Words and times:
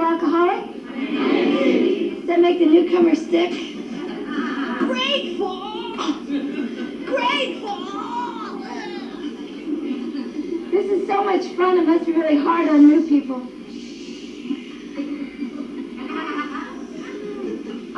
alcoholic? 0.00 0.64
Does 2.16 2.26
that 2.26 2.40
make 2.40 2.58
the 2.58 2.66
newcomer 2.66 3.14
sick? 3.14 3.52
Grateful! 4.78 5.94
Grateful! 7.06 7.76
This 10.70 10.90
is 10.90 11.06
so 11.06 11.24
much 11.24 11.46
fun. 11.56 11.78
It 11.78 11.86
must 11.86 12.06
be 12.06 12.12
really 12.12 12.36
hard 12.36 12.68
on 12.68 12.86
new 12.86 13.06
people. 13.06 13.42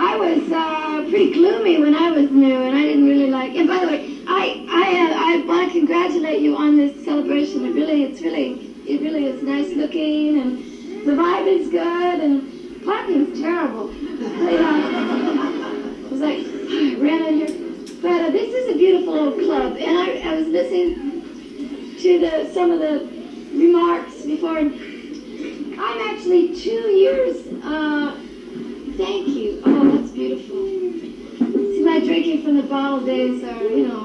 I 0.00 0.16
was 0.16 0.52
uh, 0.52 1.08
pretty 1.10 1.32
gloomy 1.32 1.80
when 1.80 1.94
I 1.94 2.10
was 2.10 2.30
new, 2.30 2.62
and 2.62 2.76
I 2.76 2.82
didn't 2.82 3.06
really 3.06 3.30
like. 3.30 3.56
And 3.56 3.66
by 3.66 3.80
the 3.80 3.86
way, 3.88 4.22
I 4.28 4.64
I 4.70 4.96
uh, 4.96 5.14
I 5.16 5.44
want 5.46 5.72
to 5.72 5.78
congratulate 5.78 6.40
you 6.40 6.54
on 6.54 6.76
this 6.76 7.04
celebration. 7.04 7.64
It 7.64 7.74
really, 7.74 8.04
it's 8.04 8.20
really, 8.20 8.74
it 8.86 9.00
really 9.00 9.26
is 9.26 9.42
nice 9.42 9.74
looking, 9.74 10.38
and 10.38 10.67
the 11.08 11.14
vibe 11.14 11.46
is 11.46 11.70
good, 11.70 12.20
and 12.20 12.84
parking's 12.84 13.40
terrible. 13.40 13.86
But, 13.86 14.60
uh, 14.60 16.04
it 16.04 16.10
was 16.10 16.20
like 16.20 16.36
I 16.36 16.96
ran 17.00 17.24
in 17.28 17.34
here, 17.38 17.52
but 18.02 18.26
uh, 18.26 18.30
this 18.30 18.52
is 18.52 18.74
a 18.74 18.76
beautiful 18.76 19.18
old 19.18 19.38
club, 19.38 19.78
and 19.78 19.96
I 19.96 20.20
I 20.20 20.34
was 20.34 20.48
listening 20.48 21.96
to 21.98 22.18
the 22.20 22.50
some 22.52 22.70
of 22.70 22.80
the 22.80 23.08
remarks 23.54 24.26
before. 24.26 24.58
I'm 24.58 26.00
actually 26.10 26.54
two 26.54 26.90
years. 27.02 27.46
Uh, 27.64 28.14
Thank 28.98 29.28
you. 29.28 29.62
Oh, 29.64 29.96
that's 29.96 30.10
beautiful. 30.10 30.66
See, 31.46 31.82
my 31.84 32.00
drinking 32.00 32.42
from 32.42 32.56
the 32.56 32.64
bottle 32.64 33.06
days 33.06 33.44
are, 33.44 33.62
you 33.62 33.86
know. 33.86 34.04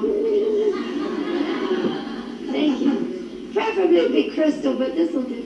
Thank 2.52 2.80
you. 2.80 3.50
Preferably 3.52 3.96
it'd 3.96 4.12
be 4.12 4.30
crystal, 4.30 4.78
but 4.78 4.94
this 4.94 5.12
will 5.12 5.24
do. 5.24 5.43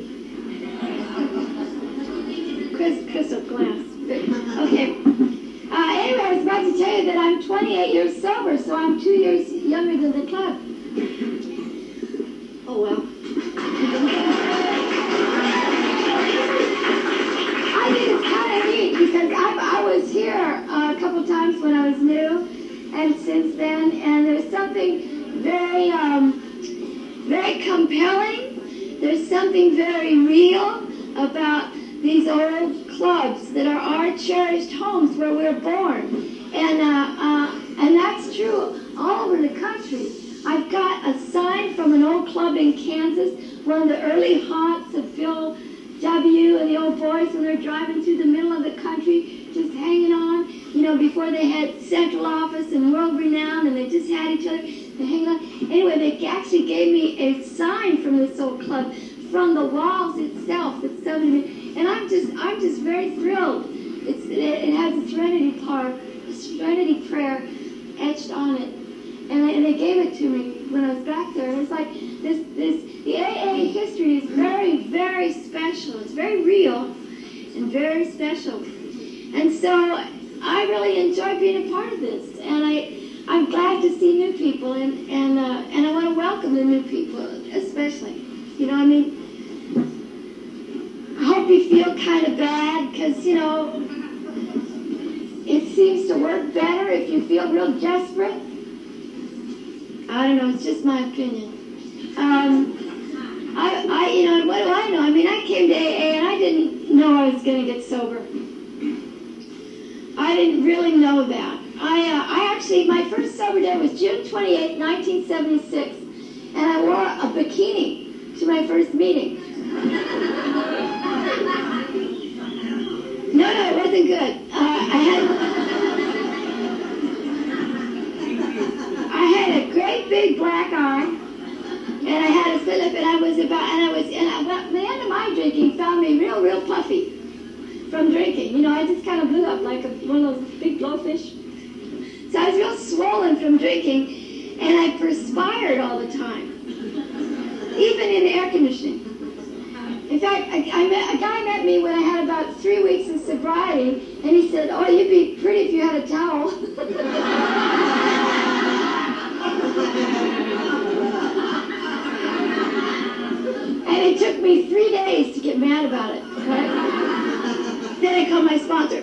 Me 164.48 164.68
three 164.68 164.90
days 164.90 165.34
to 165.34 165.40
get 165.40 165.58
mad 165.58 165.84
about 165.84 166.14
it. 166.14 166.22
Right? 166.22 167.98
then 168.00 168.14
I 168.14 168.28
called 168.28 168.46
my 168.46 168.58
sponsor. 168.58 169.02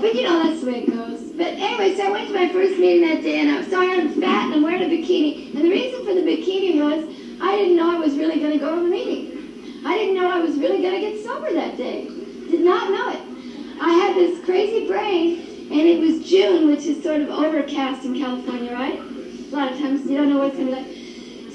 But 0.00 0.14
you 0.14 0.22
know, 0.22 0.42
that's 0.44 0.60
the 0.60 0.70
way 0.70 0.84
it 0.84 0.90
goes. 0.90 1.20
But 1.32 1.54
anyway, 1.58 1.96
so 1.96 2.06
I 2.06 2.10
went 2.10 2.28
to 2.28 2.34
my 2.34 2.48
first 2.48 2.78
meeting 2.78 3.08
that 3.08 3.22
day, 3.22 3.40
and 3.40 3.50
I, 3.50 3.68
so 3.68 3.80
I'm 3.80 4.20
fat 4.20 4.46
and 4.46 4.54
I'm 4.54 4.62
wearing 4.62 4.82
a 4.82 4.86
bikini. 4.86 5.54
And 5.54 5.64
the 5.64 5.70
reason 5.70 6.06
for 6.06 6.14
the 6.14 6.20
bikini 6.20 6.80
was 6.80 7.04
I 7.42 7.56
didn't 7.56 7.76
know 7.76 7.90
I 7.90 7.98
was 7.98 8.16
really 8.16 8.38
going 8.38 8.52
to 8.52 8.58
go 8.58 8.76
to 8.76 8.82
the 8.82 8.88
meeting. 8.88 9.82
I 9.84 9.96
didn't 9.96 10.14
know 10.14 10.30
I 10.30 10.40
was 10.40 10.56
really 10.56 10.80
going 10.82 10.94
to 10.94 11.00
get 11.00 11.24
sober 11.24 11.52
that 11.52 11.76
day. 11.76 12.04
Did 12.04 12.60
not 12.60 12.90
know 12.90 13.10
it. 13.10 13.80
I 13.82 13.92
had 13.94 14.14
this 14.14 14.44
crazy 14.44 14.86
brain, 14.86 15.70
and 15.70 15.80
it 15.80 16.00
was 16.00 16.28
June, 16.28 16.68
which 16.68 16.84
is 16.84 17.02
sort 17.02 17.20
of 17.20 17.30
overcast 17.30 18.04
in 18.04 18.18
California, 18.18 18.72
right? 18.72 18.98
A 18.98 19.56
lot 19.56 19.72
of 19.72 19.78
times 19.78 20.08
you 20.08 20.16
don't 20.16 20.28
know 20.28 20.38
what's 20.38 20.56
going 20.56 20.68
to 20.68 20.74
be 20.74 20.80
like. 20.82 20.99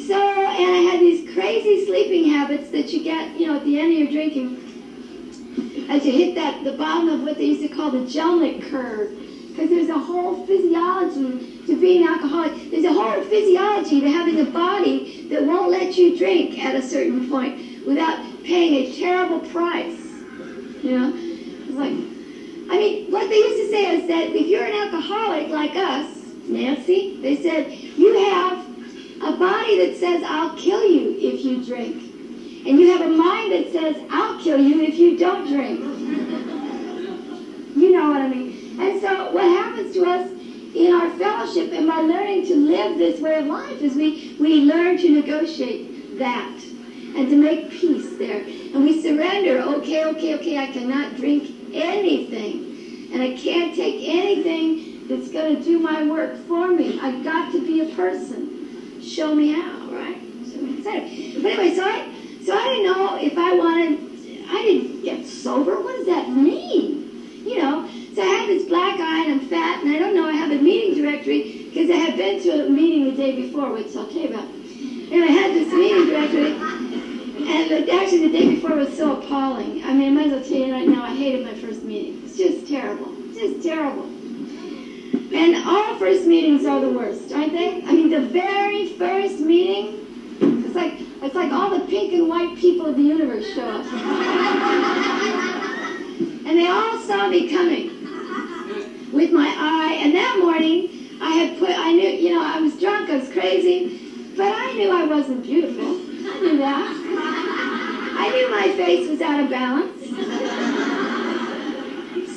So, 0.07 0.13
and 0.13 0.71
I 0.71 0.91
had 0.91 0.99
these 0.99 1.33
crazy 1.33 1.85
sleeping 1.87 2.29
habits 2.29 2.69
that 2.69 2.93
you 2.93 3.03
get, 3.03 3.39
you 3.39 3.47
know, 3.47 3.55
at 3.55 3.65
the 3.65 3.79
end 3.79 3.91
of 3.93 3.99
your 3.99 4.11
drinking 4.11 4.61
as 5.89 6.05
you 6.05 6.11
hit 6.11 6.35
that 6.35 6.63
the 6.63 6.73
bottom 6.73 7.09
of 7.09 7.23
what 7.23 7.37
they 7.37 7.45
used 7.45 7.61
to 7.61 7.75
call 7.75 7.89
the 7.89 7.99
Jellinek 7.99 8.69
curve. 8.69 9.09
Because 9.49 9.69
there's 9.69 9.89
a 9.89 9.97
whole 9.97 10.45
physiology 10.45 11.61
to 11.65 11.79
being 11.79 12.05
an 12.05 12.13
alcoholic. 12.13 12.69
There's 12.69 12.83
a 12.83 12.93
whole 12.93 13.23
physiology 13.23 14.01
to 14.01 14.11
having 14.11 14.39
a 14.41 14.45
body 14.45 15.27
that 15.29 15.43
won't 15.43 15.71
let 15.71 15.97
you 15.97 16.15
drink 16.17 16.59
at 16.63 16.75
a 16.75 16.81
certain 16.81 17.29
point 17.29 17.85
without 17.87 18.19
paying 18.43 18.85
a 18.85 18.99
terrible 18.99 19.39
price. 19.49 19.99
You 20.83 20.99
know? 20.99 21.13
It's 21.15 21.71
like, 21.71 21.93
I 22.69 22.77
mean, 22.77 23.11
what 23.11 23.29
they 23.29 23.37
used 23.37 23.57
to 23.57 23.69
say 23.71 24.01
is 24.01 24.07
that 24.07 24.35
if 24.35 24.47
you're 24.47 24.65
an 24.65 24.73
alcoholic 24.73 25.49
like 25.49 25.75
us, 25.75 26.15
Nancy, 26.47 27.19
they 27.21 27.41
said, 27.41 27.71
you 27.71 28.13
have 28.25 28.74
a 29.21 29.37
body 29.37 29.85
that 29.85 29.97
says, 29.97 30.23
I'll 30.25 30.55
kill 30.55 30.83
you 30.83 31.17
if 31.19 31.43
you 31.45 31.63
drink. 31.63 31.95
And 32.67 32.79
you 32.79 32.91
have 32.91 33.01
a 33.01 33.09
mind 33.09 33.51
that 33.51 33.71
says, 33.71 33.95
I'll 34.09 34.41
kill 34.43 34.59
you 34.59 34.81
if 34.81 34.95
you 34.97 35.17
don't 35.17 35.47
drink. 35.47 35.79
you 37.75 37.91
know 37.91 38.09
what 38.09 38.21
I 38.21 38.27
mean? 38.27 38.79
And 38.79 39.01
so 39.01 39.31
what 39.31 39.43
happens 39.43 39.93
to 39.93 40.05
us 40.05 40.31
in 40.75 40.91
our 40.93 41.09
fellowship 41.17 41.71
and 41.71 41.87
by 41.87 42.01
learning 42.01 42.47
to 42.47 42.55
live 42.55 42.97
this 42.97 43.21
way 43.21 43.35
of 43.39 43.45
life 43.45 43.81
is 43.81 43.95
we, 43.95 44.35
we 44.39 44.61
learn 44.61 44.97
to 44.97 45.09
negotiate 45.09 46.17
that. 46.19 46.59
and 47.15 47.29
to 47.29 47.37
make 47.37 47.71
peace 47.71 48.17
there. 48.17 48.41
And 48.41 48.83
we 48.83 49.01
surrender. 49.01 49.61
Okay, 49.61 50.03
okay, 50.05 50.35
okay, 50.35 50.57
I 50.57 50.67
cannot 50.67 51.15
drink 51.15 51.49
anything. 51.73 53.09
And 53.13 53.21
I 53.21 53.37
can't 53.37 53.73
take 53.73 54.07
anything 54.07 55.07
that's 55.07 55.31
going 55.31 55.55
to 55.55 55.63
do 55.63 55.79
my 55.79 56.05
work 56.05 56.35
for 56.47 56.67
me. 56.67 56.99
I've 56.99 57.23
got 57.23 57.53
to 57.53 57.65
be 57.65 57.89
a 57.89 57.95
person. 57.95 58.44
Show 59.05 59.35
me 59.35 59.51
how, 59.51 59.87
right? 59.91 60.19
So, 60.51 60.59
but 61.41 61.51
anyway, 61.51 61.75
so 61.75 61.83
I, 61.85 62.11
so 62.43 62.57
I 62.57 62.63
didn't 62.63 62.85
know 62.85 63.17
if 63.21 63.37
I 63.37 63.53
wanted, 63.53 64.45
I 64.49 64.61
didn't 64.63 65.03
get 65.03 65.27
sober. 65.27 65.79
What 65.79 65.97
does 65.97 66.07
that 66.07 66.29
mean? 66.29 67.45
You 67.45 67.61
know, 67.61 67.89
so 68.15 68.21
I 68.23 68.25
have 68.25 68.47
this 68.47 68.67
black 68.67 68.99
eye 68.99 69.25
and 69.25 69.41
I'm 69.41 69.47
fat 69.47 69.83
and 69.83 69.95
I 69.95 69.99
don't 69.99 70.15
know, 70.15 70.25
I 70.25 70.31
have 70.31 70.51
a 70.51 70.61
meeting 70.61 71.01
directory 71.01 71.69
because 71.69 71.89
I 71.91 71.97
had 71.97 72.17
been 72.17 72.41
to 72.43 72.65
a 72.65 72.69
meeting 72.69 73.05
the 73.05 73.11
day 73.11 73.35
before, 73.35 73.71
which 73.71 73.95
I'll 73.95 74.07
tell 74.07 74.21
you 74.21 74.29
about. 74.29 74.45
And 74.45 75.23
I 75.23 75.27
had 75.27 75.53
this 75.53 75.71
meeting 75.71 76.07
directory 76.07 76.85
and 77.47 77.89
actually 77.89 78.27
the 78.27 78.39
day 78.39 78.55
before 78.55 78.75
was 78.75 78.97
so 78.97 79.21
appalling. 79.21 79.83
I 79.83 79.93
mean, 79.93 80.17
I 80.17 80.21
might 80.23 80.27
as 80.27 80.31
well 80.33 80.43
tell 80.43 80.67
you 80.67 80.73
right 80.73 80.87
now, 80.87 81.03
I 81.03 81.15
hated 81.15 81.45
my 81.45 81.53
first 81.53 81.83
meeting. 81.83 82.23
It's 82.25 82.37
just 82.37 82.67
terrible. 82.67 83.13
Just 83.33 83.61
terrible. 83.61 84.09
And 85.13 85.55
all 85.67 85.97
first 85.97 86.25
meetings 86.25 86.65
are 86.65 86.79
the 86.79 86.89
worst, 86.89 87.31
aren't 87.33 87.53
they? 87.53 87.83
I 87.83 87.91
mean, 87.91 88.09
the 88.09 88.21
very 88.21 88.89
first 88.93 89.39
meeting, 89.39 89.99
it's 90.65 90.75
like 90.75 90.93
it's 91.21 91.35
like 91.35 91.51
all 91.51 91.69
the 91.69 91.85
pink 91.85 92.13
and 92.13 92.27
white 92.29 92.57
people 92.57 92.85
of 92.85 92.95
the 92.95 93.01
universe 93.01 93.45
show 93.53 93.67
up. 93.67 93.85
and 96.45 96.57
they 96.57 96.67
all 96.67 96.99
saw 96.99 97.27
me 97.27 97.49
coming 97.49 97.89
with 99.11 99.31
my 99.31 99.47
eye. 99.47 99.97
And 100.01 100.13
that 100.13 100.37
morning, 100.39 101.17
I 101.21 101.31
had 101.31 101.57
put, 101.57 101.71
I 101.71 101.91
knew, 101.93 102.09
you 102.09 102.35
know, 102.35 102.43
I 102.43 102.59
was 102.59 102.79
drunk, 102.79 103.09
I 103.09 103.17
was 103.17 103.31
crazy, 103.31 104.33
but 104.35 104.53
I 104.53 104.73
knew 104.73 104.91
I 104.91 105.05
wasn't 105.05 105.43
beautiful. 105.43 105.85
I 105.85 106.39
knew 106.41 106.57
that. 106.57 106.91
I 108.17 108.29
knew 108.29 108.51
my 108.51 108.75
face 108.75 109.09
was 109.09 109.21
out 109.21 109.39
of 109.39 109.49
balance. 109.49 110.74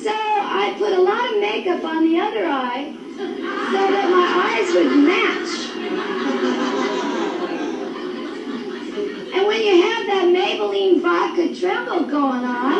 So 0.01 0.11
I 0.11 0.75
put 0.77 0.93
a 0.93 1.01
lot 1.01 1.25
of 1.33 1.39
makeup 1.41 1.83
on 1.83 2.03
the 2.09 2.19
other 2.19 2.45
eye 2.45 2.93
so 3.17 3.23
that 3.91 4.09
my 4.09 4.27
eyes 4.47 4.73
would 4.73 4.95
match. 5.03 5.51
And 9.35 9.45
when 9.45 9.61
you 9.61 9.81
have 9.81 10.05
that 10.07 10.25
Maybelline 10.33 11.01
vodka 11.01 11.53
tremble 11.53 12.05
going 12.05 12.45
on, 12.45 12.73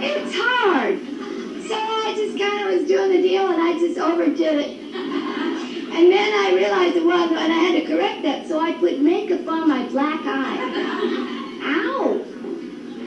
it's 0.00 0.34
hard. 0.34 0.98
So 1.68 1.74
I 1.76 2.14
just 2.16 2.38
kind 2.38 2.66
of 2.66 2.74
was 2.78 2.88
doing 2.88 3.10
the 3.10 3.20
deal 3.20 3.48
and 3.50 3.60
I 3.60 3.72
just 3.78 3.98
overdid 3.98 4.60
it. 4.60 4.78
And 4.94 6.10
then 6.10 6.32
I 6.32 6.54
realized 6.54 6.96
it 6.96 7.04
was, 7.04 7.30
and 7.30 7.52
I 7.52 7.58
had 7.58 7.74
to 7.82 7.86
correct 7.86 8.22
that, 8.22 8.46
so 8.46 8.60
I 8.60 8.72
put 8.72 8.98
makeup 9.00 9.46
on 9.46 9.68
my 9.68 9.84
black 9.88 10.20
eye. 10.24 10.56
Ow! 11.64 12.17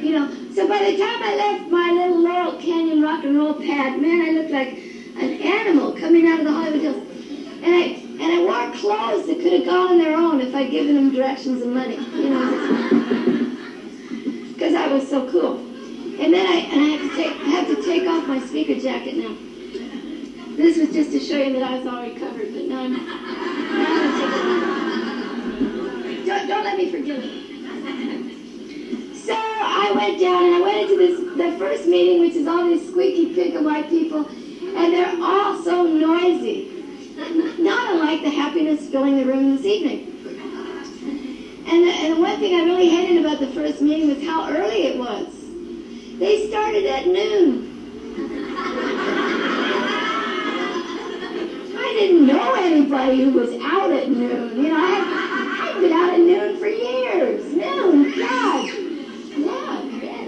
You 0.01 0.13
know, 0.13 0.31
so 0.51 0.67
by 0.67 0.79
the 0.79 0.97
time 0.97 1.21
I 1.21 1.35
left 1.35 1.69
my 1.69 1.91
little 1.91 2.23
Laurel 2.23 2.59
Canyon 2.59 3.03
rock 3.03 3.23
and 3.23 3.37
roll 3.37 3.53
pad, 3.53 4.01
man, 4.01 4.21
I 4.21 4.31
looked 4.31 4.49
like 4.49 4.69
an 4.69 5.39
animal 5.41 5.93
coming 5.93 6.25
out 6.27 6.39
of 6.39 6.45
the 6.45 6.51
Hollywood 6.51 6.81
Hills. 6.81 7.07
And 7.61 7.75
I 7.75 7.81
and 8.19 8.23
I 8.23 8.39
wore 8.41 8.73
clothes 8.75 9.27
that 9.27 9.39
could 9.39 9.53
have 9.53 9.65
gone 9.65 9.91
on 9.91 9.97
their 9.99 10.17
own 10.17 10.41
if 10.41 10.55
I'd 10.55 10.71
given 10.71 10.95
them 10.95 11.11
directions 11.11 11.61
and 11.61 11.73
money, 11.73 11.97
you 12.15 12.29
know, 12.29 12.49
because 14.53 14.73
I 14.73 14.91
was 14.91 15.07
so 15.07 15.29
cool. 15.29 15.57
And 16.19 16.33
then 16.33 16.47
I 16.47 16.55
and 16.71 16.81
I 16.81 16.85
have 16.85 17.09
to 17.09 17.15
take 17.15 17.35
I 17.39 17.49
have 17.49 17.67
to 17.67 17.83
take 17.83 18.07
off 18.07 18.27
my 18.27 18.39
speaker 18.39 18.79
jacket 18.79 19.17
now. 19.17 19.35
This 20.57 20.77
was 20.79 20.91
just 20.91 21.11
to 21.11 21.19
show 21.19 21.37
you 21.37 21.53
that 21.53 21.61
I 21.61 21.77
was 21.77 21.85
already 21.85 22.15
covered, 22.15 22.51
but 22.51 22.65
now 22.65 22.81
I'm. 22.81 22.93
Now 22.93 23.05
I'm 24.03 24.11
don't, 26.25 26.47
don't 26.47 26.63
let 26.63 26.77
me 26.77 26.89
forget 26.89 27.19
it. 27.23 28.20
So 29.25 29.33
I 29.35 29.91
went 29.95 30.19
down 30.19 30.45
and 30.45 30.55
I 30.55 30.61
went 30.61 30.77
into 30.89 30.97
this 30.97 31.21
the 31.37 31.57
first 31.57 31.87
meeting, 31.87 32.21
which 32.21 32.33
is 32.33 32.47
all 32.47 32.65
these 32.65 32.87
squeaky 32.87 33.35
pink 33.35 33.53
white 33.63 33.87
people, 33.89 34.27
and 34.27 34.93
they're 34.93 35.15
all 35.21 35.61
so 35.61 35.83
noisy. 35.83 36.69
Not 37.59 37.93
unlike 37.93 38.23
the 38.23 38.31
happiness 38.31 38.89
filling 38.89 39.17
the 39.17 39.25
room 39.25 39.55
this 39.55 39.65
evening. 39.65 40.07
And 41.67 41.87
the, 41.87 41.91
and 41.91 42.19
one 42.19 42.39
thing 42.39 42.59
I 42.59 42.63
really 42.65 42.89
hated 42.89 43.23
about 43.23 43.39
the 43.39 43.47
first 43.47 43.81
meeting 43.81 44.09
was 44.15 44.23
how 44.25 44.49
early 44.49 44.87
it 44.87 44.97
was. 44.97 45.27
They 46.19 46.49
started 46.49 46.85
at 46.85 47.05
noon. 47.05 47.67
I 51.77 51.95
didn't 51.99 52.25
know 52.25 52.55
anybody 52.55 53.23
who 53.23 53.31
was 53.31 53.53
out 53.61 53.91
at 53.91 54.09
noon. 54.09 54.57
You 54.57 54.69
know, 54.69 54.77
I 54.77 55.73
I'd 55.73 55.79
been 55.79 55.93
out 55.93 56.13
at 56.13 56.19
noon 56.19 56.59
for 56.59 56.67
years. 56.67 57.53
Noon, 57.53 58.19
God. 58.19 58.90
Yeah. 59.45 60.21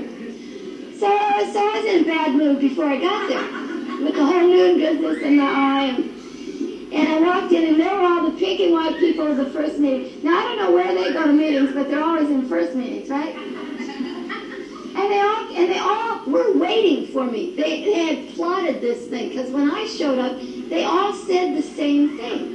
So, 0.93 1.09
so 1.51 1.59
I 1.59 1.81
was 1.81 1.85
in 1.85 2.03
a 2.03 2.05
bad 2.05 2.35
mood 2.35 2.59
before 2.59 2.85
I 2.85 2.97
got 2.97 3.29
there 3.29 3.63
with 4.03 4.15
the 4.15 4.25
whole 4.25 4.47
noon 4.47 4.79
business 4.79 5.21
in 5.23 5.37
my 5.37 5.43
eye. 5.43 5.85
And, 5.85 6.93
and 6.93 7.07
I 7.07 7.19
walked 7.21 7.51
in, 7.51 7.65
and 7.65 7.79
there 7.79 7.93
were 7.95 8.01
all 8.01 8.29
the 8.29 8.37
pink 8.37 8.59
and 8.59 8.73
white 8.73 8.97
people 8.99 9.27
of 9.27 9.37
the 9.37 9.49
first 9.49 9.79
meeting. 9.79 10.23
Now, 10.23 10.37
I 10.37 10.43
don't 10.43 10.57
know 10.57 10.71
where 10.71 10.93
they 10.93 11.11
go 11.11 11.25
to 11.25 11.33
meetings, 11.33 11.73
but 11.73 11.89
they're 11.89 12.03
always 12.03 12.29
in 12.29 12.47
first 12.47 12.75
meetings, 12.75 13.09
right? 13.09 13.35
And 13.35 15.11
they 15.11 15.19
all 15.19 15.55
and 15.55 15.71
they 15.71 15.79
all 15.79 16.23
were 16.25 16.57
waiting 16.57 17.07
for 17.11 17.25
me. 17.25 17.55
They, 17.55 17.83
they 17.83 18.15
had 18.15 18.35
plotted 18.35 18.79
this 18.79 19.07
thing 19.07 19.29
because 19.29 19.49
when 19.49 19.71
I 19.71 19.87
showed 19.87 20.19
up, 20.19 20.37
they 20.69 20.83
all 20.83 21.13
said 21.13 21.57
the 21.57 21.63
same 21.63 22.17
thing. 22.17 22.53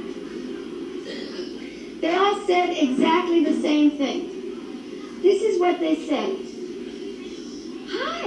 They 1.99 2.15
all 2.15 2.39
said 2.47 2.69
exactly 2.69 3.43
the 3.43 3.59
same 3.61 3.91
thing. 3.91 5.21
This 5.21 5.43
is 5.43 5.59
what 5.59 5.79
they 5.79 6.07
said. 6.07 6.48
Hi. 8.01 8.25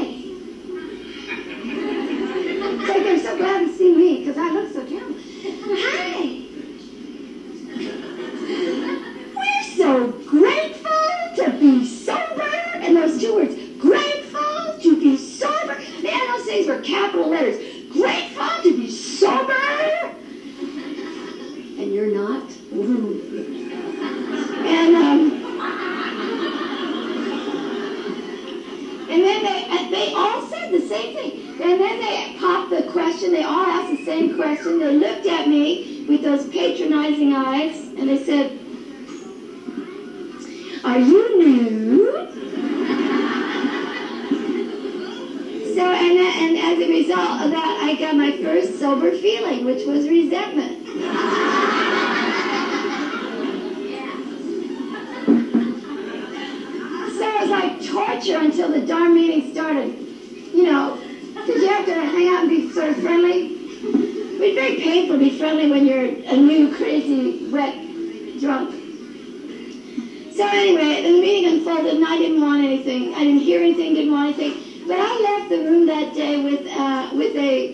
Like 2.88 3.02
they're 3.04 3.18
so 3.18 3.36
glad 3.36 3.66
to 3.66 3.72
see 3.74 3.94
me 3.94 4.18
because 4.18 4.36
I 4.36 4.50
look 4.50 4.72
so 4.72 4.84
terrible. 4.86 5.16
Hi. 5.78 6.42
We're 9.34 9.62
so 9.76 10.12
grateful 10.28 11.44
to 11.44 11.50
be 11.58 11.86
sober. 11.86 12.42
And 12.74 12.96
those 12.96 13.20
two 13.20 13.34
words, 13.34 13.54
grateful 13.78 14.78
to 14.80 15.00
be 15.00 15.16
sober. 15.16 15.78
Man, 16.02 16.26
those 16.28 16.44
things 16.44 16.66
were 16.66 16.80
capital 16.80 17.28
letters. 17.28 17.61
Same 30.92 31.14
thing. 31.14 31.62
And 31.62 31.80
then 31.80 32.00
they 32.00 32.36
popped 32.38 32.70
the 32.70 32.82
question. 32.90 33.32
They 33.32 33.42
all 33.42 33.64
asked 33.64 33.96
the 33.96 34.04
same 34.04 34.36
question. 34.36 34.78
They 34.78 34.94
looked 34.94 35.26
at 35.26 35.48
me 35.48 36.04
with 36.08 36.22
those 36.22 36.46
patronizing 36.48 37.32
eyes, 37.32 37.76
and 37.96 38.08
they 38.08 38.22
said, 38.22 38.58
Are 40.84 40.98
you 40.98 41.38
new? 41.38 42.28
So, 45.72 45.80
and, 45.80 46.18
and 46.18 46.58
as 46.58 46.78
a 46.78 46.86
result 46.86 47.40
of 47.40 47.50
that, 47.50 47.80
I 47.82 47.98
got 47.98 48.14
my 48.14 48.30
first 48.42 48.78
sober 48.78 49.10
feeling, 49.10 49.64
which 49.64 49.86
was 49.86 50.06
resentment. 50.06 50.86
So 57.18 57.28
it 57.28 57.40
was 57.40 57.50
like 57.50 57.84
torture 57.84 58.38
until 58.38 58.70
the 58.72 58.86
darn 58.86 59.14
meeting 59.14 59.52
started. 59.52 60.01
You 60.62 60.70
know, 60.70 60.96
because 61.34 61.60
you 61.60 61.68
have 61.70 61.84
to 61.86 61.92
hang 61.92 62.28
out 62.28 62.44
and 62.44 62.48
be 62.48 62.70
sort 62.70 62.90
of 62.90 62.96
friendly. 62.98 63.50
It's 63.50 64.54
very 64.54 64.76
painful 64.76 65.18
to 65.18 65.18
be 65.18 65.36
friendly 65.36 65.68
when 65.68 65.84
you're 65.84 66.04
a 66.04 66.36
new, 66.36 66.72
crazy, 66.76 67.50
wet, 67.50 67.74
drunk. 68.38 68.70
So 70.30 70.46
anyway, 70.46 71.02
the 71.02 71.20
meeting 71.20 71.46
unfolded, 71.46 71.94
and 71.94 72.04
I 72.04 72.16
didn't 72.16 72.40
want 72.40 72.62
anything. 72.62 73.12
I 73.12 73.24
didn't 73.24 73.40
hear 73.40 73.60
anything, 73.60 73.94
didn't 73.94 74.12
want 74.12 74.38
anything. 74.38 74.86
But 74.86 74.98
I 75.00 75.20
left 75.20 75.48
the 75.48 75.58
room 75.58 75.86
that 75.86 76.14
day 76.14 76.40
with 76.40 76.64
uh, 76.68 77.10
with 77.12 77.34
a 77.34 77.66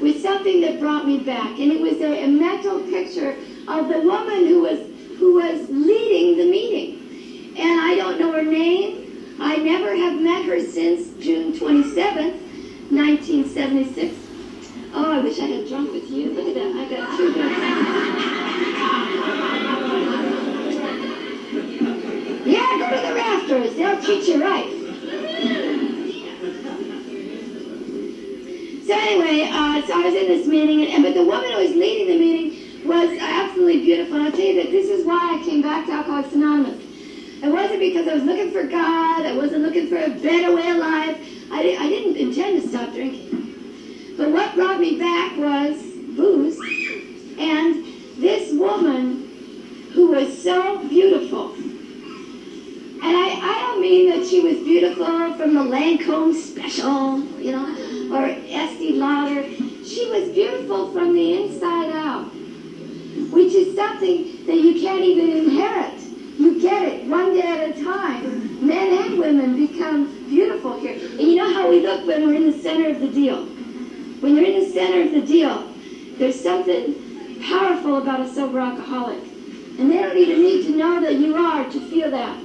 with 0.00 0.22
something 0.22 0.62
that 0.62 0.80
brought 0.80 1.04
me 1.04 1.18
back, 1.18 1.58
and 1.58 1.70
it 1.70 1.82
was 1.82 2.00
a, 2.00 2.24
a 2.24 2.26
mental 2.28 2.80
picture 2.84 3.36
of 3.68 3.88
the 3.88 4.00
woman 4.00 4.46
who 4.46 4.62
was 4.62 4.78
who 5.18 5.34
was 5.34 5.68
leading 5.68 6.38
the 6.38 6.46
meeting. 6.46 6.96
And 7.58 7.78
I 7.78 7.94
don't 7.94 8.18
know 8.18 8.32
her 8.32 8.42
name. 8.42 9.01
I 9.44 9.56
never 9.56 9.94
have 9.96 10.20
met 10.20 10.44
her 10.44 10.60
since 10.60 11.12
June 11.22 11.52
27th, 11.52 12.40
1976. 12.92 14.14
Oh, 14.94 15.12
I 15.12 15.18
wish 15.18 15.40
I 15.40 15.46
had 15.46 15.68
drunk 15.68 15.92
with 15.92 16.08
you. 16.08 16.30
Look 16.32 16.46
at 16.46 16.54
that. 16.54 16.76
I 16.76 16.88
got 16.88 17.16
two 17.16 17.32
drinks. 17.32 17.58
Yeah, 22.46 22.78
go 22.78 22.88
to 22.88 23.00
the 23.08 23.14
rafters. 23.14 23.74
They'll 23.74 24.00
treat 24.00 24.28
you 24.28 24.40
right. 24.40 24.70
So 28.86 28.94
anyway, 28.94 29.50
uh, 29.50 29.86
so 29.86 29.92
I 29.94 30.04
was 30.04 30.14
in 30.14 30.28
this 30.28 30.46
meeting, 30.46 30.86
and, 30.92 31.02
but 31.02 31.14
the 31.14 31.24
woman 31.24 31.50
who 31.50 31.58
was 31.58 31.70
leading 31.72 32.06
the 32.06 32.18
meeting 32.18 32.86
was 32.86 33.18
absolutely 33.20 33.80
beautiful. 33.80 34.14
And 34.14 34.24
I'll 34.24 34.30
tell 34.30 34.40
you 34.40 34.62
that 34.62 34.70
this 34.70 34.88
is 34.88 35.04
why 35.04 35.36
I 35.36 35.44
came 35.44 35.62
back 35.62 35.86
to 35.86 35.92
Alcoholics 35.92 36.32
Anonymous. 36.32 36.91
It 37.42 37.50
wasn't 37.50 37.80
because 37.80 38.06
I 38.06 38.14
was 38.14 38.22
looking 38.22 38.52
for 38.52 38.62
God. 38.62 39.26
I 39.26 39.36
wasn't 39.36 39.62
looking 39.62 39.88
for 39.88 39.96
a 39.96 40.10
better 40.10 40.54
way 40.54 40.70
of 40.70 40.76
life. 40.76 41.18
I, 41.50 41.62
di- 41.62 41.76
I 41.76 41.88
didn't 41.88 42.16
intend 42.16 42.62
to 42.62 42.68
stop 42.68 42.92
drinking. 42.92 44.14
But 44.16 44.30
what 44.30 44.54
brought 44.54 44.78
me 44.78 44.96
back 44.96 45.36
was 45.36 45.82
booze 46.16 46.56
and 47.38 47.84
this 48.18 48.52
woman 48.52 49.28
who 49.92 50.12
was 50.12 50.40
so 50.40 50.78
beautiful. 50.88 51.52
And 51.54 53.16
I, 53.16 53.30
I 53.42 53.58
don't 53.62 53.80
mean 53.80 54.10
that 54.10 54.24
she 54.24 54.40
was 54.40 54.58
beautiful 54.58 55.34
from 55.34 55.54
the 55.54 55.62
Lancome 55.62 56.34
special, 56.34 57.18
you 57.40 57.50
know, 57.50 58.14
or 58.16 58.26
Estee 58.26 58.92
Lauder. 58.92 59.42
She 59.84 60.08
was 60.10 60.28
beautiful 60.28 60.92
from 60.92 61.12
the 61.14 61.42
inside 61.42 61.90
out, 61.90 62.26
which 63.32 63.52
is 63.52 63.74
something 63.74 64.46
that 64.46 64.56
you 64.56 64.80
can't 64.80 65.02
even 65.02 65.28
inherit. 65.28 66.01
You 66.42 66.60
get 66.60 66.82
it 66.82 67.06
one 67.06 67.34
day 67.34 67.46
at 67.46 67.70
a 67.70 67.84
time. 67.84 68.66
Men 68.66 69.04
and 69.04 69.16
women 69.16 69.64
become 69.64 70.06
beautiful 70.28 70.76
here. 70.76 70.94
And 70.94 71.20
you 71.20 71.36
know 71.36 71.54
how 71.54 71.70
we 71.70 71.86
look 71.86 72.04
when 72.04 72.26
we're 72.26 72.34
in 72.34 72.50
the 72.50 72.58
center 72.58 72.88
of 72.88 72.98
the 72.98 73.06
deal. 73.06 73.44
When 73.44 74.34
you're 74.34 74.46
in 74.46 74.58
the 74.58 74.68
center 74.68 75.02
of 75.02 75.12
the 75.12 75.20
deal, 75.24 75.72
there's 76.18 76.40
something 76.40 76.96
powerful 77.48 77.98
about 77.98 78.22
a 78.22 78.28
sober 78.28 78.58
alcoholic. 78.58 79.22
And 79.78 79.88
they 79.88 79.98
don't 79.98 80.16
even 80.16 80.42
need 80.42 80.64
to 80.64 80.76
know 80.76 81.00
that 81.00 81.14
you 81.14 81.36
are 81.36 81.62
to 81.70 81.80
feel 81.88 82.10
that. 82.10 82.36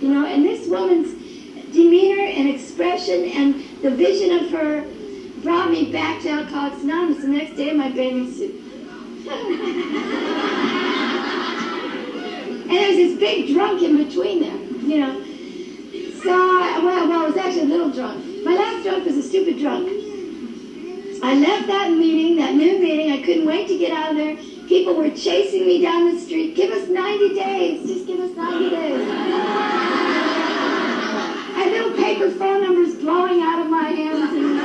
You 0.00 0.08
know, 0.08 0.24
and 0.24 0.42
this 0.46 0.66
woman's 0.66 1.12
demeanor 1.74 2.24
and 2.24 2.48
expression 2.48 3.22
and 3.22 3.82
the 3.82 3.90
vision 3.90 4.46
of 4.46 4.50
her 4.50 4.86
brought 5.42 5.70
me 5.70 5.92
back 5.92 6.22
to 6.22 6.30
Alcoholics 6.30 6.82
Anonymous 6.84 7.20
the 7.20 7.28
next 7.28 7.56
day 7.56 7.68
in 7.68 7.76
my 7.76 7.90
bathing 7.90 8.32
suit. 8.32 8.62
and 12.72 12.80
there's 12.80 12.96
this 12.96 13.18
big 13.18 13.52
drunk 13.52 13.82
in 13.82 13.98
between 13.98 14.40
there, 14.40 14.56
you 14.56 14.98
know. 14.98 15.22
So, 16.22 16.30
I, 16.32 16.80
well, 16.82 17.06
well, 17.06 17.24
I 17.24 17.26
was 17.26 17.36
actually 17.36 17.62
a 17.62 17.66
little 17.66 17.90
drunk. 17.90 18.24
My 18.44 18.54
last 18.54 18.82
drunk 18.82 19.04
was 19.04 19.14
a 19.18 19.22
stupid 19.22 19.58
drunk. 19.58 19.88
I 21.22 21.34
left 21.34 21.66
that 21.66 21.90
meeting, 21.90 22.36
that 22.38 22.54
new 22.54 22.78
meeting. 22.78 23.12
I 23.12 23.20
couldn't 23.22 23.44
wait 23.44 23.68
to 23.68 23.76
get 23.76 23.92
out 23.92 24.12
of 24.12 24.16
there. 24.16 24.36
People 24.68 24.94
were 24.94 25.10
chasing 25.10 25.66
me 25.66 25.82
down 25.82 26.14
the 26.14 26.20
street. 26.20 26.56
Give 26.56 26.72
us 26.72 26.88
90 26.88 27.34
days. 27.34 27.86
Just 27.86 28.06
give 28.06 28.20
us 28.20 28.34
90 28.34 28.70
days. 28.70 29.08
I 31.54 31.58
had 31.58 31.72
little 31.72 31.92
paper 32.02 32.30
phone 32.30 32.62
numbers 32.62 32.94
blowing 32.94 33.42
out 33.42 33.60
of 33.60 33.70
my 33.70 33.88
hands. 33.88 34.32
And, 34.32 34.56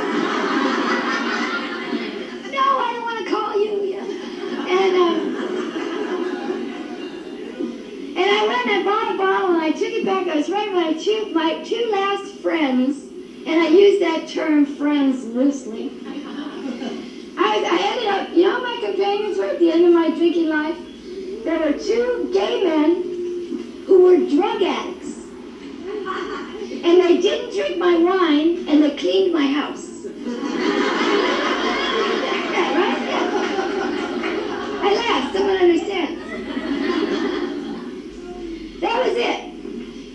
no, 2.54 2.64
I 2.80 2.94
don't 2.94 3.04
want 3.04 3.20
to 3.28 3.30
call 3.30 3.60
you. 3.62 4.00
And, 4.00 4.96
um, 4.96 5.37
and 8.18 8.26
I 8.26 8.48
went 8.48 8.68
and 8.68 8.82
I 8.82 8.84
bought 8.84 9.14
a 9.14 9.18
bottle 9.18 9.50
and 9.52 9.62
I 9.62 9.72
took 9.72 9.94
it 9.94 10.04
back. 10.04 10.28
I 10.28 10.36
was 10.38 10.50
right 10.50 10.74
with 10.74 10.84
my 10.84 10.94
two, 10.94 11.32
my 11.34 11.64
two 11.64 11.90
last 11.92 12.34
friends, 12.42 13.04
and 13.46 13.62
I 13.62 13.68
use 13.68 14.00
that 14.00 14.28
term 14.28 14.66
friends 14.66 15.24
loosely. 15.26 15.92
I, 17.38 17.64
I 17.64 17.80
ended 17.92 18.08
up, 18.08 18.36
you 18.36 18.44
know, 18.44 18.60
my 18.60 18.82
companions 18.84 19.38
were 19.38 19.46
at 19.46 19.60
the 19.60 19.72
end 19.72 19.86
of 19.86 19.94
my 19.94 20.10
drinking 20.10 20.50
life. 20.50 20.76
There 21.44 21.60
were 21.60 21.78
two 21.78 22.32
gay 22.34 22.64
men 22.64 23.04
who 23.86 24.04
were 24.04 24.18
drug 24.18 24.64
addicts. 24.64 25.26
And 26.84 27.00
they 27.00 27.22
didn't 27.22 27.54
drink 27.54 27.78
my 27.78 27.98
wine, 27.98 28.68
and 28.68 28.82
they 28.82 28.96
cleaned 28.98 29.32
my 29.32 29.46
house. 29.46 30.06
I 34.82 34.94
laughed. 34.96 35.34
Someone 35.36 35.58
understands. 35.58 36.18
That 38.80 39.04
was 39.04 39.16
it. 39.16 39.44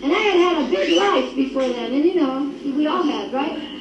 And 0.03 0.12
I 0.12 0.12
had 0.23 0.39
had 0.39 0.65
a 0.65 0.69
big 0.69 0.97
life 0.97 1.35
before 1.35 1.67
then, 1.67 1.93
and 1.93 2.05
you 2.05 2.15
know, 2.15 2.53
we 2.75 2.87
all 2.87 3.03
had, 3.03 3.33
right? 3.33 3.73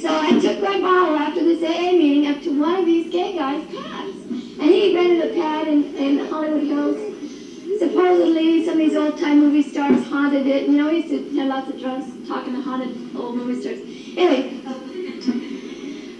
So 0.00 0.08
I 0.10 0.38
took 0.40 0.60
my 0.60 0.80
bottle 0.80 1.16
after 1.16 1.44
this 1.44 1.62
AA 1.62 1.92
meeting 1.92 2.26
up 2.26 2.42
to 2.42 2.58
one 2.58 2.76
of 2.76 2.86
these 2.86 3.12
gay 3.12 3.36
guys' 3.36 3.64
pads. 3.66 4.16
And 4.60 4.62
he 4.70 4.94
rented 4.94 5.30
a 5.30 5.34
pad 5.34 5.68
in, 5.68 5.94
in 5.94 6.26
Hollywood 6.26 6.64
Hills. 6.64 7.78
Supposedly, 7.78 8.64
some 8.64 8.74
of 8.74 8.78
these 8.78 8.96
old-time 8.96 9.40
movie 9.40 9.62
stars 9.62 10.04
haunted 10.08 10.46
it. 10.46 10.68
You 10.68 10.76
know, 10.76 10.88
he 10.88 11.02
used 11.02 11.08
to 11.08 11.38
have 11.38 11.48
lots 11.48 11.68
of 11.70 11.80
drunks 11.80 12.10
talking 12.28 12.54
to 12.54 12.60
haunted 12.62 13.16
old 13.16 13.36
movie 13.36 13.60
stars. 13.60 13.78
Anyway, 14.16 14.60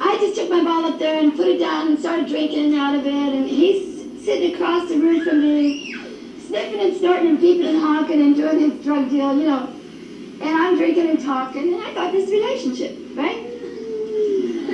I 0.01 0.17
just 0.21 0.37
took 0.37 0.51
my 0.51 0.63
bottle 0.63 0.93
up 0.93 0.99
there 0.99 1.21
and 1.21 1.35
put 1.35 1.49
it 1.49 1.59
down 1.59 1.89
and 1.89 1.99
started 1.99 2.29
drinking 2.29 2.77
out 2.77 2.95
of 2.95 3.05
it. 3.07 3.13
And 3.13 3.49
he's 3.49 4.25
sitting 4.25 4.55
across 4.55 4.89
the 4.89 4.99
room 4.99 5.25
from 5.25 5.41
me, 5.41 6.02
sniffing 6.53 6.81
and 6.81 6.95
snorting 6.99 7.29
and 7.29 7.39
beeping 7.39 7.67
and 7.67 7.79
honking 7.79 8.21
and 8.21 8.37
doing 8.37 8.59
his 8.61 8.85
drug 8.85 9.09
deal, 9.09 9.35
you 9.39 9.47
know. 9.47 9.71
And 10.43 10.51
I'm 10.51 10.77
drinking 10.77 11.09
and 11.09 11.19
talking, 11.19 11.73
and 11.73 11.83
I 11.83 11.95
got 11.95 12.13
this 12.13 12.31
relationship, 12.31 12.95
right? 13.15 13.39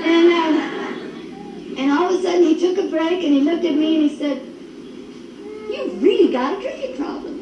And 0.02 0.32
um, 0.32 1.78
and 1.78 1.92
all 1.92 2.12
of 2.12 2.18
a 2.18 2.22
sudden 2.22 2.42
he 2.42 2.58
took 2.58 2.78
a 2.78 2.88
break 2.90 3.22
and 3.22 3.32
he 3.32 3.42
looked 3.42 3.64
at 3.64 3.76
me 3.76 3.94
and 3.94 4.10
he 4.10 4.16
said, 4.18 4.38
"You've 5.70 6.02
really 6.02 6.32
got 6.32 6.58
a 6.58 6.60
drinking 6.60 6.96
problem." 6.96 7.38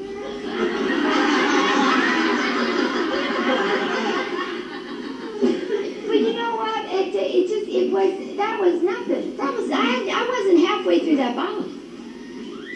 but 6.07 6.19
you 6.19 6.33
know 6.35 6.57
what? 6.57 6.85
It, 6.93 7.14
it 7.14 7.49
just 7.49 7.71
it 7.71 7.90
was 7.90 8.37
that 8.37 8.61
was 8.61 8.83
nothing. 8.83 9.35
That 9.38 9.55
was 9.55 9.71
I 9.73 10.09
I 10.12 10.28
wasn't 10.28 10.69
halfway 10.69 10.99
through 10.99 11.16
that 11.16 11.35
bottle. 11.35 11.65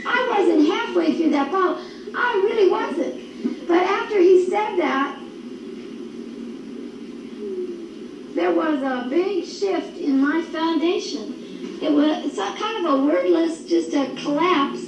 I 0.06 0.36
wasn't 0.36 0.68
halfway 0.68 1.16
through 1.16 1.30
that 1.30 1.50
bottle. 1.50 1.82
I 2.14 2.40
really 2.44 2.70
wasn't. 2.70 3.68
But 3.68 3.82
after 3.82 4.18
he 4.18 4.46
said 4.46 4.76
that, 4.76 5.16
there 8.34 8.52
was 8.52 8.82
a 8.82 9.08
big 9.08 9.44
shift 9.44 9.98
in 9.98 10.20
my 10.20 10.42
foundation. 10.42 11.78
It 11.82 11.92
was 11.92 12.38
a 12.38 12.52
kind 12.54 12.84
of 12.84 12.92
a 12.92 13.04
wordless, 13.04 13.64
just 13.64 13.94
a 13.94 14.06
collapse. 14.22 14.86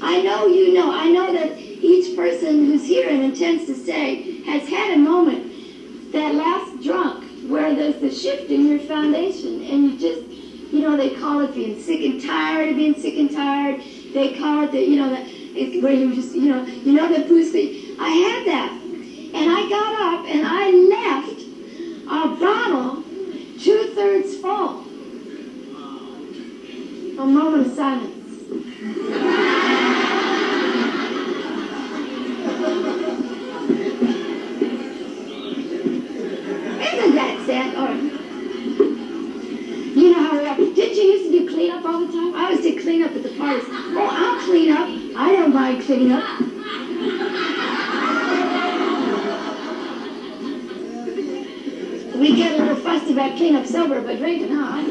I 0.00 0.22
know 0.22 0.46
you 0.46 0.72
know. 0.74 0.92
I 0.92 1.10
know 1.10 1.32
that 1.32 1.58
each 1.58 2.16
person 2.16 2.66
who's 2.66 2.84
here 2.86 3.08
and 3.08 3.22
intends 3.22 3.66
to 3.66 3.74
stay 3.74 4.42
has 4.42 4.68
had 4.68 4.94
a 4.94 4.98
moment, 4.98 6.12
that 6.12 6.34
last 6.34 6.82
drunk, 6.82 7.24
where 7.48 7.74
there's 7.74 8.00
the 8.00 8.10
shift 8.10 8.50
in 8.50 8.66
your 8.66 8.78
foundation, 8.80 9.62
and 9.64 9.84
you 9.84 9.98
just, 9.98 10.22
you 10.72 10.80
know, 10.80 10.96
they 10.96 11.10
call 11.10 11.40
it 11.40 11.54
being 11.54 11.80
sick 11.82 12.00
and 12.00 12.22
tired 12.22 12.70
of 12.70 12.76
being 12.76 12.94
sick 12.94 13.16
and 13.16 13.30
tired. 13.32 13.82
They 14.12 14.34
call 14.34 14.64
it 14.64 14.72
the, 14.72 14.80
you 14.80 14.96
know, 14.96 15.10
the, 15.10 15.80
where 15.80 15.92
you 15.92 16.14
just, 16.14 16.34
you 16.34 16.48
know, 16.48 16.64
you 16.64 16.92
know 16.92 17.08
the 17.12 17.24
pussy. 17.28 17.94
I 17.98 18.08
had 18.08 18.46
that, 18.46 18.72
and 18.72 19.50
I 19.50 19.68
got 19.68 19.92
up 19.94 20.24
and 20.26 20.46
I 20.46 20.70
left 20.70 21.40
a 22.06 22.28
bottle 22.40 23.02
two 23.58 23.92
thirds 23.94 24.36
full. 24.38 24.84
A 27.18 27.26
moment 27.26 27.66
of 27.66 27.72
silence. 27.74 28.14
Isn't 36.80 37.14
that 37.14 37.42
sad? 37.46 37.74
Or, 37.74 37.90
you 39.98 40.06
know 40.12 40.22
how 40.22 40.32
we 40.38 40.46
are. 40.46 40.67
You 40.98 41.04
used 41.04 41.30
to 41.30 41.38
do 41.38 41.48
cleanup 41.48 41.84
all 41.84 42.00
the 42.04 42.12
time? 42.12 42.34
I 42.34 42.50
used 42.50 42.64
to 42.64 42.72
clean 42.82 43.04
up 43.04 43.12
at 43.12 43.22
the 43.22 43.28
parties. 43.28 43.62
Oh, 43.70 44.08
I'll 44.10 44.44
clean 44.44 44.72
up. 44.72 44.88
I 45.16 45.30
don't 45.30 45.54
mind 45.54 45.84
cleaning 45.84 46.10
up. 46.10 46.40
We 52.18 52.34
get 52.34 52.58
a 52.58 52.64
little 52.64 52.82
fussy 52.82 53.12
about 53.12 53.36
cleanup 53.36 53.64
sober, 53.64 54.00
but 54.00 54.18
drinking, 54.18 54.48
huh? 54.50 54.82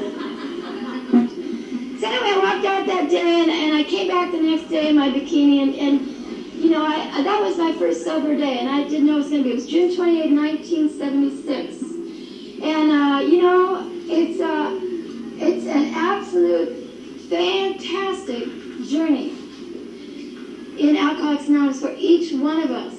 So 1.99 2.07
anyway, 2.07 2.31
I 2.31 2.39
walked 2.41 2.65
out 2.65 2.87
that 2.87 3.09
day, 3.09 3.41
and, 3.41 3.51
and 3.51 3.75
I 3.75 3.83
came 3.83 4.07
back 4.07 4.31
the 4.31 4.39
next 4.39 4.69
day 4.69 4.87
in 4.87 4.95
my 4.95 5.09
bikini, 5.09 5.61
and, 5.61 5.75
and 5.75 6.07
you 6.55 6.69
know, 6.69 6.85
I, 6.85 7.21
that 7.21 7.41
was 7.41 7.57
my 7.57 7.73
first 7.73 8.05
sober 8.05 8.33
day, 8.33 8.59
and 8.59 8.69
I 8.69 8.83
didn't 8.83 9.07
know 9.07 9.15
it 9.15 9.23
was 9.23 9.29
going 9.29 9.43
to 9.43 9.49
be. 9.49 9.51
It 9.51 9.55
was 9.55 9.67
June 9.67 9.93
28, 9.93 10.31
1976. 10.31 11.83
And, 12.63 12.91
uh, 12.91 13.19
you 13.29 13.41
know, 13.41 13.91
it's, 14.07 14.39
uh, 14.39 14.86
it's 15.39 15.65
an 15.67 15.93
absolute 15.93 16.87
fantastic 17.29 18.45
journey 18.87 19.29
in 20.79 20.95
Alcoholics 20.97 21.47
Anonymous 21.47 21.81
for 21.81 21.93
each 21.97 22.33
one 22.33 22.61
of 22.61 22.71
us. 22.71 22.93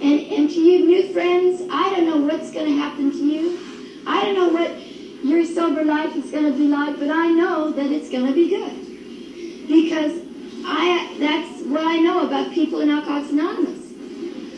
And, 0.00 0.20
and 0.20 0.50
to 0.50 0.60
you 0.60 0.86
new 0.86 1.12
friends, 1.12 1.62
I 1.70 1.90
don't 1.90 2.06
know 2.06 2.18
what's 2.18 2.52
going 2.52 2.66
to 2.66 2.76
happen 2.76 3.10
to 3.10 3.18
you. 3.18 3.58
I 4.06 4.24
don't 4.24 4.34
know 4.34 4.48
what 4.48 4.78
your 5.24 5.44
sober 5.44 5.84
life 5.84 6.14
is 6.16 6.30
going 6.30 6.44
to 6.44 6.56
be 6.56 6.68
like, 6.68 6.98
but 6.98 7.10
I 7.10 7.28
know 7.28 7.72
that 7.72 7.90
it's 7.90 8.10
going 8.10 8.26
to 8.26 8.32
be 8.32 8.48
good. 8.48 9.68
Because 9.68 10.20
I 10.64 11.16
that's 11.18 11.62
what 11.66 11.84
I 11.84 11.96
know 11.96 12.26
about 12.26 12.52
people 12.52 12.80
in 12.80 12.90
Alcoholics 12.90 13.30
Anonymous. 13.30 13.92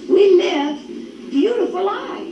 We 0.09 0.37
live 0.37 0.87
beautiful 1.31 1.85
lives, 1.85 2.30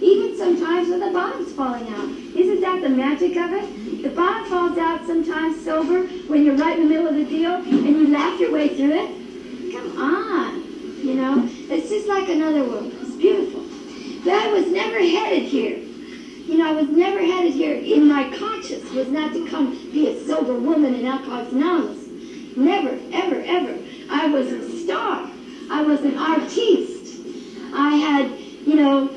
even 0.00 0.36
sometimes 0.36 0.88
with 0.88 1.00
the 1.00 1.10
bottom's 1.10 1.52
falling 1.52 1.88
out. 1.88 2.08
Isn't 2.36 2.60
that 2.60 2.82
the 2.82 2.88
magic 2.88 3.36
of 3.36 3.52
it? 3.52 4.02
The 4.02 4.10
bottom 4.10 4.48
falls 4.48 4.78
out 4.78 5.06
sometimes 5.06 5.64
sober 5.64 6.06
when 6.28 6.44
you're 6.44 6.56
right 6.56 6.78
in 6.78 6.84
the 6.84 6.94
middle 6.94 7.08
of 7.08 7.14
the 7.14 7.24
deal 7.24 7.54
and 7.54 7.86
you 7.86 8.08
laugh 8.08 8.38
your 8.38 8.52
way 8.52 8.68
through 8.76 8.92
it. 8.92 9.72
Come 9.72 10.00
on. 10.00 10.62
You 11.04 11.14
know, 11.14 11.48
it's 11.70 11.88
just 11.88 12.06
like 12.06 12.28
another 12.28 12.64
world. 12.64 12.92
It's 13.00 13.16
beautiful. 13.16 13.62
But 14.24 14.34
I 14.34 14.52
was 14.52 14.66
never 14.66 14.98
headed 14.98 15.44
here. 15.44 15.78
You 15.78 16.58
know, 16.58 16.68
I 16.68 16.72
was 16.72 16.88
never 16.88 17.20
headed 17.20 17.54
here 17.54 17.74
in 17.74 18.06
my 18.06 18.36
conscience 18.36 18.90
was 18.92 19.08
not 19.08 19.32
to 19.32 19.48
come 19.48 19.72
be 19.92 20.08
a 20.08 20.24
sober 20.26 20.54
woman 20.54 20.94
in 20.94 21.06
Alcoholics 21.06 21.52
Anonymous. 21.52 22.06
Never, 22.56 22.98
ever, 23.12 23.42
ever. 23.44 23.78
I 24.10 24.28
was 24.28 24.52
a 24.52 24.84
star. 24.84 25.30
I 25.70 25.82
was 25.82 26.00
an 26.00 26.16
artiste. 26.16 27.20
I 27.74 27.96
had, 27.96 28.30
you 28.66 28.76
know, 28.76 29.10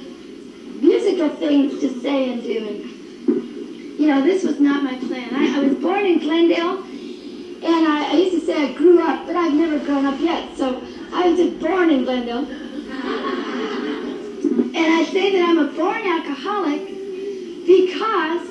musical 0.82 1.30
things 1.30 1.80
to 1.82 2.02
say 2.02 2.34
and 2.34 2.42
do. 2.42 2.68
And, 2.68 4.00
you 4.00 4.08
know, 4.08 4.22
this 4.22 4.44
was 4.44 4.60
not 4.60 4.84
my 4.84 4.96
plan. 4.96 5.30
I, 5.34 5.58
I 5.58 5.64
was 5.64 5.76
born 5.76 6.06
in 6.06 6.20
Glendale, 6.20 6.84
and 6.84 7.88
I, 7.88 8.12
I 8.12 8.14
used 8.14 8.40
to 8.40 8.46
say 8.46 8.70
I 8.70 8.74
grew 8.74 9.02
up, 9.02 9.26
but 9.26 9.36
I've 9.36 9.54
never 9.54 9.80
grown 9.80 10.06
up 10.06 10.20
yet. 10.20 10.56
So 10.58 10.82
I 11.14 11.30
was 11.30 11.40
just 11.40 11.60
born 11.60 11.90
in 11.90 12.04
Glendale. 12.04 12.46
And 14.76 14.78
I 14.78 15.04
say 15.12 15.32
that 15.34 15.50
I'm 15.50 15.58
a 15.58 15.68
born 15.74 16.02
alcoholic 16.06 16.88
because 17.66 18.48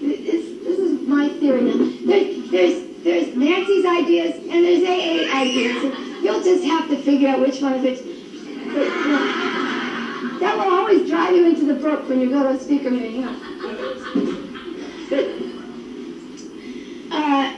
this, 0.00 0.44
this 0.62 0.78
is 0.78 1.08
my 1.08 1.28
theory 1.28 1.62
now. 1.62 1.92
There's, 2.04 2.50
there's, 2.50 3.02
there's 3.02 3.36
Nancy's 3.36 3.86
ideas 3.86 4.34
and 4.36 4.64
there's 4.64 4.82
AA 4.84 5.34
ideas. 5.40 5.96
You'll 6.22 6.42
just 6.42 6.64
have 6.64 6.88
to 6.90 6.96
figure 7.02 7.28
out 7.28 7.40
which 7.40 7.60
one 7.62 7.74
is 7.74 7.82
which. 7.82 7.98
But, 8.02 8.86
you 8.86 9.08
know, 9.08 10.38
that 10.40 10.56
will 10.56 10.81
always 10.92 11.08
drive 11.08 11.34
you 11.34 11.46
into 11.46 11.64
the 11.64 11.72
brook 11.74 12.08
when 12.08 12.20
you 12.20 12.28
go 12.28 12.42
to 12.42 12.50
a 12.50 12.60
speaker 12.60 12.90
meeting. 12.90 13.22
You 13.22 13.26
uh, 17.10 17.56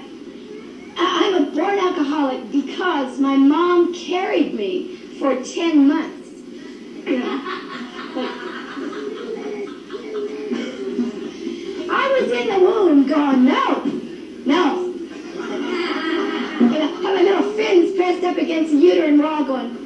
I'm 0.97 1.35
a 1.35 1.41
born 1.51 1.79
alcoholic 1.79 2.53
because 2.53 3.19
my 3.19 3.37
mom 3.37 3.93
carried 3.93 4.55
me 4.55 4.95
for 5.19 5.43
10 5.43 5.89
months. 5.89 6.31
I 11.91 12.21
was 12.21 12.31
in 12.31 12.49
the 12.49 12.59
womb 12.61 13.07
going, 13.07 13.45
no, 13.45 13.83
no. 14.47 14.91
You 16.55 16.79
know, 16.79 17.03
my 17.03 17.21
little 17.21 17.53
fins 17.55 17.97
pressed 17.97 18.23
up 18.25 18.37
against 18.37 18.71
the 18.71 18.79
uterine 18.79 19.21
wall 19.21 19.43
going, 19.45 19.84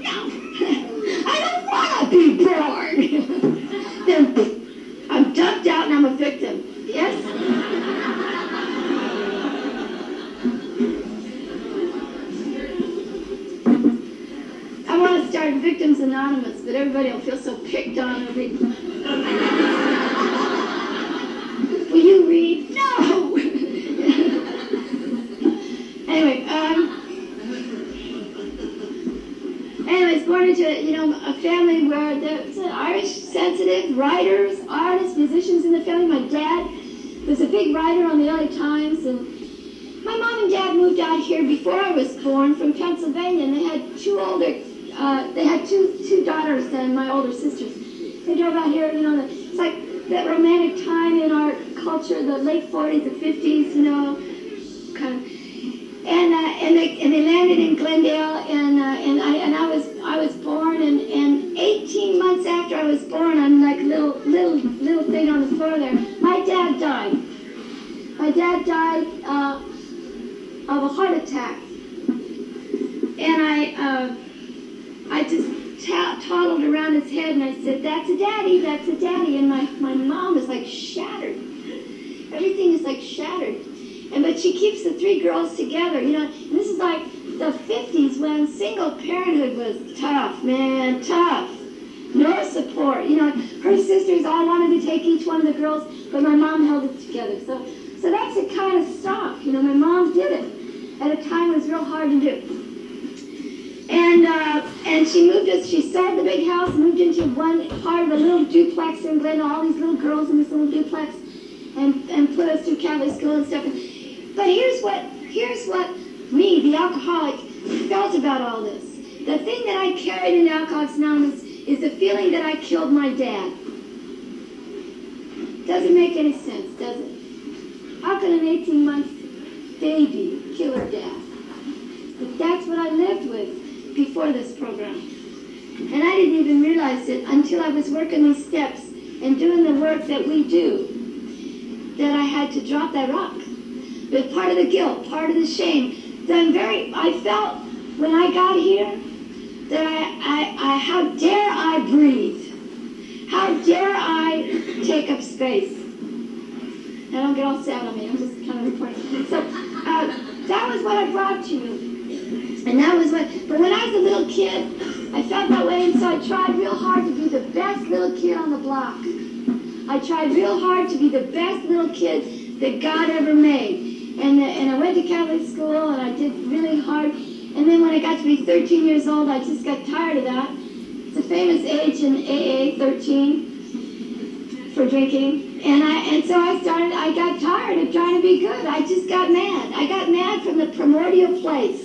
for 184.78 184.88
drinking. 184.88 185.60
And 185.64 185.82
I 185.82 186.14
and 186.14 186.25
so 186.25 186.38
I 186.41 186.60
started, 186.60 186.93
I 186.93 187.12
got 187.12 187.41
tired 187.41 187.78
of 187.78 187.93
trying 187.93 188.14
to 188.14 188.23
be 188.23 188.38
good. 188.38 188.64
I 188.64 188.82
just 188.82 189.08
got 189.08 189.28
mad. 189.32 189.73
I 189.75 189.88
got 189.88 190.08
mad 190.08 190.45
from 190.45 190.58
the 190.58 190.67
primordial 190.69 191.41
place 191.41 191.82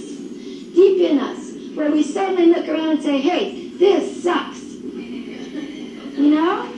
deep 0.75 1.01
in 1.01 1.17
us, 1.17 1.55
where 1.75 1.89
we 1.89 2.03
suddenly 2.03 2.45
look 2.45 2.67
around 2.69 2.91
and 2.91 3.01
say, 3.01 3.19
hey, 3.19 3.69
this 3.69 4.23
sucks. 4.23 4.61
You 4.61 6.35
know? 6.35 6.69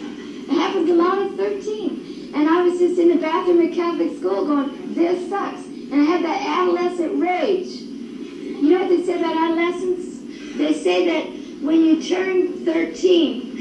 It 0.48 0.54
happens 0.54 0.90
a 0.90 0.94
lot 0.94 1.18
at 1.22 1.32
13. 1.34 2.32
And 2.34 2.48
I 2.48 2.62
was 2.62 2.80
just 2.80 2.98
in 2.98 3.10
the 3.10 3.18
bathroom 3.18 3.68
at 3.68 3.74
Catholic 3.74 4.18
school 4.18 4.46
going, 4.46 4.94
this 4.94 5.30
sucks. 5.30 5.66
And 5.66 5.96
I 5.96 6.06
had 6.06 6.24
that 6.24 6.42
adolescent 6.62 7.20
rage. 7.22 7.68
You 7.68 8.70
know 8.70 8.80
what 8.80 8.90
they 8.90 9.04
say 9.04 9.20
about 9.20 9.36
adolescence? 9.36 10.22
They 10.58 10.74
say 10.74 11.06
that 11.08 11.26
when 11.62 11.84
you 11.84 12.02
turn 12.02 12.64
13, 12.64 13.52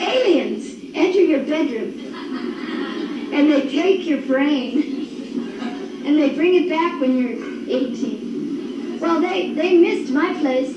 aliens 0.00 0.73
enter 0.94 1.20
your 1.20 1.40
bedroom 1.40 2.14
and 3.34 3.50
they 3.50 3.62
take 3.62 4.06
your 4.06 4.22
brain 4.22 5.04
and 6.06 6.18
they 6.18 6.34
bring 6.34 6.54
it 6.54 6.68
back 6.68 7.00
when 7.00 7.16
you're 7.16 7.32
18. 7.68 9.00
Well, 9.00 9.20
they, 9.20 9.52
they 9.52 9.76
missed 9.76 10.12
my 10.12 10.32
place. 10.34 10.74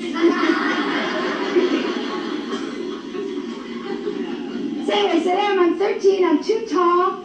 so 4.87 4.93
anyway, 4.93 5.19
so 5.19 5.25
there 5.25 5.59
I'm 5.59 5.77
13. 5.77 6.25
I'm 6.25 6.43
too 6.43 6.65
tall 6.67 7.23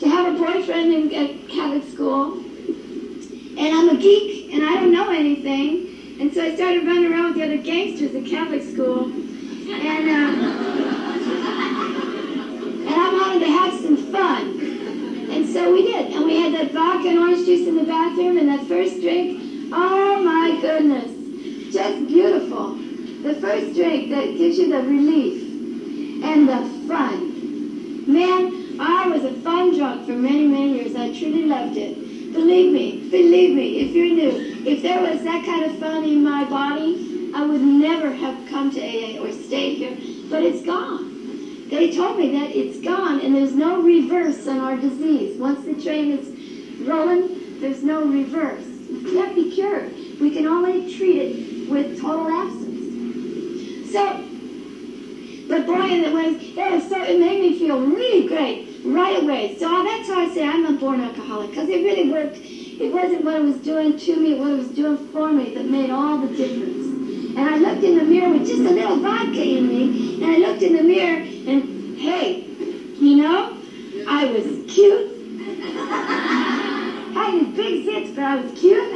to 0.00 0.08
have 0.08 0.34
a 0.34 0.38
boyfriend 0.38 0.92
in 0.92 1.14
at 1.14 1.48
Catholic 1.48 1.84
school. 1.92 2.38
And 2.38 3.58
I'm 3.58 3.90
a 3.90 3.96
geek, 4.00 4.54
and 4.54 4.64
I 4.64 4.74
don't 4.74 4.92
know 4.92 5.10
anything. 5.10 6.20
And 6.20 6.32
so 6.32 6.42
I 6.42 6.54
started 6.54 6.86
running 6.86 7.12
around 7.12 7.26
with 7.26 7.34
the 7.34 7.44
other 7.44 7.58
gangsters 7.58 8.14
at 8.14 8.24
Catholic 8.24 8.62
school. 8.62 9.04
And, 9.04 10.08
uh, 10.08 10.99
and 12.90 13.00
I 13.00 13.12
wanted 13.12 13.40
to 13.40 13.52
have 13.52 13.72
some 13.80 13.96
fun. 14.10 15.30
And 15.30 15.48
so 15.48 15.72
we 15.72 15.82
did. 15.82 16.12
And 16.12 16.24
we 16.24 16.40
had 16.40 16.52
that 16.54 16.72
vodka 16.72 17.08
and 17.08 17.18
orange 17.18 17.46
juice 17.46 17.68
in 17.68 17.76
the 17.76 17.84
bathroom, 17.84 18.36
and 18.36 18.48
that 18.48 18.66
first 18.66 19.00
drink, 19.00 19.70
oh 19.72 20.22
my 20.22 20.60
goodness, 20.60 21.72
just 21.72 22.08
beautiful. 22.08 22.74
The 23.22 23.34
first 23.34 23.76
drink 23.76 24.10
that 24.10 24.36
gives 24.36 24.58
you 24.58 24.70
the 24.70 24.82
relief 24.82 26.24
and 26.24 26.48
the 26.48 26.88
fun. 26.88 28.12
Man, 28.12 28.80
I 28.80 29.06
was 29.06 29.24
a 29.24 29.34
fun 29.42 29.76
drunk 29.76 30.06
for 30.06 30.12
many, 30.12 30.46
many 30.46 30.74
years. 30.74 30.96
I 30.96 31.16
truly 31.16 31.44
loved 31.44 31.76
it. 31.76 32.32
Believe 32.32 32.72
me, 32.72 33.08
believe 33.10 33.54
me, 33.54 33.80
if 33.80 33.92
you're 33.92 34.06
new, 34.06 34.64
if 34.66 34.82
there 34.82 35.00
was 35.00 35.22
that 35.22 35.44
kind 35.44 35.64
of 35.64 35.78
fun 35.78 36.02
in 36.04 36.24
my 36.24 36.44
body, 36.44 37.30
I 37.34 37.44
would 37.44 37.60
never 37.60 38.10
have 38.12 38.48
come 38.48 38.72
to 38.72 38.80
AA 38.80 39.22
or 39.22 39.30
stayed 39.32 39.76
here. 39.78 39.96
But 40.28 40.42
it's 40.42 40.62
gone. 40.64 41.09
They 41.70 41.94
told 41.94 42.18
me 42.18 42.32
that 42.32 42.50
it's 42.50 42.80
gone 42.80 43.20
and 43.20 43.32
there's 43.32 43.54
no 43.54 43.80
reverse 43.80 44.48
on 44.48 44.58
our 44.58 44.76
disease. 44.76 45.38
Once 45.38 45.64
the 45.64 45.80
train 45.80 46.10
is 46.10 46.86
rolling, 46.86 47.60
there's 47.60 47.84
no 47.84 48.04
reverse. 48.04 48.64
It 48.66 49.12
can't 49.12 49.36
be 49.36 49.52
cured. 49.52 49.94
We 50.20 50.32
can 50.32 50.46
only 50.46 50.92
treat 50.92 51.16
it 51.16 51.70
with 51.70 52.00
total 52.00 52.28
absence. 52.28 53.92
So, 53.92 54.24
but 55.48 55.64
boy, 55.64 55.86
it 55.90 56.12
was, 56.12 56.42
it 56.42 56.72
was 56.72 56.88
so, 56.88 57.02
it 57.04 57.20
made 57.20 57.40
me 57.40 57.56
feel 57.56 57.80
really 57.80 58.26
great 58.26 58.80
right 58.84 59.22
away. 59.22 59.56
So 59.56 59.84
that's 59.84 60.08
why 60.08 60.24
I 60.24 60.34
say 60.34 60.44
I'm 60.44 60.66
a 60.66 60.72
born 60.72 61.00
alcoholic 61.00 61.50
because 61.50 61.68
it 61.68 61.84
really 61.84 62.10
worked. 62.10 62.36
It 62.36 62.92
wasn't 62.92 63.24
what 63.24 63.36
it 63.36 63.44
was 63.44 63.56
doing 63.58 63.96
to 63.96 64.16
me, 64.16 64.34
what 64.34 64.50
it 64.50 64.56
was 64.56 64.68
doing 64.68 64.96
for 65.12 65.30
me 65.32 65.54
that 65.54 65.66
made 65.66 65.90
all 65.90 66.18
the 66.18 66.36
difference. 66.36 66.89
And 67.40 67.48
I 67.48 67.56
looked 67.56 67.82
in 67.82 67.96
the 67.96 68.04
mirror 68.04 68.28
with 68.34 68.46
just 68.46 68.60
a 68.60 68.70
little 68.70 68.96
vodka 68.96 69.42
in 69.42 69.66
me, 69.66 70.22
and 70.22 70.30
I 70.30 70.36
looked 70.46 70.62
in 70.62 70.76
the 70.76 70.82
mirror, 70.82 71.20
and 71.20 71.96
hey, 71.96 72.42
you 73.00 73.16
know, 73.16 73.56
I 74.06 74.26
was 74.26 74.44
cute. 74.70 75.08
I 77.16 77.32
had 77.32 77.56
big 77.56 77.86
zits, 77.86 78.14
but 78.14 78.24
I 78.24 78.36
was 78.36 78.52
cute. 78.60 78.90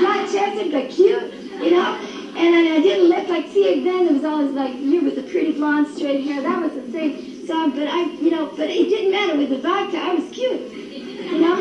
Flat 0.00 0.30
chested, 0.30 0.70
but 0.70 0.90
cute, 0.90 1.32
you 1.64 1.70
know. 1.70 1.96
And 2.36 2.54
I 2.54 2.82
didn't 2.82 3.08
look 3.08 3.26
like, 3.28 3.46
see, 3.48 3.82
then 3.82 4.06
it 4.06 4.12
was 4.12 4.24
always 4.24 4.52
like 4.52 4.74
you 4.74 5.00
with 5.00 5.16
the 5.16 5.22
pretty 5.22 5.52
blonde 5.52 5.88
straight 5.96 6.24
hair. 6.24 6.42
That 6.42 6.60
was 6.60 6.74
the 6.74 6.82
thing. 6.82 7.46
So, 7.46 7.70
but 7.70 7.88
I, 7.88 8.02
you 8.02 8.28
know, 8.28 8.52
but 8.54 8.68
it 8.68 8.90
didn't 8.90 9.12
matter 9.12 9.38
with 9.38 9.48
the 9.48 9.56
vodka. 9.56 9.96
I 9.96 10.12
was 10.12 10.28
cute, 10.30 10.60
you 10.70 11.40
know. 11.40 11.56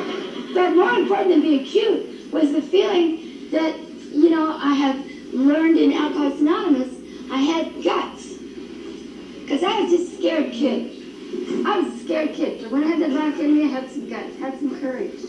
But 0.54 0.76
more 0.76 0.92
important 0.92 1.30
than 1.30 1.42
being 1.42 1.64
cute 1.64 2.34
was 2.34 2.52
the 2.52 2.62
feeling 2.62 3.50
that, 3.52 3.80
you 4.12 4.30
know, 4.30 4.58
I 4.60 4.74
have 4.74 5.12
learned 5.34 5.78
in 5.78 5.94
Alcoholics 5.94 6.40
Anonymous, 6.40 6.94
I 7.32 7.38
had 7.38 7.84
guts. 7.84 8.28
Because 9.42 9.64
I 9.64 9.82
was 9.82 9.92
just 9.92 10.14
a 10.14 10.18
scared 10.18 10.52
kid. 10.52 10.98
I 11.66 11.80
was 11.80 11.94
a 11.94 12.04
scared 12.04 12.34
kid. 12.34 12.62
But 12.62 12.72
when 12.72 12.84
I 12.84 12.88
had 12.88 13.00
the 13.00 13.10
vodka 13.10 13.44
in 13.44 13.56
me, 13.56 13.64
I 13.66 13.68
had 13.68 13.90
some 13.90 14.10
guts, 14.10 14.38
had 14.40 14.60
some 14.60 14.80
courage. 14.80 15.22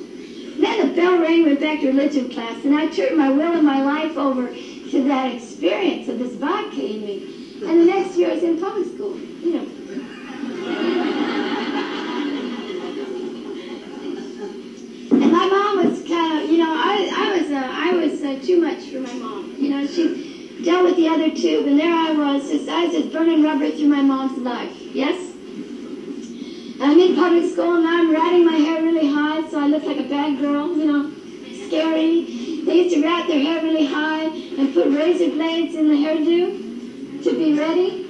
Then 0.58 0.88
the 0.88 0.94
bell 0.94 1.18
rang, 1.18 1.44
went 1.44 1.60
back 1.60 1.80
to 1.80 1.88
religion 1.88 2.28
class, 2.30 2.64
and 2.64 2.74
I 2.74 2.88
turned 2.88 3.16
my 3.16 3.30
will 3.30 3.52
and 3.52 3.66
my 3.66 3.82
life 3.82 4.16
over 4.16 4.48
to 4.48 5.04
that 5.08 5.34
experience 5.34 6.08
of 6.08 6.18
this 6.18 6.34
vodka 6.34 6.84
in 6.84 7.00
me. 7.00 7.60
And 7.62 7.80
the 7.80 7.86
next 7.86 8.16
year 8.16 8.30
I 8.30 8.34
was 8.34 8.42
in 8.42 8.60
public 8.60 8.86
school, 8.94 9.18
you 9.18 9.54
know. 9.54 11.41
My 15.32 15.48
mom 15.48 15.88
was 15.88 16.06
kind 16.06 16.44
of, 16.44 16.50
you 16.50 16.58
know, 16.58 16.70
I, 16.70 17.10
I 17.10 17.40
was, 17.40 17.50
uh, 17.50 17.70
I 17.72 17.92
was 17.94 18.22
uh, 18.22 18.46
too 18.46 18.60
much 18.60 18.90
for 18.90 19.00
my 19.00 19.14
mom. 19.14 19.54
You 19.58 19.70
know, 19.70 19.86
she 19.86 20.62
dealt 20.62 20.84
with 20.84 20.96
the 20.96 21.08
other 21.08 21.34
two, 21.34 21.64
and 21.66 21.78
there 21.78 21.92
I 21.92 22.12
was, 22.12 22.50
just, 22.50 22.68
I 22.68 22.84
was 22.84 22.92
just 22.94 23.12
burning 23.12 23.42
rubber 23.42 23.70
through 23.70 23.88
my 23.88 24.02
mom's 24.02 24.38
life. 24.38 24.70
Yes? 24.92 25.30
I'm 26.80 26.98
in 26.98 27.14
public 27.14 27.50
school, 27.50 27.76
and 27.76 27.86
I'm 27.86 28.12
ratting 28.12 28.44
my 28.44 28.56
hair 28.56 28.82
really 28.82 29.08
high, 29.10 29.48
so 29.48 29.58
I 29.58 29.68
look 29.68 29.84
like 29.84 29.98
a 29.98 30.08
bad 30.08 30.38
girl, 30.38 30.76
you 30.76 30.84
know, 30.84 31.10
scary. 31.66 32.62
They 32.66 32.82
used 32.82 32.94
to 32.94 33.02
rat 33.02 33.26
their 33.26 33.40
hair 33.40 33.62
really 33.62 33.86
high 33.86 34.24
and 34.24 34.74
put 34.74 34.88
razor 34.88 35.30
blades 35.30 35.74
in 35.74 35.88
the 35.88 35.94
hairdo 35.94 37.24
to 37.24 37.32
be 37.32 37.58
ready. 37.58 38.02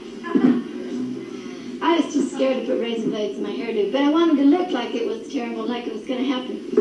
I 1.83 2.01
was 2.01 2.15
too 2.15 2.23
scared 2.29 2.61
to 2.61 2.67
put 2.67 2.81
razor 2.81 3.11
blades 3.11 3.37
in 3.37 3.43
my 3.43 3.51
hairdo, 3.51 3.91
but 3.93 4.01
I 4.03 4.09
wanted 4.09 4.37
to 4.37 4.45
look 4.45 4.71
like 4.71 4.95
it 4.95 5.05
was 5.05 5.29
terrible, 5.33 5.65
like 5.67 5.87
it 5.87 5.93
was 5.93 6.05
going 6.05 6.21
to 6.21 6.27
happen. 6.27 6.61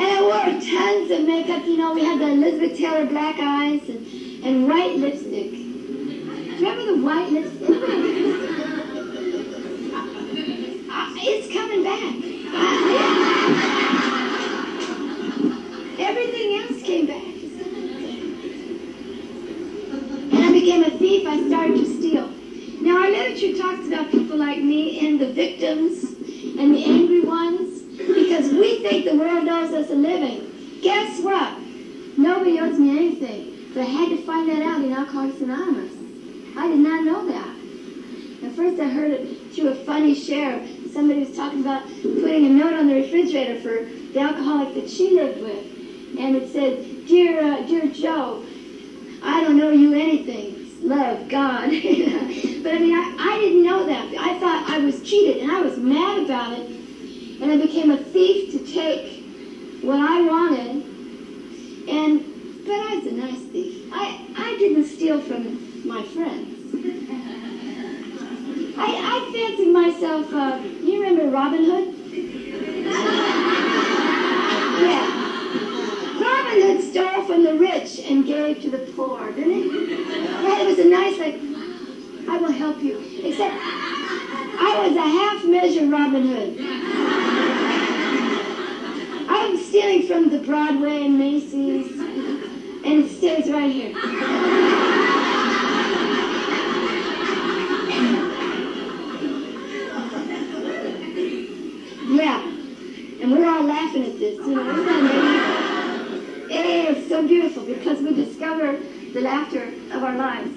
And, 0.00 0.08
I 0.08 0.22
wore 0.22 0.60
tons 0.60 1.10
of 1.10 1.26
makeup. 1.26 1.66
You 1.66 1.76
know, 1.76 1.92
we 1.92 2.02
had 2.02 2.18
the 2.18 2.28
Elizabeth 2.28 2.78
Taylor 2.78 3.04
black 3.04 3.36
eyes 3.38 3.86
and, 3.86 4.06
and 4.42 4.66
white 4.66 4.96
lipstick. 4.96 5.52
Remember 5.52 6.86
the 6.86 6.96
white 7.02 7.30
lipstick? 7.30 8.64
It's 11.22 11.52
coming 11.52 11.82
back. 11.84 12.00
Everything 16.00 16.56
else 16.56 16.80
came 16.82 17.06
back. 17.06 17.22
And 20.32 20.44
I 20.44 20.49
became 20.60 20.84
a 20.84 20.90
thief. 20.90 21.26
I 21.26 21.46
started 21.46 21.76
to 21.76 21.86
steal. 21.86 22.28
Now, 22.82 23.02
our 23.02 23.10
literature 23.10 23.56
talks 23.56 23.86
about 23.86 24.10
people 24.10 24.36
like 24.36 24.58
me 24.58 25.06
and 25.06 25.18
the 25.18 25.32
victims 25.32 26.04
and 26.04 26.74
the 26.74 26.84
angry 26.84 27.22
ones 27.22 27.80
because 27.96 28.50
we 28.52 28.82
think 28.82 29.06
the 29.06 29.16
world 29.16 29.48
owes 29.48 29.72
us 29.72 29.90
a 29.90 29.94
living. 29.94 30.80
Guess 30.82 31.20
what? 31.20 31.58
Nobody 32.18 32.60
owes 32.60 32.78
me 32.78 32.90
anything. 32.90 33.70
But 33.72 33.82
I 33.82 33.84
had 33.84 34.08
to 34.10 34.22
find 34.24 34.50
that 34.50 34.62
out 34.62 34.82
in 34.82 34.92
Alcoholics 34.92 35.40
Anonymous. 35.40 35.94
I 36.56 36.68
did 36.68 36.78
not 36.78 37.04
know 37.04 37.26
that. 37.28 37.56
At 38.44 38.56
first 38.56 38.80
I 38.80 38.88
heard 38.88 39.12
it 39.12 39.54
through 39.54 39.68
a 39.68 39.84
funny 39.86 40.14
share. 40.14 40.66
Somebody 40.92 41.20
was 41.20 41.34
talking 41.34 41.60
about 41.60 41.84
putting 42.02 42.46
a 42.46 42.50
note 42.50 42.74
on 42.74 42.86
the 42.86 42.94
refrigerator 42.96 43.60
for 43.60 43.84
the 44.12 44.20
alcoholic 44.20 44.74
that 44.74 44.90
she 44.90 45.14
lived 45.14 45.40
with. 45.40 46.18
And 46.18 46.36
it 46.36 46.52
said, 46.52 47.06
Dear, 47.06 47.40
uh, 47.40 47.62
dear 47.62 47.86
Joe, 47.86 48.44
I 49.22 49.42
don't 49.42 49.56
know 49.56 49.70
you 49.70 49.92
anything. 49.92 50.56
Love, 50.82 51.28
God. 51.28 51.64
but 51.70 51.70
I 51.70 52.78
mean, 52.78 52.94
I, 52.94 53.16
I 53.18 53.38
didn't 53.40 53.62
know 53.62 53.84
that. 53.86 54.06
I 54.18 54.38
thought 54.38 54.70
I 54.70 54.78
was 54.78 55.02
cheated, 55.02 55.42
and 55.42 55.50
I 55.50 55.60
was 55.60 55.76
mad 55.78 56.24
about 56.24 56.58
it. 56.58 56.66
And 57.40 57.50
I 57.50 57.56
became 57.56 57.90
a 57.90 57.96
thief 57.96 58.52
to 58.52 58.58
take 58.72 59.24
what 59.82 59.98
I 59.98 60.22
wanted. 60.22 60.84
And, 61.88 62.64
but 62.64 62.74
I 62.74 62.96
was 62.96 63.06
a 63.06 63.12
nice 63.12 63.40
thief. 63.52 63.90
I, 63.92 64.20
I 64.36 64.56
didn't 64.58 64.84
steal 64.84 65.20
from 65.20 65.86
my 65.86 66.02
friends. 66.02 66.46
I, 68.76 68.94
I 68.96 69.30
fancied 69.32 69.72
myself, 69.72 70.32
uh, 70.32 70.58
you 70.82 71.02
remember 71.02 71.30
Robin 71.30 71.64
Hood? 71.64 71.94
yeah. 74.82 75.19
Robin 76.50 76.76
Hood 76.76 76.82
stole 76.82 77.22
from 77.26 77.44
the 77.44 77.54
rich 77.54 78.00
and 78.00 78.26
gave 78.26 78.60
to 78.62 78.70
the 78.70 78.78
poor, 78.78 79.30
didn't 79.30 79.52
he? 79.52 79.68
It 79.68 80.66
was 80.66 80.80
a 80.80 80.84
nice, 80.84 81.16
like, 81.16 81.36
I 82.28 82.38
will 82.38 82.50
help 82.50 82.82
you. 82.82 83.00
Except 83.22 83.54
I 83.54 84.84
was 84.84 84.96
a 84.96 85.00
half 85.00 85.44
measure 85.44 85.86
Robin 85.86 86.26
Hood. 86.26 86.56
I 89.30 89.48
was 89.48 89.64
stealing 89.64 90.08
from 90.08 90.30
the 90.30 90.38
Broadway 90.40 91.04
and 91.04 91.16
Macy's, 91.16 91.92
and 91.92 93.04
it 93.04 93.10
stays 93.16 93.48
right 93.48 93.70
here. 93.70 93.92
Yeah, 102.08 102.42
and 103.22 103.30
we're 103.30 103.48
all 103.48 103.62
laughing 103.62 104.04
at 104.04 104.18
this, 104.18 104.36
you 104.38 104.56
know. 104.56 105.39
Isn't? 106.66 106.96
It 106.96 106.98
is 106.98 107.08
so 107.08 107.26
beautiful 107.26 107.64
because 107.64 108.00
we 108.00 108.14
discover 108.14 108.78
the 109.12 109.20
laughter 109.20 109.72
of 109.92 110.02
our 110.02 110.16
lives. 110.16 110.56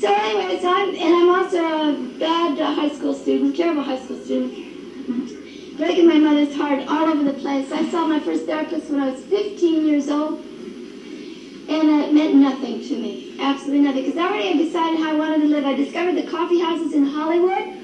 So 0.00 0.12
anyway, 0.12 0.60
so 0.60 0.68
I'm, 0.72 0.94
and 0.94 1.14
I'm 1.14 1.28
also 1.30 1.58
a 1.58 2.18
bad 2.18 2.58
high 2.58 2.90
school 2.90 3.14
student, 3.14 3.56
terrible 3.56 3.82
high 3.82 3.98
school 3.98 4.18
student, 4.18 5.78
breaking 5.78 6.06
my 6.06 6.18
mother's 6.18 6.54
heart 6.54 6.80
all 6.88 7.08
over 7.08 7.24
the 7.24 7.32
place. 7.32 7.72
I 7.72 7.88
saw 7.90 8.06
my 8.06 8.20
first 8.20 8.46
therapist 8.46 8.90
when 8.90 9.00
I 9.00 9.10
was 9.10 9.22
15 9.24 9.86
years 9.86 10.08
old, 10.08 10.40
and 10.40 12.04
it 12.04 12.12
meant 12.12 12.34
nothing 12.34 12.80
to 12.80 12.96
me, 12.96 13.36
absolutely 13.40 13.80
nothing, 13.80 14.04
because 14.04 14.18
I 14.18 14.26
already 14.26 14.48
had 14.48 14.58
decided 14.58 15.00
how 15.00 15.10
I 15.10 15.14
wanted 15.14 15.40
to 15.40 15.46
live. 15.46 15.64
I 15.64 15.74
discovered 15.74 16.16
the 16.16 16.30
coffee 16.30 16.60
houses 16.60 16.92
in 16.92 17.06
Hollywood. 17.06 17.82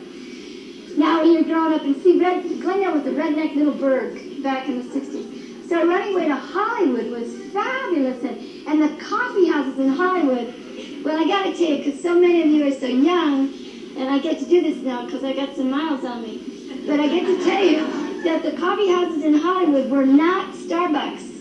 Now 0.98 1.22
when 1.22 1.32
you're 1.32 1.44
growing 1.44 1.72
up 1.72 1.82
and 1.82 1.96
see, 2.02 2.20
Red, 2.20 2.42
Glendale 2.60 2.92
was 2.92 3.06
a 3.06 3.10
redneck 3.10 3.56
little 3.56 3.74
burg 3.74 4.42
back 4.42 4.68
in 4.68 4.86
the 4.86 5.00
60s. 5.00 5.41
So 5.72 5.88
running 5.88 6.14
away 6.14 6.28
to 6.28 6.36
Hollywood 6.36 7.10
was 7.10 7.34
fabulous. 7.50 8.22
And, 8.24 8.68
and 8.68 8.82
the 8.82 9.02
coffee 9.02 9.48
houses 9.48 9.78
in 9.78 9.88
Hollywood, 9.88 10.54
well, 11.02 11.18
I 11.18 11.26
got 11.26 11.44
to 11.44 11.52
tell 11.56 11.66
you, 11.66 11.78
because 11.78 12.02
so 12.02 12.20
many 12.20 12.42
of 12.42 12.48
you 12.48 12.66
are 12.66 12.78
so 12.78 12.88
young, 12.88 13.54
and 13.96 14.10
I 14.10 14.18
get 14.18 14.38
to 14.40 14.44
do 14.44 14.60
this 14.60 14.82
now 14.84 15.06
because 15.06 15.24
I 15.24 15.32
got 15.32 15.56
some 15.56 15.70
miles 15.70 16.04
on 16.04 16.20
me. 16.20 16.84
But 16.86 17.00
I 17.00 17.08
get 17.08 17.24
to 17.24 17.42
tell 17.42 17.64
you 17.64 18.22
that 18.22 18.42
the 18.42 18.52
coffee 18.52 18.92
houses 18.92 19.24
in 19.24 19.32
Hollywood 19.32 19.90
were 19.90 20.04
not 20.04 20.52
Starbucks. 20.52 21.38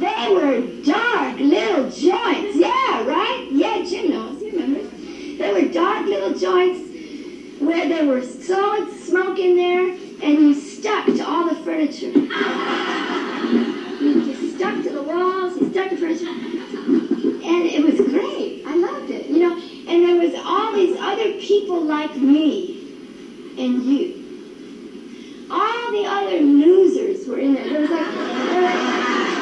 they 0.00 0.34
were 0.34 0.82
dark 0.82 1.38
little 1.38 1.84
joints. 1.84 2.56
Yeah, 2.56 3.06
right? 3.06 3.46
Yeah, 3.52 3.84
Jim 3.88 4.10
knows. 4.10 4.40
He 4.40 4.50
remembers. 4.50 4.90
They 5.38 5.52
were 5.52 5.72
dark 5.72 6.06
little 6.06 6.36
joints 6.36 6.89
where 7.60 7.88
there 7.88 8.06
was 8.06 8.46
solid 8.46 8.90
smoke 8.90 9.38
in 9.38 9.54
there 9.54 9.88
and 9.90 10.40
you 10.40 10.54
stuck 10.54 11.04
to 11.06 11.20
all 11.20 11.48
the 11.48 11.56
furniture. 11.56 12.06
you 14.00 14.56
stuck 14.56 14.82
to 14.82 14.90
the 14.90 15.02
walls, 15.02 15.60
you 15.60 15.70
stuck 15.70 15.90
to 15.90 15.96
furniture. 15.96 16.26
And 16.26 17.66
it 17.66 17.82
was 17.82 17.96
great. 18.08 18.64
I 18.66 18.74
loved 18.76 19.10
it, 19.10 19.26
you 19.26 19.40
know. 19.40 19.56
And 19.56 20.02
there 20.02 20.18
was 20.18 20.34
all 20.42 20.72
these 20.74 20.96
other 20.98 21.32
people 21.34 21.82
like 21.82 22.16
me 22.16 22.80
and 23.58 23.82
you. 23.82 24.16
All 25.50 25.92
the 25.92 26.06
other 26.06 26.40
losers 26.40 27.26
were 27.28 27.38
in 27.38 27.54
there. 27.54 27.68
There 27.68 27.80
was 27.80 27.90
like, 27.90 28.14
there 28.14 28.62
were 28.62 29.39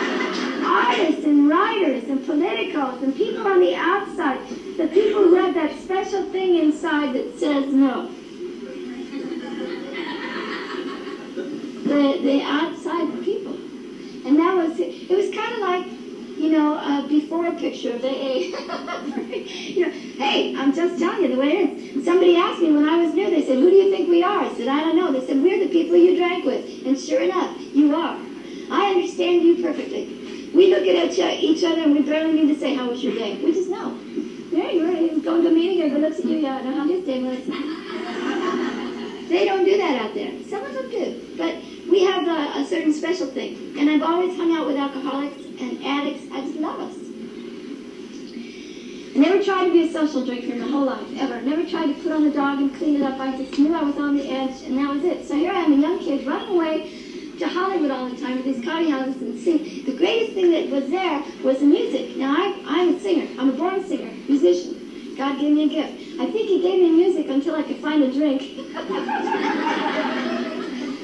artists 0.68 1.24
and 1.24 1.48
writers 1.48 2.04
and 2.04 2.24
politicals 2.24 3.02
and 3.02 3.14
people 3.16 3.46
on 3.46 3.60
the 3.60 3.74
outside. 3.74 4.38
The 4.76 4.86
people 4.88 5.22
who 5.22 5.34
have 5.36 5.54
that 5.54 5.78
special 5.78 6.30
thing 6.30 6.56
inside 6.56 7.14
that 7.14 7.38
says 7.38 7.72
no. 7.72 8.10
The, 11.84 12.20
the 12.22 12.42
outside 12.42 13.24
people. 13.24 13.54
And 14.26 14.38
that 14.38 14.54
was, 14.56 14.78
it 14.78 15.10
was 15.10 15.34
kind 15.34 15.52
of 15.54 15.60
like, 15.60 15.86
you 16.38 16.50
know, 16.50 16.76
a 16.76 17.08
before 17.08 17.50
picture 17.52 17.94
of 17.94 18.02
the 18.02 18.08
A. 18.08 18.48
you 19.48 19.86
know, 19.86 19.90
hey, 19.90 20.54
I'm 20.56 20.74
just 20.74 20.98
telling 20.98 21.22
you 21.22 21.34
the 21.34 21.40
way 21.40 21.56
it 21.56 21.96
is. 21.96 22.04
Somebody 22.04 22.36
asked 22.36 22.60
me 22.60 22.72
when 22.72 22.88
I 22.88 23.02
was 23.04 23.14
new, 23.14 23.30
they 23.30 23.44
said, 23.44 23.56
who 23.56 23.70
do 23.70 23.76
you 23.76 23.90
think 23.90 24.08
we 24.08 24.22
are? 24.22 24.44
I 24.44 24.54
said, 24.54 24.68
I 24.68 24.80
don't 24.80 24.96
know. 24.96 25.12
They 25.12 25.26
said, 25.26 25.42
we're 25.42 25.58
the 25.58 25.70
people 25.70 25.96
you 25.96 26.16
drank 26.16 26.44
with. 26.44 26.86
And 26.86 26.98
sure 26.98 27.22
enough, 27.22 27.56
you 27.74 27.94
are. 27.94 28.18
I 28.70 28.90
understand 28.90 29.42
you 29.42 29.62
perfectly. 29.62 30.17
We 30.54 30.74
look 30.74 30.86
at 30.86 31.12
each 31.40 31.62
uh, 31.62 31.68
other 31.68 31.82
and 31.82 31.94
we 31.94 32.02
barely 32.02 32.32
need 32.32 32.54
to 32.54 32.60
say, 32.60 32.74
how 32.74 32.88
was 32.88 33.02
your 33.02 33.14
day? 33.14 33.36
We 33.42 33.52
just 33.52 33.68
know. 33.68 33.98
There 34.50 34.70
you 34.70 34.84
are. 34.84 35.20
Going 35.20 35.42
to 35.42 35.48
a 35.48 35.52
meeting, 35.52 35.82
everybody 35.82 36.02
looks 36.02 36.18
at 36.20 36.24
you, 36.24 36.38
yeah, 36.38 36.56
I 36.56 36.62
know 36.62 36.74
how 36.74 36.88
his 36.88 37.04
day 37.04 37.22
was. 37.22 37.38
they 39.28 39.44
don't 39.44 39.64
do 39.64 39.76
that 39.76 40.02
out 40.02 40.14
there. 40.14 40.32
Some 40.48 40.64
of 40.64 40.72
them 40.72 40.90
do. 40.90 41.34
But 41.36 41.56
we 41.90 42.04
have 42.04 42.26
a, 42.26 42.60
a 42.60 42.66
certain 42.66 42.92
special 42.92 43.26
thing. 43.26 43.74
And 43.78 43.90
I've 43.90 44.02
always 44.02 44.36
hung 44.36 44.56
out 44.56 44.66
with 44.66 44.76
alcoholics 44.76 45.42
and 45.60 45.84
addicts. 45.84 46.24
I 46.32 46.40
just 46.40 46.56
love 46.56 46.80
us. 46.80 46.96
I 49.14 49.20
never 49.20 49.42
tried 49.42 49.66
to 49.66 49.72
be 49.72 49.88
a 49.88 49.92
social 49.92 50.24
drinker 50.24 50.52
in 50.52 50.60
my 50.60 50.68
whole 50.68 50.84
life, 50.84 51.06
ever. 51.18 51.40
Never 51.42 51.68
tried 51.68 51.88
to 51.88 51.94
put 52.02 52.12
on 52.12 52.24
the 52.24 52.30
dog 52.30 52.60
and 52.60 52.74
clean 52.74 52.96
it 52.96 53.02
up. 53.02 53.18
I 53.18 53.36
just 53.36 53.58
knew 53.58 53.74
I 53.74 53.82
was 53.82 53.96
on 53.98 54.16
the 54.16 54.30
edge, 54.30 54.62
and 54.62 54.78
that 54.78 54.94
was 54.94 55.04
it. 55.04 55.26
So 55.26 55.34
here 55.34 55.52
I 55.52 55.60
am, 55.60 55.72
a 55.72 55.76
young 55.76 55.98
kid, 55.98 56.26
running 56.26 56.54
away 56.54 56.97
to 57.38 57.48
Hollywood 57.48 57.90
all 57.90 58.08
the 58.08 58.16
time 58.20 58.38
to 58.38 58.42
these 58.42 58.64
coffee 58.64 58.90
houses 58.90 59.20
and 59.22 59.38
sing. 59.38 59.84
The 59.84 59.96
greatest 59.96 60.32
thing 60.32 60.50
that 60.50 60.68
was 60.70 60.90
there 60.90 61.22
was 61.44 61.60
the 61.60 61.66
music. 61.66 62.16
Now, 62.16 62.34
I, 62.34 62.60
I'm 62.66 62.96
a 62.96 63.00
singer. 63.00 63.28
I'm 63.38 63.50
a 63.50 63.52
born 63.52 63.84
singer, 63.84 64.10
musician. 64.28 65.14
God 65.16 65.38
gave 65.38 65.54
me 65.54 65.64
a 65.64 65.68
gift. 65.68 66.20
I 66.20 66.28
think 66.30 66.48
he 66.48 66.60
gave 66.60 66.82
me 66.82 66.90
music 66.90 67.28
until 67.28 67.54
I 67.54 67.62
could 67.62 67.78
find 67.78 68.02
a 68.02 68.12
drink. 68.12 68.42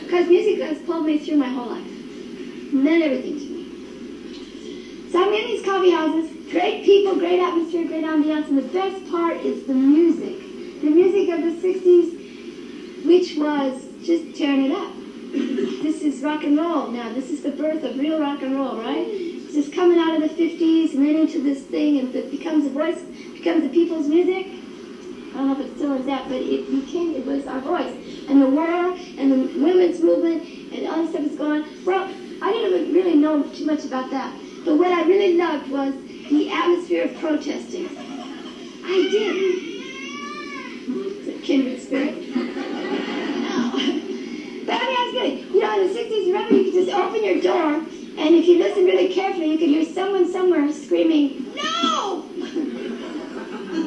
Because 0.04 0.28
music 0.28 0.60
has 0.60 0.78
pulled 0.82 1.06
me 1.06 1.18
through 1.18 1.38
my 1.38 1.48
whole 1.48 1.66
life. 1.66 1.84
Meant 2.72 3.02
everything 3.02 3.36
to 3.36 3.44
me. 3.46 3.64
So 5.10 5.20
I'm 5.20 5.32
in 5.32 5.46
these 5.46 5.64
coffee 5.64 5.90
houses. 5.90 6.30
Great 6.52 6.84
people, 6.84 7.16
great 7.16 7.40
atmosphere, 7.40 7.84
great 7.86 8.04
ambiance. 8.04 8.46
And 8.46 8.58
the 8.58 8.62
best 8.62 9.10
part 9.10 9.38
is 9.38 9.66
the 9.66 9.74
music. 9.74 10.38
The 10.82 10.90
music 10.90 11.30
of 11.30 11.42
the 11.42 11.50
60s, 11.68 13.04
which 13.06 13.36
was 13.36 13.82
just 14.04 14.36
tearing 14.36 14.66
it 14.66 14.72
up. 14.72 14.92
This 15.84 16.00
is 16.00 16.22
rock 16.22 16.42
and 16.44 16.56
roll 16.56 16.90
now. 16.90 17.12
This 17.12 17.28
is 17.28 17.42
the 17.42 17.50
birth 17.50 17.84
of 17.84 17.98
real 17.98 18.18
rock 18.18 18.40
and 18.40 18.56
roll, 18.56 18.78
right? 18.78 19.06
It's 19.06 19.52
just 19.52 19.70
coming 19.74 19.98
out 19.98 20.16
of 20.16 20.22
the 20.22 20.30
50s 20.30 20.94
and 20.94 21.04
then 21.06 21.14
into 21.14 21.42
this 21.42 21.60
thing 21.60 21.98
and 21.98 22.14
it 22.14 22.30
becomes 22.30 22.64
a 22.64 22.70
voice, 22.70 23.02
becomes 23.34 23.64
the 23.64 23.68
people's 23.68 24.08
music. 24.08 24.46
I 24.46 25.36
don't 25.36 25.48
know 25.48 25.52
if 25.52 25.66
it 25.66 25.76
still 25.76 25.92
is 25.92 26.06
that, 26.06 26.26
but 26.30 26.40
it 26.40 26.70
became, 26.70 27.14
it 27.14 27.26
was 27.26 27.46
our 27.46 27.60
voice. 27.60 27.94
And 28.30 28.40
the 28.40 28.48
war 28.48 28.66
and 28.66 29.30
the 29.30 29.36
women's 29.60 30.02
movement 30.02 30.44
and 30.72 30.86
all 30.86 31.02
this 31.02 31.10
stuff 31.10 31.26
is 31.26 31.36
going. 31.36 31.66
Well, 31.84 32.10
I 32.40 32.50
didn't 32.50 32.94
really 32.94 33.16
know 33.16 33.42
too 33.42 33.66
much 33.66 33.84
about 33.84 34.10
that. 34.10 34.34
But 34.64 34.78
what 34.78 34.90
I 34.90 35.02
really 35.02 35.36
loved 35.36 35.70
was 35.70 35.92
the 36.30 36.50
atmosphere 36.50 37.04
of 37.04 37.14
protesting. 37.18 37.90
I 38.84 39.08
did. 39.10 39.74
Kindred 41.42 41.82
spirit? 41.82 42.23
You 45.24 45.60
know, 45.60 45.80
in 45.80 45.88
the 45.88 45.94
60s, 45.98 46.26
remember, 46.26 46.54
you 46.54 46.64
could 46.64 46.74
just 46.84 46.92
open 46.92 47.24
your 47.24 47.40
door, 47.40 47.74
and 47.74 48.34
if 48.34 48.46
you 48.46 48.58
listen 48.58 48.84
really 48.84 49.12
carefully, 49.12 49.52
you 49.52 49.58
could 49.58 49.68
hear 49.68 49.84
someone 49.84 50.30
somewhere 50.30 50.70
screaming, 50.72 51.46
No! 51.54 52.24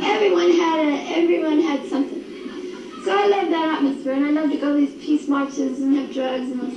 everyone 0.03 0.51
had 0.51 0.79
a, 0.79 1.15
everyone 1.15 1.61
had 1.61 1.85
something. 1.87 2.23
So 3.03 3.15
I 3.15 3.27
love 3.27 3.49
that 3.51 3.75
atmosphere, 3.77 4.13
and 4.13 4.25
I 4.25 4.31
love 4.31 4.49
to 4.51 4.57
go 4.57 4.73
to 4.73 4.79
these 4.85 4.95
peace 5.03 5.27
marches 5.27 5.81
and 5.81 5.95
have 5.95 6.11
drugs 6.11 6.49
and 6.49 6.73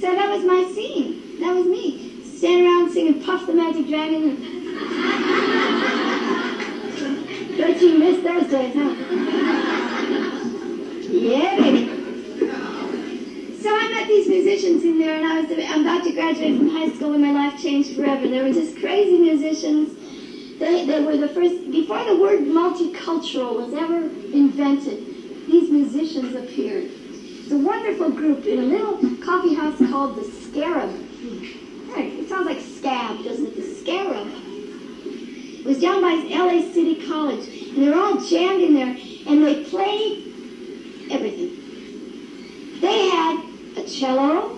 So 0.00 0.14
that 0.14 0.28
was 0.28 0.44
my 0.44 0.70
scene. 0.74 1.40
That 1.40 1.54
was 1.54 1.66
me. 1.66 2.22
Stand 2.24 2.66
around 2.66 2.92
singing 2.92 3.22
Puff 3.22 3.46
the 3.46 3.54
Magic 3.54 3.88
Dragon. 3.88 4.36
Bet 7.56 7.80
you 7.80 7.98
missed 7.98 8.22
those 8.22 8.50
days, 8.50 8.74
huh? 8.76 8.94
Yeah, 11.10 11.56
baby. 11.58 11.95
So 13.66 13.76
I 13.76 13.88
met 13.88 14.06
these 14.06 14.28
musicians 14.28 14.84
in 14.84 14.96
there, 15.00 15.16
and 15.16 15.26
I 15.26 15.40
was 15.40 15.50
about 15.50 16.04
to 16.04 16.12
graduate 16.12 16.56
from 16.56 16.68
high 16.68 16.88
school, 16.90 17.14
and 17.14 17.20
my 17.20 17.32
life 17.32 17.60
changed 17.60 17.96
forever. 17.96 18.28
There 18.28 18.44
were 18.44 18.52
just 18.52 18.78
crazy 18.78 19.18
musicians. 19.18 19.90
They, 20.60 20.86
they 20.86 21.02
were 21.02 21.16
the 21.16 21.26
first, 21.26 21.72
before 21.72 22.04
the 22.04 22.16
word 22.16 22.42
multicultural 22.42 23.56
was 23.56 23.74
ever 23.74 24.02
invented, 24.32 25.04
these 25.48 25.68
musicians 25.68 26.36
appeared. 26.36 26.92
It's 26.92 27.50
a 27.50 27.58
wonderful 27.58 28.10
group 28.10 28.46
in 28.46 28.60
a 28.60 28.62
little 28.62 28.98
coffee 29.16 29.56
house 29.56 29.76
called 29.90 30.14
the 30.14 30.30
Scarab. 30.30 30.94
It 31.96 32.28
sounds 32.28 32.46
like 32.46 32.60
scab, 32.60 33.24
doesn't 33.24 33.46
it? 33.46 33.56
The 33.56 33.74
Scarab. 33.80 34.28
It 35.02 35.66
was 35.66 35.80
down 35.80 36.02
by 36.02 36.14
LA 36.32 36.72
City 36.72 37.04
College, 37.04 37.48
and 37.74 37.82
they're 37.82 37.98
all 37.98 38.20
jammed 38.20 38.62
in 38.62 38.74
there, 38.74 38.96
and 39.26 39.44
they 39.44 39.64
played 39.64 41.08
everything. 41.10 41.64
They 42.80 43.08
had 43.08 43.55
cello 43.82 44.56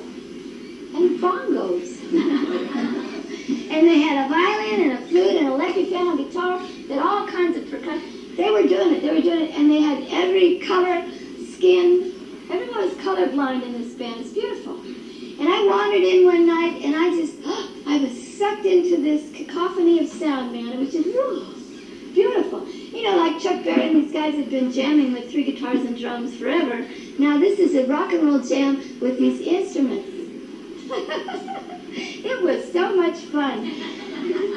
and 0.95 1.19
bongos. 1.21 2.03
and 3.71 3.87
they 3.87 3.99
had 4.01 4.25
a 4.25 4.29
violin 4.29 4.91
and 4.91 4.93
a 4.93 5.07
flute 5.09 5.37
and 5.37 5.47
an 5.47 5.53
electric 5.53 5.89
piano, 5.89 6.17
guitar, 6.17 6.59
and 6.59 7.01
all 7.01 7.27
kinds 7.27 7.57
of 7.57 7.69
percussion. 7.71 8.37
They 8.37 8.51
were 8.51 8.63
doing 8.63 8.95
it. 8.95 9.03
They 9.03 9.11
were 9.11 9.21
doing 9.21 9.47
it, 9.47 9.55
and 9.55 9.71
they 9.71 9.81
had 9.81 10.05
every 10.11 10.59
color, 10.61 11.05
skin. 11.53 12.15
Everyone 12.51 12.85
was 12.85 12.95
colorblind 12.95 13.63
in 13.65 13.73
this 13.73 13.95
band. 13.95 14.21
It's 14.21 14.31
beautiful. 14.31 14.75
And 14.75 15.49
I 15.49 15.65
wandered 15.67 16.03
in 16.03 16.25
one 16.25 16.47
night, 16.47 16.83
and 16.83 16.97
I 16.97 17.11
just, 17.11 17.35
oh, 17.45 17.69
I 17.87 17.99
was 17.99 18.37
sucked 18.39 18.65
into 18.65 18.97
this 18.97 19.31
cacophony 19.33 20.01
of 20.01 20.09
sound, 20.09 20.53
man. 20.53 20.73
It 20.73 20.79
was 20.79 20.93
just, 20.93 21.09
oh, 21.13 21.55
beautiful. 22.15 22.67
You 22.93 23.03
know, 23.03 23.17
like 23.17 23.39
Chuck 23.39 23.65
Berry 23.65 23.89
and 23.89 24.03
these 24.03 24.13
guys 24.13 24.35
have 24.35 24.51
been 24.51 24.73
jamming 24.73 25.13
with 25.13 25.31
three 25.31 25.45
guitars 25.45 25.81
and 25.81 25.99
drums 25.99 26.35
forever. 26.37 26.87
Now 27.19 27.39
this 27.39 27.59
is 27.59 27.75
a 27.75 27.87
rock 27.87 28.13
and 28.13 28.25
roll 28.25 28.41
jam 28.41 28.77
with 29.01 29.19
these 29.19 29.41
instruments. 29.41 30.09
it 30.91 32.43
was 32.43 32.73
so 32.73 32.97
much 32.97 33.19
fun. 33.19 33.65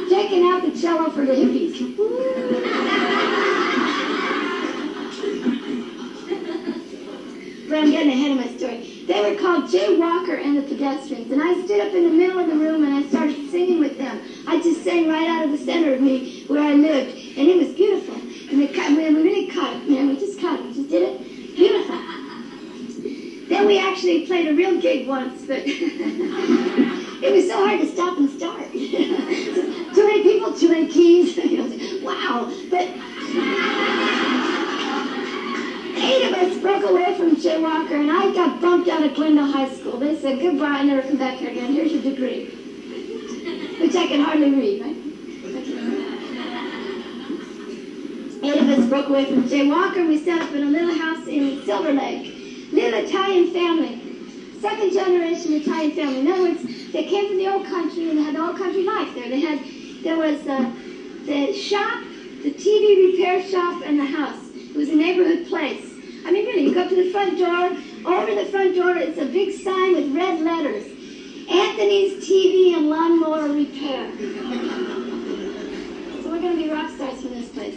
Checking 0.10 0.44
out 0.44 0.62
the 0.62 0.72
cello 0.80 1.10
for 1.10 1.26
the 1.26 1.34
hippies. 1.34 1.78
but 7.72 7.80
I'm 7.80 7.90
getting 7.90 8.12
ahead 8.12 8.32
of 8.32 8.38
my 8.38 8.58
story. 8.58 9.06
They 9.08 9.32
were 9.32 9.40
called 9.40 9.72
Jay 9.72 9.98
Walker 9.98 10.36
and 10.36 10.58
the 10.58 10.62
Pedestrians, 10.62 11.32
and 11.32 11.42
I 11.42 11.54
stood 11.64 11.80
up 11.80 11.94
in 11.94 12.04
the 12.04 12.10
middle 12.10 12.38
of 12.38 12.48
the 12.48 12.56
room 12.56 12.84
and 12.84 12.94
I 12.94 13.08
started 13.08 13.50
singing 13.50 13.80
with 13.80 13.98
them. 13.98 14.20
I 14.46 14.62
just 14.62 14.84
sang 14.84 15.08
right 15.08 15.26
out 15.26 15.46
of 15.46 15.52
the 15.52 15.58
center 15.58 15.94
of 15.94 16.02
me 16.02 16.44
where 16.48 16.62
I 16.62 16.74
lived, 16.74 17.16
and 17.38 17.48
it 17.48 17.56
was 17.56 17.70
beautiful. 17.70 18.16
And 18.16 18.62
they 18.62 18.68
cut, 18.68 18.92
we 18.92 19.08
really 19.08 19.48
caught 19.48 19.78
it, 19.78 19.90
man. 19.90 20.10
We 20.10 20.20
just 20.20 20.42
caught 20.42 20.60
it. 20.60 20.66
We 20.66 20.74
just 20.74 20.90
did 20.90 21.02
it. 21.02 21.56
Beautiful. 21.56 21.96
Then 23.48 23.68
we 23.68 23.80
actually 23.80 24.26
played 24.28 24.50
a 24.50 24.54
real 24.54 24.82
gig 24.82 25.08
once, 25.08 25.44
but 25.44 25.60
it 25.66 27.32
was 27.32 27.48
so 27.48 27.66
hard 27.66 27.80
to 27.80 27.88
stop 27.88 28.18
and 28.18 28.30
start. 28.30 28.70
too 28.74 30.08
many 30.08 30.24
people, 30.24 30.54
too 30.54 30.68
many 30.68 30.88
keys. 30.88 31.38
wow. 32.04 32.52
But 32.70 32.90
broke 36.62 36.84
away 36.84 37.18
from 37.18 37.36
Jay 37.42 37.62
Walker, 37.62 37.96
and 37.96 38.12
I 38.12 38.32
got 38.34 38.62
bumped 38.62 38.88
out 38.88 39.04
of 39.04 39.16
Glendale 39.16 39.52
High 39.52 39.70
School. 39.74 39.98
They 39.98 40.16
said, 40.18 40.40
goodbye, 40.40 40.66
I 40.66 40.84
never 40.84 41.02
come 41.02 41.18
back 41.18 41.38
here 41.38 41.50
again. 41.50 41.74
Here's 41.74 41.92
your 41.92 42.04
degree. 42.04 42.46
Which 43.80 43.96
I 43.96 44.08
can 44.08 44.22
hardly 44.22 44.52
read, 44.52 44.82
right? 44.82 44.96
Eight 48.44 48.62
of 48.62 48.70
us 48.70 48.90
broke 48.90 49.10
away 49.10 49.26
from 49.26 49.48
Jay 49.48 49.68
Walker. 49.68 50.06
We 50.06 50.18
set 50.24 50.42
up 50.42 50.52
in 50.54 50.64
a 50.64 50.66
little 50.66 50.98
house 50.98 51.28
in 51.28 51.64
Silver 51.66 51.94
Lake. 51.94 52.72
Little 52.72 53.06
Italian 53.06 53.52
family. 53.52 54.02
Second 54.62 54.94
generation 54.94 55.54
Italian 55.54 55.92
family. 55.92 56.20
In 56.20 56.28
other 56.28 56.42
words, 56.44 56.92
they 56.92 57.04
came 57.04 57.28
from 57.28 57.38
the 57.38 57.48
old 57.48 57.66
country 57.66 58.10
and 58.10 58.20
they 58.20 58.24
had 58.24 58.36
the 58.36 58.42
old 58.42 58.58
country 58.58 58.84
life 58.84 59.14
there. 59.16 59.30
They 59.30 59.42
had, 59.42 59.60
there 60.04 60.18
was 60.18 60.48
uh, 60.48 60.72
the 61.26 61.54
shop, 61.54 62.04
the 62.44 62.52
TV 62.52 63.12
repair 63.12 63.44
shop, 63.44 63.84
and 63.86 64.00
the 64.00 64.06
house. 64.06 64.40
It 64.56 64.76
was 64.76 64.90
a 64.90 64.96
neighborhood 64.96 65.48
place. 65.48 65.91
I 66.26 66.32
mean, 66.32 66.46
really, 66.46 66.64
you 66.64 66.74
go 66.74 66.88
to 66.88 66.96
the 66.96 67.12
front 67.12 67.38
door. 67.38 67.72
Over 68.06 68.36
the 68.36 68.46
front 68.46 68.76
door 68.76 68.96
it's 68.98 69.18
a 69.20 69.26
big 69.26 69.54
sign 69.64 69.94
with 69.96 70.16
red 70.16 70.42
letters. 70.42 70.86
Anthony's 71.50 72.24
TV 72.24 72.76
and 72.76 72.90
Lawnmower 72.90 73.50
Repair. 73.50 74.12
So 76.22 76.30
we're 76.32 76.42
going 76.42 76.58
to 76.58 76.64
be 76.64 76.70
rock 76.70 76.90
stars 76.96 77.22
from 77.22 77.32
this 77.32 77.50
place. 77.50 77.76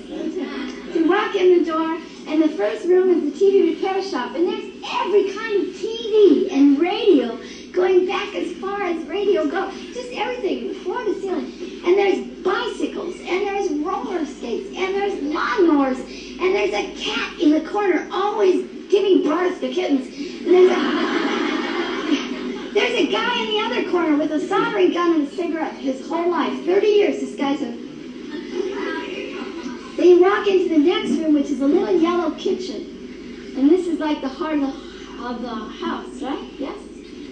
You 0.94 1.08
walk 1.08 1.34
in 1.34 1.58
the 1.58 1.64
door, 1.70 1.98
and 2.28 2.42
the 2.42 2.48
first 2.50 2.86
room 2.86 3.10
is 3.10 3.32
the 3.32 3.44
TV 3.44 3.74
repair 3.74 4.02
shop, 4.02 4.34
and 4.34 4.46
there's 4.46 4.72
every 4.92 5.32
kind 5.32 5.62
of 5.62 5.74
TV 5.74 6.52
and 6.52 6.78
radio 6.78 7.38
going 7.74 8.06
back 8.06 8.34
as 8.34 8.52
far 8.58 8.82
as 8.82 9.04
radio 9.06 9.46
goes. 9.46 9.74
Just 9.92 10.12
everything, 10.12 10.74
floor 10.74 11.02
to 11.04 11.20
ceiling. 11.20 11.52
And 11.84 11.98
there's 11.98 12.24
bicycles, 12.42 13.16
and 13.16 13.46
there's 13.46 13.70
roller 13.72 14.24
skates, 14.24 14.68
and 14.76 14.94
there's 14.94 15.14
lawnmowers, 15.14 15.98
and 16.40 16.54
there's 16.54 16.72
a 16.72 16.94
cat 16.96 17.40
in 17.40 17.50
the 17.50 17.68
corner 17.68 18.06
always 18.12 18.64
giving 18.90 19.24
birth 19.24 19.60
to 19.60 19.72
kittens. 19.72 20.06
And 20.06 20.54
there's 20.54 20.70
a, 20.70 20.74
there's 22.74 23.00
a 23.00 23.06
guy 23.10 23.42
in 23.42 23.48
the 23.50 23.58
other 23.60 23.90
corner 23.90 24.16
with 24.16 24.30
a 24.30 24.40
soldering 24.46 24.92
gun 24.92 25.20
and 25.20 25.28
a 25.28 25.30
cigarette 25.30 25.74
his 25.74 26.06
whole 26.08 26.30
life. 26.30 26.64
30 26.64 26.86
years 26.86 27.20
this 27.20 27.34
guy's 27.34 27.60
a... 27.60 27.72
they 29.96 30.16
walk 30.16 30.46
into 30.46 30.68
the 30.68 30.78
next 30.78 31.10
room, 31.10 31.34
which 31.34 31.50
is 31.50 31.60
a 31.60 31.66
little 31.66 32.00
yellow 32.00 32.30
kitchen. 32.36 32.92
And 33.56 33.68
this 33.68 33.86
is 33.86 33.98
like 33.98 34.20
the 34.20 34.28
heart 34.28 34.54
of 34.54 34.60
the, 34.60 35.24
of 35.24 35.42
the 35.42 35.48
house, 35.48 36.22
right? 36.22 36.52
Yes? 36.58 36.83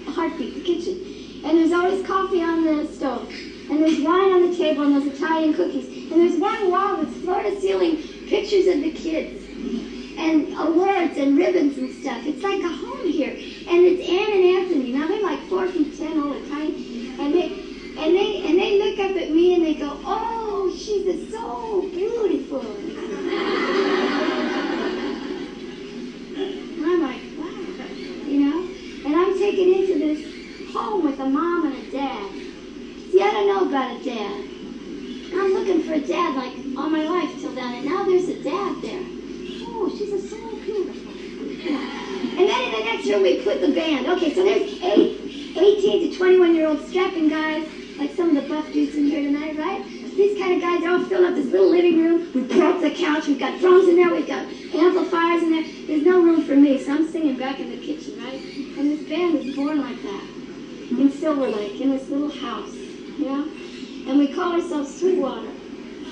Heartbeat, 0.07 0.55
the 0.55 0.61
kitchen. 0.61 1.43
And 1.45 1.59
there's 1.59 1.73
always 1.73 2.07
coffee 2.07 2.43
on 2.43 2.65
the 2.65 2.87
stove. 2.87 3.29
And 3.71 3.83
there's 3.83 4.01
wine 4.01 4.33
on 4.33 4.51
the 4.51 4.57
table 4.57 4.83
and 4.83 4.95
there's 4.95 5.15
Italian 5.15 5.55
cookies. 5.55 6.11
And 6.13 6.21
there's 6.21 6.39
one 6.39 6.71
wall 6.71 6.99
with 6.99 7.23
floor 7.23 7.43
to 7.43 7.61
ceiling 7.61 7.97
pictures 8.29 8.67
of 8.67 8.83
the 8.83 8.93
kids. 8.93 9.45
And 10.19 10.55
uh, 10.55 10.69
awards 10.69 11.17
and 11.17 11.37
ribbons 11.37 11.79
and 11.79 11.95
stuff. 11.95 12.25
It's 12.27 12.43
like 12.43 12.63
a 12.63 12.69
home 12.69 13.09
here. 13.09 13.31
And 13.31 13.87
it's 13.87 14.09
Anne 14.09 14.33
and 14.33 14.45
Anthony. 14.59 14.93
Now 14.93 15.09
they're 15.09 15.23
like 15.23 15.41
four 15.49 15.67
feet 15.69 15.97
ten, 15.97 16.21
all 16.21 16.35
the 16.35 16.49
time. 16.49 16.75
And 17.19 17.35
they 17.35 17.53
and 17.99 18.15
they 18.15 18.43
and 18.47 18.59
they 18.59 18.79
look 18.79 18.99
up 18.99 19.17
at 19.17 19.31
me 19.31 19.55
and 19.55 19.65
they 19.65 19.75
go, 19.75 19.99
Oh, 20.05 20.73
she's 20.77 21.31
so 21.31 21.83
beautiful. 21.91 22.63
And 26.83 26.91
I'm 26.91 27.03
like, 27.03 27.21
wow, 27.39 27.87
you 28.27 28.41
know? 28.41 28.69
And 29.07 29.15
I'm 29.15 29.32
taken 29.43 29.75
into 29.75 29.99
this 29.99 30.73
home 30.73 31.03
with 31.03 31.19
a 31.19 31.27
mom 31.27 31.67
and 31.67 31.75
a 31.75 31.91
dad. 31.91 32.31
See, 33.11 33.21
I 33.21 33.31
don't 33.33 33.49
know 33.49 33.69
about 33.69 33.91
a 33.91 34.05
dad. 34.05 34.39
I'm 35.35 35.53
looking 35.55 35.83
for 35.83 35.95
a 35.95 36.01
dad 36.01 36.37
like 36.37 36.55
all 36.79 36.89
my 36.89 37.03
life 37.03 37.41
till 37.41 37.51
then, 37.51 37.75
and 37.75 37.85
now 37.85 38.05
there's 38.05 38.29
a 38.29 38.41
dad 38.41 38.81
there. 38.83 39.03
Oh, 39.67 39.91
she's 39.99 40.13
a 40.13 40.29
so 40.29 40.39
beautiful. 40.63 41.11
And 42.39 42.49
then 42.49 42.61
in 42.63 42.71
the 42.71 42.85
next 42.85 43.09
room 43.09 43.23
we 43.23 43.43
put 43.43 43.61
the 43.61 43.75
band. 43.75 44.07
Okay, 44.07 44.33
so 44.33 44.45
there's 44.45 44.81
eight, 44.81 45.57
18 45.59 46.13
to 46.13 46.17
21 46.17 46.55
year 46.55 46.69
old 46.69 46.87
strapping 46.87 47.29
guys, 47.29 47.67
like 47.99 48.15
some 48.15 48.37
of 48.37 48.41
the 48.45 48.49
buff 48.49 48.73
dudes 48.73 48.95
in 48.95 49.07
here 49.07 49.23
tonight, 49.23 49.59
right? 49.59 49.85
These 50.15 50.39
kind 50.39 50.55
of 50.55 50.61
guys 50.61 50.85
all 50.85 51.03
filled 51.07 51.25
up 51.25 51.35
this 51.35 51.47
little 51.47 51.69
living 51.69 51.99
room. 51.99 52.31
We 52.33 52.43
broke 52.43 52.81
the 52.81 52.95
couch. 52.95 53.27
We've 53.27 53.41
got 53.41 53.59
drums 53.59 53.89
in 53.89 53.97
there. 53.97 54.15
We've 54.15 54.25
got 54.25 54.47
amplifiers 54.73 55.43
in 55.43 55.51
there. 55.51 55.65
There's 55.89 56.05
no 56.05 56.23
room 56.23 56.45
for 56.45 56.55
me, 56.55 56.79
so 56.79 56.93
I'm 56.93 57.11
singing 57.11 57.37
back 57.37 57.59
in 57.59 57.71
the 57.71 57.79
kitchen, 57.85 58.23
right? 58.23 58.52
And 58.83 58.99
this 58.99 59.09
band 59.09 59.35
was 59.35 59.55
born 59.55 59.81
like 59.81 60.03
that 60.03 60.25
in 60.91 61.09
Silver 61.13 61.47
Lake, 61.47 61.81
in 61.81 61.91
this 61.91 62.09
little 62.09 62.29
house, 62.29 62.75
you 62.75 63.27
know? 63.27 63.47
And 64.11 64.19
we 64.19 64.35
call 64.35 64.55
ourselves 64.55 64.99
Sweetwater. 64.99 65.47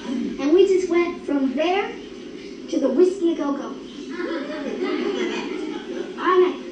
And 0.07 0.53
we 0.53 0.69
just 0.69 0.89
went 0.89 1.27
from 1.27 1.57
there 1.57 1.89
to 1.89 2.79
the 2.79 2.89
Whisky 2.89 3.35
Go 3.35 3.55
Go. 3.55 3.75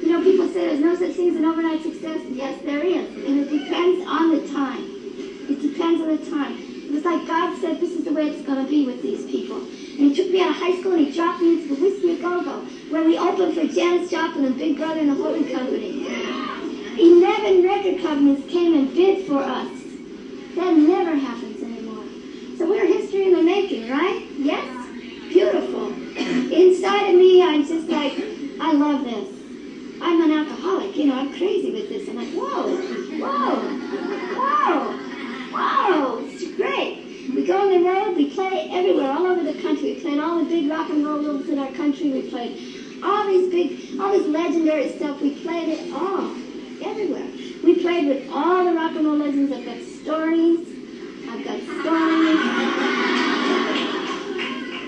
You 0.01 0.11
know, 0.13 0.23
people 0.23 0.47
say 0.47 0.67
there's 0.67 0.79
no 0.79 0.95
such 0.95 1.17
thing 1.17 1.31
as 1.31 1.35
an 1.35 1.43
overnight 1.43 1.83
success. 1.83 2.21
Yes, 2.29 2.61
there 2.63 2.79
is. 2.79 3.25
And 3.25 3.41
it 3.41 3.49
depends 3.49 4.07
on 4.07 4.31
the 4.31 4.47
time. 4.53 4.85
It 5.49 5.61
depends 5.61 6.01
on 6.01 6.07
the 6.15 6.31
time. 6.31 6.57
It 6.57 6.91
was 6.93 7.03
like 7.03 7.27
God 7.27 7.59
said, 7.59 7.81
this 7.81 7.91
is 7.91 8.05
the 8.05 8.13
way 8.13 8.29
it's 8.29 8.47
going 8.47 8.63
to 8.63 8.69
be 8.71 8.85
with 8.85 9.01
these 9.01 9.25
people. 9.25 9.67
And 9.99 10.11
he 10.11 10.15
took 10.15 10.31
me 10.31 10.41
out 10.41 10.51
of 10.51 10.55
high 10.55 10.79
school 10.79 10.93
and 10.93 11.07
he 11.07 11.11
dropped 11.11 11.41
me 11.41 11.61
into 11.61 11.75
the 11.75 11.81
Whisky 11.81 12.13
A 12.13 12.21
Go 12.21 12.41
Go, 12.41 12.61
where 12.89 13.03
we 13.03 13.17
opened 13.17 13.53
for 13.53 13.67
Janis 13.67 14.09
Joplin 14.09 14.45
and 14.45 14.57
Big 14.57 14.77
Brother 14.77 15.01
and 15.01 15.09
the 15.09 15.15
Holding 15.15 15.51
Company. 15.51 16.07
Eleven 16.97 17.63
record 17.63 18.01
companies 18.01 18.49
came 18.49 18.75
and 18.75 18.93
bid 18.93 19.27
for 19.27 19.39
us. 19.39 19.67
That 20.55 20.73
never 20.77 21.15
happens 21.15 21.61
anymore. 21.61 22.05
So 22.57 22.69
we're 22.69 22.85
history 22.87 23.25
in 23.25 23.33
the 23.33 23.43
making, 23.43 23.89
right? 23.89 24.25
Yes? 24.37 24.87
Beautiful. 25.27 25.91
Inside 26.17 27.09
of 27.09 27.15
me, 27.15 27.43
I'm 27.43 27.65
just 27.65 27.89
like, 27.89 28.13
I 28.61 28.71
love 28.71 29.03
this. 29.03 29.27
I'm 30.01 30.21
an 30.21 30.31
alcoholic, 30.31 30.95
you 30.95 31.07
know, 31.07 31.15
I'm 31.15 31.31
crazy 31.37 31.73
with 31.73 31.89
this. 31.89 32.07
I'm 32.07 32.15
like, 32.15 32.29
whoa, 32.29 32.77
whoa, 33.19 33.59
whoa, 34.39 34.93
whoa, 35.51 36.25
it's 36.25 36.55
great. 36.55 37.08
We 37.35 37.45
go 37.45 37.59
on 37.61 37.69
the 37.69 37.87
road, 37.87 38.17
we 38.17 38.29
play 38.33 38.69
everywhere, 38.71 39.11
all 39.11 39.27
over 39.27 39.43
the 39.43 39.61
country. 39.61 39.93
We 39.93 40.01
played 40.01 40.19
all 40.19 40.39
the 40.39 40.45
big 40.45 40.69
rock 40.69 40.89
and 40.89 41.05
roll 41.05 41.19
rooms 41.19 41.47
in 41.47 41.59
our 41.59 41.71
country. 41.73 42.09
We 42.09 42.29
played 42.29 42.57
all 43.03 43.27
these 43.27 43.51
big, 43.51 43.99
all 43.99 44.11
this 44.11 44.25
legendary 44.25 44.89
stuff. 44.93 45.21
We 45.21 45.35
played 45.35 45.69
it 45.69 45.93
all, 45.93 46.31
everywhere. 46.83 47.27
We 47.63 47.81
played 47.81 48.07
with 48.07 48.29
all 48.31 48.65
the 48.65 48.73
rock 48.73 48.95
and 48.95 49.05
roll 49.05 49.17
legends. 49.17 49.51
I've 49.51 49.63
got 49.63 49.79
stories. 49.79 50.67
I've 51.29 51.43
got 51.45 51.59
stories. 51.61 52.39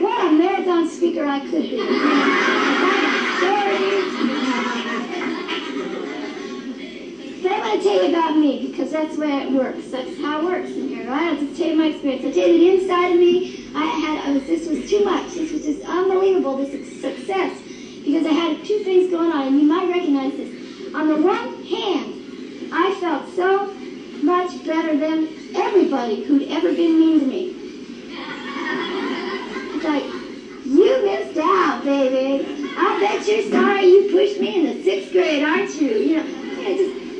What 0.01 0.25
a 0.25 0.31
marathon 0.31 0.89
speaker 0.89 1.25
I 1.25 1.41
could 1.41 1.61
be. 1.61 1.77
Stories. 3.37 4.11
I 7.43 7.59
want 7.59 7.81
to 7.81 7.87
tell 7.87 8.03
you 8.03 8.09
about 8.09 8.37
me 8.37 8.67
because 8.67 8.91
that's 8.91 9.17
where 9.17 9.45
it 9.45 9.51
works. 9.51 9.89
That's 9.91 10.17
how 10.19 10.39
it 10.39 10.45
works 10.45 10.71
right? 11.11 11.33
I'll 11.33 11.35
just 11.35 11.57
tell 11.57 11.67
you 11.67 11.75
my 11.75 11.87
experience. 11.87 12.25
I'll 12.25 12.33
tell 12.33 12.47
you 12.47 12.59
that 12.59 12.81
inside 12.81 13.11
of 13.11 13.19
me, 13.19 13.69
I 13.75 13.85
had, 13.85 14.29
I 14.29 14.31
was, 14.31 14.43
this 14.45 14.67
was 14.67 14.89
too 14.89 15.03
much. 15.03 15.33
This 15.33 15.51
was 15.51 15.63
just 15.63 15.81
unbelievable, 15.85 16.57
this 16.57 17.01
success. 17.01 17.61
Because 18.05 18.25
I 18.25 18.31
had 18.31 18.65
two 18.65 18.79
things 18.79 19.11
going 19.11 19.31
on, 19.31 19.47
and 19.47 19.59
you 19.59 19.67
might 19.67 19.87
recognize 19.89 20.33
this. 20.37 20.95
On 20.95 21.07
the 21.07 21.21
one 21.21 21.63
hand, 21.65 22.69
I 22.73 22.97
felt 22.99 23.27
so 23.35 23.73
much 24.23 24.65
better 24.65 24.97
than 24.97 25.27
everybody 25.55 26.23
who'd 26.23 26.47
ever 26.49 26.73
been 26.73 26.99
mean 26.99 27.19
to 27.19 27.25
me. 27.25 27.55
It's 29.75 29.83
like, 29.83 30.03
you 30.65 31.05
missed 31.05 31.37
out, 31.37 31.83
baby. 31.83 32.47
I 32.77 32.99
bet 32.99 33.27
you're 33.27 33.51
sorry 33.51 33.85
you 33.85 34.09
pushed 34.11 34.39
me 34.39 34.59
in 34.59 34.77
the 34.77 34.83
sixth 34.83 35.11
grade, 35.11 35.43
aren't 35.43 35.75
you? 35.75 35.89
You 35.89 36.17
know, 36.17 36.25
I 36.61 36.77
just, 36.77 37.10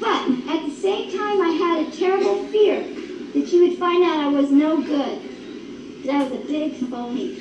but 0.00 0.30
at 0.48 0.64
the 0.66 0.74
same 0.74 1.10
time, 1.10 1.40
I 1.42 1.50
had 1.50 1.86
a 1.86 1.96
terrible 1.96 2.44
fear 2.48 2.82
that 2.82 3.52
you 3.52 3.68
would 3.68 3.78
find 3.78 4.04
out 4.04 4.18
I 4.18 4.28
was 4.28 4.50
no 4.50 4.80
good, 4.80 6.04
that 6.04 6.30
was 6.30 6.40
a 6.40 6.44
big 6.44 6.74
phony. 6.88 7.40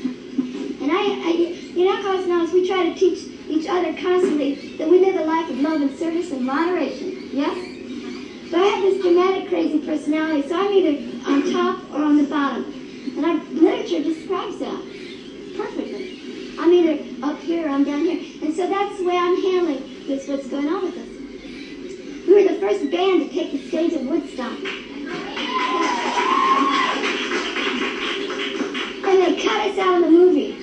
And 0.82 0.92
I, 0.92 1.04
I 1.26 1.58
in 1.76 1.88
Alcoholics 1.88 2.26
Anonymous, 2.26 2.54
we 2.54 2.68
try 2.68 2.90
to 2.90 2.96
teach 2.96 3.28
each 3.48 3.68
other 3.68 3.94
constantly 3.94 4.78
that 4.78 4.90
we 4.90 5.00
live 5.00 5.16
a 5.16 5.24
life 5.24 5.50
of 5.50 5.60
love 5.60 5.82
and 5.82 5.98
service 5.98 6.32
and 6.32 6.46
moderation. 6.46 7.30
Yes? 7.32 7.56
So 8.50 8.58
I 8.58 8.68
have 8.68 8.82
this 8.82 9.02
dramatic, 9.02 9.50
crazy 9.50 9.80
personality, 9.80 10.48
so 10.48 10.56
I'm 10.56 10.72
either 10.72 11.30
on 11.30 11.52
top 11.52 11.92
or 11.92 12.04
on 12.04 12.18
the 12.18 12.24
bottom. 12.24 12.64
And 13.18 13.26
our 13.26 13.36
literature 13.54 14.04
describes 14.04 14.60
that 14.60 14.82
perfectly. 15.58 16.56
I'm 16.60 16.72
either 16.72 17.26
up 17.26 17.40
here 17.40 17.68
or 17.68 17.70
I'm 17.70 17.84
down 17.84 18.06
here. 18.06 18.24
And 18.42 18.54
so 18.54 18.68
that's 18.68 18.98
the 18.98 19.06
way 19.06 19.18
I'm 19.18 19.42
handling 19.42 20.08
this, 20.08 20.28
what's 20.28 20.48
going 20.48 20.68
on 20.68 20.84
with 20.84 20.98
us. 20.98 21.17
We 22.28 22.34
were 22.34 22.54
the 22.54 22.60
first 22.60 22.92
band 22.92 23.22
to 23.22 23.30
take 23.34 23.54
the 23.54 23.68
stage 23.70 23.94
at 23.94 24.04
Woodstock. 24.04 24.52
And 29.06 29.22
they 29.22 29.42
cut 29.42 29.72
us 29.72 29.78
out 29.78 29.96
of 29.96 30.04
the 30.04 30.10
movie. 30.10 30.58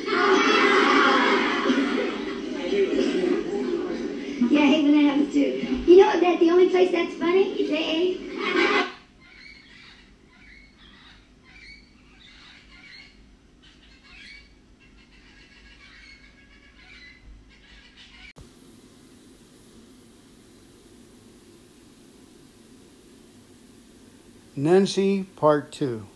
Yeah, 4.51 4.61
I 4.61 4.67
hate 4.67 4.83
when 4.83 4.93
that 4.93 5.05
happens 5.09 5.33
too. 5.33 5.51
You 5.91 5.97
know 5.97 6.21
that 6.21 6.39
the 6.39 6.51
only 6.51 6.69
place 6.69 6.93
that's 6.93 7.15
funny 7.15 7.45
is 7.55 7.71
AA? 7.71 8.91
Nancy, 24.57 25.25
Part 25.35 25.73
2. 25.73 26.07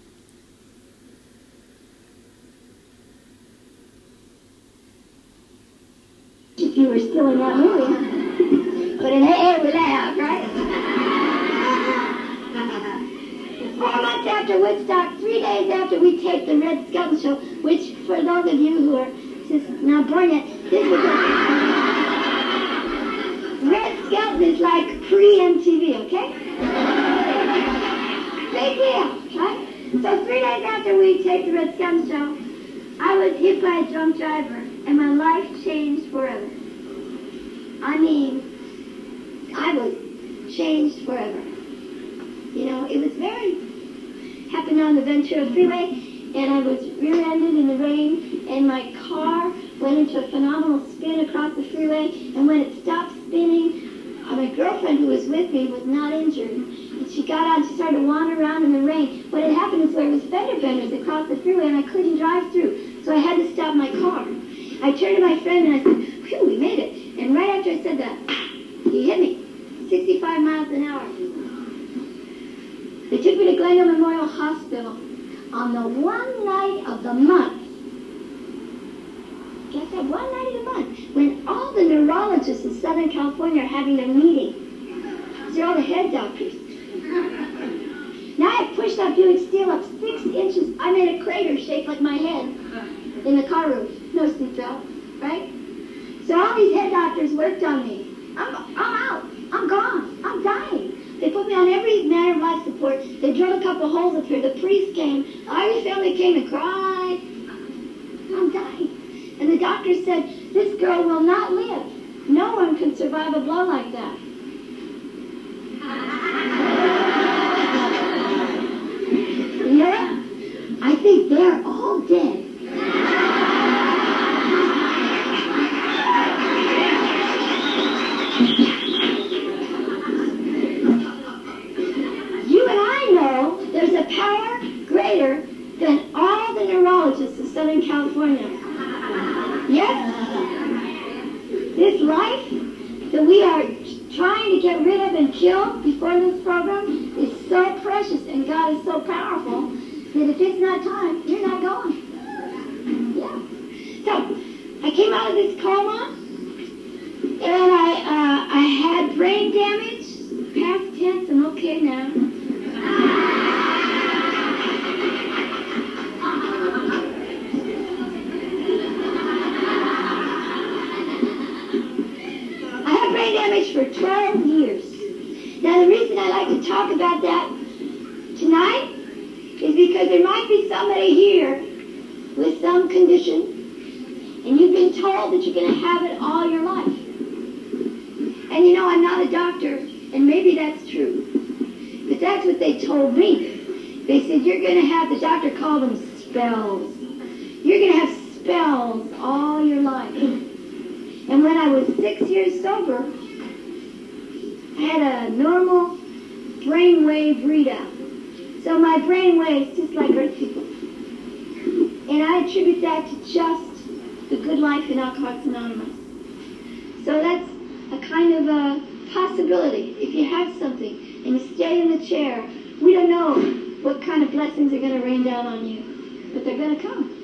If 219.96 220.14
you 220.14 220.24
have 220.24 220.56
something 220.58 221.22
and 221.24 221.40
you 221.40 221.54
stay 221.54 221.80
in 221.80 221.98
the 221.98 222.06
chair, 222.06 222.42
we 222.80 222.92
don't 222.92 223.10
know 223.10 223.34
what 223.82 224.02
kind 224.02 224.22
of 224.22 224.30
blessings 224.30 224.72
are 224.72 224.78
going 224.78 224.98
to 224.98 225.04
rain 225.04 225.24
down 225.24 225.46
on 225.46 225.66
you, 225.66 226.30
but 226.34 226.44
they're 226.44 226.56
going 226.56 226.76
to 226.76 226.82
come. 226.82 227.18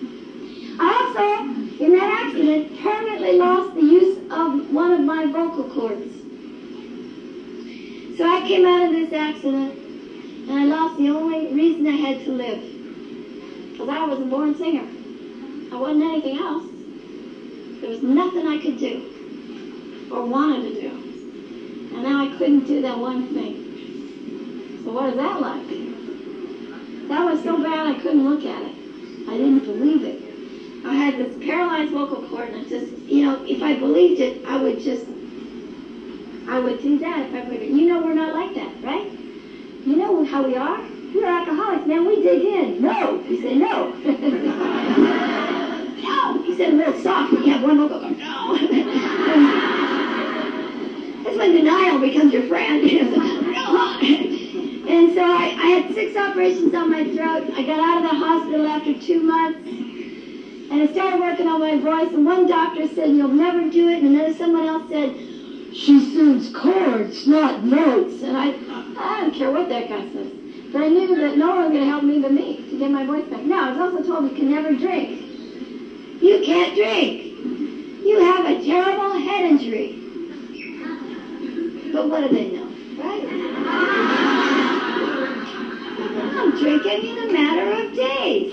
I 0.81 0.91
also, 0.93 1.85
in 1.85 1.93
that 1.93 2.27
accident, 2.27 2.81
permanently 2.81 3.39
lost 3.39 3.75
the 3.75 3.83
use 3.83 4.19
of 4.31 4.73
one 4.73 4.93
of 4.93 5.01
my 5.01 5.27
vocal 5.27 5.65
cords. 5.65 6.13
So 8.17 8.25
I 8.25 8.41
came 8.47 8.65
out 8.65 8.87
of 8.87 8.93
this 8.93 9.13
accident 9.13 9.79
and 10.49 10.53
I 10.53 10.65
lost 10.65 10.99
the 10.99 11.09
only 11.09 11.53
reason 11.53 11.87
I 11.87 11.93
had 11.93 12.25
to 12.25 12.31
live. 12.31 12.61
Because 13.73 13.89
I 13.89 14.07
was 14.07 14.21
a 14.21 14.25
born 14.25 14.57
singer. 14.57 14.87
I 15.73 15.77
wasn't 15.77 16.05
anything 16.05 16.37
else. 16.37 16.65
There 17.81 17.91
was 17.91 18.03
nothing 18.03 18.47
I 18.47 18.59
could 18.63 18.79
do 18.79 20.09
or 20.13 20.25
wanted 20.25 20.75
to 20.75 20.81
do. 20.81 21.04
And 21.95 22.03
now 22.03 22.25
I 22.25 22.37
couldn't 22.37 22.67
do 22.67 22.83
that 22.83 22.99
one 22.99 23.33
thing. 23.33 24.83
So 24.85 24.91
what 24.93 25.11
is 25.11 25.17
that 25.17 25.41
like? 25.41 25.69
That 27.09 27.25
was 27.25 27.43
so 27.45 27.63
bad 27.63 27.87
I 27.87 28.01
couldn't 28.01 28.29
look 28.29 28.45
at 28.45 28.63
it. 28.63 28.75
I 29.29 29.37
didn't 29.37 29.61
believe 29.61 30.03
it. 30.03 30.21
I 30.85 30.95
had 30.95 31.17
this 31.17 31.37
paralyzed 31.45 31.93
vocal 31.93 32.29
cord, 32.29 32.49
and 32.51 32.67
I 32.67 32.69
just, 32.69 32.93
you 33.05 33.25
know, 33.25 33.45
if 33.47 33.63
I 33.63 33.75
believed 33.79 34.21
it, 34.21 34.45
I 34.45 34.57
would 34.57 34.81
just, 34.81 35.07
I 36.49 36.59
would 36.59 36.83
do 36.83 36.99
that 36.99 37.27
if 37.27 37.35
I 37.35 37.41
believed 37.45 37.63
it. 37.63 37.71
You 37.71 37.87
know 37.89 38.03
we're 38.03 38.15
not 38.15 38.35
like 38.35 38.55
that, 38.57 38.83
right? 38.83 39.11
You 39.87 39.97
know 39.97 40.25
how 40.25 40.45
we 40.45 40.57
are? 40.57 40.81
We're 41.15 41.27
alcoholics, 41.27 41.87
man. 41.87 42.05
We 42.07 42.23
dig 42.23 42.43
in. 42.43 42.83
No. 42.83 43.23
You 43.23 43.41
say 43.41 43.55
no. 43.55 43.93
no. 46.03 46.43
He 46.43 46.57
said 46.57 46.75
a 46.75 46.77
little 46.77 47.01
soft 47.01 47.33
you 47.33 47.53
have 47.53 47.63
one 47.63 47.79
vocal 47.79 48.01
cord. 48.01 48.19
No. 48.19 48.34
That's 51.35 51.49
when 51.49 51.65
denial 51.65 51.99
becomes 51.99 52.33
your 52.33 52.43
friend. 52.43 52.89
And 54.87 55.15
so 55.15 55.23
I, 55.23 55.57
I 55.59 55.67
had 55.81 55.95
six 55.95 56.17
operations 56.17 56.73
on 56.75 56.91
my 56.91 57.03
throat. 57.03 57.51
I 57.57 57.67
got 57.67 57.81
out 57.81 58.05
of 58.05 58.11
the 58.11 58.17
hospital 58.17 58.67
after 58.67 58.95
two 59.01 59.21
months. 59.23 59.67
And 59.67 60.83
I 60.83 60.87
started 60.93 61.19
working 61.19 61.49
on 61.49 61.59
my 61.59 61.79
voice. 61.79 62.15
And 62.15 62.25
one 62.25 62.47
doctor 62.47 62.87
said, 62.87 63.11
you'll 63.11 63.29
never 63.29 63.69
do 63.71 63.89
it. 63.89 64.05
And 64.05 64.15
then 64.15 64.33
someone 64.35 64.65
else 64.65 64.89
said, 64.89 65.17
she 65.75 65.99
sings 66.15 66.55
chords, 66.55 67.27
not 67.27 67.65
notes. 67.65 68.23
And 68.23 68.37
I, 68.37 68.55
I 68.97 69.23
don't 69.23 69.35
care 69.35 69.51
what 69.51 69.69
that 69.71 69.89
guy 69.89 70.13
says. 70.13 70.31
But 70.71 70.83
I 70.83 70.89
knew 70.89 71.17
that 71.17 71.37
no 71.37 71.49
one 71.49 71.63
was 71.63 71.71
going 71.71 71.85
to 71.85 71.91
help 71.91 72.05
me 72.05 72.21
but 72.21 72.31
me 72.31 72.59
to 72.71 72.79
get 72.79 72.91
my 72.91 73.05
voice 73.05 73.27
back. 73.29 73.43
Now, 73.43 73.67
I 73.67 73.71
was 73.71 73.79
also 73.79 74.05
told 74.07 74.31
you 74.31 74.37
can 74.37 74.51
never 74.51 74.77
drink. 74.77 75.11
You 76.23 76.41
can't 76.45 76.77
drink. 76.77 77.25
You 78.05 78.21
have 78.21 78.45
a 78.45 78.63
terrible 78.63 79.19
head 79.19 79.51
injury. 79.51 80.04
But 81.95 82.09
what 82.09 82.23
do 82.23 82.29
they 82.35 82.49
know, 82.49 82.67
right? 82.99 83.47
I'm 86.23 86.59
drinking 86.59 87.05
in 87.05 87.31
a 87.31 87.33
matter 87.33 87.71
of 87.71 87.95
days. 87.95 88.53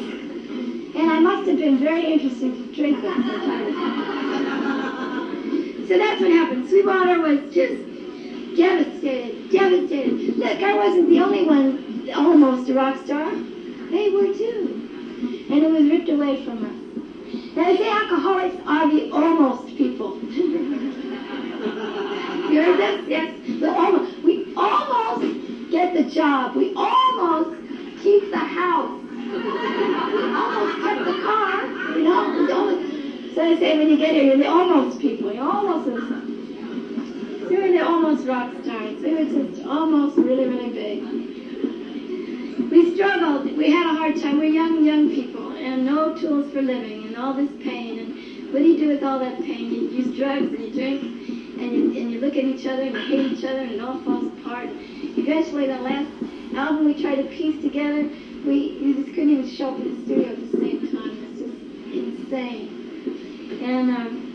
And 0.95 1.09
I 1.09 1.19
must 1.19 1.47
have 1.47 1.57
been 1.57 1.79
very 1.79 2.05
interesting 2.05 2.53
to 2.53 2.75
drink 2.75 3.01
that. 3.01 3.41
So 5.87 5.97
that's 5.97 6.21
what 6.21 6.29
happened. 6.29 6.69
Sweetwater 6.69 7.19
was 7.19 7.39
just 7.51 7.81
devastated, 8.55 9.49
devastated. 9.49 10.37
Look, 10.37 10.61
I 10.61 10.75
wasn't 10.75 11.09
the 11.09 11.19
only 11.19 11.41
one 11.41 12.07
almost 12.15 12.69
a 12.69 12.75
rock 12.75 12.95
star. 12.97 13.33
They 13.89 14.09
were 14.09 14.27
too. 14.27 14.91
And 15.49 15.63
it 15.63 15.67
was 15.67 15.85
ripped 15.85 16.09
away 16.09 16.37
from 16.37 16.63
us. 16.63 16.75
Now, 17.55 17.65
they 17.65 17.75
say 17.75 17.89
alcoholics 17.89 18.55
are 18.67 18.87
the 18.87 19.09
almost 19.11 19.75
people. 19.75 20.15
you 22.51 22.61
heard 22.61 22.79
this? 22.79 23.07
Yes. 23.07 23.63
Almost. 23.63 24.23
We 24.23 24.53
almost 24.55 25.71
get 25.71 25.93
the 25.93 26.03
job. 26.03 26.55
We 26.55 26.73
almost 26.75 27.57
keep 28.01 28.29
the 28.31 28.37
house. 28.37 29.01
We 29.01 30.23
almost 30.33 30.83
get 30.83 31.05
the 31.05 31.21
car. 31.21 31.65
You 31.97 32.03
know? 32.03 32.43
We 32.43 32.51
almost, 32.51 33.35
so 33.35 33.45
they 33.45 33.59
say 33.59 33.77
when 33.77 33.89
you 33.89 33.97
get 33.97 34.13
here, 34.13 34.23
you're 34.23 34.37
the 34.37 34.47
almost 34.47 34.99
people. 34.99 35.31
You're 35.31 35.43
almost 35.43 35.87
in 35.87 35.97
something. 35.99 37.49
We 37.49 37.57
were 37.57 37.71
the 37.71 37.85
almost 37.85 38.25
rock 38.25 38.53
stars. 38.63 39.01
We 39.01 39.13
were 39.13 39.25
just 39.25 39.65
almost 39.65 40.17
really, 40.17 40.45
really 40.45 40.69
big 40.69 41.31
we 42.71 42.95
struggled. 42.95 43.57
We 43.57 43.69
had 43.69 43.85
a 43.85 43.95
hard 43.95 44.15
time. 44.15 44.39
We're 44.39 44.45
young, 44.45 44.85
young 44.85 45.09
people, 45.09 45.51
and 45.51 45.85
no 45.85 46.15
tools 46.15 46.51
for 46.53 46.61
living, 46.61 47.03
and 47.03 47.17
all 47.17 47.33
this 47.33 47.51
pain. 47.61 47.99
And 47.99 48.53
what 48.53 48.59
do 48.59 48.65
you 48.65 48.77
do 48.77 48.87
with 48.87 49.03
all 49.03 49.19
that 49.19 49.41
pain? 49.41 49.71
You 49.71 49.81
use 49.89 50.15
drugs 50.15 50.53
and 50.53 50.59
you 50.59 50.71
drink, 50.71 51.40
and 51.61 51.71
you, 51.71 52.01
and 52.01 52.11
you 52.11 52.19
look 52.19 52.35
at 52.35 52.43
each 52.43 52.65
other 52.65 52.81
and 52.81 52.95
you 52.95 53.01
hate 53.01 53.31
each 53.37 53.43
other, 53.43 53.59
and 53.59 53.71
it 53.71 53.81
all 53.81 53.99
falls 53.99 54.25
apart. 54.39 54.69
Eventually, 55.17 55.67
the 55.67 55.79
last 55.79 56.09
album 56.55 56.85
we 56.85 56.99
tried 56.99 57.15
to 57.15 57.23
piece 57.23 57.61
together, 57.61 58.09
we 58.45 58.77
you 58.81 58.95
just 58.95 59.13
couldn't 59.13 59.29
even 59.29 59.47
show 59.47 59.69
up 59.69 59.79
in 59.79 59.95
the 59.95 60.05
studio 60.05 60.29
at 60.29 60.51
the 60.51 60.57
same 60.57 60.91
time. 60.91 61.11
It's 61.29 61.39
just 61.39 61.53
insane. 61.93 63.59
And 63.61 63.89
um, 63.89 64.31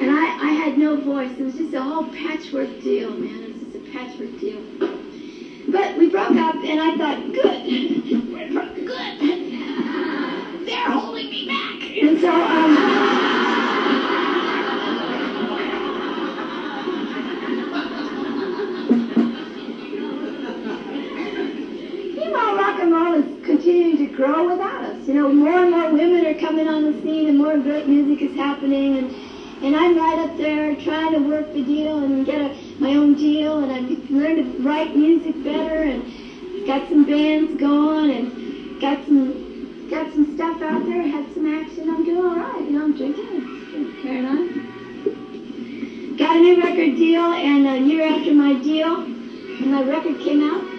and 0.00 0.10
I, 0.10 0.24
I 0.40 0.52
had 0.52 0.78
no 0.78 0.96
voice. 0.96 1.30
It 1.38 1.42
was 1.42 1.54
just 1.54 1.74
a 1.74 1.80
whole 1.80 2.04
patchwork 2.04 2.80
deal, 2.82 3.10
man. 3.10 3.42
It 3.42 3.52
was 3.54 3.62
just 3.62 3.76
a 3.76 3.90
patchwork 3.90 4.38
deal. 4.38 4.60
But 5.68 5.96
we 5.98 6.08
broke 6.08 6.36
up, 6.36 6.54
and 6.56 6.80
I 6.80 6.96
thought, 6.96 7.32
good, 7.32 7.64
good. 8.86 9.20
They're 10.66 10.90
holding 10.90 11.28
me 11.28 11.46
back. 11.46 11.82
And 11.96 12.20
so, 12.20 12.30
um, 12.30 13.35
grow 24.16 24.48
without 24.48 24.82
us. 24.82 25.06
You 25.06 25.14
know, 25.14 25.28
more 25.28 25.52
and 25.52 25.70
more 25.70 25.92
women 25.92 26.24
are 26.24 26.34
coming 26.34 26.66
on 26.66 26.82
the 26.82 26.92
scene, 27.02 27.28
and 27.28 27.36
more 27.38 27.56
great 27.58 27.86
music 27.86 28.22
is 28.22 28.34
happening, 28.34 28.96
and 28.96 29.12
and 29.62 29.76
I'm 29.76 29.96
right 29.96 30.18
up 30.18 30.36
there 30.36 30.74
trying 30.76 31.12
to 31.12 31.18
work 31.18 31.52
the 31.52 31.62
deal 31.62 31.98
and 31.98 32.26
get 32.26 32.40
a, 32.40 32.54
my 32.78 32.94
own 32.94 33.14
deal, 33.14 33.58
and 33.58 33.72
I've 33.72 34.10
learned 34.10 34.36
to 34.36 34.44
write 34.62 34.94
music 34.96 35.34
better, 35.44 35.82
and 35.82 36.02
got 36.66 36.88
some 36.88 37.04
bands 37.04 37.54
going, 37.60 38.10
and 38.10 38.80
got 38.80 39.04
some 39.04 39.88
got 39.90 40.10
some 40.12 40.34
stuff 40.34 40.60
out 40.62 40.84
there, 40.86 41.02
had 41.02 41.24
some 41.34 41.46
action. 41.46 41.88
I'm 41.88 42.02
doing 42.04 42.24
all 42.24 42.36
right. 42.36 42.60
You 42.64 42.70
know, 42.70 42.84
I'm 42.84 42.96
drinking, 42.96 44.00
carrying 44.02 44.24
on. 44.24 46.16
Got 46.16 46.36
a 46.36 46.40
new 46.40 46.56
record 46.56 46.96
deal, 46.96 47.20
and 47.20 47.66
a 47.66 47.78
year 47.86 48.02
after 48.02 48.32
my 48.32 48.54
deal, 48.54 48.94
and 48.96 49.70
my 49.70 49.82
record 49.82 50.18
came 50.20 50.40
out, 50.40 50.75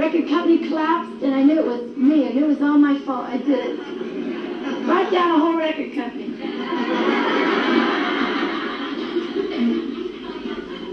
record 0.00 0.28
company 0.28 0.66
collapsed, 0.66 1.22
and 1.22 1.34
I 1.34 1.42
knew 1.42 1.58
it 1.58 1.66
was 1.66 1.94
me. 1.94 2.26
I 2.26 2.32
knew 2.32 2.46
it 2.46 2.48
was 2.48 2.62
all 2.62 2.78
my 2.78 2.98
fault. 3.00 3.26
I 3.26 3.36
did 3.36 3.50
it. 3.50 4.86
Brought 4.86 5.12
down 5.12 5.36
a 5.36 5.38
whole 5.38 5.58
record 5.58 5.94
company. 5.94 6.28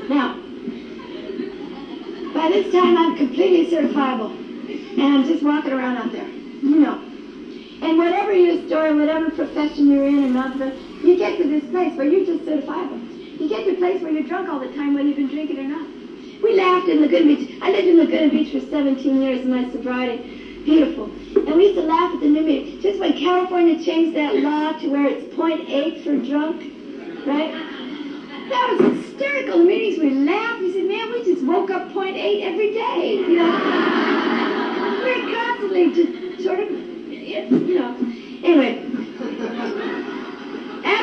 Now, 0.10 0.36
by 2.34 2.50
this 2.50 2.72
time 2.74 2.98
I'm 2.98 3.16
completely 3.16 3.72
certifiable, 3.72 4.32
and 4.98 5.02
I'm 5.02 5.24
just 5.24 5.42
walking 5.42 5.72
around 5.72 5.98
out 5.98 6.12
there, 6.12 6.28
you 6.28 6.80
know. 6.82 7.02
And 7.82 7.98
whatever 7.98 8.34
your 8.34 8.68
story, 8.68 8.94
whatever 8.94 9.32
profession 9.32 9.90
you're 9.90 10.06
in, 10.06 10.24
and 10.26 10.34
not 10.34 10.58
you 10.58 11.18
get 11.18 11.38
to 11.38 11.48
this 11.48 11.64
place 11.72 11.96
where 11.96 12.08
you're 12.08 12.26
just 12.26 12.44
certifiable. 12.44 13.40
You 13.40 13.48
get 13.48 13.64
to 13.66 13.72
a 13.72 13.76
place 13.76 14.02
where 14.02 14.12
you're 14.12 14.28
drunk 14.28 14.50
all 14.50 14.60
the 14.60 14.74
time, 14.76 14.96
whether 14.96 15.08
you've 15.08 15.16
been 15.16 15.30
drinking 15.30 15.60
or 15.60 15.64
not. 15.64 15.97
We 16.42 16.56
laughed 16.56 16.88
in 16.88 17.02
Laguna 17.02 17.36
Beach. 17.36 17.58
I 17.62 17.72
lived 17.72 17.88
in 17.88 17.98
Laguna 17.98 18.30
Beach 18.30 18.52
for 18.52 18.60
17 18.60 19.22
years 19.22 19.42
in 19.42 19.50
my 19.50 19.70
sobriety. 19.72 20.62
Beautiful. 20.66 21.06
And 21.36 21.56
we 21.56 21.68
used 21.68 21.76
to 21.76 21.82
laugh 21.82 22.14
at 22.14 22.20
the 22.20 22.28
new 22.28 22.44
meeting. 22.44 22.80
Just 22.82 23.00
when 23.00 23.14
California 23.18 23.82
changed 23.84 24.16
that 24.16 24.36
law 24.36 24.74
to 24.74 24.88
where 24.90 25.08
it's 25.08 25.34
0.8 25.34 26.04
for 26.04 26.16
drunk, 26.18 26.62
right? 27.26 27.52
That 28.50 28.78
was 28.80 28.96
hysterical. 28.96 29.60
The 29.60 29.66
meetings 29.66 30.00
we 30.00 30.12
laughed. 30.12 30.62
We 30.62 30.74
said, 30.74 30.86
man, 30.86 31.12
we 31.12 31.24
just 31.24 31.44
woke 31.44 31.72
up 31.72 31.90
0.8 31.90 32.42
every 32.44 32.72
day. 32.72 33.16
You 33.16 33.38
know, 33.38 35.02
we're 35.04 35.36
constantly 35.36 35.94
just 35.94 36.44
sort 36.44 36.60
of, 36.60 36.70
you 36.70 37.80
know. 37.80 37.96
Anyway, 38.44 38.87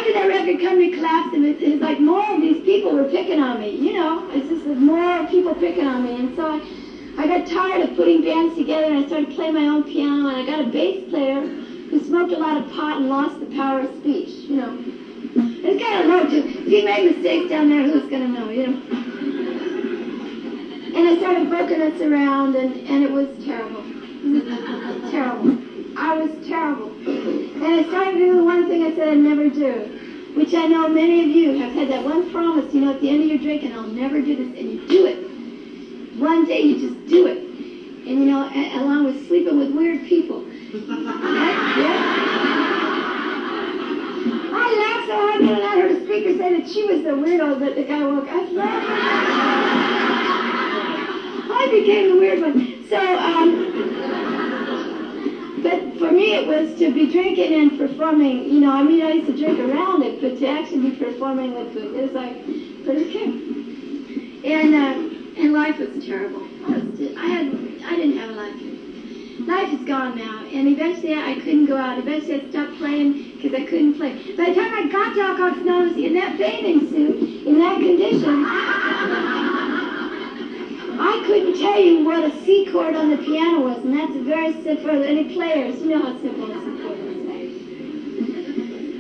after 0.05 0.19
that 0.21 0.29
record 0.29 0.61
company 0.61 0.91
collapsed, 0.91 1.35
and 1.35 1.47
it's 1.47 1.81
like 1.81 1.99
more 1.99 2.35
of 2.35 2.41
these 2.43 2.63
people 2.63 2.93
were 2.93 3.05
picking 3.05 3.41
on 3.41 3.59
me. 3.59 3.71
You 3.71 3.95
know, 3.95 4.29
it's 4.33 4.49
just 4.51 4.67
more 4.67 5.27
people 5.29 5.55
picking 5.55 5.87
on 5.87 6.05
me, 6.05 6.17
and 6.17 6.37
so 6.37 6.47
I. 6.47 6.61
I 7.17 7.29
got 7.29 7.47
tired 7.47 7.89
of 7.89 7.95
putting 7.95 8.23
bands 8.23 8.57
together 8.57 8.87
and 8.87 9.05
I 9.05 9.07
started 9.07 9.31
playing 9.37 9.55
my 9.55 9.69
own 9.69 9.85
piano 9.85 10.27
and 10.27 10.37
I 10.37 10.45
got 10.45 10.59
a 10.63 10.65
bass 10.65 11.09
player 11.11 11.43
who 11.43 12.03
smoked 12.03 12.33
a 12.33 12.37
lot 12.37 12.57
of 12.57 12.69
pot 12.73 12.97
and 12.99 13.09
lost 13.09 13.39
the 13.39 13.47
power 13.55 13.83
of 13.83 13.95
speech, 14.01 14.31
you 14.51 14.57
know. 14.57 14.77
It's 15.37 15.81
kind 15.81 16.01
of 16.01 16.07
low 16.09 16.29
too. 16.29 16.43
If 16.45 16.67
he 16.67 16.85
made 16.85 17.15
mistakes 17.15 17.51
down 17.51 17.69
there, 17.69 17.85
who's 17.85 18.11
going 18.11 18.23
to 18.23 18.29
know, 18.29 18.51
you 18.51 18.67
know? 18.67 18.81
And 20.99 21.07
I 21.07 21.17
started 21.19 21.49
poking 21.49 21.81
us 21.83 22.01
around 22.01 22.57
and, 22.57 22.75
and 22.89 23.05
it 23.05 23.13
was 23.13 23.29
terrible. 23.45 23.85
terrible. 25.13 25.74
I 25.97 26.17
was 26.17 26.47
terrible. 26.47 26.91
And 27.07 27.65
I 27.65 27.83
started 27.85 28.13
to 28.13 28.19
do 28.19 28.35
the 28.37 28.45
one 28.45 28.67
thing 28.69 28.83
I 28.83 28.95
said 28.95 29.09
I'd 29.09 29.19
never 29.19 29.49
do, 29.49 30.33
which 30.35 30.55
I 30.55 30.67
know 30.67 30.89
many 30.89 31.21
of 31.23 31.29
you 31.29 31.53
have 31.61 31.73
had 31.73 31.89
that 31.89 32.05
one 32.05 32.31
promise, 32.33 32.73
you 32.75 32.81
know, 32.81 32.93
at 32.93 33.01
the 33.01 33.09
end 33.09 33.23
of 33.23 33.29
your 33.29 33.39
drink, 33.39 33.63
and 33.63 33.75
I'll 33.75 33.87
never 33.87 34.21
do 34.21 34.35
this, 34.37 34.49
and 34.59 34.71
you 34.71 34.87
do 34.89 35.07
it. 35.07 35.17
One 36.19 36.45
day 36.47 36.63
you 36.63 36.79
just 36.81 37.07
do 37.09 37.27
it. 37.27 37.39
And 37.39 38.19
you 38.19 38.27
know, 38.27 38.49
along 38.83 39.05
with 39.05 39.27
sleeping 39.29 39.59
with 39.59 39.71
weird 39.75 40.05
people. 40.07 40.45
Right? 40.75 41.57
Yeah? 41.79 42.25
I 44.57 44.67
laughed 44.79 45.07
so 45.07 45.15
hard 45.15 45.43
that 45.43 45.63
I 45.63 45.81
heard 45.81 45.93
a 45.93 46.05
speaker 46.05 46.33
say 46.37 46.59
that 46.59 46.69
she 46.69 46.85
was 46.85 47.03
the 47.03 47.11
weirdo 47.11 47.59
that 47.61 47.75
the 47.77 47.85
guy 47.85 48.05
woke 48.05 48.29
up. 48.29 48.45
I 51.57 51.69
became 51.71 52.15
the 52.15 52.17
weird 52.21 52.41
one. 52.41 52.85
So, 52.89 52.99
um, 52.99 54.64
but 55.65 55.81
for 55.99 56.13
me 56.13 56.35
it 56.35 56.47
was 56.47 56.79
to 56.79 56.93
be 56.93 57.11
drinking 57.11 57.55
and 57.55 57.79
performing, 57.79 58.45
you 58.53 58.61
know, 58.61 58.71
I 58.71 58.83
mean 58.85 59.03
I 59.03 59.13
used 59.13 59.27
to 59.29 59.37
drink 59.37 59.59
around 59.59 60.03
it, 60.03 60.21
but 60.21 60.39
to 60.39 60.47
actually 60.47 60.91
be 60.91 60.97
performing 60.99 61.55
with 61.55 61.75
it, 61.75 61.89
it 61.97 62.03
was 62.03 62.13
like 62.13 62.37
pretty 62.85 63.11
cool. 63.11 63.33
And, 64.45 64.75
uh, 64.75 65.41
and 65.41 65.55
life 65.55 65.79
was 65.79 66.05
terrible. 66.05 66.43
I, 66.67 66.85
I 67.17 67.27
had, 67.27 67.47
I 67.87 67.97
didn't 67.97 68.19
have 68.19 68.29
a 68.29 68.35
life. 68.35 68.61
Life 69.49 69.73
is 69.73 69.89
gone 69.89 70.15
now, 70.15 70.45
and 70.53 70.69
eventually 70.69 71.15
I 71.15 71.35
couldn't 71.35 71.67
go 71.67 71.77
out. 71.77 71.99
Eventually 71.99 72.41
I 72.41 72.51
stopped 72.51 72.77
playing 72.77 73.33
because 73.35 73.55
I 73.55 73.65
couldn't 73.65 73.95
play. 73.95 74.13
By 74.37 74.51
the 74.51 74.55
time 74.55 74.73
I 74.73 74.87
got 74.89 75.15
to 75.15 75.21
Alcoholics 75.21 75.61
Anonymous 75.61 75.97
in 75.97 76.15
that 76.15 76.37
bathing 76.39 76.81
suit, 76.89 77.47
in 77.47 77.59
that 77.59 77.81
condition, 77.81 78.45
I 81.01 81.23
couldn't 81.27 81.59
tell 81.59 81.81
you 81.81 82.05
what 82.05 82.25
a 82.25 82.31
C 82.45 82.67
chord 82.71 82.95
on 82.95 83.11
the 83.11 83.19
piano 83.19 83.61
was, 83.63 83.85
and 83.85 83.95
that's 83.95 84.17
very 84.17 84.53
simple. 84.63 84.85
For 84.85 84.91
any 84.91 85.35
players, 85.35 85.81
you 85.81 85.91
know 85.91 86.03
how 86.03 86.19
simple 86.21 86.51
a 86.51 86.55
C 86.55 86.83
chord 86.83 86.99
is. 86.99 87.55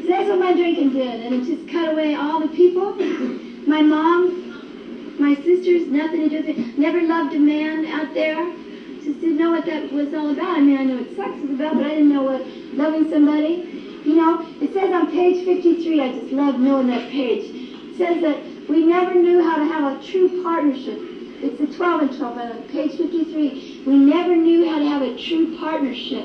So 0.03 0.09
that's 0.09 0.29
what 0.29 0.39
my 0.39 0.53
drinking 0.53 0.93
did, 0.93 1.21
and 1.25 1.35
it 1.35 1.45
just 1.45 1.69
cut 1.69 1.93
away 1.93 2.15
all 2.15 2.41
the 2.41 2.49
people. 2.49 2.95
My 3.67 3.81
mom 3.81 4.45
my 5.19 5.35
sisters, 5.37 5.87
nothing 5.89 6.21
to 6.23 6.29
do 6.29 6.37
with 6.47 6.59
it. 6.59 6.79
Never 6.79 7.01
loved 7.03 7.35
a 7.35 7.39
man 7.39 7.87
out 7.87 8.13
there. 8.15 8.53
Just 9.03 9.21
didn't 9.21 9.37
know 9.37 9.51
what 9.51 9.65
that 9.67 9.93
was 9.93 10.13
all 10.13 10.31
about. 10.31 10.59
I 10.59 10.61
mean, 10.61 10.77
I 10.77 10.85
know 10.85 10.97
what 11.03 11.15
sex 11.15 11.41
was 11.41 11.51
about, 11.51 11.77
but 11.77 11.87
I 11.87 11.91
didn't 11.91 12.09
know 12.09 12.23
what 12.23 12.47
loving 12.75 13.09
somebody. 13.09 14.03
You 14.05 14.17
know, 14.17 14.47
it 14.61 14.73
says 14.73 14.93
on 14.93 15.11
page 15.11 15.45
53, 15.45 16.01
I 16.01 16.13
just 16.13 16.33
love 16.33 16.59
knowing 16.59 16.89
that 16.89 17.11
page. 17.11 17.45
It 17.45 17.97
says 17.97 18.21
that 18.23 18.69
we 18.69 18.85
never 18.85 19.15
knew 19.15 19.43
how 19.43 19.57
to 19.57 19.65
have 19.65 19.99
a 19.99 20.03
true 20.05 20.43
partnership. 20.43 21.14
It's 21.45 21.61
the 21.61 21.77
12 21.77 22.01
and 22.01 22.17
12, 22.17 22.37
by 22.37 22.47
the 22.47 22.55
way, 22.55 22.69
page 22.73 22.97
53. 22.97 23.83
We 23.87 23.97
never 23.97 24.35
knew 24.35 24.67
how 24.67 24.79
to 24.79 24.85
have 24.87 25.03
a 25.03 25.15
true 25.15 25.59
partnership. 25.59 26.25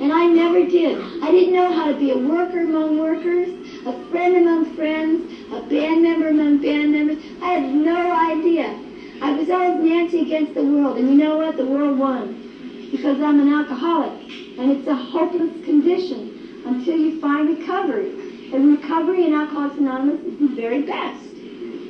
And 0.00 0.10
I 0.10 0.24
never 0.24 0.64
did. 0.64 0.96
I 1.22 1.30
didn't 1.30 1.52
know 1.52 1.70
how 1.70 1.92
to 1.92 1.98
be 1.98 2.10
a 2.10 2.16
worker 2.16 2.60
among 2.60 2.98
workers, 2.98 3.50
a 3.84 3.92
friend 4.10 4.36
among 4.38 4.74
friends, 4.76 5.30
a 5.52 5.60
band 5.68 6.02
member 6.02 6.28
among 6.28 6.62
band 6.62 6.92
members. 6.92 7.22
I 7.42 7.52
had 7.52 7.74
no 7.74 8.12
idea. 8.12 8.74
I 9.20 9.32
was 9.32 9.50
always 9.50 9.84
Nancy 9.84 10.22
against 10.22 10.54
the 10.54 10.64
world. 10.64 10.96
And 10.96 11.10
you 11.10 11.16
know 11.16 11.36
what? 11.36 11.58
The 11.58 11.66
world 11.66 11.98
won. 11.98 12.88
Because 12.90 13.20
I'm 13.20 13.40
an 13.40 13.52
alcoholic. 13.52 14.24
And 14.58 14.72
it's 14.72 14.88
a 14.88 14.94
hopeless 14.94 15.52
condition 15.66 16.62
until 16.64 16.96
you 16.96 17.20
find 17.20 17.58
recovery. 17.58 18.08
And 18.54 18.78
recovery 18.78 19.26
in 19.26 19.34
Alcoholics 19.34 19.76
Anonymous 19.76 20.20
is 20.24 20.38
the 20.38 20.56
very 20.56 20.80
best. 20.80 21.24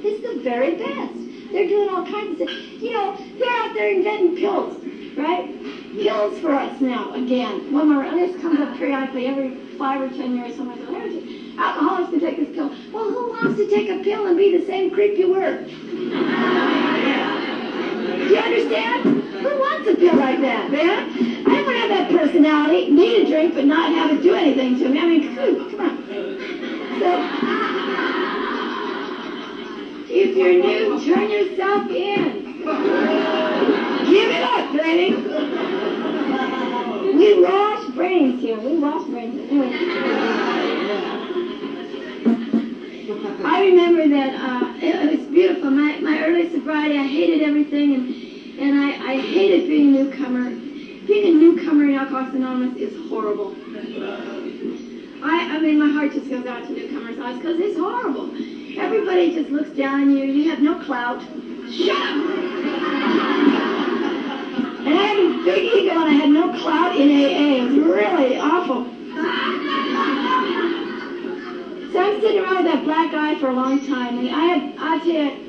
It's 0.03 0.21
the 0.21 0.43
very 0.43 0.75
best. 0.75 1.24
They're 1.55 1.69
doing 1.69 1.89
all 1.89 2.05
kinds 2.05 2.41
of. 2.41 2.51
You 2.51 2.93
know, 2.93 3.17
they're 3.39 3.49
out 3.49 3.73
there 3.75 3.89
inventing 3.89 4.37
pills, 4.37 4.75
right? 5.17 5.49
Pills 5.93 6.37
for 6.41 6.51
us 6.51 6.81
now, 6.81 7.13
again. 7.13 7.71
One 7.71 7.91
more, 7.91 8.03
and 8.03 8.19
this 8.19 8.35
comes 8.43 8.59
up 8.59 8.77
periodically 8.77 9.27
every 9.27 9.55
five 9.79 10.01
or 10.01 10.09
ten 10.09 10.35
years. 10.35 10.57
Someone 10.57 10.77
says, 10.79 10.89
"Hey, 10.89 11.55
alcoholics 11.57 12.11
can 12.11 12.19
take 12.19 12.39
this 12.39 12.53
pill. 12.57 12.73
Well, 12.93 13.09
who 13.09 13.29
wants 13.29 13.57
to 13.61 13.69
take 13.69 13.89
a 13.89 14.03
pill 14.03 14.27
and 14.27 14.37
be 14.37 14.51
the 14.51 14.67
same 14.67 14.91
creep 14.91 15.17
you 15.17 15.29
were? 15.29 15.59
Do 15.59 15.71
you 18.35 18.37
understand? 18.37 19.05
Who 19.05 19.57
wants 19.57 19.89
a 19.89 19.95
pill 19.95 20.17
like 20.17 20.41
that, 20.41 20.73
man? 20.73 21.09
I 21.47 21.55
don't 21.55 21.67
want 21.67 21.77
to 21.77 21.81
have 21.83 21.91
that 21.91 22.11
personality, 22.11 22.91
need 22.91 23.23
a 23.23 23.27
drink, 23.29 23.55
but 23.55 23.65
not 23.65 23.93
have 23.93 24.11
it 24.11 24.23
do 24.23 24.35
anything 24.35 24.77
to 24.81 24.89
me. 24.89 24.99
I 24.99 25.07
mean, 25.07 25.37
come 25.37 25.81
on. 25.81 26.05
So, 26.99 28.24
if 30.15 30.37
you're 30.37 30.55
new, 30.55 31.05
turn 31.05 31.29
yourself 31.29 31.91
in. 31.91 32.45
Give 34.07 34.31
it 34.31 34.43
up, 34.43 34.73
baby. 34.73 35.17
We 37.17 37.43
wash 37.43 37.89
brains 37.95 38.41
here. 38.41 38.59
We 38.59 38.79
wash 38.79 39.05
brains. 39.09 39.51
Anyway. 39.51 39.73
I 43.45 43.65
remember 43.67 44.09
that 44.09 44.35
uh, 44.35 44.75
it, 44.77 44.95
it 44.95 45.19
was 45.19 45.27
beautiful. 45.29 45.71
My, 45.71 45.99
my 45.99 46.25
early 46.25 46.51
sobriety, 46.51 46.97
I 46.97 47.07
hated 47.07 47.43
everything, 47.43 47.95
and 47.95 48.25
and 48.61 48.79
I, 48.79 49.15
I 49.15 49.17
hated 49.21 49.67
being 49.69 49.97
a 49.97 50.05
newcomer. 50.05 50.51
Being 51.07 51.27
a 51.27 51.39
newcomer 51.39 51.85
in 51.85 51.95
Alcoholics 51.97 52.35
Anonymous 52.35 52.77
is 52.79 53.09
horrible. 53.11 53.55
I, 55.23 55.57
I 55.57 55.59
mean, 55.59 55.79
my 55.79 55.89
heart 55.89 56.13
just 56.13 56.31
goes 56.31 56.47
out 56.47 56.67
to 56.67 56.73
newcomers' 56.73 57.19
eyes 57.19 57.37
because 57.37 57.59
it's 57.59 57.77
horrible. 57.77 58.31
Everybody 58.77 59.35
just 59.35 59.51
looks 59.51 59.71
down 59.71 60.03
on 60.03 60.17
you. 60.17 60.25
You 60.25 60.51
have 60.51 60.61
no 60.61 60.79
clout. 60.81 61.21
Shut 61.71 61.97
up! 61.97 62.17
And 64.85 64.89
I 64.89 65.03
had 65.03 65.19
a 65.19 65.45
big 65.45 65.65
ego 65.75 65.91
and 65.93 66.09
I 66.09 66.13
had 66.13 66.31
no 66.31 66.53
clout 66.61 66.97
in 66.97 67.09
AA. 67.09 67.65
It 67.65 67.69
was 67.69 67.79
really 67.79 68.37
awful. 68.37 68.85
So 71.93 72.01
I'm 72.01 72.21
sitting 72.21 72.43
around 72.43 72.65
with 72.65 72.73
that 72.73 72.85
black 72.85 73.15
eye 73.15 73.39
for 73.39 73.49
a 73.49 73.55
long 73.55 73.87
time. 73.87 74.19
And 74.19 74.29
I 74.29 74.45
had, 74.45 74.75
I 74.79 74.99
tell 74.99 75.07
you, 75.07 75.45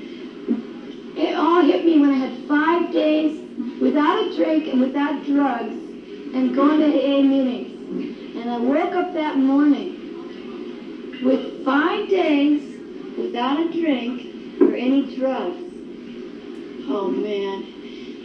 it 1.18 1.36
all 1.36 1.64
hit 1.64 1.86
me 1.86 2.00
when 2.00 2.12
I 2.12 2.16
had 2.16 2.48
five 2.48 2.94
days 2.94 3.42
without 3.82 4.28
a 4.28 4.36
drink 4.36 4.68
and 4.68 4.80
without 4.80 5.26
drugs 5.26 5.74
and 6.36 6.54
going 6.56 6.80
to 6.80 6.86
AA 6.86 7.22
meetings. 7.22 8.38
And 8.38 8.50
I 8.50 8.58
woke 8.58 8.94
up 8.94 9.14
that 9.14 9.38
morning 9.38 9.96
with 11.24 11.66
five 11.66 12.08
days 12.10 12.65
without 13.36 13.60
a 13.60 13.70
drink 13.70 14.62
or 14.62 14.74
any 14.76 15.14
drugs. 15.18 15.58
Oh 16.88 17.10
man. 17.10 17.66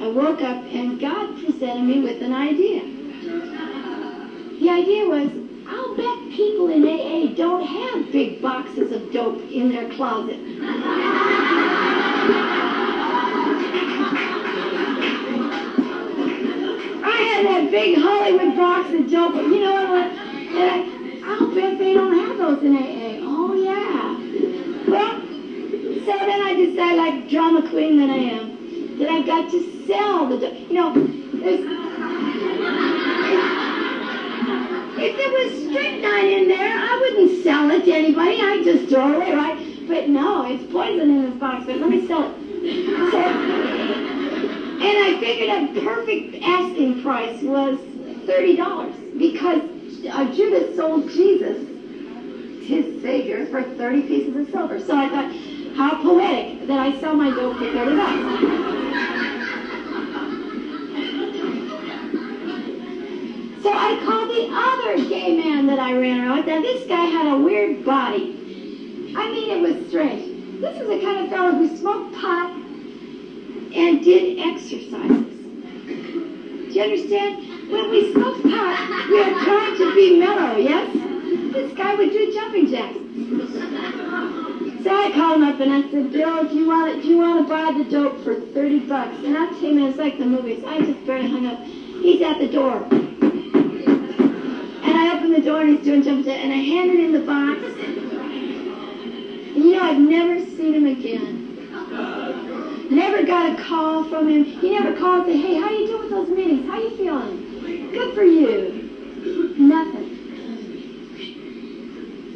I 0.00 0.06
woke 0.06 0.40
up 0.40 0.62
and 0.72 1.00
God 1.00 1.34
presented 1.34 1.82
me 1.82 2.00
with 2.00 2.22
an 2.22 2.32
idea. 2.32 2.84
The 4.60 4.70
idea 4.70 5.06
was, 5.08 5.32
I'll 5.66 5.96
bet 5.96 6.30
people 6.30 6.68
in 6.68 6.86
AA 6.86 7.34
don't 7.34 7.66
have 7.66 8.12
big 8.12 8.40
boxes 8.40 8.92
of 8.92 9.10
dope 9.12 9.40
in 9.50 9.70
their 9.72 9.90
closet. 9.94 10.38
I 17.02 17.16
had 17.32 17.46
that 17.46 17.68
big 17.72 17.98
Hollywood 17.98 18.54
box 18.54 18.94
of 18.94 19.10
dope, 19.10 19.34
but 19.34 19.42
you 19.42 19.58
know 19.58 19.90
what? 19.90 20.08
I'll 21.24 21.52
bet 21.52 21.78
they 21.78 21.94
don't 21.94 22.16
have 22.16 22.38
those 22.38 22.62
in 22.62 22.76
AA. 22.76 23.18
Oh 23.22 23.54
yeah. 23.54 23.99
Well, 24.90 25.20
so 25.20 26.12
then 26.26 26.42
I 26.42 26.54
decided, 26.56 26.96
like 26.96 27.28
drama 27.28 27.62
queen 27.68 27.96
that 27.98 28.10
I 28.10 28.16
am, 28.16 28.98
that 28.98 29.08
I've 29.08 29.24
got 29.24 29.48
to 29.50 29.86
sell 29.86 30.26
the. 30.26 30.50
You 30.68 30.74
know, 30.74 30.92
if 34.98 35.16
there 35.16 35.30
was 35.30 35.52
strychnine 35.62 36.26
in 36.26 36.48
there, 36.48 36.74
I 36.76 36.98
wouldn't 37.00 37.42
sell 37.44 37.70
it 37.70 37.84
to 37.84 37.92
anybody. 37.92 38.40
I'd 38.40 38.64
just 38.64 38.88
throw 38.88 39.12
it 39.12 39.16
away, 39.16 39.32
right? 39.32 39.86
But 39.86 40.08
no, 40.08 40.44
it's 40.44 40.64
poison 40.72 41.08
in 41.08 41.30
this 41.30 41.38
box, 41.38 41.64
but 41.66 41.76
let 41.78 41.88
me 41.88 42.04
sell 42.06 42.24
it. 42.24 42.30
So, 43.12 43.18
and 43.18 44.98
I 44.98 45.16
figured 45.20 45.48
a 45.50 45.80
perfect 45.80 46.42
asking 46.42 47.00
price 47.00 47.40
was 47.42 47.76
$30 48.26 49.18
because 49.18 49.62
uh, 50.10 50.24
Judas 50.32 50.74
sold 50.76 51.08
Jesus, 51.08 51.56
his 52.70 53.02
Savior, 53.02 53.46
for 53.46 53.62
30 53.62 54.02
pieces 54.02 54.36
of 54.36 54.48
silver. 54.50 54.78
So 54.78 54.96
I 54.96 55.08
thought, 55.08 55.32
how 55.76 56.00
poetic 56.02 56.68
that 56.68 56.78
I 56.78 56.98
sell 57.00 57.14
my 57.14 57.30
dope 57.30 57.56
for 57.58 57.64
30 57.64 57.96
bucks. 57.96 58.66
So 63.62 63.70
I 63.70 64.00
called 64.06 64.30
the 64.30 64.48
other 64.50 65.06
gay 65.10 65.36
man 65.36 65.66
that 65.66 65.78
I 65.78 65.92
ran 65.92 66.18
around 66.18 66.38
with. 66.38 66.46
Now 66.46 66.62
this 66.62 66.86
guy 66.88 67.04
had 67.04 67.30
a 67.30 67.36
weird 67.36 67.84
body. 67.84 68.32
I 69.14 69.30
mean, 69.30 69.50
it 69.50 69.60
was 69.60 69.86
strange. 69.88 70.62
This 70.62 70.78
was 70.78 70.88
the 70.88 71.00
kind 71.04 71.24
of 71.24 71.28
fellow 71.28 71.52
who 71.52 71.76
smoked 71.76 72.14
pot 72.14 72.50
and 73.74 74.02
did 74.02 74.38
exercises. 74.38 75.26
Do 75.26 76.72
you 76.72 76.82
understand? 76.82 77.70
When 77.70 77.90
we 77.90 78.12
smoked 78.14 78.42
pot, 78.44 79.08
we 79.10 79.22
are 79.22 79.44
trying 79.44 79.76
to 79.76 79.94
be 79.94 80.18
mellow, 80.18 80.56
yes? 80.56 81.19
This 81.30 81.72
guy 81.74 81.94
would 81.94 82.10
do 82.10 82.32
jumping 82.32 82.66
jacks. 82.66 82.98
So 84.82 84.90
I 84.90 85.12
called 85.12 85.36
him 85.36 85.44
up 85.44 85.60
and 85.60 85.72
I 85.72 85.82
said, 85.90 86.10
Bill, 86.10 86.48
do 86.48 86.54
you 86.56 86.66
want 86.66 86.96
to, 86.96 87.02
do 87.02 87.08
you 87.08 87.18
want 87.18 87.46
to 87.46 87.52
buy 87.52 87.72
the 87.76 87.84
dope 87.88 88.24
for 88.24 88.34
30 88.34 88.80
bucks? 88.80 89.16
And 89.24 89.36
I'll 89.36 89.48
tell 89.48 89.60
you, 89.62 89.86
it's 89.86 89.98
like 89.98 90.18
the 90.18 90.26
movies. 90.26 90.64
I 90.66 90.80
just 90.80 91.06
barely 91.06 91.28
hung 91.30 91.46
up. 91.46 91.62
He's 91.62 92.20
at 92.22 92.38
the 92.38 92.48
door. 92.48 92.82
And 94.82 94.96
I 94.98 95.14
opened 95.16 95.34
the 95.34 95.42
door 95.42 95.60
and 95.60 95.76
he's 95.76 95.84
doing 95.84 96.02
jumping 96.02 96.24
jacks. 96.24 96.40
And 96.42 96.52
I 96.52 96.56
handed 96.56 96.98
him 96.98 97.12
the 97.12 97.20
box. 97.20 97.62
And 99.54 99.64
you 99.64 99.72
know, 99.76 99.82
I've 99.82 100.00
never 100.00 100.40
seen 100.56 100.74
him 100.74 100.86
again. 100.86 101.46
Never 102.90 103.22
got 103.24 103.56
a 103.56 103.62
call 103.62 104.02
from 104.08 104.28
him. 104.28 104.44
He 104.44 104.70
never 104.70 104.96
called 104.98 105.28
and 105.28 105.40
said, 105.40 105.46
hey, 105.46 105.60
how 105.60 105.70
you 105.70 105.86
doing 105.86 106.02
with 106.02 106.10
those 106.10 106.28
meetings? 106.28 106.66
How 106.66 106.80
you 106.80 106.90
feeling? 106.96 107.92
Good 107.92 108.14
for 108.16 108.24
you. 108.24 109.54
Nothing. 109.58 110.09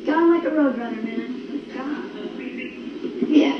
Gone 0.04 0.28
like 0.28 0.44
a 0.44 0.50
roadrunner, 0.50 1.02
man. 1.02 1.40
It's 1.54 1.72
gone. 1.72 2.10
Yeah. 3.26 3.54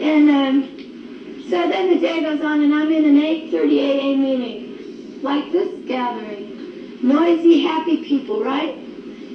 And 0.00 0.28
um, 0.28 1.42
so 1.48 1.68
then 1.68 1.88
the 1.88 1.98
day 1.98 2.20
goes 2.20 2.40
on, 2.40 2.62
and 2.62 2.72
I'm 2.72 2.88
in 2.92 3.04
an 3.04 3.16
8:30 3.16 3.54
AA 3.80 4.16
meeting, 4.16 5.22
like 5.22 5.50
this 5.50 5.68
gathering. 5.86 7.00
Noisy, 7.02 7.58
happy 7.58 7.96
people, 7.96 8.44
right? 8.44 8.76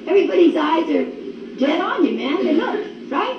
Everybody's 0.08 0.56
eyes 0.56 0.90
are 0.90 1.04
dead 1.58 1.82
on 1.82 2.06
you, 2.06 2.16
man. 2.16 2.46
They 2.46 2.54
look, 2.54 3.12
right? 3.12 3.38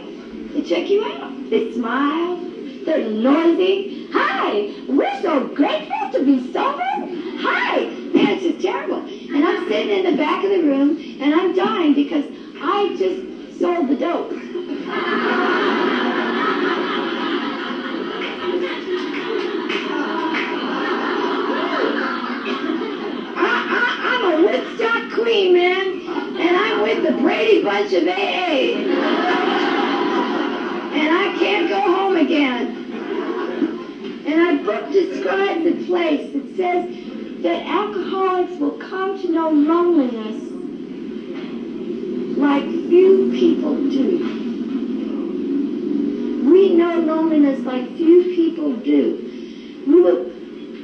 They 0.52 0.62
check 0.62 0.90
you 0.90 1.02
out. 1.02 1.48
They 1.48 1.72
smile. 1.72 2.36
They're 2.84 3.08
noisy. 3.08 4.06
Hi, 4.12 4.70
we're 4.86 5.22
so 5.22 5.46
grateful 5.46 6.10
to 6.12 6.24
be 6.24 6.52
sober. 6.52 7.05
Hi, 7.38 7.84
man, 8.14 8.38
it's 8.38 8.42
just 8.44 8.60
terrible. 8.62 8.96
And 8.96 9.44
I'm 9.44 9.68
sitting 9.68 9.90
in 9.90 10.10
the 10.10 10.16
back 10.16 10.42
of 10.42 10.50
the 10.50 10.62
room, 10.62 10.96
and 11.20 11.34
I'm 11.34 11.54
dying 11.54 11.92
because 11.92 12.24
I 12.62 12.96
just 12.96 13.60
sold 13.60 13.88
the 13.88 13.96
dope. 13.96 14.32
I, 23.36 23.50
I, 23.68 23.84
I'm 24.14 24.24
a 24.32 24.46
Woodstock 24.46 25.12
queen, 25.12 25.52
man, 25.52 25.86
and 26.40 26.56
I'm 26.56 26.80
with 26.80 27.02
the 27.02 27.20
Brady 27.20 27.62
Bunch 27.62 27.92
of 27.92 28.08
AA. 28.08 28.80
And 30.94 31.14
I 31.14 31.36
can't 31.38 31.68
go 31.68 31.80
home 31.80 32.16
again. 32.16 32.72
And 34.26 34.40
our 34.40 34.64
book 34.64 34.90
describes 34.90 35.64
the 35.64 35.84
place. 35.84 36.34
It 36.34 36.56
says 36.56 37.15
that 37.42 37.66
alcoholics 37.66 38.58
will 38.60 38.78
come 38.78 39.18
to 39.20 39.30
know 39.30 39.50
loneliness 39.50 40.42
like 42.38 42.64
few 42.64 43.30
people 43.32 43.74
do. 43.90 44.36
we 46.50 46.74
know 46.74 47.00
loneliness 47.00 47.60
like 47.66 47.84
few 47.96 48.22
people 48.34 48.76
do. 48.76 49.84
We 49.86 50.00
will 50.00 50.24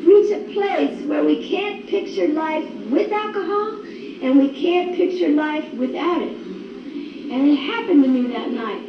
reach 0.04 0.30
a 0.32 0.52
place 0.52 1.06
where 1.06 1.24
we 1.24 1.48
can't 1.48 1.86
picture 1.86 2.28
life 2.28 2.68
with 2.90 3.12
alcohol 3.12 3.80
and 4.22 4.38
we 4.38 4.48
can't 4.60 4.94
picture 4.94 5.28
life 5.28 5.72
without 5.74 6.20
it. 6.20 6.36
And 7.32 7.48
it 7.48 7.56
happened 7.56 8.02
to 8.02 8.08
me 8.08 8.26
that 8.32 8.50
night. 8.50 8.82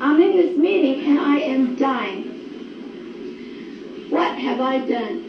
I'm 0.00 0.20
in 0.20 0.36
this 0.36 0.56
meeting 0.56 1.04
and 1.06 1.18
I 1.18 1.38
am 1.38 1.74
dying. 1.76 2.24
What 4.10 4.38
have 4.38 4.60
I 4.60 4.78
done? 4.86 5.27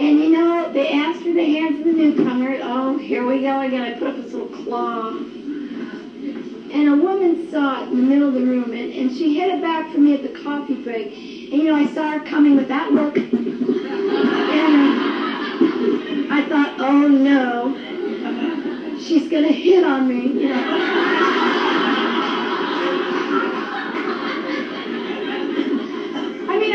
And 0.00 0.18
you 0.18 0.30
know, 0.30 0.72
they 0.72 0.88
asked 0.88 1.20
for 1.20 1.30
the 1.30 1.44
hands 1.44 1.80
of 1.80 1.84
the 1.84 1.92
newcomer. 1.92 2.58
Oh, 2.62 2.96
here 2.96 3.26
we 3.26 3.42
go 3.42 3.60
again. 3.60 3.82
I 3.82 3.98
put 3.98 4.08
up 4.08 4.16
this 4.16 4.32
little 4.32 4.48
claw. 4.48 5.10
And 5.10 6.88
a 6.88 6.96
woman 6.96 7.50
saw 7.50 7.82
it 7.82 7.88
in 7.90 7.98
the 7.98 8.02
middle 8.02 8.28
of 8.28 8.34
the 8.34 8.40
room, 8.40 8.72
and, 8.72 8.94
and 8.94 9.10
she 9.10 9.36
headed 9.36 9.60
back 9.60 9.92
for 9.92 9.98
me 9.98 10.14
at 10.14 10.22
the 10.22 10.30
coffee 10.30 10.76
break. 10.82 11.08
And 11.52 11.60
you 11.60 11.64
know, 11.64 11.74
I 11.74 11.84
saw 11.88 12.12
her 12.12 12.20
coming 12.20 12.56
with 12.56 12.68
that 12.68 12.92
look. 12.92 13.18
And 13.18 13.28
I 16.32 16.46
thought, 16.48 16.76
oh 16.78 17.06
no, 17.06 17.76
she's 19.00 19.28
going 19.28 19.44
to 19.44 19.52
hit 19.52 19.84
on 19.84 20.08
me. 20.08 20.28
You 20.44 20.48
know. 20.48 21.29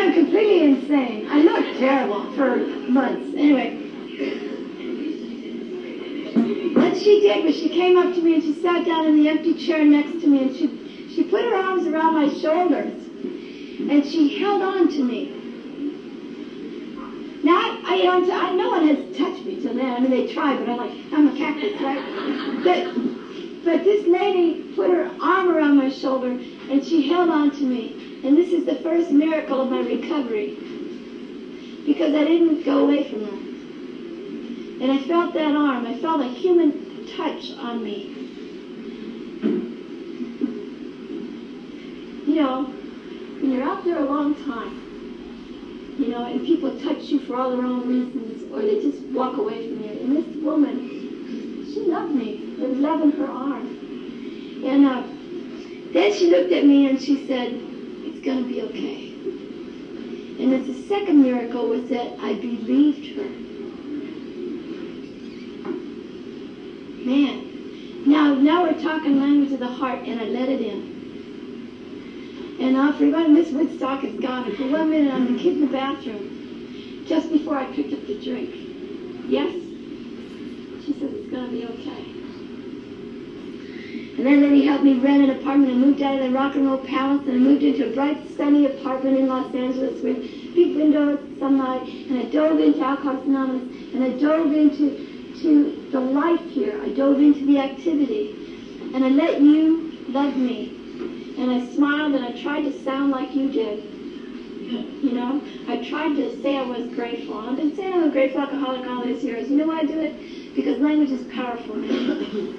I'm 0.06 0.14
completely 0.14 0.64
insane. 0.66 1.28
I 1.28 1.40
look 1.40 1.80
terrible 1.80 2.32
for 2.34 2.58
months. 2.58 3.36
Anyway. 3.36 3.82
What 6.76 6.96
she 6.96 7.22
did 7.22 7.44
was 7.44 7.56
she 7.56 7.70
came 7.70 7.98
up 7.98 8.14
to 8.14 8.22
me 8.22 8.36
and 8.36 8.44
she 8.44 8.54
sat 8.54 8.86
down 8.86 9.08
in 9.08 9.16
the 9.16 9.28
empty 9.28 9.56
chair 9.56 9.84
next 9.84 10.22
to 10.22 10.28
me 10.28 10.44
and 10.44 10.56
she, 10.56 11.10
she 11.10 11.24
put 11.24 11.42
her 11.42 11.56
arms 11.56 11.88
around 11.88 12.14
my 12.14 12.30
shoulders 12.30 12.94
and 12.94 14.06
she 14.06 14.38
held 14.38 14.62
on 14.62 14.90
to 14.90 15.04
me. 15.04 15.32
Now, 17.44 17.58
I, 17.58 18.08
I, 18.08 18.20
know, 18.20 18.32
I 18.32 18.56
no 18.56 18.70
one 18.70 18.88
has 18.88 19.18
touched 19.18 19.44
me 19.44 19.60
till 19.60 19.74
then. 19.74 19.92
I 19.92 20.00
mean, 20.02 20.12
they 20.12 20.32
tried, 20.32 20.60
but 20.60 20.70
I'm 20.70 20.78
like, 20.78 20.94
I'm 21.14 21.28
a 21.30 21.36
cactus, 21.36 21.82
right? 21.82 22.64
But, 22.64 22.94
but 23.66 23.84
this 23.84 24.06
lady 24.06 24.72
put 24.76 24.92
her 24.92 25.10
arm 25.20 25.50
around 25.50 25.78
my 25.78 25.90
shoulder 25.90 26.40
and 26.70 26.84
she 26.84 27.08
held 27.08 27.30
on 27.30 27.52
to 27.52 27.64
me. 27.64 28.22
And 28.24 28.38
this 28.38 28.52
is 28.52 28.66
the 28.66 28.76
first 28.76 29.12
miracle 29.12 29.62
of 29.62 29.70
my 29.70 29.82
recovery 29.82 30.58
because 31.86 32.14
I 32.16 32.24
didn't 32.24 32.64
go 32.64 32.86
away 32.86 33.10
from 33.10 33.26
her. 33.26 34.84
And 34.84 34.92
I 34.92 35.08
felt 35.08 35.34
that 35.36 35.56
arm. 35.56 35.86
I 35.86 35.98
felt 36.00 36.22
a 36.22 36.28
human 36.28 37.08
touch 37.16 37.52
on 37.52 37.84
me. 37.84 38.12
You 42.28 42.42
know, 42.42 42.64
when 42.66 43.52
you're 43.52 43.64
out 43.64 43.86
there 43.86 44.00
a 44.00 44.06
long 44.06 44.34
time, 44.46 44.82
you 46.00 46.08
know, 46.08 46.26
and 46.26 46.46
people 46.46 46.78
touch 46.82 47.04
you 47.04 47.20
for 47.20 47.38
all 47.38 47.52
the 47.52 47.58
wrong 47.58 47.88
reasons, 47.88 48.52
or 48.52 48.62
they 48.62 48.82
just 48.82 49.02
walk 49.14 49.38
away 49.38 49.70
from 49.70 49.84
you. 49.84 49.92
And 49.92 50.18
this 50.18 50.44
woman, 50.44 51.72
she 51.74 51.82
loved 51.82 52.14
me. 52.14 52.56
There 52.58 52.68
was 52.68 52.78
love 52.80 53.02
in 53.02 53.12
her 53.12 53.28
arm. 53.28 53.68
And 54.66 54.86
uh, 54.86 55.04
then 55.96 56.14
she 56.14 56.30
looked 56.30 56.52
at 56.52 56.66
me 56.66 56.90
and 56.90 57.02
she 57.02 57.26
said, 57.26 57.54
it's 58.04 58.20
going 58.20 58.44
to 58.44 58.50
be 58.50 58.62
okay. 58.64 59.14
And 60.44 60.52
then 60.52 60.68
the 60.68 60.74
second 60.90 61.22
miracle 61.22 61.70
was 61.70 61.88
that 61.88 62.20
I 62.20 62.34
believed 62.34 63.16
her. 63.16 63.24
Man. 67.06 68.04
Now, 68.06 68.36
now 68.36 68.64
we're 68.64 68.82
talking 68.82 69.22
language 69.22 69.54
of 69.54 69.60
the 69.60 69.68
heart, 69.68 70.00
and 70.00 70.20
I 70.20 70.26
let 70.26 70.50
it 70.50 70.60
in. 70.60 70.96
And 72.60 72.76
uh, 72.76 72.92
for 72.98 73.10
one, 73.10 73.34
Miss 73.34 73.52
Woodstock 73.52 74.04
is 74.04 74.20
gone. 74.20 74.44
And 74.46 74.58
for 74.58 74.68
one 74.68 74.90
minute, 74.90 75.14
I'm 75.14 75.34
the 75.34 75.42
kid 75.42 75.54
in 75.54 75.62
the 75.62 75.68
bathroom, 75.72 77.06
just 77.08 77.30
before 77.32 77.56
I 77.56 77.72
picked 77.74 77.94
up 77.94 78.06
the 78.06 78.22
drink. 78.22 78.52
Yes? 79.30 79.54
She 80.86 80.94
said, 81.00 81.14
it's 81.14 81.32
going 81.32 81.46
to 81.46 81.52
be 81.52 81.66
okay. 81.66 82.15
And 84.18 84.26
then 84.26 84.56
he 84.56 84.66
helped 84.66 84.84
me 84.84 84.98
rent 85.00 85.24
an 85.24 85.38
apartment 85.38 85.72
and 85.72 85.82
moved 85.82 86.02
out 86.02 86.16
of 86.16 86.22
the 86.22 86.32
rock 86.32 86.56
and 86.56 86.66
roll 86.66 86.78
palace 86.78 87.28
and 87.28 87.44
moved 87.44 87.64
into 87.64 87.92
a 87.92 87.94
bright, 87.94 88.18
sunny 88.38 88.66
apartment 88.66 89.18
in 89.18 89.28
Los 89.28 89.54
Angeles 89.54 90.02
with 90.02 90.56
big 90.56 90.76
windows, 90.76 91.20
sunlight, 91.38 91.84
and 91.84 92.20
I 92.20 92.24
dove 92.24 92.60
into 92.60 92.82
Alcoholics 92.82 93.26
Anonymous 93.26 93.94
and 93.94 94.04
I 94.04 94.12
dove 94.12 94.54
into 94.54 95.16
to 95.42 95.90
the 95.92 96.00
life 96.00 96.42
here. 96.50 96.80
I 96.82 96.90
dove 96.90 97.20
into 97.20 97.46
the 97.46 97.60
activity. 97.60 98.34
And 98.94 99.04
I 99.04 99.10
let 99.10 99.42
you 99.42 99.92
love 100.08 100.38
me. 100.38 100.70
And 101.38 101.52
I 101.52 101.66
smiled 101.74 102.14
and 102.14 102.24
I 102.24 102.32
tried 102.42 102.64
to 102.64 102.72
sound 102.84 103.12
like 103.12 103.36
you 103.36 103.50
did. 103.52 103.84
You 105.04 105.12
know, 105.12 105.42
I 105.68 105.78
tried 105.78 106.16
to 106.16 106.42
say 106.42 106.58
I 106.58 106.64
was 106.64 106.88
grateful. 106.96 107.38
I've 107.38 107.58
been 107.58 107.76
saying 107.76 107.94
I'm 107.94 108.10
a 108.10 108.12
grateful 108.12 108.42
alcoholic 108.42 108.88
all 108.88 109.04
these 109.04 109.24
years. 109.24 109.50
You 109.50 109.58
know 109.58 109.68
why 109.68 109.80
I 109.80 109.84
do 109.84 110.00
it? 110.00 110.14
Because 110.56 110.80
language 110.80 111.12
is 111.12 111.24
powerful. 111.34 111.76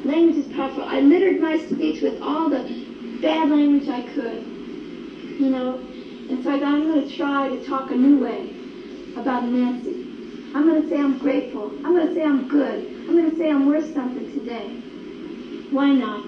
language 0.04 0.36
is 0.36 0.52
powerful. 0.54 0.84
I 0.84 1.00
littered 1.00 1.40
my 1.40 1.58
speech 1.58 2.02
with 2.02 2.20
all 2.20 2.48
the 2.50 2.62
bad 3.22 3.48
language 3.48 3.88
I 3.88 4.02
could. 4.12 4.42
You 5.40 5.50
know, 5.50 5.78
and 6.28 6.42
so 6.42 6.50
I 6.50 6.58
thought 6.58 6.74
I'm 6.74 6.86
going 6.86 7.06
to 7.08 7.16
try 7.16 7.48
to 7.48 7.64
talk 7.64 7.90
a 7.90 7.94
new 7.94 8.18
way 8.22 8.50
about 9.16 9.44
Nancy. 9.44 10.04
I'm 10.54 10.66
going 10.66 10.82
to 10.82 10.88
say 10.88 11.00
I'm 11.00 11.18
grateful. 11.18 11.70
I'm 11.84 11.94
going 11.94 12.06
to 12.08 12.14
say 12.14 12.24
I'm 12.24 12.48
good. 12.48 12.86
I'm 13.08 13.16
going 13.16 13.30
to 13.30 13.36
say 13.36 13.50
I'm 13.50 13.66
worth 13.66 13.92
something 13.92 14.32
today. 14.32 14.68
Why 15.70 15.92
not? 15.92 16.24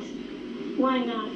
Why 0.77 0.99
not? 0.99 1.31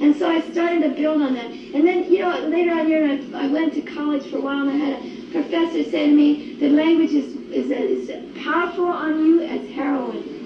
And 0.00 0.16
so 0.16 0.28
I 0.28 0.40
started 0.40 0.80
to 0.82 0.88
build 0.90 1.20
on 1.20 1.34
that. 1.34 1.50
And 1.50 1.86
then, 1.86 2.10
you 2.10 2.20
know, 2.20 2.38
later 2.48 2.72
on 2.72 3.34
I 3.34 3.46
went 3.48 3.74
to 3.74 3.82
college 3.82 4.30
for 4.30 4.38
a 4.38 4.40
while, 4.40 4.66
and 4.66 4.70
I 4.70 4.76
had 4.76 5.04
a 5.04 5.30
professor 5.30 5.84
say 5.84 6.08
to 6.08 6.14
me 6.14 6.54
that 6.54 6.70
language 6.70 7.12
is, 7.12 7.36
is, 7.52 7.70
is 7.70 8.10
powerful 8.42 8.86
on 8.86 9.24
you 9.24 9.40
as 9.42 9.68
heroin. 9.70 10.38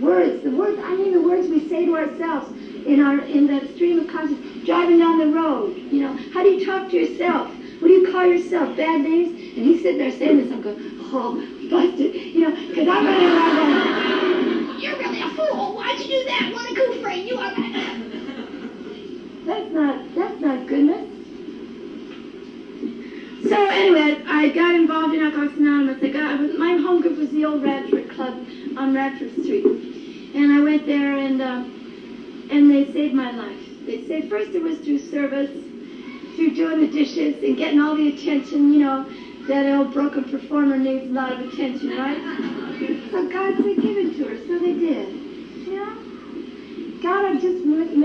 Words, 0.00 0.42
the 0.42 0.50
words, 0.50 0.78
I 0.82 0.94
mean 0.96 1.12
the 1.12 1.20
words 1.20 1.48
we 1.48 1.68
say 1.68 1.84
to 1.84 1.94
ourselves 1.96 2.50
in 2.84 3.00
our 3.00 3.18
in 3.20 3.46
the 3.46 3.66
stream 3.74 3.98
of 3.98 4.08
consciousness, 4.08 4.64
driving 4.64 4.98
down 4.98 5.18
the 5.18 5.26
road. 5.26 5.76
You 5.76 6.00
know, 6.02 6.16
how 6.32 6.42
do 6.42 6.50
you 6.50 6.64
talk 6.64 6.90
to 6.90 6.96
yourself? 6.96 7.48
What 7.80 7.88
do 7.88 7.94
you 7.94 8.10
call 8.10 8.24
yourself? 8.24 8.76
Bad 8.76 9.02
names? 9.02 9.30
And 9.56 9.64
he's 9.64 9.82
sitting 9.82 9.98
there 9.98 10.10
saying 10.10 10.36
this. 10.38 10.50
I'm 10.50 10.60
going, 10.60 10.76
oh, 11.12 11.34
busted. 11.70 12.14
You 12.14 12.40
know, 12.40 12.50
because 12.68 12.88
I'm 12.88 13.04
running 13.06 13.28
around 13.28 13.56
going, 13.56 14.80
you're 14.80 14.96
really 14.96 15.20
a 15.20 15.28
fool. 15.30 15.74
Why'd 15.74 15.98
you 16.00 16.06
do 16.06 16.24
that? 16.24 16.50
What 16.52 16.70
a 16.70 16.74
goof 16.74 17.02
brain 17.02 17.26
you 17.26 17.36
are. 17.36 17.54
That's 19.44 19.70
not, 19.72 20.14
that's 20.14 20.40
not 20.40 20.66
goodness. 20.66 21.13
So 23.48 23.68
anyway, 23.68 24.22
I 24.26 24.48
got 24.48 24.74
involved 24.74 25.12
in 25.12 25.20
Alcoholics 25.20 25.58
Anonymous. 25.58 26.02
I 26.02 26.08
got, 26.08 26.40
my 26.58 26.78
home 26.78 27.02
group 27.02 27.18
was 27.18 27.30
the 27.30 27.44
old 27.44 27.62
Radford 27.62 28.08
Club 28.08 28.34
on 28.78 28.94
Radford 28.94 29.32
Street. 29.32 29.66
And 30.34 30.50
I 30.50 30.60
went 30.60 30.86
there 30.86 31.12
and, 31.12 31.42
uh, 31.42 31.62
and 32.50 32.70
they 32.70 32.90
saved 32.90 33.12
my 33.12 33.30
life. 33.30 33.60
They 33.84 34.06
saved, 34.06 34.30
first 34.30 34.54
it 34.54 34.62
was 34.62 34.78
through 34.78 34.96
service, 34.98 35.50
through 36.36 36.54
doing 36.54 36.80
the 36.80 36.86
dishes 36.86 37.42
and 37.42 37.54
getting 37.54 37.78
all 37.78 37.94
the 37.94 38.08
attention, 38.08 38.72
you 38.72 38.78
know, 38.78 39.04
that 39.46 39.66
old 39.76 39.92
broken 39.92 40.24
performer 40.24 40.78
needs 40.78 41.04
a 41.10 41.12
lot 41.12 41.30
of 41.30 41.40
attention, 41.40 41.90
right? 41.98 42.18
So 43.10 43.28
God 43.28 43.56
said, 43.56 43.76
give 43.76 43.98
it 43.98 44.16
to 44.16 44.24
her. 44.28 44.36
So 44.46 44.58
they 44.58 44.72
did. 44.72 45.06
Know? 45.68 45.96
God 47.02 47.38
just 47.40 47.62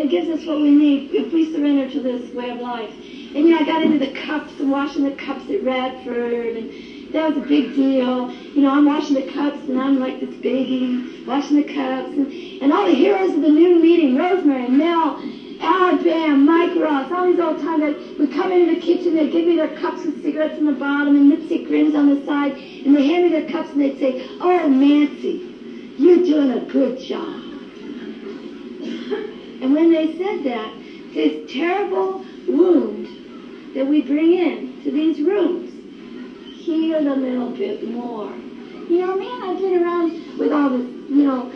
gives 0.09 0.27
us 0.27 0.45
what 0.45 0.59
we 0.59 0.71
need 0.71 1.13
if 1.13 1.31
we 1.31 1.45
surrender 1.45 1.87
to 1.87 2.01
this 2.01 2.29
way 2.33 2.49
of 2.49 2.57
life. 2.57 2.91
And 3.35 3.47
you 3.47 3.51
know, 3.51 3.59
I 3.59 3.65
got 3.65 3.83
into 3.83 3.99
the 3.99 4.11
cups 4.11 4.59
and 4.59 4.71
washing 4.71 5.03
the 5.03 5.11
cups 5.11 5.49
at 5.49 5.63
Radford, 5.63 6.55
and 6.55 7.13
that 7.13 7.29
was 7.29 7.43
a 7.43 7.47
big 7.47 7.75
deal. 7.75 8.31
You 8.31 8.61
know, 8.61 8.71
I'm 8.71 8.85
washing 8.85 9.15
the 9.15 9.31
cups, 9.31 9.59
and 9.67 9.79
I'm 9.79 9.99
like 9.99 10.19
this 10.19 10.33
baby 10.35 11.23
washing 11.27 11.57
the 11.57 11.63
cups, 11.63 12.09
and, 12.09 12.31
and 12.61 12.73
all 12.73 12.85
the 12.85 12.93
heroes 12.93 13.35
of 13.35 13.41
the 13.41 13.49
noon 13.49 13.81
meeting, 13.81 14.15
Rosemary, 14.15 14.67
Mel, 14.67 15.21
Al 15.61 16.01
Bam, 16.03 16.45
Mike 16.45 16.75
Ross, 16.79 17.11
all 17.11 17.25
these 17.25 17.39
old 17.39 17.59
time 17.59 17.81
that 17.81 17.95
would 18.17 18.31
come 18.31 18.51
into 18.51 18.73
the 18.73 18.79
kitchen, 18.79 19.13
they'd 19.13 19.31
give 19.31 19.45
me 19.45 19.55
their 19.55 19.75
cups 19.75 20.05
with 20.05 20.21
cigarettes 20.23 20.57
in 20.57 20.65
the 20.65 20.71
bottom 20.71 21.15
and 21.15 21.29
lipstick 21.29 21.67
grins 21.67 21.93
on 21.93 22.07
the 22.07 22.25
side, 22.25 22.53
and 22.53 22.95
they'd 22.95 23.05
hand 23.05 23.23
me 23.23 23.29
their 23.29 23.47
cups 23.47 23.69
and 23.71 23.81
they'd 23.81 23.99
say, 23.99 24.25
Oh, 24.39 24.67
Nancy, 24.67 25.45
you're 25.97 26.23
doing 26.23 26.51
a 26.51 26.65
good 26.71 26.97
job. 26.97 27.43
And 29.61 29.73
when 29.73 29.91
they 29.91 30.17
said 30.17 30.43
that, 30.45 30.73
this 31.13 31.51
terrible 31.51 32.23
wound 32.47 33.08
that 33.73 33.87
we 33.87 34.01
bring 34.01 34.33
in 34.33 34.83
to 34.83 34.91
these 34.91 35.21
rooms 35.21 35.73
healed 36.69 37.07
a 37.07 37.15
little 37.15 37.49
bit 37.49 37.83
more. 37.89 38.31
You 38.89 38.99
know, 38.99 39.15
man, 39.15 39.43
I've 39.43 39.59
been 39.59 39.81
around 39.81 40.37
with 40.37 40.51
all 40.51 40.69
this, 40.69 40.85
you 41.09 41.23
know, 41.23 41.51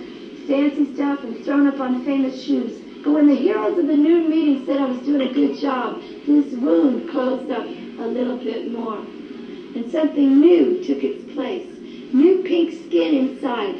fancy 0.48 0.94
stuff 0.94 1.24
and 1.24 1.44
thrown 1.44 1.68
up 1.68 1.80
on 1.80 2.04
famous 2.04 2.44
shoes. 2.44 2.80
But 3.04 3.14
when 3.14 3.28
the 3.28 3.36
heroes 3.36 3.78
of 3.78 3.88
the 3.88 3.96
noon 3.96 4.30
meeting 4.30 4.66
said 4.66 4.80
I 4.80 4.86
was 4.86 5.00
doing 5.00 5.30
a 5.30 5.34
good 5.34 5.58
job, 5.58 6.02
this 6.26 6.54
wound 6.54 7.10
closed 7.10 7.52
up 7.52 7.66
a 7.66 8.08
little 8.08 8.38
bit 8.38 8.72
more. 8.72 8.98
And 8.98 9.92
something 9.92 10.40
new 10.40 10.84
took 10.84 11.04
its 11.04 11.32
place. 11.34 11.68
New 12.14 12.44
pink 12.44 12.72
skin 12.88 13.14
inside. 13.14 13.76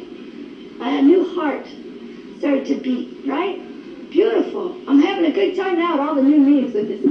A 0.80 1.02
new 1.02 1.24
heart 1.34 1.66
started 2.38 2.66
to 2.66 2.74
beat, 2.76 3.26
right? 3.26 3.60
Beautiful. 4.14 4.76
I'm 4.86 5.00
having 5.00 5.24
a 5.24 5.32
good 5.32 5.56
time 5.56 5.76
now 5.76 5.94
at 5.94 5.98
all 5.98 6.14
the 6.14 6.22
new 6.22 6.38
meetings 6.38 6.72
with 6.72 6.86
this. 6.86 7.04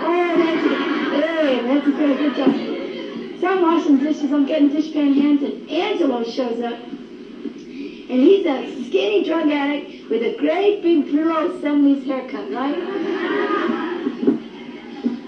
Oh, 0.00 0.34
Nancy, 0.36 0.68
hey, 1.14 1.60
Nancy's 1.62 1.94
doing 1.94 2.10
a 2.10 2.16
good 2.16 2.34
job. 2.34 3.40
So 3.40 3.46
I'm 3.46 3.62
washing 3.62 3.98
dishes, 3.98 4.32
I'm 4.32 4.46
getting 4.46 4.70
dishpan 4.70 5.14
hands, 5.14 5.44
and 5.44 5.70
Angelo 5.70 6.24
shows 6.24 6.60
up. 6.60 6.74
And 6.74 8.20
he's 8.20 8.44
a 8.46 8.84
skinny 8.86 9.24
drug 9.24 9.48
addict 9.48 10.10
with 10.10 10.22
a 10.24 10.36
great 10.38 10.82
big 10.82 11.06
Brillo 11.06 11.60
70s 11.60 12.04
haircut, 12.04 12.50
right? 12.50 12.78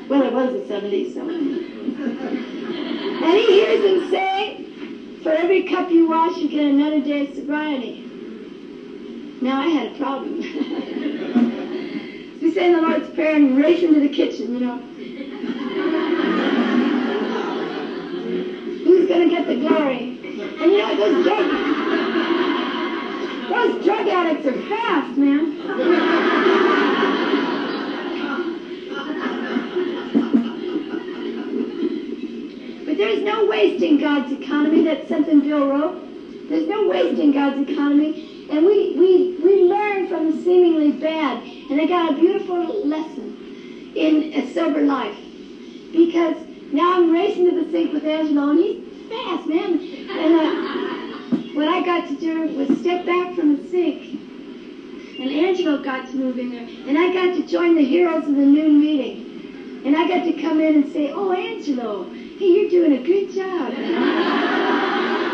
well, 0.08 0.22
it 0.22 0.32
was 0.32 0.52
the 0.52 0.74
70s, 0.74 1.14
so. 1.14 1.20
And 3.24 3.36
he 3.38 3.46
hears 3.46 3.84
him 3.84 4.10
say, 4.10 4.64
for 5.22 5.30
every 5.30 5.62
cup 5.68 5.88
you 5.90 6.08
wash, 6.08 6.36
you 6.38 6.48
get 6.48 6.64
another 6.64 7.00
day 7.00 7.28
of 7.28 7.34
sobriety. 7.36 8.09
Now 9.42 9.58
I 9.58 9.68
had 9.68 9.86
a 9.86 9.90
problem. 9.96 10.36
we 12.42 12.52
say 12.52 12.70
the 12.70 12.78
Lord's 12.78 13.08
Prayer 13.14 13.36
and 13.36 13.56
race 13.56 13.82
into 13.82 14.00
the 14.00 14.08
kitchen, 14.08 14.52
you 14.52 14.60
know. 14.60 14.76
Who's 18.84 19.08
going 19.08 19.30
to 19.30 19.34
get 19.34 19.46
the 19.46 19.54
glory? 19.54 20.18
And 20.60 20.70
you 20.70 20.76
know, 20.76 20.94
those 20.94 21.24
drug, 21.24 21.48
those 23.48 23.82
drug 23.82 24.08
addicts 24.08 24.46
are 24.46 24.60
fast, 24.68 25.16
man. 25.16 25.56
But 32.84 32.98
there's 32.98 33.22
no 33.22 33.46
waste 33.46 33.82
in 33.82 33.96
God's 33.96 34.32
economy. 34.32 34.82
That's 34.82 35.08
something 35.08 35.40
Bill 35.40 35.66
wrote. 35.66 35.94
There's 36.50 36.68
no 36.68 36.86
waste 36.88 37.18
in 37.18 37.32
God's 37.32 37.70
economy. 37.70 38.39
And 38.50 38.66
we, 38.66 38.96
we, 38.96 39.36
we 39.36 39.62
learn 39.62 40.08
from 40.08 40.30
the 40.30 40.42
seemingly 40.42 40.90
bad. 40.92 41.40
And 41.70 41.80
I 41.80 41.86
got 41.86 42.12
a 42.12 42.14
beautiful 42.16 42.84
lesson 42.84 43.92
in 43.94 44.32
a 44.32 44.52
sober 44.52 44.82
life. 44.82 45.16
Because 45.92 46.36
now 46.72 46.96
I'm 46.96 47.12
racing 47.12 47.44
to 47.48 47.64
the 47.64 47.70
sink 47.70 47.92
with 47.92 48.04
Angelo, 48.04 48.50
and 48.50 48.58
he's 48.58 49.08
fast, 49.08 49.46
man. 49.46 49.78
And 50.10 50.34
uh, 50.34 51.54
what 51.54 51.68
I 51.68 51.84
got 51.84 52.08
to 52.08 52.14
do 52.14 52.56
was 52.56 52.76
step 52.78 53.06
back 53.06 53.34
from 53.34 53.56
the 53.56 53.68
sink. 53.68 54.18
And 55.20 55.30
Angelo 55.30 55.80
got 55.80 56.08
to 56.08 56.16
move 56.16 56.38
in 56.38 56.50
there. 56.50 56.66
And 56.88 56.98
I 56.98 57.12
got 57.12 57.34
to 57.34 57.46
join 57.46 57.76
the 57.76 57.84
heroes 57.84 58.26
of 58.26 58.34
the 58.34 58.46
noon 58.46 58.80
meeting. 58.80 59.82
And 59.84 59.96
I 59.96 60.08
got 60.08 60.24
to 60.24 60.32
come 60.32 60.60
in 60.60 60.74
and 60.74 60.92
say, 60.92 61.10
oh, 61.10 61.30
Angelo, 61.32 62.04
hey, 62.10 62.46
you're 62.46 62.68
doing 62.70 62.92
a 62.92 63.02
good 63.02 63.30
job. 63.30 65.26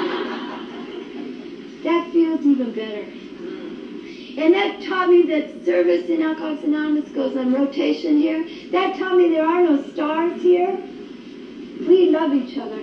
that 1.87 2.11
feels 2.11 2.45
even 2.45 2.73
better. 2.73 3.07
And 4.39 4.53
that 4.53 4.83
taught 4.83 5.09
me 5.09 5.23
that 5.23 5.65
service 5.65 6.09
in 6.09 6.21
Alcoholics 6.21 6.65
Anonymous 6.65 7.09
goes 7.11 7.37
on 7.37 7.55
rotation 7.55 8.17
here. 8.17 8.45
That 8.73 8.97
taught 8.97 9.17
me 9.17 9.29
there 9.29 9.47
are 9.47 9.63
no 9.63 9.81
stars 9.93 10.43
here. 10.43 10.77
We 11.87 12.11
love 12.11 12.35
each 12.35 12.59
other. 12.59 12.83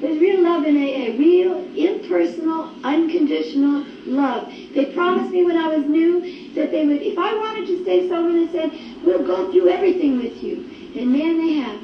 There's 0.00 0.18
real 0.18 0.40
love 0.40 0.64
in 0.64 0.76
AA, 0.76 1.18
real 1.18 1.58
impersonal, 1.76 2.70
unconditional 2.84 3.84
love. 4.06 4.48
They 4.72 4.86
promised 4.86 5.30
me 5.32 5.44
when 5.44 5.56
I 5.56 5.66
was 5.76 5.84
new 5.84 6.54
that 6.54 6.70
they 6.70 6.86
would, 6.86 7.02
if 7.02 7.18
I 7.18 7.34
wanted 7.34 7.66
to 7.66 7.82
stay 7.82 8.08
sober, 8.08 8.32
they 8.32 8.50
said, 8.52 8.70
we'll 9.04 9.26
go 9.26 9.50
through 9.50 9.68
everything 9.68 10.16
with 10.16 10.42
you. 10.42 10.64
And 10.94 11.12
man, 11.12 11.38
they 11.38 11.54
have. 11.54 11.78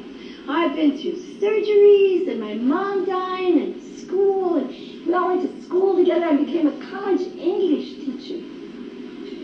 I've 0.49 0.75
been 0.75 0.97
through 0.97 1.17
surgeries 1.41 2.29
and 2.29 2.41
my 2.41 2.55
mom 2.55 3.05
dying 3.05 3.59
and 3.59 3.88
school 4.09 4.57
and 4.57 4.69
we 5.07 5.15
all 5.15 5.29
went 5.29 5.43
to 5.43 5.63
school 5.63 5.97
together. 5.97 6.25
I 6.25 6.37
became 6.37 6.67
a 6.67 6.73
college 6.91 7.21
English 7.37 7.95
teacher 8.05 8.41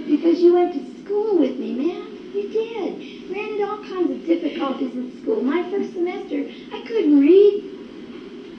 because 0.08 0.40
you 0.40 0.54
went 0.54 0.72
to 0.72 0.80
school 1.02 1.38
with 1.38 1.58
me, 1.58 1.74
man. 1.74 2.02
You 2.34 2.48
did. 2.48 3.30
Ran 3.30 3.50
into 3.50 3.64
all 3.64 3.78
kinds 3.84 4.10
of 4.10 4.26
difficulties 4.26 4.94
in 4.94 5.22
school. 5.22 5.42
My 5.42 5.62
first 5.70 5.92
semester, 5.92 6.44
I 6.72 6.80
couldn't 6.86 7.20
read. 7.20 7.62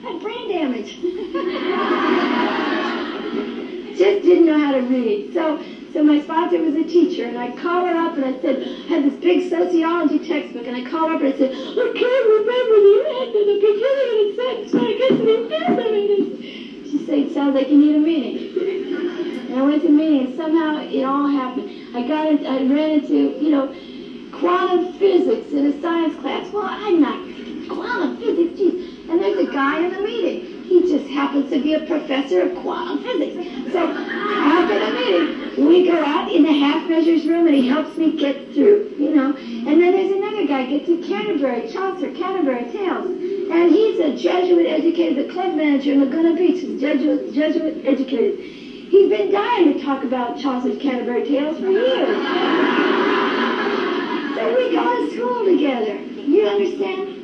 I 0.04 0.12
had 0.12 0.22
brain 0.22 0.48
damage. 0.48 1.00
Just 3.98 4.22
didn't 4.24 4.46
know 4.46 4.58
how 4.58 4.72
to 4.72 4.80
read. 4.80 5.32
So, 5.34 5.58
so 5.92 6.02
my 6.02 6.20
sponsor 6.20 6.58
was 6.60 6.74
a 6.74 6.84
teacher, 6.84 7.24
and 7.24 7.38
I 7.38 7.54
called 7.56 7.88
her 7.88 7.96
up 7.96 8.16
and 8.16 8.24
I 8.24 8.40
said, 8.40 8.62
I 8.62 8.88
had 8.88 9.04
this 9.04 9.14
big 9.14 9.48
sociology 9.48 10.18
textbook, 10.18 10.66
and 10.66 10.76
I 10.76 10.88
called 10.88 11.10
her 11.10 11.16
up 11.16 11.22
and 11.22 11.34
I 11.34 11.38
said, 11.38 11.52
I 11.52 11.86
can't 11.94 12.26
remember 12.36 12.76
the 12.84 12.96
end 13.20 13.32
of 13.36 13.46
the 13.46 13.58
beginning 13.64 14.08
of 14.12 14.26
the 14.26 14.34
sentence 14.36 14.72
when 14.74 14.84
I 14.84 14.92
get 14.98 15.08
to 15.08 15.24
the 15.24 15.56
end 15.64 15.78
of 15.78 15.94
it. 15.94 16.90
She 16.90 16.98
said, 17.06 17.18
it 17.18 17.32
sounds 17.32 17.54
like 17.54 17.68
you 17.68 17.78
need 17.78 17.96
a 17.96 17.98
meeting. 17.98 19.32
And 19.46 19.60
I 19.60 19.62
went 19.62 19.80
to 19.82 19.88
a 19.88 19.90
meeting, 19.90 20.26
and 20.26 20.36
somehow 20.36 20.78
it 20.78 21.04
all 21.04 21.28
happened. 21.28 21.70
I 21.96 22.02
got 22.02 22.26
I 22.26 22.66
ran 22.66 22.90
into, 22.98 23.30
you 23.38 23.50
know, 23.50 23.72
quantum 24.32 24.92
physics 24.94 25.52
in 25.52 25.66
a 25.66 25.80
science 25.80 26.16
class. 26.16 26.50
Well, 26.52 26.66
I'm 26.66 27.00
not 27.00 27.20
quantum 27.68 28.16
physics, 28.18 28.58
geez. 28.58 29.08
And 29.08 29.22
there's 29.22 29.38
a 29.38 29.52
guy 29.52 29.84
in 29.84 29.92
the 29.92 30.00
meeting. 30.00 30.55
He 30.68 30.80
just 30.82 31.06
happens 31.06 31.48
to 31.50 31.62
be 31.62 31.72
a 31.74 31.86
professor 31.86 32.42
of 32.42 32.54
quantum 32.56 32.98
physics. 33.02 33.34
So 33.72 33.78
after 33.78 34.78
the 34.78 34.90
meeting, 34.92 35.66
we 35.68 35.86
go 35.86 35.96
out 35.96 36.30
in 36.30 36.42
the 36.42 36.52
half 36.52 36.86
measures 36.88 37.24
room, 37.24 37.46
and 37.46 37.54
he 37.54 37.66
helps 37.68 37.96
me 37.96 38.16
get 38.18 38.52
through, 38.52 38.92
you 38.98 39.14
know. 39.14 39.34
And 39.36 39.80
then 39.80 39.92
there's 39.92 40.10
another 40.10 40.44
guy, 40.46 40.66
gets 40.66 40.86
to 40.86 40.96
Canterbury, 41.06 41.68
Chaucer, 41.70 42.10
Canterbury 42.12 42.70
Tales. 42.72 43.06
And 43.06 43.70
he's 43.70 43.98
a 44.00 44.16
Jesuit 44.16 44.66
educated, 44.66 45.24
the 45.24 45.28
club 45.32 45.54
manager 45.54 45.92
in 45.92 46.00
Laguna 46.00 46.34
Beach 46.34 46.62
is 46.62 46.80
Jesuit, 46.80 47.32
Jesuit 47.32 47.86
educated. 47.86 48.38
He's 48.40 49.08
been 49.08 49.30
dying 49.30 49.72
to 49.72 49.80
talk 49.82 50.02
about 50.04 50.36
Chaucer's 50.38 50.76
Canterbury 50.78 51.24
Tales 51.26 51.58
for 51.58 51.70
years. 51.70 52.08
so 54.36 54.56
we 54.56 54.70
go 54.74 54.82
to 54.82 55.10
school 55.14 55.44
together. 55.44 55.96
You 56.26 56.46
understand? 56.46 57.15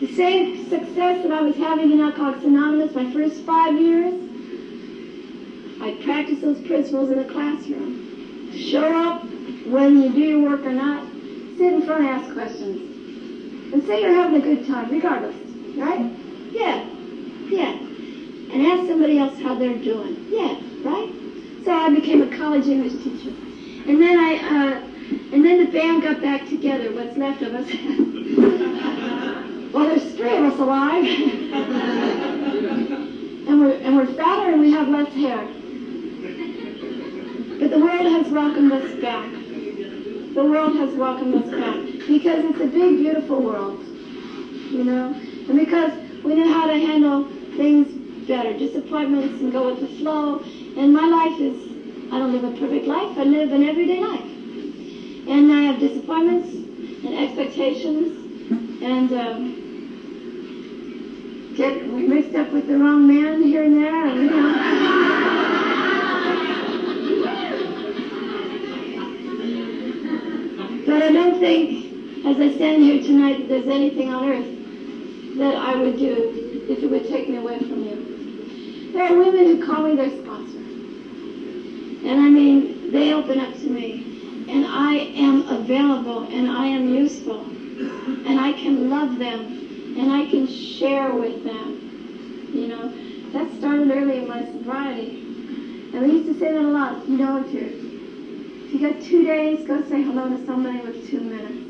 The 0.00 0.14
same 0.14 0.66
success 0.70 1.22
that 1.22 1.30
I 1.30 1.42
was 1.42 1.56
having 1.56 1.92
in 1.92 2.00
Alcoholics 2.00 2.42
Anonymous 2.42 2.94
my 2.94 3.12
first 3.12 3.42
five 3.42 3.78
years, 3.78 4.14
I 5.82 5.92
practice 6.02 6.40
those 6.40 6.58
principles 6.66 7.10
in 7.10 7.18
the 7.18 7.26
classroom. 7.26 8.50
Show 8.56 8.82
up 8.82 9.22
when 9.66 10.00
you 10.02 10.10
do 10.10 10.20
your 10.20 10.40
work 10.40 10.64
or 10.64 10.72
not. 10.72 11.06
Sit 11.58 11.74
in 11.74 11.82
front 11.82 12.04
and 12.04 12.08
ask 12.08 12.32
questions. 12.32 13.74
And 13.74 13.84
say 13.84 14.00
you're 14.00 14.14
having 14.14 14.40
a 14.40 14.44
good 14.44 14.66
time, 14.66 14.90
regardless. 14.90 15.36
Right? 15.76 16.10
Yeah. 16.50 16.88
Yeah. 17.50 17.72
And 17.72 18.66
ask 18.66 18.88
somebody 18.88 19.18
else 19.18 19.38
how 19.40 19.54
they're 19.54 19.76
doing. 19.76 20.16
Yeah. 20.30 20.58
Right? 20.82 21.12
So 21.66 21.72
I 21.72 21.90
became 21.90 22.22
a 22.22 22.36
college 22.38 22.66
English 22.66 23.04
teacher. 23.04 23.36
And 23.86 24.00
then 24.00 24.18
I, 24.18 24.36
uh, 24.36 24.80
and 25.34 25.44
then 25.44 25.62
the 25.62 25.70
band 25.70 26.04
got 26.04 26.22
back 26.22 26.48
together, 26.48 26.90
what's 26.90 27.18
left 27.18 27.42
of 27.42 27.54
us. 27.54 27.70
well, 29.72 29.86
there's 29.86 30.14
three 30.14 30.36
of 30.36 30.44
us 30.52 30.58
alive. 30.58 31.04
and 33.48 33.60
we're, 33.60 33.72
and 33.72 33.96
we're 33.96 34.12
fatter 34.14 34.50
and 34.52 34.60
we 34.60 34.72
have 34.72 34.88
less 34.88 35.12
hair. 35.14 35.46
But 37.60 37.70
the 37.70 37.78
world 37.78 38.06
has 38.06 38.28
welcomed 38.32 38.72
us 38.72 39.00
back. 39.00 39.30
The 39.30 40.44
world 40.44 40.76
has 40.76 40.94
welcomed 40.94 41.34
us 41.36 41.50
back. 41.50 41.76
Because 42.08 42.44
it's 42.44 42.60
a 42.60 42.66
big, 42.66 42.96
beautiful 42.98 43.40
world. 43.42 43.80
You 43.84 44.84
know? 44.84 45.14
And 45.48 45.56
because 45.58 45.92
we 46.24 46.34
know 46.34 46.52
how 46.52 46.66
to 46.66 46.72
handle 46.72 47.24
things 47.56 48.26
better, 48.26 48.56
disappointments 48.56 49.40
and 49.40 49.52
go 49.52 49.70
with 49.70 49.80
the 49.80 49.88
flow. 49.98 50.40
And 50.76 50.92
my 50.92 51.06
life 51.06 51.40
is, 51.40 52.12
I 52.12 52.18
don't 52.18 52.32
live 52.32 52.44
a 52.44 52.58
perfect 52.58 52.86
life, 52.86 53.16
I 53.18 53.24
live 53.24 53.52
an 53.52 53.62
everyday 53.62 54.00
life. 54.00 54.24
And 55.28 55.52
I 55.52 55.62
have 55.62 55.78
disappointments 55.78 56.48
and 57.04 57.14
expectations 57.14 58.20
and 58.82 59.12
um, 59.12 59.59
get 61.60 61.86
mixed 61.86 62.34
up 62.36 62.50
with 62.52 62.66
the 62.66 62.74
wrong 62.74 63.06
man 63.06 63.42
here 63.42 63.62
and 63.62 63.76
there, 63.76 64.06
you 64.14 64.30
know. 64.30 64.52
But 70.86 71.02
I 71.02 71.12
don't 71.12 71.38
think, 71.38 72.24
as 72.24 72.40
I 72.40 72.54
stand 72.56 72.82
here 72.82 73.02
tonight, 73.02 73.40
that 73.40 73.48
there's 73.48 73.66
anything 73.66 74.08
on 74.08 74.26
earth 74.30 75.36
that 75.36 75.54
I 75.54 75.76
would 75.76 75.98
do 75.98 76.64
if 76.66 76.82
it 76.82 76.90
would 76.90 77.06
take 77.08 77.28
me 77.28 77.36
away 77.36 77.58
from 77.58 77.84
you. 77.84 78.92
There 78.94 79.04
are 79.04 79.18
women 79.18 79.44
who 79.44 79.66
call 79.66 79.82
me 79.82 79.96
their 79.96 80.08
sponsor. 80.08 80.56
And 82.08 82.20
I 82.20 82.30
mean, 82.30 82.90
they 82.90 83.12
open 83.12 83.38
up 83.38 83.52
to 83.52 83.68
me. 83.68 84.46
And 84.48 84.64
I 84.64 84.94
am 84.94 85.46
available 85.46 86.22
and 86.22 86.50
I 86.50 86.66
am 86.68 86.88
useful. 86.88 87.42
And 87.42 88.40
I 88.40 88.52
can 88.54 88.88
love 88.88 89.18
them 89.18 89.59
and 90.00 90.10
I 90.10 90.24
can 90.24 90.46
share 90.46 91.12
with 91.12 91.44
them. 91.44 91.76
You 92.54 92.68
know, 92.68 92.90
that 93.32 93.52
started 93.58 93.90
early 93.90 94.16
in 94.16 94.26
my 94.26 94.46
sobriety. 94.46 95.18
And 95.92 96.00
we 96.00 96.12
used 96.12 96.24
to 96.24 96.32
say 96.38 96.52
that 96.52 96.64
a 96.64 96.70
lot. 96.70 97.06
You 97.06 97.18
know, 97.18 97.36
if, 97.36 97.52
you're, 97.52 97.64
if 97.64 98.72
you 98.72 98.80
got 98.80 98.98
two 99.02 99.22
days, 99.22 99.66
go 99.66 99.82
say 99.82 100.02
hello 100.02 100.30
to 100.30 100.42
somebody 100.46 100.80
with 100.80 101.06
two 101.10 101.20
minutes. 101.20 101.66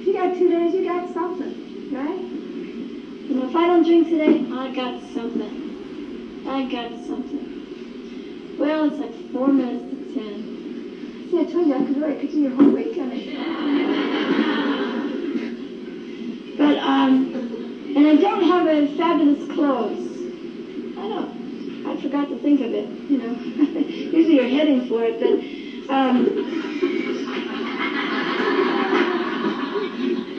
If 0.00 0.06
you 0.06 0.12
got 0.12 0.36
two 0.36 0.48
days, 0.48 0.74
you 0.74 0.82
got 0.82 1.14
something, 1.14 1.92
right? 1.94 2.18
You 2.18 3.36
know, 3.36 3.46
if 3.46 3.54
I 3.54 3.68
don't 3.68 3.84
drink 3.84 4.08
today, 4.08 4.44
I 4.50 4.74
got 4.74 5.00
something. 5.14 6.44
I 6.48 6.64
got 6.64 6.90
something. 7.06 8.56
Well, 8.58 8.90
it's 8.90 8.98
like 8.98 9.14
four 9.30 9.46
minutes 9.46 9.88
to 9.90 10.12
ten. 10.12 11.28
See, 11.30 11.38
I 11.38 11.44
told 11.44 11.68
you 11.68 11.74
I 11.74 11.84
could 11.84 11.98
really 11.98 12.18
continue 12.18 12.48
your 12.48 12.56
whole 12.56 12.72
weekend. 12.72 13.12
but 16.58 16.76
um, 16.78 17.59
and 17.96 18.06
I 18.06 18.16
don't 18.16 18.42
have 18.42 18.66
a 18.66 18.86
fabulous 18.96 19.44
clothes. 19.48 20.18
I 20.96 21.08
don't. 21.08 21.86
I 21.86 21.96
forgot 21.96 22.28
to 22.28 22.36
think 22.36 22.60
of 22.60 22.72
it. 22.72 22.86
You 23.08 23.18
know, 23.18 23.30
usually 23.88 24.36
you're 24.36 24.46
heading 24.46 24.80
for 24.88 25.04
it, 25.04 25.18
but 25.18 25.32
um, 25.92 26.26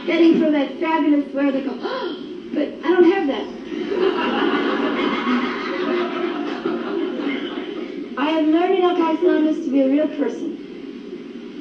heading 0.06 0.38
for 0.38 0.50
that 0.50 0.70
fabulous 0.80 1.32
wear 1.34 1.52
that 1.52 1.64
go. 1.66 1.76
Oh, 1.80 2.16
but 2.54 2.68
I 2.84 2.92
don't 2.92 3.04
have 3.04 3.28
that. 3.28 3.46
I 8.18 8.30
have 8.30 8.46
learned 8.46 8.76
in 8.76 8.84
Anonymous 8.84 9.64
to 9.66 9.72
be 9.72 9.82
a 9.82 9.90
real 9.90 10.08
person. 10.08 10.58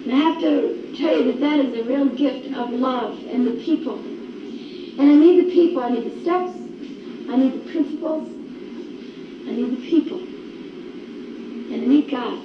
And 0.05 0.13
I 0.13 0.17
have 0.17 0.39
to 0.41 0.95
tell 0.95 1.17
you 1.17 1.25
that 1.25 1.41
that 1.41 1.59
is 1.59 1.73
a 1.75 1.83
real 1.83 2.07
gift 2.07 2.53
of 2.55 2.71
love 2.71 3.15
and 3.29 3.47
the 3.47 3.53
people. 3.53 3.99
And 5.01 5.09
I 5.09 5.15
need 5.15 5.39
the 5.39 5.51
people. 5.51 5.81
I 5.81 5.89
need 5.89 6.05
the 6.05 6.21
steps. 6.21 6.51
I 7.27 7.35
need 7.35 7.55
the 7.55 7.71
principles. 7.71 8.23
I 9.47 9.51
need 9.51 9.71
the 9.71 9.89
people. 9.89 10.19
And 10.19 11.73
I 11.73 11.87
need 11.87 12.11
God. 12.11 12.37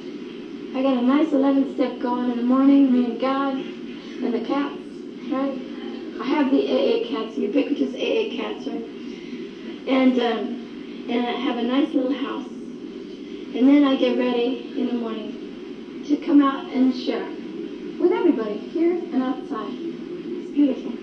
I 0.73 0.81
got 0.81 0.95
a 0.95 1.01
nice 1.01 1.33
11 1.33 1.73
step 1.73 1.99
going 1.99 2.29
in 2.29 2.37
the 2.37 2.41
morning, 2.41 2.93
me 2.93 3.09
and 3.11 3.19
God 3.19 3.55
and 3.55 4.33
the 4.33 4.39
cats, 4.39 4.73
right? 5.29 5.51
I 6.21 6.23
have 6.23 6.49
the 6.49 6.63
AA 6.65 7.05
cats, 7.05 7.35
ubiquitous 7.35 7.93
AA 7.93 8.33
cats, 8.33 8.65
right? 8.65 8.83
And, 9.87 10.17
um, 10.17 11.05
and 11.09 11.27
I 11.27 11.31
have 11.33 11.57
a 11.57 11.61
nice 11.61 11.93
little 11.93 12.13
house. 12.13 12.45
And 13.53 13.67
then 13.67 13.83
I 13.83 13.95
get 13.95 14.15
ready 14.15 14.79
in 14.79 14.87
the 14.87 14.93
morning 14.93 16.03
to 16.05 16.15
come 16.15 16.39
out 16.39 16.63
and 16.63 16.95
share 16.95 17.27
with 17.99 18.13
everybody, 18.13 18.55
here 18.55 18.91
and 18.91 19.21
outside. 19.21 19.73
It's 19.73 20.51
beautiful. 20.51 20.93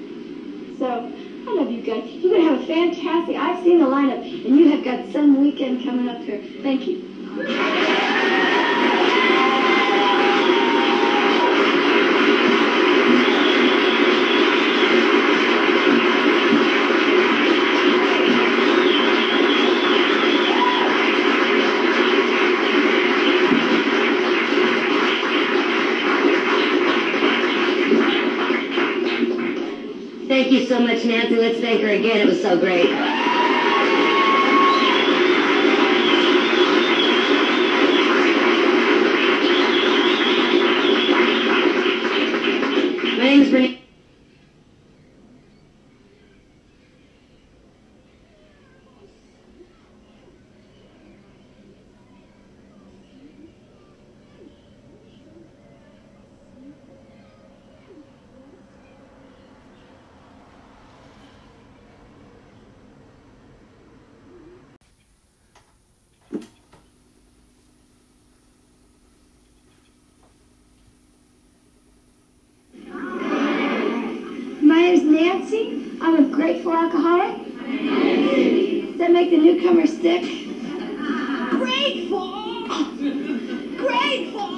So, 0.78 1.06
Love 1.54 1.70
you 1.70 1.82
guys. 1.82 2.02
You're 2.06 2.32
going 2.32 2.42
to 2.42 2.50
have 2.50 2.60
a 2.60 2.66
fantastic, 2.66 3.36
I've 3.36 3.62
seen 3.62 3.78
the 3.78 3.84
lineup, 3.84 4.20
and 4.44 4.56
you 4.56 4.66
have 4.68 4.82
got 4.82 5.12
some 5.12 5.38
weekend 5.38 5.84
coming 5.84 6.08
up 6.08 6.16
here. 6.22 6.38
Thank 6.62 6.86
you. 6.86 6.96
Thank 30.52 30.64
you 30.64 30.68
so 30.68 30.80
much, 30.80 31.02
Nancy. 31.06 31.36
Let's 31.36 31.60
thank 31.60 31.80
her 31.80 31.88
again. 31.88 32.20
It 32.20 32.26
was 32.26 32.42
so 32.42 32.58
great. 32.58 32.90
My 43.16 43.28
name 43.28 43.40
is 43.40 43.50
Renee. 43.50 43.78
My 74.62 74.80
name's 74.80 75.02
Nancy. 75.02 75.98
I'm 76.00 76.24
a 76.24 76.28
grateful 76.34 76.72
alcoholic. 76.72 77.42
Does 79.32 79.40
that 79.40 79.46
make 79.46 79.62
the 79.62 79.62
newcomer 79.62 79.86
sick? 79.86 80.22
Grateful! 81.50 82.66
Grateful! 83.78 84.48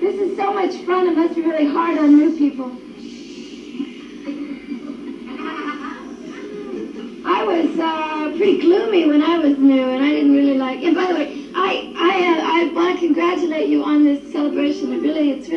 This 0.00 0.16
is 0.20 0.36
so 0.36 0.52
much 0.52 0.74
fun. 0.86 1.08
It 1.08 1.16
must 1.16 1.34
be 1.34 1.40
really 1.42 1.66
hard 1.66 1.98
on 1.98 2.16
new 2.16 2.36
people. 2.38 2.70
I 7.26 7.44
was 7.44 7.78
uh, 7.78 8.36
pretty 8.36 8.60
gloomy 8.60 9.06
when 9.06 9.22
I 9.22 9.38
was 9.38 9.58
new, 9.58 9.88
and 9.88 10.04
I 10.04 10.10
didn't 10.10 10.32
really 10.32 10.56
like. 10.56 10.82
And 10.84 10.94
by 10.94 11.06
the 11.06 11.14
way, 11.14 11.48
I 11.54 11.92
I 11.96 12.18
uh, 12.24 12.40
I 12.44 12.72
want 12.72 13.00
to 13.00 13.06
congratulate 13.06 13.68
you 13.68 13.82
on 13.82 14.04
this 14.04 14.30
celebration. 14.32 14.92
It 14.92 15.00
really, 15.00 15.30
it's 15.32 15.48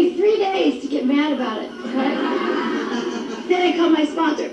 me 0.00 0.16
three 0.16 0.38
days 0.38 0.82
to 0.82 0.88
get 0.88 1.06
mad 1.06 1.32
about 1.32 1.62
it. 1.62 1.70
Right? 1.70 3.46
then 3.48 3.72
I 3.72 3.76
called 3.76 3.92
my 3.92 4.04
sponsor. 4.04 4.48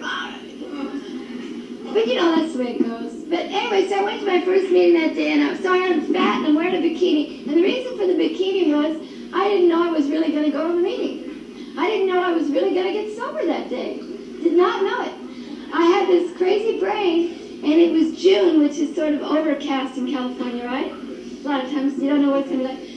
But 1.93 2.07
you 2.07 2.15
know, 2.15 2.35
that's 2.35 2.53
the 2.53 2.59
way 2.59 2.75
it 2.75 2.83
goes. 2.83 3.13
But 3.29 3.39
anyway, 3.39 3.87
so 3.87 3.99
I 3.99 4.03
went 4.03 4.19
to 4.21 4.25
my 4.27 4.41
first 4.41 4.71
meeting 4.71 5.01
that 5.01 5.15
day, 5.15 5.31
and 5.33 5.43
I, 5.43 5.51
was 5.51 5.61
so 5.61 5.73
I'm 5.73 6.13
fat 6.13 6.39
and 6.39 6.47
I'm 6.47 6.55
wearing 6.55 6.75
a 6.75 6.79
bikini. 6.79 7.47
And 7.47 7.57
the 7.57 7.61
reason 7.61 7.97
for 7.97 8.07
the 8.07 8.13
bikini 8.13 8.75
was 8.75 8.97
I 9.33 9.47
didn't 9.47 9.69
know 9.69 9.87
I 9.87 9.91
was 9.91 10.09
really 10.09 10.31
going 10.31 10.45
to 10.45 10.51
go 10.51 10.67
to 10.67 10.73
the 10.75 10.81
meeting. 10.81 11.75
I 11.77 11.87
didn't 11.87 12.07
know 12.07 12.21
I 12.21 12.31
was 12.31 12.49
really 12.49 12.73
going 12.73 12.87
to 12.87 12.93
get 12.93 13.15
sober 13.15 13.45
that 13.45 13.69
day. 13.69 13.97
Did 14.43 14.53
not 14.53 14.83
know 14.83 15.01
it. 15.03 15.73
I 15.73 15.83
had 15.85 16.07
this 16.07 16.35
crazy 16.37 16.79
brain, 16.79 17.63
and 17.63 17.73
it 17.73 17.91
was 17.91 18.21
June, 18.21 18.59
which 18.59 18.77
is 18.77 18.95
sort 18.95 19.13
of 19.13 19.21
overcast 19.21 19.97
in 19.97 20.11
California, 20.11 20.65
right? 20.65 20.91
A 20.91 21.47
lot 21.47 21.63
of 21.63 21.71
times 21.71 22.01
you 22.01 22.09
don't 22.09 22.21
know 22.21 22.31
what's 22.31 22.49
going 22.49 22.61
to 22.61 22.67
be 22.67 22.73
like. 22.73 22.96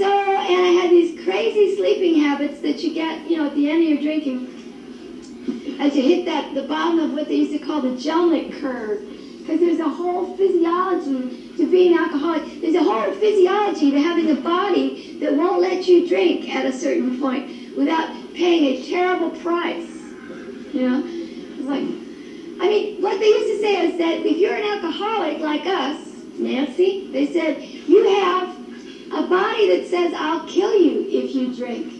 So, 0.00 0.06
and 0.06 0.62
I 0.62 0.80
had 0.80 0.90
these 0.90 1.22
crazy 1.26 1.76
sleeping 1.76 2.22
habits 2.22 2.62
that 2.62 2.82
you 2.82 2.94
get, 2.94 3.28
you 3.28 3.36
know, 3.36 3.48
at 3.48 3.54
the 3.54 3.68
end 3.68 3.82
of 3.82 3.88
your 3.90 4.00
drinking 4.00 4.46
as 5.78 5.94
you 5.94 6.00
hit 6.00 6.24
that 6.24 6.54
the 6.54 6.62
bottom 6.62 7.00
of 7.00 7.12
what 7.12 7.28
they 7.28 7.34
used 7.34 7.52
to 7.52 7.58
call 7.58 7.82
the 7.82 7.90
Jellinek 7.90 8.62
curve. 8.62 9.06
Because 9.40 9.60
there's 9.60 9.78
a 9.78 9.90
whole 9.90 10.34
physiology 10.38 11.54
to 11.58 11.70
being 11.70 11.98
alcoholic. 11.98 12.62
There's 12.62 12.76
a 12.76 12.82
whole 12.82 13.12
physiology 13.12 13.90
to 13.90 14.00
having 14.00 14.30
a 14.30 14.40
body 14.40 15.18
that 15.20 15.34
won't 15.34 15.60
let 15.60 15.86
you 15.86 16.08
drink 16.08 16.48
at 16.48 16.64
a 16.64 16.72
certain 16.72 17.20
point 17.20 17.76
without 17.76 18.08
paying 18.32 18.64
a 18.64 18.88
terrible 18.88 19.32
price. 19.42 19.90
You 20.72 20.88
know? 20.88 21.02
It's 21.04 21.68
like, 21.68 21.84
I 22.62 22.70
mean, 22.70 23.02
what 23.02 23.20
they 23.20 23.26
used 23.26 23.48
to 23.48 23.60
say 23.60 23.86
is 23.86 23.98
that 23.98 24.24
if 24.24 24.38
you're 24.38 24.56
an 24.56 24.64
alcoholic 24.64 25.40
like 25.40 25.66
us, 25.66 26.06
Nancy, 26.38 27.10
they 27.12 27.30
said, 27.30 27.60
you 27.60 28.08
have 28.22 28.59
a 29.12 29.22
body 29.26 29.76
that 29.76 29.88
says, 29.88 30.12
I'll 30.14 30.46
kill 30.46 30.74
you 30.74 31.06
if 31.08 31.34
you 31.34 31.54
drink. 31.54 31.92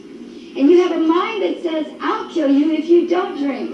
And 0.57 0.71
you 0.71 0.79
have 0.83 0.93
a 0.93 1.01
mind 1.01 1.43
that 1.43 1.63
says, 1.63 1.87
I'll 2.01 2.29
kill 2.31 2.51
you 2.51 2.73
if 2.73 2.89
you 2.89 3.09
don't 3.09 3.37
drink. 3.37 3.71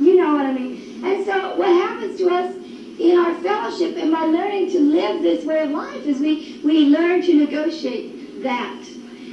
You 0.00 0.16
know 0.16 0.34
what 0.34 0.46
I 0.46 0.52
mean? 0.52 1.04
And 1.04 1.24
so 1.24 1.56
what 1.56 1.68
happens 1.68 2.18
to 2.18 2.28
us 2.28 2.54
in 2.98 3.18
our 3.18 3.34
fellowship 3.42 3.96
and 3.96 4.10
by 4.12 4.24
learning 4.24 4.70
to 4.70 4.80
live 4.80 5.22
this 5.22 5.44
way 5.44 5.62
of 5.62 5.70
life 5.70 6.06
is 6.06 6.20
we, 6.20 6.60
we 6.64 6.86
learn 6.86 7.22
to 7.22 7.34
negotiate 7.34 8.42
that 8.42 8.80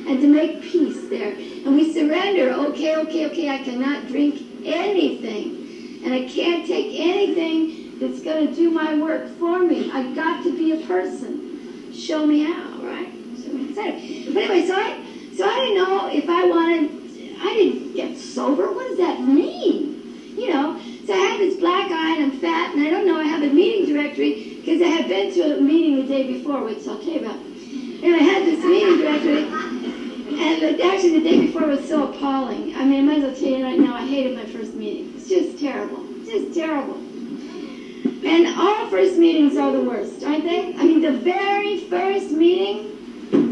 and 0.07 0.19
to 0.19 0.27
make 0.27 0.61
peace 0.61 1.07
there. 1.09 1.33
And 1.33 1.75
we 1.75 1.93
surrender, 1.93 2.51
okay, 2.51 2.97
okay, 2.97 3.25
okay, 3.27 3.49
I 3.49 3.59
cannot 3.59 4.07
drink 4.07 4.41
anything. 4.65 6.01
And 6.03 6.13
I 6.13 6.27
can't 6.27 6.65
take 6.65 6.99
anything 6.99 7.99
that's 7.99 8.21
going 8.21 8.47
to 8.47 8.55
do 8.55 8.71
my 8.71 8.95
work 8.97 9.29
for 9.37 9.59
me. 9.59 9.91
I've 9.91 10.15
got 10.15 10.43
to 10.43 10.57
be 10.57 10.71
a 10.81 10.87
person. 10.87 11.40
Show 12.01 12.25
me 12.25 12.43
how, 12.43 12.79
right? 12.81 13.13
So, 13.75 13.83
but 14.33 14.43
anyway, 14.43 14.65
so 14.65 14.73
I, 14.73 15.05
so 15.37 15.45
I 15.47 15.55
didn't 15.59 15.75
know 15.75 16.09
if 16.11 16.27
I 16.27 16.45
wanted, 16.45 16.89
I 17.39 17.53
didn't 17.53 17.93
get 17.93 18.17
sober. 18.17 18.73
What 18.73 18.87
does 18.87 18.97
that 18.97 19.21
mean? 19.21 20.33
You 20.35 20.49
know, 20.51 20.81
so 21.05 21.13
I 21.13 21.17
have 21.17 21.37
this 21.37 21.59
black 21.59 21.91
eye 21.91 22.15
and 22.15 22.31
I'm 22.31 22.39
fat 22.39 22.73
and 22.73 22.87
I 22.87 22.89
don't 22.89 23.05
know, 23.05 23.19
I 23.19 23.25
have 23.25 23.43
a 23.43 23.53
meeting 23.53 23.93
directory 23.93 24.55
because 24.55 24.81
I 24.81 24.87
had 24.87 25.07
been 25.09 25.31
to 25.35 25.59
a 25.59 25.61
meeting 25.61 25.97
the 25.97 26.07
day 26.07 26.33
before, 26.33 26.63
which 26.63 26.87
I'll 26.87 26.97
tell 26.97 27.13
you 27.13 27.19
about. 27.19 27.35
And 27.35 28.15
I 28.15 28.17
had 28.17 28.47
this 28.47 28.65
meeting 28.65 28.97
directory 28.97 29.43
and 30.41 30.81
actually 30.81 31.19
the 31.19 31.29
day 31.29 31.41
before 31.45 31.67
was 31.67 31.87
so 31.87 32.11
appalling. 32.11 32.75
I 32.75 32.83
mean, 32.83 33.07
I 33.07 33.13
might 33.13 33.17
as 33.17 33.23
well 33.25 33.35
tell 33.35 33.59
you 33.59 33.63
right 33.63 33.79
now, 33.79 33.93
I 33.93 34.07
hated 34.07 34.35
my 34.35 34.45
first 34.45 34.73
meeting. 34.73 35.13
It's 35.15 35.29
just 35.29 35.59
terrible. 35.59 36.03
Just 36.25 36.55
terrible. 36.55 36.97
And 38.03 38.47
all 38.59 38.87
first 38.89 39.17
meetings 39.17 39.57
are 39.57 39.71
the 39.71 39.81
worst, 39.81 40.23
aren't 40.23 40.43
they? 40.43 40.73
I 40.75 40.83
mean, 40.83 41.01
the 41.01 41.11
very 41.11 41.81
first 41.85 42.31
meeting, 42.31 42.97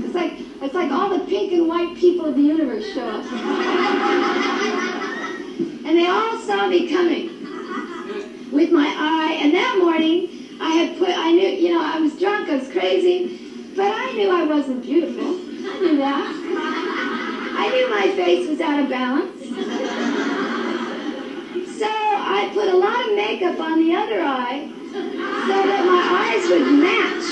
it's 0.06 0.16
like 0.16 0.34
it's 0.62 0.74
like 0.74 0.91
all 0.91 1.10
the 1.10 1.26
pink 1.26 1.54
and 1.54 1.68
white 1.68 1.95
people 1.95 2.26
of 2.26 2.36
the 2.36 2.41
universe 2.41 2.86
show 2.93 3.08
up. 3.08 3.26
and 5.86 5.98
they 5.98 6.07
all 6.07 6.38
saw 6.40 6.68
me 6.68 6.90
coming 6.90 7.30
with 8.52 8.72
my 8.72 8.88
eye. 8.88 9.40
And 9.41 9.53
that 9.53 9.78
morning, 9.82 10.57
I 10.60 10.69
had 10.72 10.98
put, 10.98 11.10
I 11.10 11.32
knew, 11.32 11.48
you 11.48 11.73
know, 11.73 11.82
I 11.82 11.99
was 11.99 12.18
drunk, 12.19 12.49
I 12.49 12.57
was 12.57 12.69
crazy, 12.72 13.72
but 13.76 13.88
I 13.88 14.11
knew 14.14 14.30
I 14.30 14.44
wasn't 14.44 14.82
beautiful. 14.84 15.26
I 15.26 15.80
knew 15.80 15.98
that. 15.98 16.36
I 17.57 17.69
knew 17.69 17.90
my 17.90 18.15
face 18.15 18.48
was 18.49 18.60
out 18.60 18.80
of 18.84 18.90
balance. 18.90 20.19
So 21.80 21.88
I 21.88 22.51
put 22.53 22.68
a 22.68 22.76
lot 22.76 23.07
of 23.07 23.15
makeup 23.15 23.57
on 23.57 23.80
the 23.80 23.95
other 23.95 24.22
eye 24.22 24.68
so 24.91 24.99
that 24.99 25.85
my 25.88 26.03
eyes 26.27 26.43
would 26.51 26.68
match. 26.76 27.27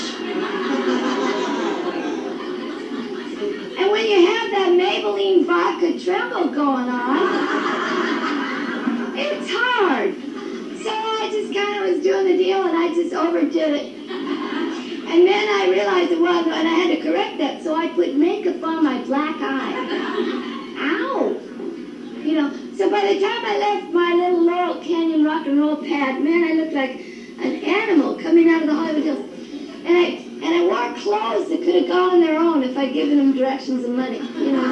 And 3.78 3.92
when 3.92 4.06
you 4.08 4.24
have 4.24 4.50
that 4.56 4.70
Maybelline 4.72 5.44
vodka 5.44 6.00
tremble 6.02 6.48
going 6.48 6.88
on, 6.88 7.28
it's 9.18 9.50
hard. 9.52 10.14
So 10.82 10.92
I 10.92 11.28
just 11.30 11.52
kind 11.52 11.84
of 11.84 11.90
was 11.92 12.02
doing 12.02 12.28
the 12.28 12.38
deal 12.42 12.62
and 12.62 12.74
I 12.74 12.88
just 12.94 13.12
overdid 13.14 13.74
it. 13.74 13.92
And 14.08 15.26
then 15.28 15.46
I 15.60 15.68
realized 15.70 16.10
it 16.10 16.20
was, 16.20 16.46
and 16.46 16.66
I 16.66 16.72
had 16.72 16.96
to 16.96 17.02
correct 17.02 17.36
that, 17.36 17.62
so 17.62 17.74
I 17.74 17.88
put 17.88 18.14
makeup 18.14 18.62
on 18.64 18.82
my 18.82 19.02
black 19.04 19.36
eye. 19.42 19.74
Ow! 20.78 21.47
You 22.28 22.34
know, 22.34 22.52
so 22.76 22.90
by 22.90 23.00
the 23.10 23.18
time 23.20 23.42
I 23.42 23.56
left 23.56 23.90
my 23.90 24.12
little 24.12 24.44
Laurel 24.44 24.82
Canyon 24.82 25.24
rock 25.24 25.46
and 25.46 25.58
roll 25.58 25.76
pad, 25.76 26.22
man, 26.22 26.44
I 26.44 26.52
looked 26.60 26.74
like 26.74 26.90
an 26.90 27.64
animal 27.64 28.16
coming 28.16 28.50
out 28.50 28.60
of 28.60 28.66
the 28.68 28.74
Hollywood 28.74 29.02
Hills. 29.02 29.24
And 29.86 29.96
I 29.96 30.04
and 30.44 30.44
I 30.44 30.60
wore 30.66 30.94
clothes 30.98 31.48
that 31.48 31.62
could 31.64 31.74
have 31.76 31.88
gone 31.88 32.16
on 32.16 32.20
their 32.20 32.38
own 32.38 32.62
if 32.62 32.76
I'd 32.76 32.92
given 32.92 33.16
them 33.16 33.34
directions 33.34 33.82
and 33.82 33.96
money, 33.96 34.18
you 34.18 34.52
know, 34.52 34.68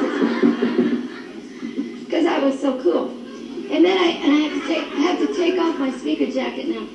because 2.05 2.27
I 2.27 2.37
was 2.45 2.61
so 2.61 2.79
cool. 2.79 3.09
And 3.73 3.83
then 3.83 3.97
I 3.97 4.09
and 4.21 4.33
I 4.33 4.35
have 4.35 4.61
to 4.61 4.67
take 4.67 4.85
have 4.85 5.17
to 5.17 5.33
take 5.35 5.57
off 5.59 5.79
my 5.79 5.89
speaker 5.97 6.27
jacket 6.31 6.67
now. 6.67 6.85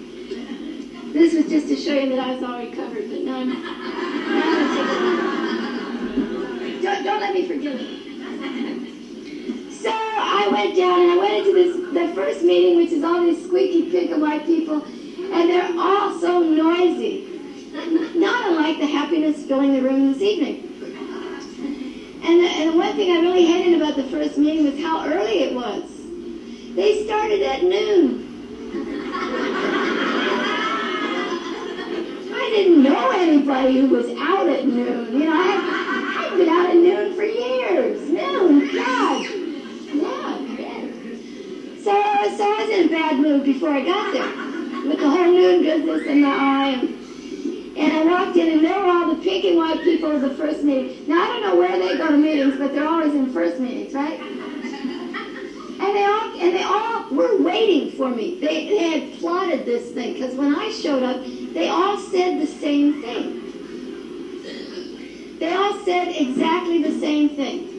This 1.13 1.35
was 1.35 1.49
just 1.51 1.67
to 1.69 1.77
show 1.77 1.95
you 1.95 2.09
that 2.11 2.21
I 2.21 2.35
was 2.35 2.43
all 2.45 2.61
recovered, 2.61 3.11
but 3.11 3.23
now 3.23 3.39
I'm, 3.41 3.49
now 3.49 3.59
I'm. 6.71 6.83
Don't, 6.83 7.03
don't 7.03 7.21
let 7.21 7.35
me 7.35 7.49
forget 7.49 7.81
it. 7.81 8.02
So 9.83 9.91
I 9.91 10.49
went 10.53 10.77
down 10.77 11.01
and 11.01 11.11
I 11.11 11.17
went 11.17 11.35
into 11.35 11.53
this 11.55 11.73
the 11.93 12.15
first 12.15 12.43
meeting, 12.45 12.77
which 12.77 12.93
is 12.93 13.03
all 13.03 13.21
these 13.21 13.45
squeaky 13.45 13.91
pink 13.91 14.13
and 14.13 14.23
white 14.23 14.47
people, 14.47 14.83
and 14.85 15.51
they're 15.51 15.75
all 15.77 16.19
so 16.21 16.41
noisy. 16.41 17.29
Not 18.15 18.47
unlike 18.47 18.79
the 18.79 18.87
happiness 18.87 19.45
filling 19.45 19.73
the 19.73 19.83
room 19.83 20.13
this 20.13 20.23
evening. 20.23 20.69
And 22.23 22.45
the, 22.45 22.49
and 22.49 22.77
one 22.77 22.95
thing 22.95 23.11
I 23.11 23.21
really 23.23 23.45
hated 23.45 23.83
about 23.83 23.97
the 23.97 24.05
first 24.05 24.39
meeting 24.39 24.71
was 24.71 24.81
how 24.81 25.05
early 25.05 25.43
it 25.43 25.55
was. 25.55 25.83
They 26.77 27.05
started 27.05 27.43
at 27.43 27.65
noon. 27.65 28.29
I 32.33 32.51
didn't 32.55 32.83
know 32.85 33.11
anybody 33.11 33.81
who 33.81 33.89
was 33.89 34.07
out 34.21 34.49
at 34.49 34.65
noon. 34.65 35.13
You 35.13 35.25
know, 35.25 35.33
I 35.35 36.29
I'd 36.31 36.37
been 36.39 36.49
out 36.49 36.71
at 36.71 36.77
noon 36.77 37.15
for 37.17 37.25
years. 37.25 38.09
Noon, 38.09 38.73
God. 38.77 39.42
Yeah, 39.93 40.39
yeah. 40.41 40.87
So, 41.77 41.93
so 42.37 42.45
I 42.45 42.65
was 42.65 42.71
in 42.71 42.87
a 42.87 42.91
bad 42.91 43.21
mood 43.21 43.45
before 43.45 43.71
I 43.71 43.85
got 43.85 44.13
there. 44.13 44.33
With 44.89 44.99
the 44.99 45.09
whole 45.09 45.31
noon 45.33 45.63
business 45.63 46.07
in 46.07 46.23
the 46.23 46.29
eye. 46.29 46.79
And, 46.81 47.77
And 47.77 47.93
I 47.93 48.05
walked 48.05 48.37
in, 48.37 48.53
and 48.53 48.65
there 48.65 48.79
were 48.79 48.87
all 48.87 49.15
the 49.15 49.23
pink 49.23 49.45
and 49.45 49.57
white 49.57 49.83
people 49.83 50.11
of 50.11 50.21
the 50.21 50.35
first 50.35 50.63
meeting. 50.63 51.09
Now, 51.09 51.23
I 51.23 51.27
don't 51.27 51.43
know 51.43 51.57
where 51.57 51.79
they 51.79 51.97
go 51.97 52.09
to 52.09 52.17
meetings, 52.17 52.57
but 52.59 52.75
they're 52.75 52.87
always 52.87 53.15
in 53.15 53.33
first 53.33 53.59
meetings, 53.61 53.95
right? 53.95 54.21
And 54.21 55.97
they 55.97 56.05
all 56.05 56.41
and 56.41 56.55
they 56.55 56.63
all 56.63 57.09
were 57.11 57.43
waiting 57.43 57.93
for 57.97 58.09
me. 58.09 58.39
They, 58.41 58.69
they 58.69 59.01
had 59.01 59.19
plotted 59.19 59.65
this 59.65 59.91
thing 59.93 60.15
because 60.15 60.35
when 60.35 60.55
I 60.55 60.71
showed 60.71 61.03
up, 61.03 61.23
they 61.55 61.69
all 61.69 61.99
said 61.99 62.41
the 62.41 62.47
same 62.47 63.03
thing. 63.03 63.41
They 65.39 65.53
all 65.53 65.75
said 65.85 66.09
exactly 66.09 66.83
the 66.83 67.01
same 67.01 67.31
thing. 67.31 67.72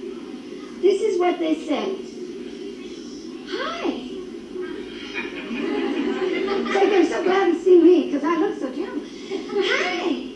This 0.83 1.01
is 1.01 1.17
what 1.17 1.39
they 1.39 1.55
said. 1.65 1.95
Hi. 3.47 3.87
It's 6.59 6.75
like 6.75 6.89
they're 6.89 7.05
so 7.05 7.23
glad 7.23 7.53
to 7.53 7.63
see 7.63 7.81
me 7.81 8.11
because 8.11 8.25
I 8.25 8.35
look 8.35 8.59
so 8.59 8.69
terrible. 8.69 9.01
Hi. 9.63 10.27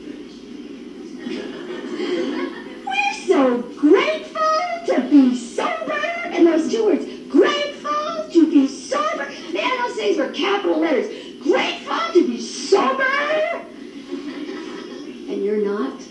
We're 2.86 3.14
so 3.28 3.62
grateful 3.78 4.96
to 4.96 5.02
be 5.10 5.36
sober. 5.36 5.92
And 5.92 6.48
those 6.48 6.72
two 6.72 6.86
words, 6.86 7.04
grateful 7.28 8.30
to 8.32 8.50
be 8.50 8.70
sober. 8.70 9.26
Man, 9.52 9.78
those 9.82 9.96
things 9.98 10.18
were 10.18 10.32
capital 10.32 10.80
letters. 10.80 11.08
Grateful 11.44 12.14
to 12.14 12.26
be 12.26 12.40
sober. 12.40 13.04
And 15.28 15.44
you're 15.44 15.66
not? 15.66 16.02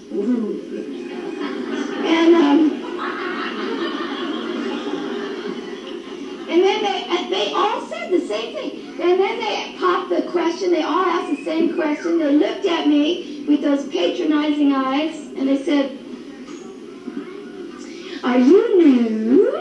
And, 2.04 2.34
um, 2.34 2.75
and 6.56 6.64
then 6.64 6.82
they, 6.82 7.04
and 7.04 7.32
they 7.32 7.52
all 7.52 7.82
said 7.82 8.10
the 8.10 8.26
same 8.26 8.54
thing. 8.54 8.88
And 8.98 9.20
then 9.20 9.38
they 9.38 9.76
popped 9.78 10.08
the 10.08 10.22
question, 10.22 10.70
they 10.70 10.82
all 10.82 11.04
asked 11.04 11.36
the 11.36 11.44
same 11.44 11.74
question. 11.74 12.18
They 12.18 12.32
looked 12.32 12.64
at 12.64 12.88
me 12.88 13.44
with 13.46 13.60
those 13.60 13.86
patronizing 13.88 14.72
eyes, 14.72 15.14
and 15.36 15.48
they 15.48 15.62
said, 15.62 15.98
Are 18.24 18.38
you 18.38 18.78
new? 18.78 19.52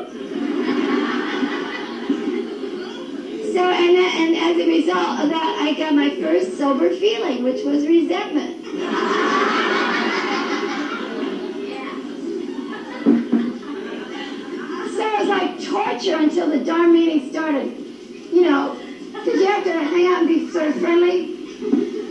So, 3.51 3.61
and, 3.61 3.97
and 3.97 4.35
as 4.38 4.57
a 4.57 4.67
result 4.67 5.19
of 5.19 5.30
that, 5.31 5.57
I 5.61 5.73
got 5.77 5.95
my 5.95 6.15
first 6.22 6.57
sober 6.57 6.95
feeling, 6.95 7.43
which 7.43 7.65
was 7.65 7.85
resentment. 7.85 9.35
Torture 15.76 16.15
until 16.15 16.49
the 16.49 16.64
darn 16.64 16.93
meeting 16.93 17.30
started. 17.30 17.68
You 18.31 18.41
know, 18.41 18.77
because 19.11 19.39
you 19.39 19.47
have 19.47 19.64
to 19.64 19.73
hang 19.73 20.07
out 20.07 20.19
and 20.19 20.27
be 20.27 20.49
sort 20.49 20.68
of 20.69 20.76
friendly. 20.76 21.35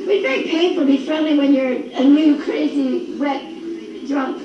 It's 0.07 0.23
very 0.23 0.45
painful 0.45 0.82
to 0.82 0.86
be 0.86 1.05
friendly 1.05 1.39
when 1.39 1.55
you're 1.55 1.73
a 1.73 2.05
new, 2.05 2.43
crazy, 2.43 3.16
wet 3.16 3.43
drunk. 4.07 4.39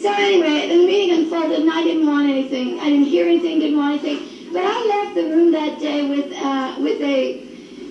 So 0.00 0.12
anyway, 0.12 0.68
the 0.68 0.84
meeting 0.84 1.16
unfolded, 1.16 1.60
and 1.60 1.70
I 1.70 1.84
didn't 1.84 2.06
want 2.06 2.28
anything. 2.28 2.80
I 2.80 2.90
didn't 2.90 3.06
hear 3.06 3.26
anything, 3.26 3.60
didn't 3.60 3.78
want 3.78 4.02
anything. 4.02 4.52
But 4.52 4.64
I 4.64 4.86
left 4.86 5.14
the 5.14 5.22
room 5.22 5.52
that 5.52 5.78
day 5.78 6.08
with 6.08 6.32
uh, 6.32 6.76
with 6.80 7.00
a 7.00 7.46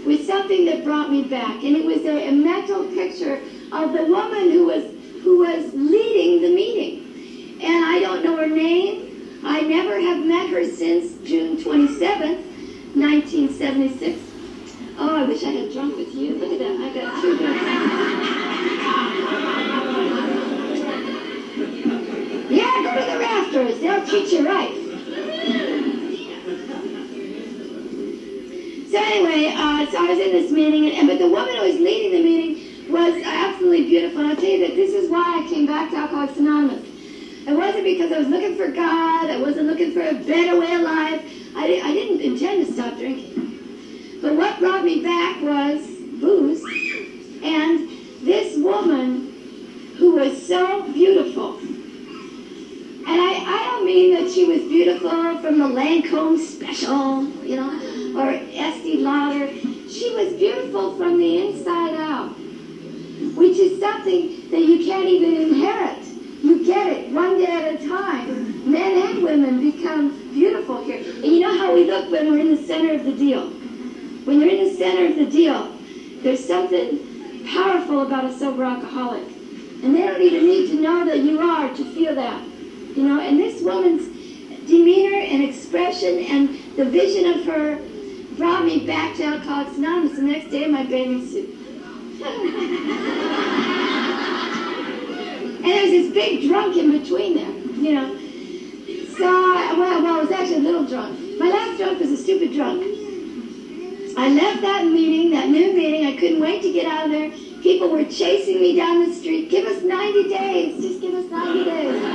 with 0.05 0.25
something 0.27 0.65
that 0.65 0.83
brought 0.83 1.09
me 1.09 1.23
back, 1.23 1.63
and 1.63 1.75
it 1.75 1.85
was 1.85 2.03
a, 2.05 2.27
a 2.27 2.31
mental 2.31 2.85
picture 2.87 3.41
of 3.71 3.93
the 3.93 4.03
woman 4.03 4.51
who 4.51 4.65
was 4.65 4.83
who 5.23 5.39
was 5.39 5.73
leading 5.73 6.41
the 6.41 6.53
meeting. 6.53 7.61
And 7.63 7.85
I 7.85 7.99
don't 7.99 8.23
know 8.23 8.35
her 8.35 8.47
name. 8.47 9.10
I 9.43 9.61
never 9.61 9.99
have 9.99 10.25
met 10.25 10.49
her 10.49 10.63
since 10.65 11.17
June 11.27 11.57
27th, 11.57 12.45
1976. 12.95 14.19
Oh, 14.97 15.15
I 15.15 15.23
wish 15.23 15.43
I 15.43 15.49
had 15.49 15.71
drunk 15.73 15.97
with 15.97 16.13
you. 16.13 16.35
Look 16.35 16.51
at 16.51 16.59
that. 16.59 16.79
I 16.79 16.93
got 16.93 17.21
two 17.21 17.37
drinks. 17.37 17.63
Yeah, 22.51 22.83
go 22.83 22.93
to 22.99 23.05
the 23.11 23.17
rafters. 23.17 23.79
They'll 23.79 24.05
treat 24.05 24.31
you 24.31 24.45
right. 24.45 24.75
So 28.91 28.97
anyway, 28.97 29.53
uh, 29.55 29.89
so 29.89 29.97
I 29.97 30.09
was 30.09 30.19
in 30.19 30.31
this 30.33 30.51
meeting, 30.51 30.91
and, 30.91 31.07
but 31.07 31.17
the 31.17 31.29
woman 31.29 31.55
who 31.55 31.61
was 31.61 31.79
leading 31.79 32.11
the 32.11 32.23
meeting 32.23 32.91
was 32.91 33.23
absolutely 33.23 33.85
beautiful. 33.85 34.19
And 34.19 34.31
I'll 34.31 34.35
tell 34.35 34.45
you 34.45 34.67
that 34.67 34.75
this 34.75 34.93
is 34.93 35.09
why 35.09 35.41
I 35.43 35.49
came 35.49 35.65
back 35.65 35.89
to 35.91 35.97
Alcoholics 35.97 36.37
Anonymous. 36.37 36.90
It 37.47 37.53
wasn't 37.53 37.83
because 37.83 38.11
I 38.11 38.19
was 38.19 38.27
looking 38.27 38.55
for 38.55 38.67
God. 38.67 39.29
I 39.29 39.37
wasn't 39.41 39.67
looking 39.67 39.91
for 39.93 40.01
a 40.01 40.13
better 40.13 40.59
way 40.59 40.73
of 40.75 40.81
life. 40.81 41.21
I, 41.55 41.67
di- 41.67 41.81
I 41.81 41.91
didn't 41.91 42.21
intend 42.21 42.67
to 42.67 42.73
stop 42.73 42.97
drinking. 42.97 44.19
But 44.21 44.35
what 44.35 44.59
brought 44.59 44.83
me 44.83 45.01
back 45.01 45.41
was 45.41 45.85
booze. 46.21 46.63
And 47.43 47.89
this 48.23 48.57
woman 48.57 49.27
who 49.97 50.15
was 50.15 50.45
so 50.45 50.83
beautiful. 50.91 51.57
And 51.57 53.19
I, 53.19 53.33
I 53.43 53.63
don't 53.65 53.85
mean 53.85 54.13
that 54.13 54.31
she 54.31 54.45
was 54.45 54.59
beautiful 54.61 55.37
from 55.39 55.57
the 55.57 55.65
Lancome 55.65 56.37
special, 56.37 57.23
you 57.43 57.55
know, 57.55 58.19
or 58.19 58.29
Estee 58.29 58.97
Lauder. 58.97 59.47
She 59.89 60.13
was 60.13 60.33
beautiful 60.33 60.95
from 60.95 61.17
the 61.17 61.47
inside 61.47 61.95
out, 61.95 62.27
which 63.35 63.57
is 63.57 63.79
something 63.79 64.49
that 64.51 64.61
you 64.61 64.85
can't 64.85 65.07
even 65.07 65.41
inherit. 65.41 66.10
You 66.41 66.65
get 66.65 66.87
it 66.87 67.11
one 67.11 67.37
day 67.37 67.45
at 67.45 67.75
a 67.75 67.87
time. 67.87 68.71
Men 68.71 69.09
and 69.09 69.23
women 69.23 69.71
become 69.71 70.09
beautiful 70.33 70.83
here. 70.83 70.97
And 70.97 71.25
you 71.25 71.39
know 71.39 71.55
how 71.55 71.73
we 71.73 71.85
look 71.85 72.11
when 72.11 72.31
we're 72.31 72.39
in 72.39 72.55
the 72.55 72.63
center 72.63 72.93
of 72.95 73.05
the 73.05 73.13
deal. 73.13 73.47
When 74.25 74.39
you're 74.39 74.49
in 74.49 74.65
the 74.65 74.73
center 74.75 75.05
of 75.07 75.15
the 75.17 75.25
deal, 75.25 75.71
there's 76.23 76.43
something 76.43 77.45
powerful 77.45 78.01
about 78.01 78.25
a 78.25 78.33
sober 78.33 78.63
alcoholic. 78.63 79.23
And 79.83 79.95
they 79.95 80.01
don't 80.01 80.21
even 80.21 80.45
need 80.47 80.67
to 80.69 80.81
know 80.81 81.05
that 81.05 81.19
you 81.19 81.39
are 81.41 81.69
to 81.69 81.93
feel 81.93 82.15
that. 82.15 82.43
You 82.95 83.03
know, 83.03 83.19
and 83.19 83.39
this 83.39 83.61
woman's 83.61 84.07
demeanor 84.67 85.19
and 85.19 85.43
expression 85.43 86.19
and 86.19 86.49
the 86.75 86.85
vision 86.85 87.25
of 87.27 87.45
her 87.45 87.79
brought 88.37 88.65
me 88.65 88.85
back 88.87 89.15
to 89.17 89.23
Alcoholics 89.23 89.77
Anonymous 89.77 90.15
the 90.15 90.23
next 90.23 90.49
day 90.49 90.63
in 90.63 90.71
my 90.71 90.83
bathing 90.83 91.27
suit. 91.27 91.57
And 95.61 95.69
there 95.69 95.83
was 95.83 95.91
this 95.91 96.11
big 96.11 96.49
drunk 96.49 96.75
in 96.75 96.91
between 96.91 97.35
them, 97.35 97.85
you 97.85 97.93
know. 97.93 98.17
So, 99.15 99.27
I, 99.27 99.75
well, 99.77 100.01
well, 100.01 100.17
I 100.17 100.21
was 100.21 100.31
actually 100.31 100.55
a 100.55 100.59
little 100.59 100.85
drunk. 100.85 101.19
My 101.37 101.49
last 101.49 101.77
drunk 101.77 101.99
was 101.99 102.09
a 102.09 102.17
stupid 102.17 102.51
drunk. 102.53 102.81
I 104.17 104.29
left 104.29 104.61
that 104.61 104.85
meeting, 104.85 105.29
that 105.31 105.49
new 105.49 105.71
meeting. 105.73 106.07
I 106.07 106.17
couldn't 106.17 106.39
wait 106.41 106.63
to 106.63 106.73
get 106.73 106.87
out 106.87 107.05
of 107.05 107.11
there. 107.11 107.29
People 107.61 107.89
were 107.89 108.05
chasing 108.05 108.59
me 108.59 108.75
down 108.75 109.07
the 109.07 109.13
street. 109.13 109.51
Give 109.51 109.67
us 109.67 109.83
90 109.83 110.29
days. 110.29 110.81
Just 110.81 110.99
give 110.99 111.13
us 111.13 111.29
90 111.29 111.63
days. 111.63 112.01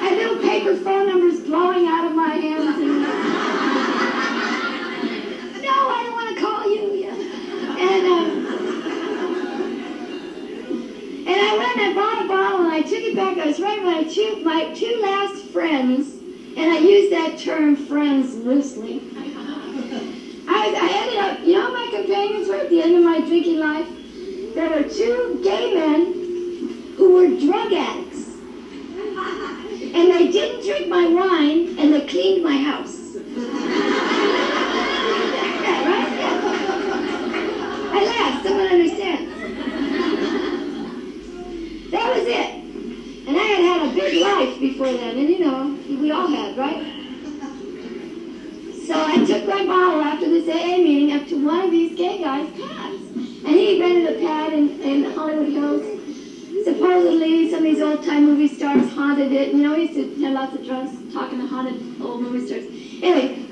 I 0.00 0.14
little 0.16 0.38
paper 0.42 0.74
phone 0.76 1.08
numbers 1.08 1.40
blowing 1.40 1.86
out 1.88 2.06
of 2.06 2.14
my 2.16 2.30
hands. 2.30 2.78
And, 2.78 3.02
no, 5.62 5.90
I 5.90 6.02
don't 6.04 6.12
want 6.12 6.34
to 6.34 6.40
call 6.42 6.66
you. 6.74 7.10
And, 7.78 8.06
um, 8.06 8.41
and 11.26 11.40
I 11.40 11.56
went 11.56 11.76
and 11.78 11.90
I 11.90 11.94
bought 11.94 12.24
a 12.24 12.28
bottle 12.28 12.60
and 12.66 12.72
I 12.72 12.82
took 12.82 13.02
it 13.02 13.14
back. 13.14 13.38
I 13.38 13.46
was 13.46 13.60
right 13.60 13.82
when 13.82 13.94
I 13.94 14.04
two, 14.04 14.42
my 14.44 14.72
two 14.74 15.00
last 15.00 15.44
friends, 15.46 16.14
and 16.56 16.72
I 16.72 16.78
use 16.78 17.10
that 17.10 17.38
term 17.38 17.76
friends 17.76 18.34
loosely. 18.36 19.00
I, 20.48 20.74
I 20.76 20.88
ended 21.02 21.18
up, 21.18 21.40
you 21.46 21.54
know, 21.54 21.70
my 21.72 21.88
companions 21.92 22.48
were 22.48 22.56
at 22.56 22.68
the 22.68 22.82
end 22.82 22.96
of 22.96 23.04
my 23.04 23.20
drinking 23.20 23.58
life. 23.58 23.88
There 24.54 24.68
were 24.68 24.82
two 24.88 25.40
gay 25.42 25.74
men 25.74 26.94
who 26.96 27.14
were 27.14 27.28
drug 27.28 27.72
addicts. 27.72 28.28
And 29.94 30.10
they 30.10 30.30
didn't 30.30 30.62
drink 30.64 30.88
my 30.88 31.06
wine 31.06 31.78
and 31.78 31.92
they 31.94 32.06
cleaned 32.06 32.42
my 32.42 32.56
house. 32.56 33.14
Yeah, 33.14 33.38
right? 35.88 36.10
Yeah. 36.18 36.36
I 37.92 38.04
laughed. 38.04 38.46
Someone 38.46 38.66
understands. 38.66 39.30
That 41.90 42.06
was 42.14 42.26
it. 42.26 42.50
And 43.28 43.36
I 43.36 43.42
had 43.42 43.60
had 43.64 43.80
a 43.90 43.94
big 43.94 44.22
life 44.22 44.58
before 44.60 44.92
then, 44.92 45.16
and 45.18 45.28
you 45.28 45.38
know, 45.40 45.78
we 45.88 46.10
all 46.10 46.26
had, 46.26 46.56
right? 46.56 46.82
So 48.86 48.94
I 48.94 49.24
took 49.24 49.41
my 49.52 49.66
bottle 49.66 50.00
after 50.00 50.28
this 50.30 50.48
AA 50.48 50.78
meeting 50.78 51.12
up 51.12 51.26
to 51.28 51.44
one 51.44 51.60
of 51.60 51.70
these 51.70 51.96
gay 51.96 52.18
guys' 52.22 52.50
pads. 52.52 53.02
And 53.44 53.48
he 53.48 53.80
rented 53.80 54.16
a 54.16 54.26
pad 54.26 54.52
in, 54.54 54.80
in 54.80 55.12
Hollywood 55.12 55.48
Hills. 55.48 56.64
Supposedly, 56.64 57.50
some 57.50 57.58
of 57.58 57.64
these 57.64 57.82
old 57.82 58.02
time 58.04 58.24
movie 58.24 58.48
stars 58.48 58.90
haunted 58.92 59.32
it. 59.32 59.52
You 59.52 59.62
know, 59.62 59.74
he 59.74 59.92
used 59.92 60.16
to 60.16 60.24
have 60.24 60.32
lots 60.32 60.54
of 60.54 60.64
drunks 60.64 60.92
talking 61.12 61.38
to 61.38 61.46
haunted 61.46 62.00
old 62.00 62.22
movie 62.22 62.46
stars. 62.46 62.64
Anyway, 63.02 63.44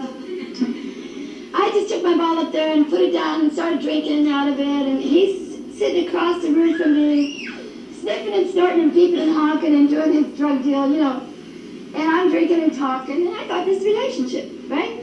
I 1.52 1.70
just 1.72 1.92
took 1.92 2.02
my 2.02 2.16
bottle 2.16 2.46
up 2.46 2.52
there 2.52 2.72
and 2.72 2.88
put 2.88 3.00
it 3.00 3.12
down 3.12 3.42
and 3.42 3.52
started 3.52 3.80
drinking 3.80 4.28
out 4.28 4.48
of 4.48 4.58
it. 4.58 4.66
And 4.66 5.00
he's 5.00 5.78
sitting 5.78 6.08
across 6.08 6.40
the 6.40 6.50
room 6.50 6.78
from 6.78 6.94
me, 6.94 7.46
sniffing 8.00 8.32
and 8.32 8.50
snorting 8.50 8.80
and 8.84 8.92
peeping 8.92 9.20
and 9.20 9.32
honking 9.32 9.74
and 9.74 9.88
doing 9.90 10.12
his 10.12 10.38
drug 10.38 10.62
deal, 10.62 10.90
you 10.90 11.00
know. 11.00 11.26
And 11.94 12.08
I'm 12.08 12.30
drinking 12.30 12.62
and 12.62 12.74
talking, 12.74 13.26
and 13.26 13.36
I 13.36 13.46
got 13.48 13.66
this 13.66 13.82
relationship, 13.82 14.50
right? 14.68 14.99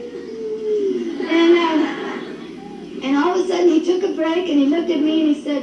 And 1.30 1.98
And 3.02 3.16
all 3.16 3.38
of 3.38 3.44
a 3.44 3.48
sudden 3.48 3.68
he 3.68 3.84
took 3.84 4.02
a 4.02 4.12
break 4.14 4.48
and 4.48 4.58
he 4.58 4.66
looked 4.66 4.90
at 4.90 5.00
me 5.00 5.20
and 5.20 5.36
he 5.36 5.42
said, 5.42 5.62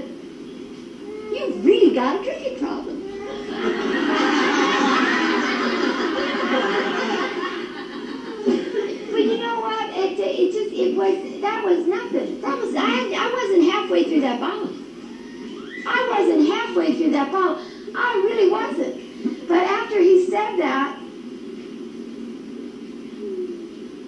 You've 1.33 1.65
really 1.65 1.93
got 1.93 2.21
a 2.21 2.23
drinking 2.23 2.59
problem. 2.59 2.95
but 9.11 9.21
you 9.21 9.37
know 9.37 9.59
what? 9.59 9.89
It, 9.89 10.17
it 10.17 10.53
just, 10.53 10.73
it 10.73 10.95
was, 10.95 11.41
that 11.41 11.65
was 11.65 11.85
nothing. 11.85 12.39
That 12.41 12.57
was, 12.57 12.73
I, 12.73 13.13
I 13.17 13.31
wasn't 13.33 13.63
halfway 13.69 14.05
through 14.05 14.21
that 14.21 14.39
bottle. 14.39 14.69
I 15.87 16.07
wasn't 16.17 16.47
halfway 16.47 16.95
through 16.95 17.11
that 17.11 17.31
bottle. 17.31 17.61
I 17.95 18.13
really 18.25 18.49
wasn't. 18.49 19.47
But 19.47 19.57
after 19.57 19.99
he 19.99 20.25
said 20.29 20.57
that, 20.57 20.97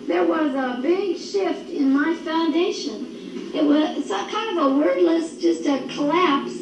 there 0.07 0.23
was 0.23 0.55
a 0.55 0.79
big 0.81 1.17
shift 1.17 1.69
in 1.69 1.91
my 1.91 2.15
foundation. 2.23 3.51
It 3.53 3.63
was 3.63 4.09
kind 4.09 4.57
of 4.57 4.65
a 4.65 4.75
wordless, 4.77 5.37
just 5.37 5.65
a 5.65 5.85
collapse. 5.93 6.53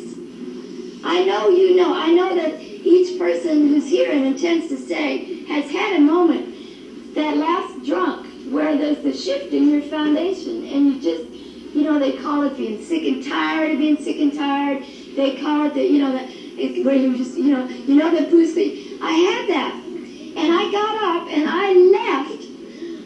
I 1.04 1.24
know 1.24 1.50
you 1.50 1.76
know. 1.76 1.94
I 1.94 2.12
know 2.12 2.34
that 2.34 2.60
each 2.60 3.20
person 3.20 3.68
who's 3.68 3.88
here 3.88 4.12
and 4.12 4.26
intends 4.26 4.68
to 4.70 4.78
stay 4.78 5.44
has 5.46 5.70
had 5.70 5.98
a 5.98 6.00
moment, 6.00 7.14
that 7.14 7.38
last 7.38 7.86
drunk, 7.86 8.26
where 8.52 8.76
there's 8.78 9.04
the 9.04 9.14
shift 9.14 9.54
in 9.54 9.70
your 9.70 9.84
foundation, 9.84 10.66
and 10.66 10.88
you 10.88 11.00
just, 11.00 11.30
you 11.76 11.84
know, 11.84 12.00
they 12.00 12.14
call 12.14 12.42
it 12.44 12.58
being 12.58 12.84
sick 12.84 13.04
and 13.04 13.24
tired 13.24 13.74
of 13.74 13.78
being 13.78 13.98
sick 13.98 14.18
and 14.18 14.34
tired. 14.34 14.84
They 15.16 15.40
call 15.40 15.68
it 15.68 15.76
the, 15.76 15.84
you 15.84 16.00
know, 16.00 16.12
that 16.14 16.28
it's 16.30 16.84
where 16.84 16.96
you 16.96 17.16
just, 17.16 17.38
you 17.38 17.52
know, 17.52 17.68
you 17.68 17.94
know 17.94 18.10
the 18.10 18.26
pussy. 18.28 18.98
I 19.02 19.12
had 19.12 19.50
that, 19.50 19.74
and 19.76 20.52
I 20.52 20.72
got 20.72 20.96
up 21.04 21.28
and 21.32 21.48
I 21.48 21.74
left 21.74 22.35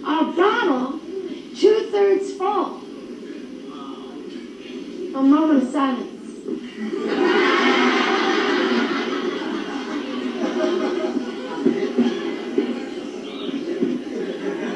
a 0.10 0.34
bottle 0.36 1.00
two 1.56 1.88
thirds 1.92 2.34
full. 2.34 2.78
A 5.16 5.22
moment 5.22 5.64
of 5.64 5.70
silence. 5.70 6.08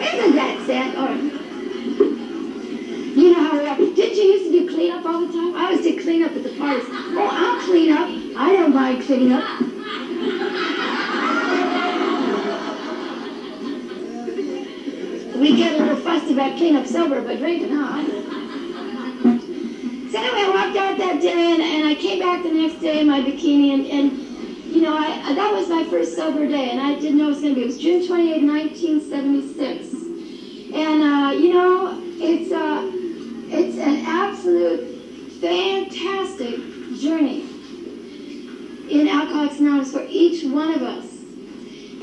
Isn't 0.03 0.35
that 0.35 0.64
sad? 0.68 0.95
Or 0.97 1.15
you 3.19 3.34
know 3.34 3.43
how 3.43 3.80
we. 3.80 3.93
Did 3.95 4.15
you 4.15 4.23
used 4.23 4.45
to 4.45 4.51
do 4.51 4.69
cleanup 4.69 5.05
all 5.05 5.26
the 5.26 5.34
time? 5.34 5.55
I 5.55 5.65
always 5.65 5.81
did 5.81 5.99
cleanup 6.03 6.31
at 6.34 6.43
the 6.43 6.55
parties. 6.60 6.85
Oh, 6.88 7.30
I'll 7.31 7.60
clean 7.65 7.91
up. 7.91 8.07
I 8.38 8.53
don't 8.53 8.73
mind 8.73 9.03
cleaning 9.03 9.34
up. 9.34 10.82
We 15.43 15.55
get 15.57 15.77
a 15.77 15.83
little 15.83 15.97
fussed 15.97 16.31
about 16.31 16.55
cleanup 16.55 16.87
sober, 16.87 17.21
but 17.21 17.37
drinking, 17.37 17.73
huh? 17.73 18.01
So 18.01 18.07
anyway, 20.17 20.39
I 20.39 20.49
walked 20.55 20.77
out 20.77 20.97
that 20.97 21.19
day, 21.21 21.51
and, 21.51 21.61
and 21.61 21.85
I 21.85 21.95
came 21.95 22.19
back 22.19 22.43
the 22.43 22.49
next 22.49 22.79
day 22.79 23.01
in 23.01 23.07
my 23.07 23.19
bikini, 23.19 23.73
and, 23.73 23.85
and 23.87 24.13
you 24.73 24.79
know, 24.79 24.95
I, 24.95 25.33
that 25.33 25.51
was 25.51 25.67
my 25.67 25.83
first 25.83 26.15
sober 26.15 26.47
day, 26.47 26.69
and 26.69 26.79
I 26.79 26.95
didn't 26.95 27.17
know 27.17 27.25
it 27.25 27.31
was 27.31 27.41
going 27.41 27.55
to 27.55 27.59
be. 27.59 27.63
It 27.63 27.65
was 27.65 27.77
June 27.77 28.07
28, 28.07 28.41
1976. 28.41 29.93
And, 30.75 31.03
uh, 31.03 31.33
you 31.37 31.51
know, 31.51 32.01
it's, 32.21 32.53
uh, 32.53 32.89
it's 33.53 33.77
an 33.79 34.05
absolute 34.05 34.95
fantastic 35.41 36.57
journey 37.01 37.43
in 38.89 39.09
Alcoholics 39.09 39.59
Anonymous 39.59 39.91
for 39.91 40.05
each 40.07 40.45
one 40.45 40.73
of 40.73 40.83
us. 40.83 41.12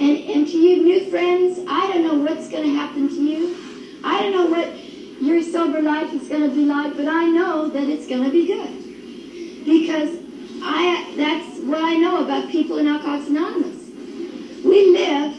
And, 0.01 0.17
and 0.31 0.47
to 0.47 0.57
you 0.57 0.83
new 0.83 1.11
friends, 1.11 1.61
I 1.69 1.89
don't 1.89 2.03
know 2.03 2.15
what's 2.15 2.49
going 2.49 2.65
to 2.65 2.75
happen 2.75 3.09
to 3.09 3.23
you. 3.23 4.01
I 4.03 4.23
don't 4.23 4.33
know 4.33 4.47
what 4.47 4.75
your 5.21 5.43
sober 5.43 5.83
life 5.83 6.11
is 6.15 6.27
going 6.27 6.49
to 6.49 6.57
be 6.57 6.65
like, 6.65 6.97
but 6.97 7.07
I 7.07 7.27
know 7.27 7.69
that 7.69 7.83
it's 7.83 8.09
going 8.09 8.25
to 8.25 8.31
be 8.31 8.47
good. 8.47 9.65
Because 9.67 10.19
I 10.63 11.13
that's 11.17 11.59
what 11.61 11.83
I 11.83 11.97
know 11.97 12.25
about 12.25 12.49
people 12.51 12.79
in 12.79 12.87
Alcoholics 12.89 13.29
Anonymous. 13.29 13.89
We 14.65 14.91
live 14.91 15.35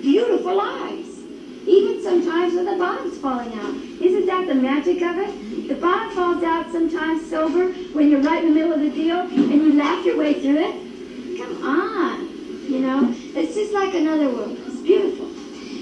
beautiful 0.00 0.56
lives, 0.56 1.18
even 1.66 2.02
sometimes 2.02 2.54
when 2.54 2.64
the 2.64 2.76
bottom's 2.76 3.18
falling 3.18 3.52
out. 3.52 3.74
Isn't 4.00 4.24
that 4.26 4.46
the 4.48 4.54
magic 4.54 5.02
of 5.02 5.18
it? 5.18 5.68
The 5.68 5.74
bottom 5.74 6.10
falls 6.14 6.42
out 6.42 6.72
sometimes 6.72 7.28
sober 7.28 7.72
when 7.92 8.10
you're 8.10 8.22
right 8.22 8.42
in 8.42 8.54
the 8.54 8.54
middle 8.54 8.72
of 8.72 8.80
the 8.80 8.90
deal 8.90 9.20
and 9.20 9.30
you 9.30 9.74
laugh 9.74 10.04
your 10.06 10.16
way 10.16 10.40
through 10.40 10.58
it. 10.58 11.38
Come 11.38 11.62
on, 11.66 12.35
you 12.68 12.80
know, 12.80 13.14
it's 13.34 13.54
just 13.54 13.72
like 13.72 13.94
another 13.94 14.28
world. 14.28 14.58
It's 14.66 14.80
beautiful. 14.80 15.26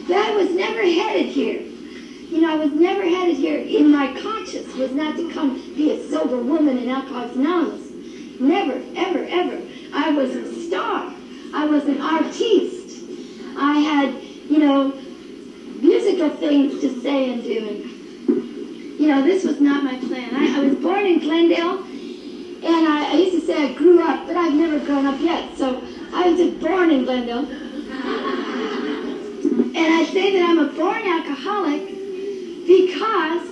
But 0.06 0.16
I 0.16 0.36
was 0.36 0.51
never 0.51 0.82
headed 0.82 1.27
here. 1.27 1.61
You 1.61 2.43
know, 2.43 2.52
I 2.52 2.56
was 2.56 2.73
never 2.73 3.02
headed 3.02 3.36
here 3.36 3.59
in 3.59 3.90
my 3.90 4.19
conscience 4.20 4.74
was 4.74 4.93
not 4.93 5.16
to 5.16 5.32
come 5.32 5.55
be 5.74 5.93
a 5.93 6.09
sober 6.09 6.36
woman 6.36 6.78
in 6.78 6.90
Alcoholics 6.90 7.36
Anonymous. 7.36 7.90
Never, 8.40 8.82
ever, 8.97 9.24
ever. 9.28 9.62
I 9.94 10.11
was 10.11 10.31
a 10.31 10.66
star. 10.66 11.12
I 11.55 11.66
was 11.66 11.85
an 11.85 12.01
artiste. 12.01 13.05
I 13.56 13.78
had, 13.78 14.23
you 14.51 14.59
know, 14.59 14.93
musical 15.81 16.31
things 16.31 16.81
to 16.81 17.01
say 17.01 17.32
and 17.32 17.43
do. 17.43 17.69
And, 17.69 19.01
you 19.01 19.06
know, 19.06 19.23
this 19.23 19.44
was 19.44 19.61
not 19.61 19.85
my 19.85 19.97
plan. 19.98 20.35
I, 20.35 20.59
I 20.59 20.65
was 20.66 20.74
born 20.77 21.06
in 21.06 21.20
Glendale, 21.20 21.78
and 21.85 22.89
I, 22.89 23.12
I 23.12 23.16
used 23.16 23.40
to 23.40 23.47
say 23.47 23.70
I 23.70 23.74
grew 23.74 24.02
up, 24.02 24.27
but 24.27 24.36
I've 24.36 24.55
never 24.55 24.85
grown 24.85 25.06
up 25.06 25.20
yet. 25.20 25.56
So 25.56 25.82
was 26.26 26.38
just 26.38 26.60
born 26.60 26.90
in 26.90 27.05
Glendale. 27.05 27.46
And 29.76 29.76
I 29.76 30.05
say 30.12 30.32
that 30.38 30.48
I'm 30.48 30.59
a 30.59 30.72
born 30.72 31.02
alcoholic 31.06 31.86
because 32.66 33.48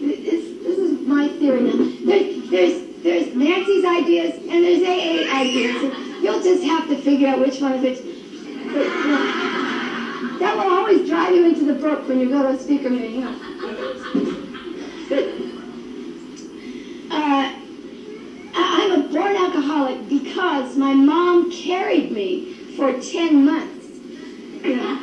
this, 0.00 0.44
this 0.62 0.78
is 0.78 1.06
my 1.06 1.28
theory 1.28 1.62
now. 1.62 1.92
There, 2.04 2.40
there's 2.50 2.86
there's 3.02 3.34
Nancy's 3.34 3.84
ideas 3.84 4.34
and 4.34 4.64
there's 4.64 4.82
AA 4.82 5.30
ideas. 5.40 6.22
You'll 6.22 6.42
just 6.42 6.64
have 6.64 6.88
to 6.88 6.96
figure 6.96 7.28
out 7.28 7.40
which 7.40 7.60
one 7.60 7.74
is 7.74 7.82
which. 7.82 7.98
But, 8.02 8.84
you 8.84 9.08
know, 9.08 10.38
that 10.40 10.56
will 10.56 10.72
always 10.72 11.06
drive 11.08 11.34
you 11.34 11.46
into 11.46 11.64
the 11.64 11.74
brook 11.74 12.08
when 12.08 12.18
you 12.20 12.28
go 12.30 12.42
to 12.42 12.48
a 12.48 12.58
speaker 12.58 12.90
meeting. 12.90 13.14
You 13.16 13.20
know. 13.20 13.38
But 15.08 15.24
uh, 17.14 17.52
I- 18.54 18.90
I'm 18.92 18.92
a 19.00 19.08
born 19.08 19.36
because 19.94 20.76
my 20.76 20.92
mom 20.94 21.50
carried 21.50 22.10
me 22.10 22.52
for 22.76 22.92
10 23.00 23.44
months. 23.44 23.86
You 24.64 24.76
know, 24.76 24.98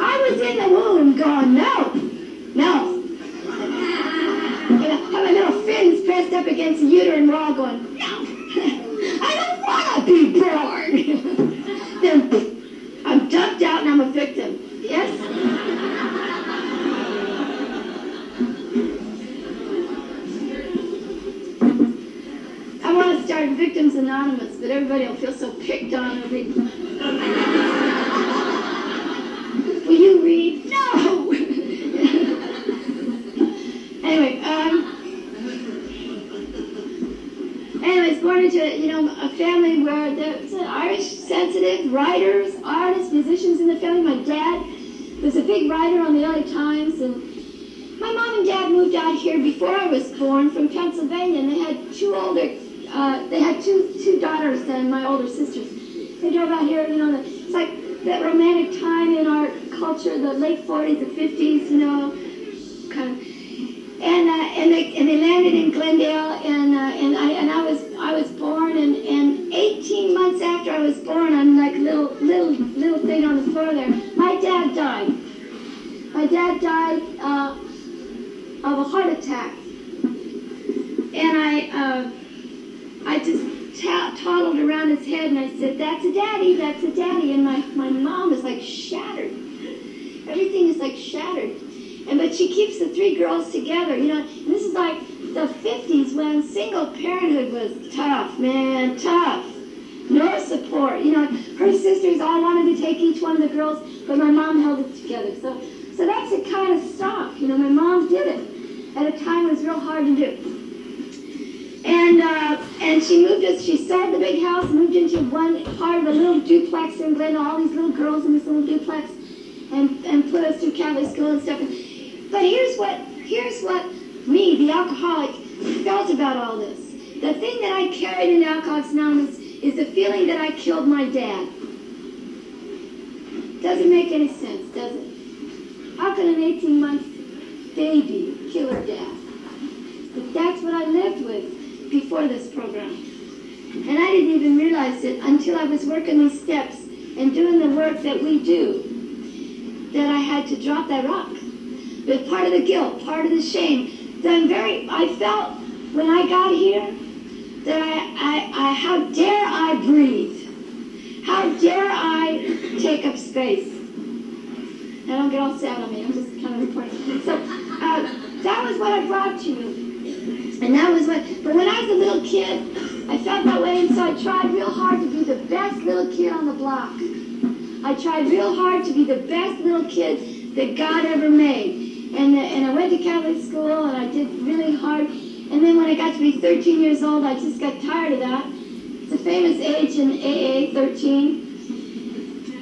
I 0.00 0.28
was 0.30 0.40
in 0.40 0.58
the 0.58 0.68
womb 0.68 1.16
going, 1.16 1.54
no. 1.54 1.77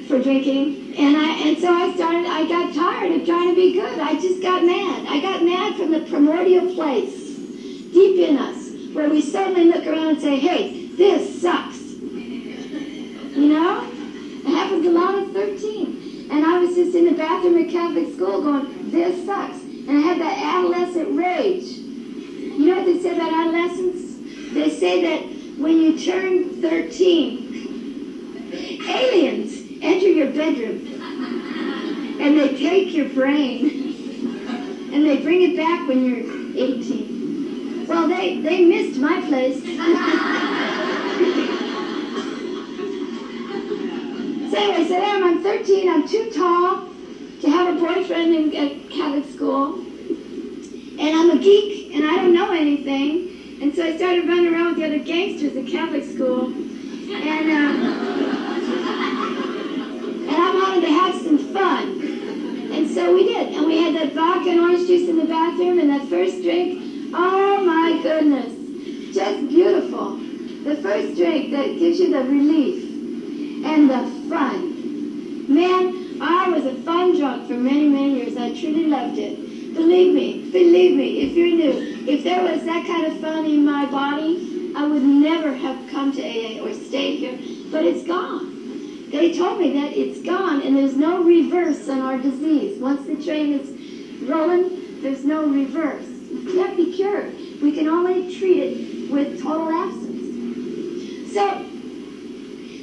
For 0.06 0.22
drinking. 0.22 0.94
And 0.96 1.16
I 1.16 1.48
and 1.48 1.58
so 1.58 1.72
I 1.72 1.94
started, 1.94 2.26
I 2.26 2.46
got 2.48 2.74
tired 2.74 3.12
of 3.12 3.26
trying 3.26 3.50
to 3.50 3.54
be 3.54 3.72
good. 3.74 3.98
I 3.98 4.14
just 4.20 4.40
got 4.40 4.64
mad. 4.64 5.06
I 5.08 5.20
got 5.20 5.42
mad 5.42 5.76
from 5.76 5.90
the 5.90 6.00
primordial 6.00 6.74
place, 6.74 7.36
deep 7.92 8.18
in 8.28 8.36
us, 8.38 8.70
where 8.94 9.10
we 9.10 9.20
suddenly 9.20 9.64
look 9.64 9.86
around 9.86 10.08
and 10.08 10.20
say, 10.20 10.38
hey, 10.38 10.86
this 10.96 11.42
sucks. 11.42 11.78
You 11.78 13.48
know? 13.48 13.82
It 13.84 14.50
happens 14.50 14.86
a 14.86 14.90
lot 14.90 15.18
at 15.18 15.28
13. 15.32 16.28
And 16.30 16.44
I 16.44 16.58
was 16.58 16.74
just 16.74 16.96
in 16.96 17.04
the 17.06 17.12
bathroom 17.12 17.58
at 17.58 17.68
Catholic 17.70 18.14
school 18.14 18.42
going, 18.42 18.90
this 18.90 19.24
sucks. 19.26 19.60
And 19.62 19.90
I 19.90 20.00
had 20.00 20.20
that 20.20 20.38
adolescent 20.38 21.16
rage. 21.16 21.64
You 21.64 22.66
know 22.66 22.76
what 22.76 22.86
they 22.86 23.00
say 23.00 23.14
about 23.14 23.32
adolescents? 23.32 24.54
They 24.54 24.70
say 24.70 25.02
that 25.02 25.22
when 25.60 25.76
you 25.76 25.98
turn 25.98 26.60
13, 26.62 27.46
aliens 28.88 29.55
enter 29.82 30.08
your 30.08 30.30
bedroom 30.32 30.86
and 32.20 32.36
they 32.38 32.56
take 32.56 32.94
your 32.94 33.08
brain 33.10 33.86
and 34.92 35.04
they 35.04 35.18
bring 35.22 35.42
it 35.42 35.56
back 35.56 35.86
when 35.86 36.04
you're 36.04 36.24
18. 36.56 37.86
Well, 37.86 38.08
they, 38.08 38.40
they 38.40 38.64
missed 38.64 38.98
my 38.98 39.20
place. 39.22 39.62
so 44.50 44.56
anyway, 44.56 44.84
so 44.84 44.88
there 44.88 45.24
I'm 45.24 45.42
13. 45.42 45.88
I'm 45.88 46.08
too 46.08 46.30
tall 46.30 46.88
to 47.42 47.50
have 47.50 47.76
a 47.76 47.78
boyfriend 47.78 48.34
in 48.34 48.56
at 48.56 48.90
Catholic 48.90 49.32
school. 49.32 49.74
And 50.98 51.14
I'm 51.14 51.30
a 51.30 51.38
geek 51.38 51.94
and 51.94 52.04
I 52.04 52.16
don't 52.16 52.32
know 52.34 52.52
anything. 52.52 53.60
And 53.62 53.74
so 53.74 53.84
I 53.84 53.96
started 53.96 54.26
running 54.26 54.52
around 54.52 54.68
with 54.68 54.76
the 54.78 54.86
other 54.86 54.98
gangsters 54.98 55.56
at 55.56 55.66
Catholic 55.66 56.04
school. 56.04 56.46
And, 56.46 57.50
uh, 57.50 58.35
I 60.46 60.54
wanted 60.54 60.82
to 60.82 60.92
have 60.92 61.14
some 61.20 61.38
fun. 61.52 62.00
And 62.72 62.88
so 62.88 63.12
we 63.12 63.24
did. 63.24 63.54
And 63.54 63.66
we 63.66 63.82
had 63.82 63.96
that 63.96 64.12
vodka 64.12 64.50
and 64.50 64.60
orange 64.60 64.86
juice 64.86 65.08
in 65.08 65.18
the 65.18 65.24
bathroom 65.24 65.80
and 65.80 65.90
that 65.90 66.06
first 66.08 66.42
drink. 66.42 67.10
Oh 67.12 67.64
my 67.64 68.00
goodness. 68.00 68.52
Just 69.12 69.48
beautiful. 69.48 70.16
The 70.62 70.76
first 70.76 71.16
drink 71.16 71.50
that 71.50 71.78
gives 71.78 71.98
you 71.98 72.12
the 72.12 72.22
relief 72.22 72.84
and 73.64 73.90
the 73.90 74.28
fun. 74.28 75.52
Man, 75.52 76.20
I 76.20 76.48
was 76.48 76.64
a 76.64 76.74
fun 76.82 77.18
drunk 77.18 77.48
for 77.48 77.54
many, 77.54 77.88
many 77.88 78.16
years. 78.18 78.36
I 78.36 78.50
truly 78.50 78.86
loved 78.86 79.18
it. 79.18 79.74
Believe 79.74 80.14
me, 80.14 80.50
believe 80.52 80.96
me, 80.96 81.20
if 81.22 81.36
you're 81.36 81.54
new, 81.54 82.06
if 82.08 82.22
there 82.24 82.42
was 82.42 82.64
that 82.64 82.86
kind 82.86 83.06
of 83.06 83.20
fun 83.20 83.44
in 83.46 83.64
my 83.64 83.84
body, 83.86 84.72
I 84.76 84.86
would 84.86 85.02
never 85.02 85.52
have 85.52 85.90
come 85.90 86.12
to 86.12 86.22
AA 86.22 86.64
or 86.64 86.72
stayed 86.72 87.18
here. 87.18 87.38
But 87.70 87.84
it's 87.84 88.06
gone. 88.06 88.55
They 89.10 89.32
told 89.36 89.60
me 89.60 89.72
that 89.74 89.92
it's 89.96 90.20
gone 90.20 90.62
and 90.62 90.76
there's 90.76 90.96
no 90.96 91.22
reverse 91.22 91.88
on 91.88 92.00
our 92.00 92.18
disease. 92.18 92.80
Once 92.80 93.06
the 93.06 93.22
train 93.22 93.52
is 93.52 94.28
rolling, 94.28 95.00
there's 95.00 95.24
no 95.24 95.46
reverse. 95.46 96.04
It 96.04 96.52
can't 96.52 96.76
be 96.76 96.92
cured. 96.92 97.32
We 97.62 97.72
can 97.72 97.88
only 97.88 98.36
treat 98.36 98.58
it 98.58 99.10
with 99.10 99.40
total 99.40 99.70
absence. 99.70 101.32
So, 101.32 101.64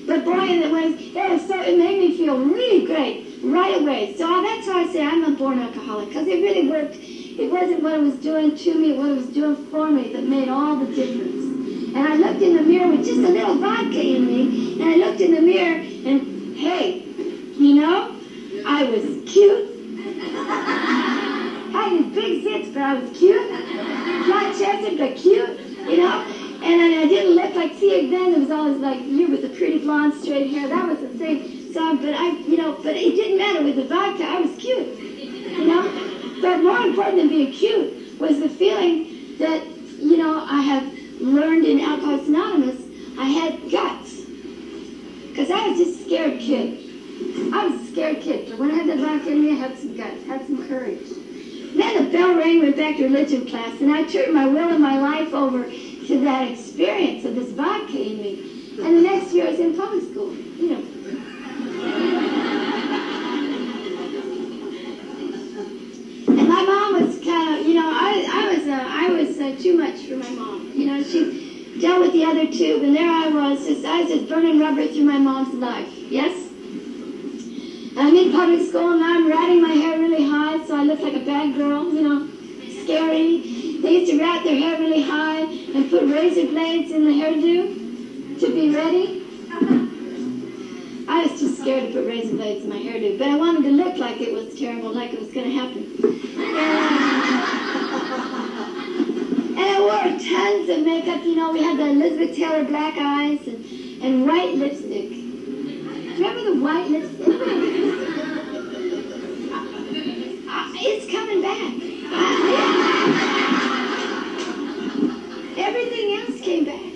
but 0.08 0.24
boy, 0.24 0.46
it 0.46 0.72
was, 0.72 0.94
was 1.14 1.48
so, 1.48 1.62
it 1.62 1.78
made 1.78 2.00
me 2.00 2.18
feel 2.18 2.38
really 2.38 2.86
great 2.86 3.40
right 3.44 3.82
away. 3.82 4.16
So 4.18 4.26
that's 4.42 4.68
why 4.68 4.86
I 4.88 4.94
say 4.94 5.06
I'm 5.06 5.26
a 5.26 5.32
born 5.32 5.60
alcoholic, 5.60 6.10
because 6.10 6.28
it 6.28 6.42
really 6.42 6.70
worked. 6.70 6.96
It 6.96 7.52
wasn't 7.52 7.84
what 7.84 7.96
it 7.96 8.02
was 8.02 8.16
doing 8.16 8.56
to 8.56 8.74
me, 8.76 8.94
what 8.94 9.10
it 9.10 9.16
was 9.16 9.28
doing 9.28 9.56
for 9.68 9.90
me 9.90 10.14
that 10.14 10.24
made 10.24 10.50
all 10.50 10.78
the 10.78 10.86
difference. 10.96 11.53
And 11.96 12.08
I 12.08 12.16
looked 12.16 12.42
in 12.42 12.56
the 12.56 12.64
mirror 12.64 12.88
with 12.90 13.06
just 13.06 13.20
a 13.20 13.30
little 13.30 13.56
vodka 13.56 14.02
in 14.02 14.26
me, 14.26 14.82
and 14.82 14.90
I 14.90 14.96
looked 14.96 15.22
in 15.22 15.32
the 15.36 15.42
mirror, 15.42 15.78
and 15.78 16.58
hey, 16.58 17.04
you 17.06 17.76
know, 17.76 18.16
I 18.66 18.84
was 18.86 19.30
cute. 19.32 19.70
I 21.76 21.86
had 21.86 22.14
big 22.14 22.44
zits, 22.44 22.74
but 22.74 22.82
I 22.82 22.94
was 23.00 23.18
cute. 23.18 23.48
Flat 24.26 24.56
chested, 24.58 24.98
but 24.98 25.16
cute, 25.16 25.60
you 25.90 25.98
know. 25.98 26.26
And 26.64 26.82
I 26.82 27.08
didn't 27.08 27.36
look 27.36 27.54
like, 27.56 27.74
see, 27.74 28.10
then 28.10 28.34
it 28.34 28.40
was 28.40 28.50
always 28.50 28.78
like 28.78 29.02
you 29.02 29.28
with 29.30 29.42
the 29.42 29.50
pretty 29.50 29.80
blonde 29.80 30.14
straight 30.16 30.50
hair. 30.50 30.70
That 30.70 30.88
was 30.88 31.00
the 31.00 31.10
thing. 31.10 31.74
So, 31.74 31.96
but 31.98 32.14
I, 32.14 32.32
you 32.48 32.58
know, 32.58 32.74
but 32.82 32.96
it 32.96 33.16
didn't 33.16 33.38
matter 33.38 33.64
with 33.64 33.76
the 33.76 33.84
vodka. 33.86 34.24
I 34.24 34.40
was 34.40 34.56
cute, 34.58 34.98
you 34.98 35.66
know. 35.66 36.40
But 36.42 36.64
more 36.64 36.80
important 36.80 37.18
than 37.18 37.30
being 37.30 37.52
cute 37.52 38.20
was 38.20 38.40
the 38.40 38.50
feeling 38.50 39.38
that, 39.40 39.66
you 40.00 40.18
know, 40.18 40.46
I 40.48 40.62
have 40.62 41.03
learned 41.24 41.66
in 41.66 41.80
Alcoholics 41.80 42.28
Anonymous, 42.28 42.82
I 43.18 43.26
had 43.26 43.72
guts. 43.72 44.22
Because 45.30 45.50
I 45.50 45.68
was 45.70 45.78
just 45.80 46.02
a 46.02 46.04
scared 46.06 46.40
kid. 46.40 46.80
I 47.54 47.68
was 47.68 47.82
a 47.82 47.92
scared 47.92 48.22
kid. 48.22 48.50
But 48.50 48.60
when 48.60 48.72
I 48.72 48.76
had 48.76 48.88
the 48.88 48.98
vodka 48.98 49.32
in 49.32 49.42
me, 49.42 49.52
I 49.52 49.56
had 49.56 49.78
some 49.78 49.96
guts, 49.96 50.26
had 50.26 50.46
some 50.46 50.68
courage. 50.68 51.08
Then 51.76 52.06
the 52.06 52.12
bell 52.12 52.36
rang, 52.36 52.60
went 52.60 52.76
back 52.76 52.98
to 52.98 53.04
religion 53.04 53.48
class, 53.48 53.82
and 53.82 53.92
I 53.92 54.04
turned 54.04 54.34
my 54.34 54.46
will 54.46 54.70
and 54.70 54.82
my 54.82 55.00
life 55.00 55.34
over 55.34 55.64
to 55.64 56.20
that 56.22 56.52
experience 56.52 57.26
of 57.26 57.36
this 57.36 57.50
vodka 57.52 58.00
in 58.00 58.18
me. 58.18 58.78
And 58.80 58.98
the 58.98 59.02
next 59.02 59.34
year 59.34 59.48
I 59.48 59.52
was 59.52 59.60
in 59.60 59.76
public 59.76 60.04
school, 60.04 60.34
you 60.36 60.70
know. 60.70 60.84
And 66.28 66.48
my 66.48 66.64
mom 66.64 67.08
was 67.08 67.24
kind 67.24 67.60
of, 67.60 67.66
you 67.66 67.74
know, 67.76 67.90
I, 67.90 68.28
I 68.32 68.56
was, 68.56 68.68
uh, 68.68 68.84
I 68.88 69.10
was 69.10 69.40
uh, 69.40 69.56
too 69.62 69.78
much 69.78 70.02
for 70.08 70.18
my 70.18 70.30
mom. 70.30 70.63
You 70.74 70.86
know, 70.88 71.04
she 71.04 71.78
dealt 71.80 72.02
with 72.02 72.14
the 72.14 72.24
other 72.26 72.52
two, 72.52 72.82
and 72.84 72.96
there 72.96 73.10
I 73.10 73.28
was, 73.30 73.68
just, 73.68 73.86
I 73.86 74.02
was 74.02 74.10
just 74.10 74.28
burning 74.28 74.60
rubber 74.60 74.88
through 74.88 75.04
my 75.04 75.20
mom's 75.20 75.54
life. 75.54 75.88
Yes? 76.10 76.50
I'm 77.96 78.16
in 78.16 78.32
public 78.32 78.68
school, 78.68 78.94
and 78.94 79.04
I'm 79.04 79.28
ratting 79.30 79.62
my 79.62 79.74
hair 79.74 80.00
really 80.00 80.28
high, 80.28 80.66
so 80.66 80.76
I 80.76 80.84
look 80.84 81.00
like 81.00 81.14
a 81.14 81.24
bad 81.26 81.56
girl, 81.56 81.94
you 81.94 82.02
know, 82.02 82.28
scary. 82.84 83.80
They 83.82 84.00
used 84.00 84.12
to 84.12 84.20
rat 84.20 84.44
their 84.44 84.56
hair 84.56 84.80
really 84.80 85.04
high 85.04 85.42
and 85.42 85.92
put 85.92 86.10
razor 86.10 86.48
blades 86.48 86.92
in 86.92 87.06
the 87.06 87.12
hairdo 87.12 88.40
to 88.40 88.48
be 88.54 88.74
ready. 88.74 89.20
I 91.08 91.28
was 91.28 91.40
too 91.40 91.54
scared 91.56 91.90
to 91.90 91.94
put 91.94 92.08
razor 92.08 92.36
blades 92.36 92.64
in 92.64 92.70
my 92.70 92.78
hairdo, 92.78 93.20
but 93.20 93.28
I 93.28 93.36
wanted 93.36 93.62
to 93.64 93.72
look 93.72 93.98
like 93.98 94.22
it 94.22 94.34
was 94.34 94.58
terrible, 94.58 94.92
like 94.92 95.14
it 95.14 95.20
was 95.20 95.32
going 95.32 95.46
to 95.46 95.54
happen. 95.54 96.00
I 99.66 99.80
wore 99.80 100.20
tons 100.20 100.70
of 100.70 100.86
makeup. 100.86 101.24
You 101.24 101.36
know, 101.36 101.52
we 101.52 101.62
had 101.62 101.78
the 101.78 101.88
Elizabeth 101.88 102.36
Taylor 102.36 102.64
black 102.66 102.96
eyes 102.98 103.40
and, 103.48 103.64
and 104.04 104.26
white 104.28 104.56
lipstick. 104.56 105.10
Remember 106.18 106.44
the 106.54 106.60
white 106.62 106.90
lipstick? 106.90 108.24
It's 110.86 111.10
coming 111.10 111.42
back. 111.42 111.74
Everything 115.58 116.14
else 116.20 116.42
came 116.42 116.66
back. 116.66 116.92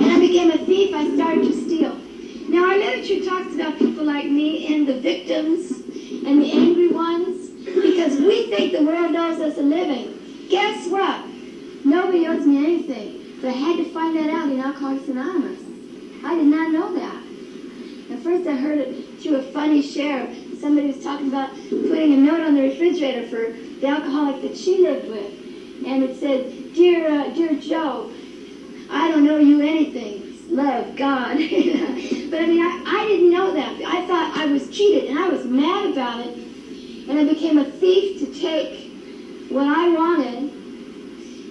And 0.00 0.10
I 0.12 0.18
became 0.20 0.50
a 0.50 0.58
thief. 0.66 0.94
I 0.94 1.14
started 1.14 1.44
to 1.44 1.52
steal. 1.64 1.94
Now, 2.50 2.68
our 2.68 2.76
literature 2.76 3.24
talks 3.24 3.54
about 3.54 3.78
people 3.78 4.04
like 4.04 4.26
me 4.26 4.74
and 4.74 4.86
the 4.86 5.00
victims 5.00 5.70
and 6.26 6.42
the 6.42 6.52
angry 6.52 6.88
ones 6.88 7.31
because 7.74 8.18
we 8.18 8.50
think 8.50 8.72
the 8.72 8.82
world 8.82 9.14
owes 9.14 9.40
us 9.40 9.58
a 9.58 9.62
living. 9.62 10.46
Guess 10.48 10.88
what? 10.88 11.24
Nobody 11.84 12.26
owes 12.26 12.46
me 12.46 12.58
anything. 12.58 13.38
But 13.40 13.48
I 13.48 13.52
had 13.52 13.76
to 13.78 13.84
find 13.92 14.16
that 14.16 14.30
out 14.30 14.50
in 14.50 14.60
Alcoholics 14.60 15.08
Anonymous. 15.08 15.60
I 16.24 16.36
did 16.36 16.46
not 16.46 16.70
know 16.70 16.94
that. 16.94 17.22
At 18.12 18.22
first, 18.22 18.46
I 18.46 18.54
heard 18.54 18.78
it 18.78 19.20
through 19.20 19.36
a 19.36 19.42
funny 19.42 19.82
share. 19.82 20.32
Somebody 20.60 20.88
was 20.88 21.02
talking 21.02 21.28
about 21.28 21.50
putting 21.70 22.12
a 22.12 22.16
note 22.16 22.42
on 22.42 22.54
the 22.54 22.62
refrigerator 22.62 23.26
for 23.28 23.52
the 23.80 23.86
alcoholic 23.86 24.42
that 24.42 24.56
she 24.56 24.78
lived 24.78 25.08
with. 25.08 25.32
And 25.84 26.04
it 26.04 26.20
said, 26.20 26.74
Dear, 26.74 27.08
uh, 27.08 27.28
dear 27.30 27.54
Joe, 27.56 28.10
I 28.90 29.08
don't 29.08 29.24
know 29.24 29.38
you 29.38 29.60
anything. 29.60 30.38
Love, 30.54 30.94
God. 30.96 31.36
but 31.36 32.40
I 32.40 32.46
mean, 32.46 32.60
I, 32.60 32.82
I 32.86 33.06
didn't 33.06 33.30
know 33.30 33.52
that. 33.52 33.80
I 33.84 34.06
thought 34.06 34.36
I 34.36 34.46
was 34.46 34.68
cheated, 34.70 35.08
and 35.08 35.18
I 35.18 35.28
was 35.28 35.44
mad 35.46 35.90
about 35.90 36.20
it. 36.20 36.41
And 37.12 37.28
I 37.28 37.30
became 37.30 37.58
a 37.58 37.64
thief 37.64 38.20
to 38.20 38.40
take 38.40 38.90
what 39.50 39.66
I 39.66 39.90
wanted. 39.90 40.50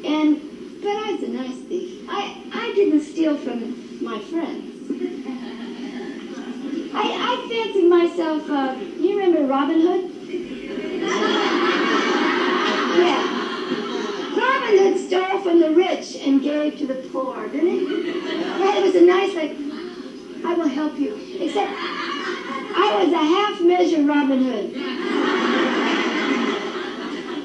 And, 0.03 0.41
but 0.81 0.89
I 0.89 1.11
was 1.11 1.21
a 1.21 1.27
nice 1.27 1.55
thief. 1.69 2.03
I, 2.09 2.35
I 2.51 2.73
didn't 2.73 3.01
steal 3.01 3.37
from 3.37 4.03
my 4.03 4.17
friends. 4.17 4.89
I, 6.95 7.03
I 7.13 7.47
fancied 7.47 7.87
myself, 7.87 8.49
uh, 8.49 8.75
you 8.97 9.19
remember 9.19 9.45
Robin 9.45 9.81
Hood? 9.81 10.09
yeah. 12.97 13.21
Robin 14.35 14.77
Hood 14.79 14.97
stole 14.97 15.41
from 15.43 15.59
the 15.59 15.69
rich 15.75 16.15
and 16.25 16.41
gave 16.41 16.79
to 16.79 16.87
the 16.87 17.07
poor, 17.13 17.47
didn't 17.49 17.69
he? 17.69 18.07
Yeah, 18.07 18.77
it 18.79 18.83
was 18.83 18.95
a 18.95 19.05
nice, 19.05 19.35
like, 19.35 19.55
I 20.43 20.55
will 20.55 20.69
help 20.69 20.97
you. 20.97 21.19
Except 21.39 21.71
I 22.73 23.03
was 23.03 23.13
a 23.13 23.17
half 23.17 23.61
measure 23.61 24.03
Robin 24.03 24.43
Hood. 24.43 24.73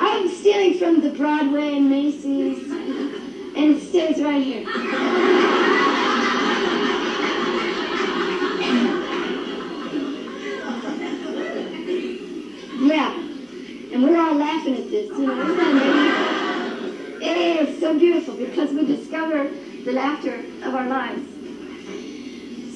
I 0.01 0.21
was 0.23 0.37
stealing 0.37 0.79
from 0.79 1.01
the 1.01 1.11
Broadway 1.11 1.77
and 1.77 1.91
Macy's, 1.91 2.71
and 2.71 3.77
it 3.77 3.83
stays 3.83 4.23
right 4.23 4.43
here. 4.43 4.65
Yeah. 12.79 13.13
And 13.93 14.03
we're 14.03 14.21
all 14.21 14.35
laughing 14.35 14.77
at 14.77 14.91
this, 14.91 15.09
you 15.11 15.27
know. 15.27 16.17
It 17.21 17.37
is 17.37 17.81
so 17.81 17.99
beautiful 17.99 18.37
because 18.37 18.71
we 18.71 18.87
discover 18.87 19.51
the 19.85 19.93
laughter 19.93 20.45
of 20.63 20.75
our 20.75 20.87
lives. 20.87 21.36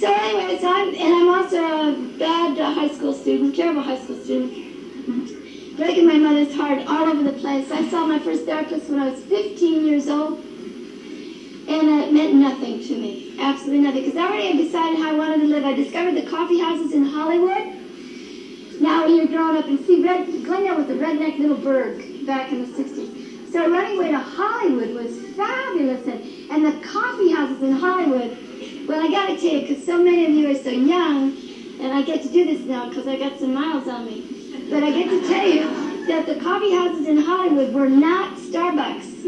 So 0.01 0.11
anyway, 0.11 0.59
so 0.59 0.73
I'm, 0.73 0.95
and 0.95 1.15
I'm 1.15 1.29
also 1.29 1.59
a 1.59 2.19
bad 2.19 2.57
high 2.57 2.89
school 2.89 3.13
student, 3.13 3.55
terrible 3.55 3.83
high 3.83 3.99
school 3.99 4.17
student, 4.17 5.77
breaking 5.77 6.07
my 6.07 6.17
mother's 6.17 6.55
heart 6.55 6.87
all 6.87 7.05
over 7.07 7.23
the 7.23 7.39
place. 7.39 7.71
I 7.71 7.87
saw 7.91 8.07
my 8.07 8.19
first 8.19 8.47
therapist 8.47 8.89
when 8.89 8.99
I 8.99 9.11
was 9.11 9.23
15 9.25 9.85
years 9.85 10.09
old, 10.09 10.39
and 10.39 12.01
it 12.01 12.15
meant 12.15 12.33
nothing 12.33 12.83
to 12.83 12.95
me, 12.95 13.37
absolutely 13.39 13.81
nothing, 13.81 14.05
because 14.05 14.17
I 14.17 14.25
already 14.25 14.47
had 14.47 14.57
decided 14.57 15.01
how 15.01 15.11
I 15.11 15.19
wanted 15.19 15.41
to 15.41 15.47
live. 15.49 15.67
I 15.67 15.75
discovered 15.75 16.15
the 16.15 16.31
coffee 16.31 16.61
houses 16.61 16.95
in 16.95 17.05
Hollywood. 17.05 18.81
Now 18.81 19.05
you're 19.05 19.27
growing 19.27 19.59
up, 19.59 19.67
and 19.67 19.85
see, 19.85 20.03
Red, 20.03 20.25
Glendale 20.45 20.77
was 20.77 20.89
a 20.89 20.95
redneck 20.95 21.39
little 21.39 21.59
burg 21.59 22.25
back 22.25 22.53
in 22.53 22.63
the 22.63 22.83
60s. 22.83 23.53
So 23.53 23.71
running 23.71 23.99
away 23.99 24.13
to 24.13 24.19
Hollywood 24.19 24.95
was 24.95 25.15
fabulous, 25.37 26.07
and, 26.07 26.51
and 26.51 26.65
the 26.65 26.87
coffee 26.87 27.33
houses 27.33 27.63
in 27.63 27.73
Hollywood, 27.73 28.50
well, 28.91 29.07
I 29.07 29.09
gotta 29.09 29.37
tell 29.37 29.51
you, 29.53 29.61
because 29.61 29.87
so 29.87 30.03
many 30.03 30.25
of 30.25 30.33
you 30.33 30.51
are 30.51 30.55
so 30.61 30.71
young, 30.71 31.37
and 31.81 31.93
I 31.93 32.03
get 32.03 32.23
to 32.23 32.29
do 32.29 32.45
this 32.45 32.67
now 32.67 32.89
because 32.89 33.07
I 33.07 33.17
got 33.17 33.39
some 33.39 33.55
miles 33.55 33.87
on 33.87 34.05
me, 34.05 34.67
but 34.69 34.83
I 34.83 34.91
get 34.91 35.09
to 35.09 35.29
tell 35.29 35.47
you 35.47 36.07
that 36.09 36.27
the 36.27 36.35
coffee 36.41 36.75
houses 36.75 37.07
in 37.07 37.19
Hollywood 37.19 37.73
were 37.73 37.89
not 37.89 38.37
Starbucks. 38.37 39.23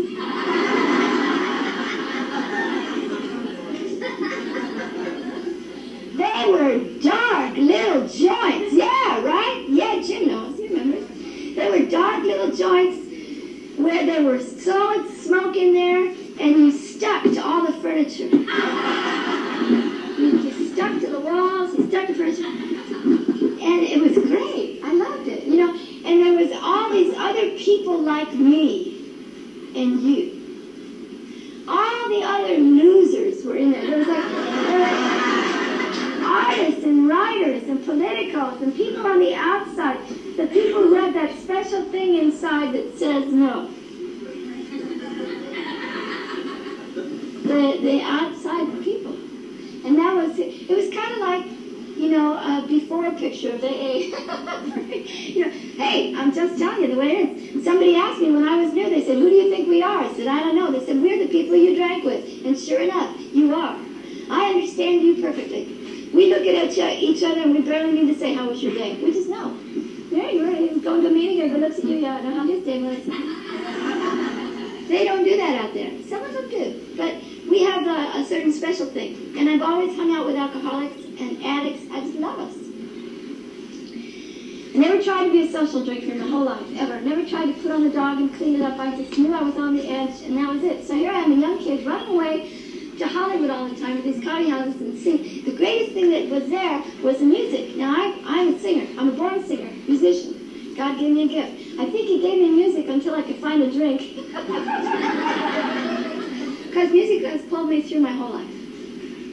They 6.17 6.51
were 6.51 7.01
dark 7.01 7.57
little 7.57 8.09
joints. 8.09 8.75
Yeah, 8.75 9.25
right? 9.25 9.65
Yeah, 9.69 10.03
Jim 10.03 10.27
knows. 10.27 10.59
He 10.59 10.67
remembers. 10.67 11.09
They 11.55 11.71
were 11.71 11.89
dark 11.89 12.25
little 12.25 12.51
joints 12.51 12.99
where 13.79 14.05
there 14.07 14.25
was 14.25 14.65
solid 14.65 15.09
smoke 15.19 15.55
in 15.55 15.73
there 15.73 16.07
and 16.41 16.57
you 16.57 16.73
stuck 16.73 17.23
to 17.23 17.39
all 17.39 17.65
the 17.65 17.73
furniture. 17.75 18.29
Stuck 20.23 21.01
to 21.01 21.07
the 21.09 21.21
walls, 21.21 21.73
stuck 21.89 22.07
to 22.07 22.15
furniture. 22.15 22.47
And 22.47 23.83
it 23.83 24.01
was 24.01 24.13
great. 24.25 24.81
I 24.85 24.93
loved 24.95 25.27
it. 25.27 25.45
You 25.45 25.57
know, 25.57 25.75
and 25.75 26.21
there 26.23 26.37
was 26.37 26.53
all 26.63 26.91
these 26.91 27.15
other 27.17 27.51
people 27.59 28.01
like 28.01 28.33
me 28.33 28.99
and 29.75 30.01
you. 30.01 31.65
All 31.69 32.09
the 32.09 32.23
other 32.25 32.57
losers 32.59 33.45
were 33.45 33.57
in 33.57 33.73
there. 33.73 33.87
There 33.87 33.99
was 33.99 34.09
like, 34.09 34.29
there 34.29 35.13
artists 36.25 36.85
and 36.85 37.09
writers 37.09 37.65
and 37.65 37.81
politicos 37.81 38.61
and 38.63 38.75
people 38.75 39.07
on 39.07 39.19
the 39.19 39.35
outside, 39.35 39.99
the 40.37 40.47
people 40.47 40.83
who 40.83 40.95
have 40.95 41.15
that 41.15 41.37
special 41.39 41.83
thing 41.91 42.17
inside 42.17 42.73
that 42.73 42.97
says 42.99 43.33
no. 43.33 43.69
The, 47.43 47.79
the 47.83 48.03
outside 48.03 48.83
people. 48.83 49.22
And 49.85 49.99
that 49.99 50.15
was, 50.15 50.39
it 50.39 50.71
It 50.71 50.77
was 50.77 50.95
kind 50.95 51.13
of 51.15 51.21
like, 51.21 51.45
you 51.97 52.11
know, 52.11 52.65
before 52.69 53.07
a 53.07 53.13
picture 53.13 53.53
of 53.55 53.63
AA. 53.63 53.67
you 54.09 55.45
know, 55.45 55.51
hey, 55.51 56.15
I'm 56.17 56.33
just 56.33 56.59
telling 56.59 56.83
you 56.83 56.95
the 56.95 56.99
way 56.99 57.11
it 57.17 57.57
is. 57.57 57.65
Somebody 57.65 57.97
asked 57.97 58.21
me 58.21 58.31
when 58.33 58.45
I 58.45 58.57
was 58.63 58.73
new, 58.73 58.89
they 58.89 59.05
said, 59.05 59.19
who 59.19 59.29
do 59.29 59.35
you 59.35 59.51
think 59.51 59.69
we 59.69 59.83
are? 59.83 60.05
I 60.05 60.13
said, 60.15 60.27
I 60.27 60.41
don't 60.41 60.57
know. 60.57 60.71
They 60.71 60.85
said, 60.85 61.01
we're 61.01 61.19
the 61.19 61.31
people 61.31 61.57
you 61.57 61.77
drank 61.77 62.05
with. 62.05 62.45
And 62.45 62.59
sure 62.59 62.81
enough, 62.81 63.17
you 63.33 63.55
are. 63.55 63.77
I 64.31 64.51
understand 64.51 65.03
you 65.03 65.23
perfectly. 65.23 66.11
We 66.15 66.33
look 66.33 66.47
at 66.47 66.79
each 66.79 67.23
other 67.23 67.41
and 67.41 67.53
we 67.53 67.63
barely 67.63 67.93
need 67.93 68.13
to 68.13 68.19
say, 68.19 68.35
how 68.35 68.49
was 68.49 68.63
your 68.63 68.75
day? 68.75 68.97
We 69.03 69.13
just 69.13 69.29
know. 69.29 69.57
There 70.11 70.31
you 70.31 70.45
are. 70.45 70.81
Going 70.81 71.03
to 71.03 71.09
a 71.09 71.11
meeting. 71.11 71.41
Everybody 71.41 71.63
looks 71.63 71.79
at 71.79 71.85
you. 71.85 71.97
Yeah, 71.97 72.17
I 72.17 72.21
know 72.23 72.35
how 72.35 72.47
his 72.47 72.65
day 72.65 72.83
was. 72.83 74.19
they 74.93 75.05
don't 75.05 75.25
do 75.25 75.37
that 75.37 75.65
out 75.65 75.75
there. 75.75 75.91
Some 76.09 76.23
of 76.23 76.33
them 76.35 76.51
do. 76.51 76.95
But 76.97 77.15
we 77.49 77.63
have 77.65 77.87
a, 77.87 78.19
a 78.21 78.25
certain 78.25 78.53
special 78.53 78.87
thing. 78.87 79.35
And 79.39 79.49
I've 79.49 79.63
always 79.63 79.97
hung 79.97 80.15
out 80.15 80.27
with 80.27 80.37
alcoholics 80.37 80.97
and 81.19 81.43
addicts. 81.43 81.85
I 81.91 82.01
just 82.01 82.19
love 82.19 82.39
us. 82.39 82.57
I 84.75 84.79
never 84.79 85.03
tried 85.03 85.25
to 85.27 85.33
be 85.33 85.49
a 85.49 85.53
social 85.53 85.85
drinker 85.85 86.13
in 86.13 86.21
my 86.21 86.29
whole 86.29 86.45
life, 86.45 86.67
ever. 86.77 87.01
Never 87.01 87.29
tried 87.29 87.47
to 87.47 87.53
put 87.61 87.71
on 87.71 87.85
the 87.85 87.91
dog 87.91 88.19
and 88.19 88.33
clean 88.35 88.57
it 88.57 88.63
up. 88.63 88.79
I 88.79 88.97
just 88.97 89.19
knew 89.19 89.33
I 89.35 89.43
was 89.43 89.57
on 89.57 89.77
the 89.77 89.87
edge, 89.87 90.23
and 90.23 90.37
that 90.37 90.49
was 90.53 90.63
it. 90.63 90.87
So 90.87 90.95
here 90.95 91.13
I 91.13 91.21
am, 91.21 91.33
a 91.33 91.37
young 91.37 91.59
kid, 91.59 91.87
running 91.87 92.15
away 92.15 92.51
to 92.99 93.07
Hollywood 93.07 93.51
all 93.51 93.69
the 93.69 93.79
time 93.79 93.97
with 93.97 94.05
these 94.05 94.25
coffee 94.25 94.49
houses 94.49 94.81
and 94.81 94.99
sing. 94.99 95.45
The 95.45 95.57
greatest 95.57 95.93
thing 95.93 96.11
that 96.11 96.29
was 96.31 96.49
there 96.49 96.83
was 97.03 97.19
the 97.19 97.25
music. 97.25 97.77
Now, 97.77 97.95
I, 97.95 98.23
I'm 98.25 98.55
a 98.55 98.59
singer. 98.59 98.87
I'm 98.99 99.09
a 99.11 99.13
born 99.13 99.45
singer, 99.45 99.71
musician. 99.87 100.75
God 100.77 100.99
gave 100.99 101.15
me 101.15 101.25
a 101.25 101.29
gift. 101.29 101.62
I 101.79 101.87
think 101.87 102.09
he 102.09 102.21
gave 102.21 102.41
me 102.43 102.51
music 102.51 102.89
until 102.89 103.15
I 103.15 103.23
could 103.23 103.37
find 103.37 103.63
a 103.63 103.71
drink. 103.71 104.03
Because 106.73 106.91
music 106.91 107.23
has 107.27 107.43
pulled 107.43 107.69
me 107.69 107.83
through 107.83 108.01
my 108.01 108.13
whole 108.13 108.31
life. 108.31 108.49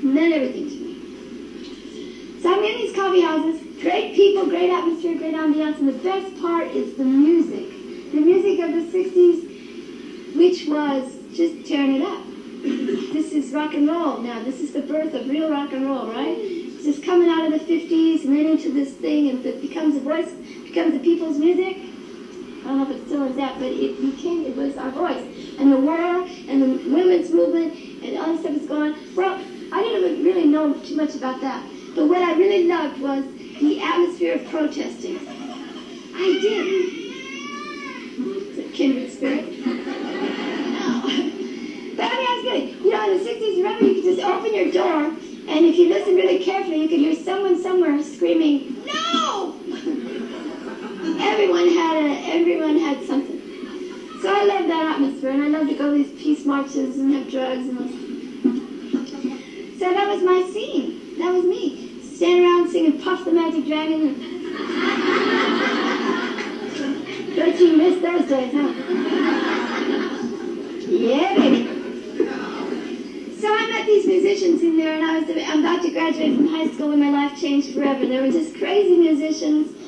Meant 0.04 0.34
everything 0.34 0.68
to 0.68 0.76
me. 0.76 2.42
So 2.42 2.52
I'm 2.54 2.62
in 2.62 2.76
these 2.76 2.94
coffee 2.94 3.22
houses. 3.22 3.62
Great 3.82 4.14
people, 4.14 4.46
great 4.46 4.70
atmosphere, 4.70 5.16
great 5.18 5.36
ambiance. 5.36 5.80
And 5.80 5.88
the 5.88 5.94
best 6.04 6.36
part 6.42 6.68
is 6.68 6.98
the 6.98 7.06
music. 7.06 7.70
The 8.12 8.20
music 8.20 8.60
of 8.60 8.74
the 8.74 8.82
60s, 8.92 10.36
which 10.36 10.68
was 10.68 11.16
just 11.34 11.66
tearing 11.66 11.96
it 11.96 12.02
up 12.02 12.22
this 13.14 13.32
is 13.32 13.54
rock 13.54 13.74
and 13.74 13.88
roll 13.88 14.18
now. 14.18 14.44
This 14.44 14.60
is 14.60 14.74
the 14.74 14.82
birth 14.82 15.14
of 15.14 15.30
real 15.30 15.50
rock 15.50 15.72
and 15.72 15.86
roll, 15.86 16.08
right? 16.08 16.36
It's 16.38 16.84
just 16.84 17.02
coming 17.04 17.30
out 17.30 17.46
of 17.46 17.52
the 17.52 17.74
50s 17.74 18.26
and 18.26 18.36
then 18.36 18.48
into 18.48 18.70
this 18.70 18.92
thing 18.92 19.30
and 19.30 19.46
it 19.46 19.62
becomes 19.62 19.96
a 19.96 20.02
voice, 20.02 20.30
becomes 20.64 20.92
the 20.92 21.00
people's 21.00 21.38
music. 21.38 21.78
I 22.70 22.74
don't 22.74 22.88
know 22.88 22.96
if 22.96 23.02
it 23.02 23.08
still 23.08 23.24
is 23.24 23.36
that, 23.38 23.58
but 23.58 23.72
it 23.72 24.00
became, 24.00 24.46
it 24.46 24.56
was 24.56 24.78
our 24.78 24.92
voice. 24.92 25.26
And 25.58 25.72
the 25.72 25.78
war 25.78 26.22
and 26.22 26.62
the 26.62 26.68
women's 26.94 27.32
movement 27.32 27.74
and 28.04 28.16
all 28.16 28.34
this 28.34 28.42
stuff 28.42 28.54
is 28.54 28.68
going. 28.68 28.94
Well, 29.16 29.44
I 29.74 29.82
didn't 29.82 30.12
even 30.12 30.24
really 30.24 30.46
know 30.46 30.74
too 30.74 30.96
much 30.96 31.16
about 31.16 31.42
that. 31.42 31.64
But 31.96 32.08
what 32.08 32.22
I 32.22 32.38
really 32.38 32.68
loved 32.68 33.02
was 33.02 33.26
the 33.60 33.82
atmosphere 33.82 34.36
of 34.36 34.48
protesting. 34.50 35.18
I 36.14 36.38
did. 36.40 36.68
It's 38.46 38.60
a 38.60 38.78
kindred 38.78 39.12
spirit. 39.14 39.46
No. 39.66 41.02
But 41.98 42.06
I 42.06 42.16
mean, 42.16 42.30
was 42.36 42.44
good. 42.44 42.86
You 42.86 42.92
know, 42.92 43.12
in 43.12 43.18
the 43.18 43.30
60s, 43.30 43.58
remember, 43.58 43.86
you 43.86 43.94
could 43.96 44.04
just 44.04 44.22
open 44.22 44.54
your 44.54 44.72
door, 44.72 45.06
and 45.06 45.66
if 45.66 45.76
you 45.76 45.90
listen 45.90 46.14
really 46.14 46.44
carefully, 46.46 46.84
you 46.84 46.88
could 46.88 47.00
hear 47.00 47.16
someone 47.16 47.60
somewhere 47.62 48.02
screaming, 48.04 48.76
"No!" 48.86 49.19
Everyone 51.20 51.68
had 51.70 51.98
a, 51.98 52.10
everyone 52.34 52.78
had 52.80 53.04
something. 53.06 53.40
So 54.22 54.34
I 54.34 54.44
love 54.44 54.68
that 54.68 54.96
atmosphere, 54.96 55.32
and 55.32 55.44
I 55.44 55.48
love 55.48 55.68
to 55.68 55.76
go 55.76 55.92
to 55.92 55.98
these 56.04 56.12
peace 56.22 56.46
marches 56.46 57.00
and 57.00 57.14
have 57.14 57.30
drugs 57.30 57.68
and. 57.68 58.10
So 59.80 59.86
that 59.94 60.08
was 60.10 60.22
my 60.24 60.44
scene. 60.52 61.18
That 61.20 61.34
was 61.34 61.46
me. 61.46 62.02
Stand 62.04 62.44
around 62.44 62.70
singing 62.70 63.02
Puff 63.02 63.24
the 63.24 63.32
Magic 63.32 63.66
Dragon. 63.66 64.10
And... 64.10 64.18
Don't 67.36 67.60
you 67.60 67.78
miss 67.78 68.02
those 68.02 68.28
days, 68.28 68.52
huh? 68.54 68.74
Yeah, 70.90 71.36
baby. 71.38 71.66
So 73.40 73.48
I 73.56 73.68
met 73.72 73.86
these 73.86 74.06
musicians 74.06 74.62
in 74.62 74.76
there, 74.76 74.96
and 74.96 75.06
I 75.06 75.20
was 75.20 75.30
about 75.30 75.82
to 75.84 75.92
graduate 75.92 76.36
from 76.36 76.50
high 76.50 76.68
school, 76.74 76.92
and 76.92 77.02
my 77.02 77.10
life 77.10 77.40
changed 77.40 77.74
forever. 77.74 78.06
They 78.06 78.20
were 78.20 78.32
just 78.32 78.58
crazy 78.58 78.98
musicians. 78.98 79.79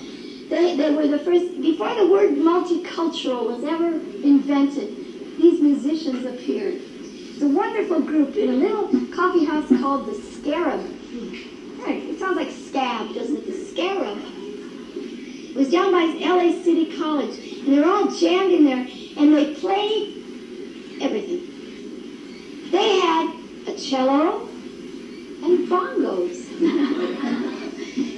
They, 0.52 0.76
they 0.76 0.92
were 0.94 1.08
the 1.08 1.20
first, 1.20 1.62
before 1.62 1.96
the 1.96 2.08
word 2.08 2.32
multicultural 2.32 3.46
was 3.46 3.64
ever 3.64 3.88
invented, 3.88 5.38
these 5.38 5.62
musicians 5.62 6.26
appeared. 6.26 6.74
It's 6.76 7.42
a 7.42 7.48
wonderful 7.48 8.02
group 8.02 8.36
in 8.36 8.50
a 8.50 8.54
little 8.56 8.90
coffee 9.16 9.46
house 9.46 9.70
called 9.80 10.08
the 10.08 10.14
Scarab. 10.14 10.86
It 11.88 12.20
sounds 12.20 12.36
like 12.36 12.52
scab, 12.52 13.14
doesn't 13.14 13.38
it? 13.38 13.48
The 13.48 13.54
Scarab. 13.54 14.18
It 14.98 15.56
was 15.56 15.72
down 15.72 15.90
by 15.90 16.04
LA 16.20 16.52
City 16.62 16.98
College, 16.98 17.38
and 17.60 17.72
they 17.72 17.80
were 17.80 17.86
all 17.86 18.08
jammed 18.12 18.52
in 18.52 18.66
there, 18.66 18.86
and 19.18 19.34
they 19.34 19.54
played 19.56 20.18
everything. 21.00 21.48
They 22.72 23.00
had 23.00 23.32
a 23.68 23.72
cello 23.80 24.42
and 25.44 25.70
bongos. 25.70 27.58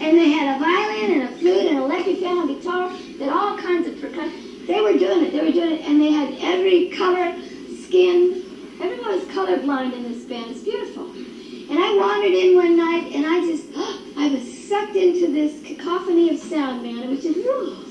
and 0.02 0.18
they 0.18 0.30
had 0.30 0.56
a 0.56 0.60
violin 0.60 1.22
and 1.22 1.30
a 1.30 1.38
flute 1.38 1.68
and 1.68 1.78
an 1.78 1.84
electric 1.84 2.18
piano, 2.20 2.48
guitar, 2.48 2.90
they 3.18 3.26
had 3.26 3.34
all 3.34 3.58
kinds 3.58 3.88
of 3.88 4.00
percussion. 4.00 4.66
They 4.66 4.82
were 4.82 4.98
doing 4.98 5.26
it, 5.26 5.32
they 5.32 5.42
were 5.42 5.52
doing 5.52 5.74
it, 5.74 5.86
and 5.86 6.02
they 6.02 6.12
had 6.12 6.34
every 6.40 6.90
color, 6.90 7.36
skin. 7.84 8.44
Everyone 8.82 9.20
was 9.20 9.24
colorblind 9.26 9.94
in 9.94 10.04
this 10.04 10.24
band. 10.24 10.52
It's 10.52 10.62
beautiful. 10.62 11.12
And 11.12 11.80
I 11.80 11.96
wandered 11.98 12.34
in 12.34 12.56
one 12.56 12.78
night, 12.78 13.12
and 13.14 13.26
I 13.26 13.42
just, 13.42 13.66
I 14.18 14.30
was 14.30 14.68
sucked 14.68 14.96
into 14.96 15.32
this 15.32 15.62
cacophony 15.64 16.30
of 16.30 16.40
sound, 16.40 16.84
man. 16.84 17.04
It 17.04 17.10
was 17.10 17.24
just, 17.24 17.38
whew, 17.38 17.84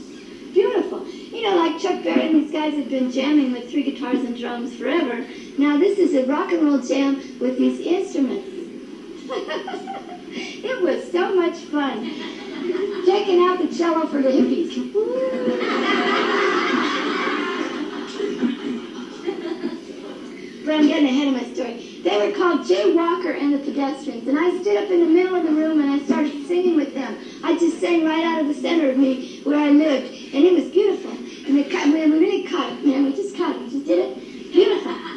beautiful. 0.52 1.06
You 1.06 1.42
know, 1.42 1.56
like 1.56 1.80
Chuck 1.80 2.02
Berry 2.02 2.26
and 2.28 2.42
these 2.42 2.52
guys 2.52 2.74
have 2.74 2.88
been 2.88 3.10
jamming 3.10 3.52
with 3.52 3.70
three 3.70 3.82
guitars 3.82 4.20
and 4.20 4.36
drums 4.36 4.74
forever. 4.74 5.26
Now 5.58 5.78
this 5.78 5.98
is 5.98 6.14
a 6.14 6.26
rock 6.26 6.52
and 6.52 6.62
roll 6.64 6.78
jam 6.78 7.16
with 7.38 7.58
these 7.58 7.80
instruments. 7.80 8.48
it 10.34 10.82
was 10.82 11.10
so 11.10 11.34
much 11.34 11.56
fun. 11.58 12.02
Taking 13.04 13.40
out 13.40 13.58
the 13.58 13.68
cello 13.74 14.06
for 14.06 14.22
the 14.22 14.30
hippies. 14.30 14.92
but 20.64 20.74
I'm 20.74 20.86
getting 20.86 21.08
ahead 21.08 21.28
of 21.28 21.34
my 21.34 21.44
story. 21.52 22.00
They 22.02 22.16
were 22.16 22.34
called 22.36 22.66
Jay 22.66 22.94
Walker 22.94 23.32
and 23.32 23.52
the 23.52 23.58
Pedestrians, 23.58 24.26
and 24.26 24.38
I 24.38 24.60
stood 24.60 24.76
up 24.76 24.90
in 24.90 25.00
the 25.00 25.06
middle 25.06 25.34
of 25.34 25.42
the 25.42 25.50
room 25.50 25.80
and 25.80 25.90
I 25.90 26.04
started 26.04 26.46
singing 26.46 26.76
with 26.76 26.94
them. 26.94 27.16
I 27.44 27.58
just 27.58 27.80
sang 27.80 28.04
right 28.04 28.24
out 28.24 28.40
of 28.40 28.48
the 28.48 28.54
center 28.54 28.90
of 28.90 28.96
me 28.96 29.40
where 29.40 29.58
I 29.58 29.70
lived, 29.70 30.06
and 30.34 30.44
it 30.44 30.52
was 30.52 30.64
beautiful. 30.70 31.10
And 31.10 31.54
we, 31.54 31.62
really 32.18 32.44
cut 32.44 32.72
it, 32.72 32.86
man. 32.86 33.04
We 33.04 33.14
just 33.14 33.36
cut 33.36 33.56
it. 33.56 33.62
We 33.62 33.70
just 33.70 33.86
did 33.86 33.98
it. 33.98 34.52
Beautiful. 34.52 35.11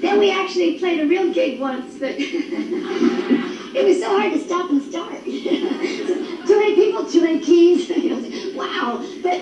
Then 0.00 0.20
we 0.20 0.30
actually 0.30 0.78
played 0.78 1.00
a 1.00 1.06
real 1.06 1.32
gig 1.32 1.58
once, 1.58 1.98
but 1.98 2.14
it 2.18 3.84
was 3.84 4.00
so 4.00 4.18
hard 4.18 4.32
to 4.32 4.38
stop 4.38 4.70
and 4.70 4.82
start. 4.82 5.24
too 5.24 6.58
many 6.58 6.74
people, 6.76 7.04
too 7.04 7.22
many 7.22 7.40
keys. 7.40 7.90
wow. 8.54 9.04
But 9.22 9.40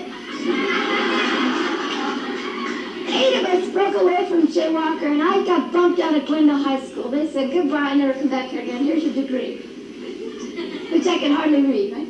eight 3.13 3.37
of 3.37 3.45
us 3.45 3.69
broke 3.71 3.95
away 4.01 4.27
from 4.27 4.51
Jay 4.51 4.73
Walker, 4.73 5.07
and 5.07 5.21
I 5.21 5.45
got 5.45 5.71
bumped 5.71 5.99
out 5.99 6.15
of 6.15 6.25
Glendale 6.25 6.57
High 6.57 6.83
School. 6.87 7.09
They 7.09 7.31
said, 7.31 7.51
goodbye, 7.51 7.93
never 7.93 8.13
come 8.13 8.29
back 8.29 8.49
here 8.49 8.63
again. 8.63 8.83
Here's 8.83 9.03
your 9.03 9.13
degree. 9.13 9.57
Which 10.91 11.05
I 11.05 11.19
can 11.19 11.33
hardly 11.33 11.61
read, 11.61 11.93
right? 11.93 12.07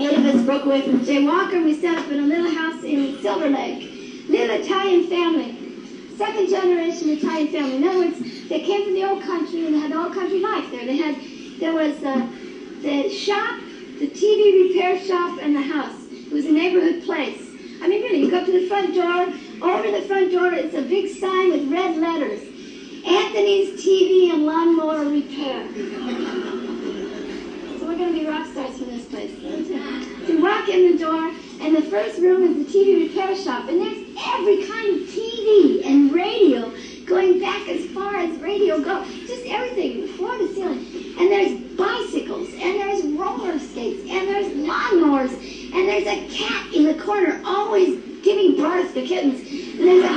Eight 0.00 0.18
of 0.18 0.24
us 0.26 0.44
broke 0.44 0.64
away 0.64 0.82
from 0.82 1.04
Jay 1.04 1.24
Walker. 1.24 1.60
We 1.62 1.74
set 1.74 1.98
up 1.98 2.10
in 2.10 2.20
a 2.20 2.22
little 2.22 2.50
house 2.54 2.82
in 2.84 3.20
Silver 3.20 3.48
Lake. 3.48 3.91
Little 4.32 4.56
Italian 4.56 5.08
family. 5.08 6.16
Second 6.16 6.48
generation 6.48 7.10
Italian 7.10 7.48
family. 7.48 7.76
In 7.76 7.84
other 7.84 7.98
words, 7.98 8.48
they 8.48 8.60
came 8.60 8.84
from 8.84 8.94
the 8.94 9.04
old 9.04 9.22
country 9.22 9.66
and 9.66 9.76
had 9.76 9.92
old 9.92 10.14
country 10.14 10.40
life 10.40 10.70
there. 10.70 10.86
They 10.86 10.96
had, 10.96 11.16
there 11.60 11.74
was 11.74 12.02
uh, 12.02 12.26
the 12.80 13.10
shop, 13.10 13.60
the 14.00 14.08
TV 14.08 14.72
repair 14.72 14.98
shop, 15.04 15.38
and 15.42 15.54
the 15.54 15.60
house. 15.60 15.94
It 16.10 16.32
was 16.32 16.46
a 16.46 16.50
neighborhood 16.50 17.04
place. 17.04 17.46
I 17.82 17.88
mean, 17.88 18.00
really, 18.00 18.20
you 18.20 18.30
go 18.30 18.38
up 18.38 18.46
to 18.46 18.52
the 18.52 18.66
front 18.68 18.94
door. 18.94 19.28
Over 19.60 19.90
the 19.90 20.00
front 20.06 20.32
door, 20.32 20.50
it's 20.54 20.74
a 20.74 20.80
big 20.80 21.14
sign 21.14 21.50
with 21.50 21.70
red 21.70 21.98
letters. 21.98 22.40
Anthony's 23.04 23.84
TV 23.84 24.32
and 24.32 24.46
Lawnmower 24.46 25.10
Repair. 25.10 25.68
So 27.78 27.86
we're 27.86 27.98
going 27.98 28.14
to 28.14 28.18
be 28.18 28.24
rock 28.24 28.46
stars 28.46 28.78
from 28.78 28.86
this 28.86 29.04
place. 29.04 29.38
You 30.26 30.40
walk 30.42 30.70
in 30.70 30.92
the 30.92 30.98
door, 30.98 31.30
and 31.62 31.76
the 31.76 31.82
first 31.82 32.18
room 32.18 32.42
is 32.42 32.66
the 32.66 32.78
TV 32.78 33.08
repair 33.08 33.36
shop, 33.36 33.68
and 33.68 33.80
there's 33.80 34.04
every 34.34 34.64
kind 34.66 35.00
of 35.00 35.08
TV 35.08 35.86
and 35.86 36.12
radio 36.12 36.72
going 37.06 37.38
back 37.38 37.68
as 37.68 37.86
far 37.90 38.16
as 38.16 38.36
radio 38.40 38.80
go, 38.80 39.04
Just 39.26 39.46
everything, 39.46 40.08
floor 40.16 40.36
to 40.38 40.52
ceiling. 40.54 40.84
And 41.18 41.30
there's 41.30 41.60
bicycles, 41.76 42.48
and 42.54 42.80
there's 42.80 43.04
roller 43.04 43.60
skates, 43.60 44.00
and 44.10 44.26
there's 44.28 44.46
lawnmowers, 44.66 45.32
and 45.72 45.88
there's 45.88 46.06
a 46.06 46.26
cat 46.36 46.74
in 46.74 46.82
the 46.84 46.94
corner 46.94 47.40
always 47.44 48.00
giving 48.24 48.56
birth 48.56 48.92
to 48.94 49.02
kittens. 49.02 49.40
And 49.40 49.86
there's 49.86 50.04
a, 50.04 50.08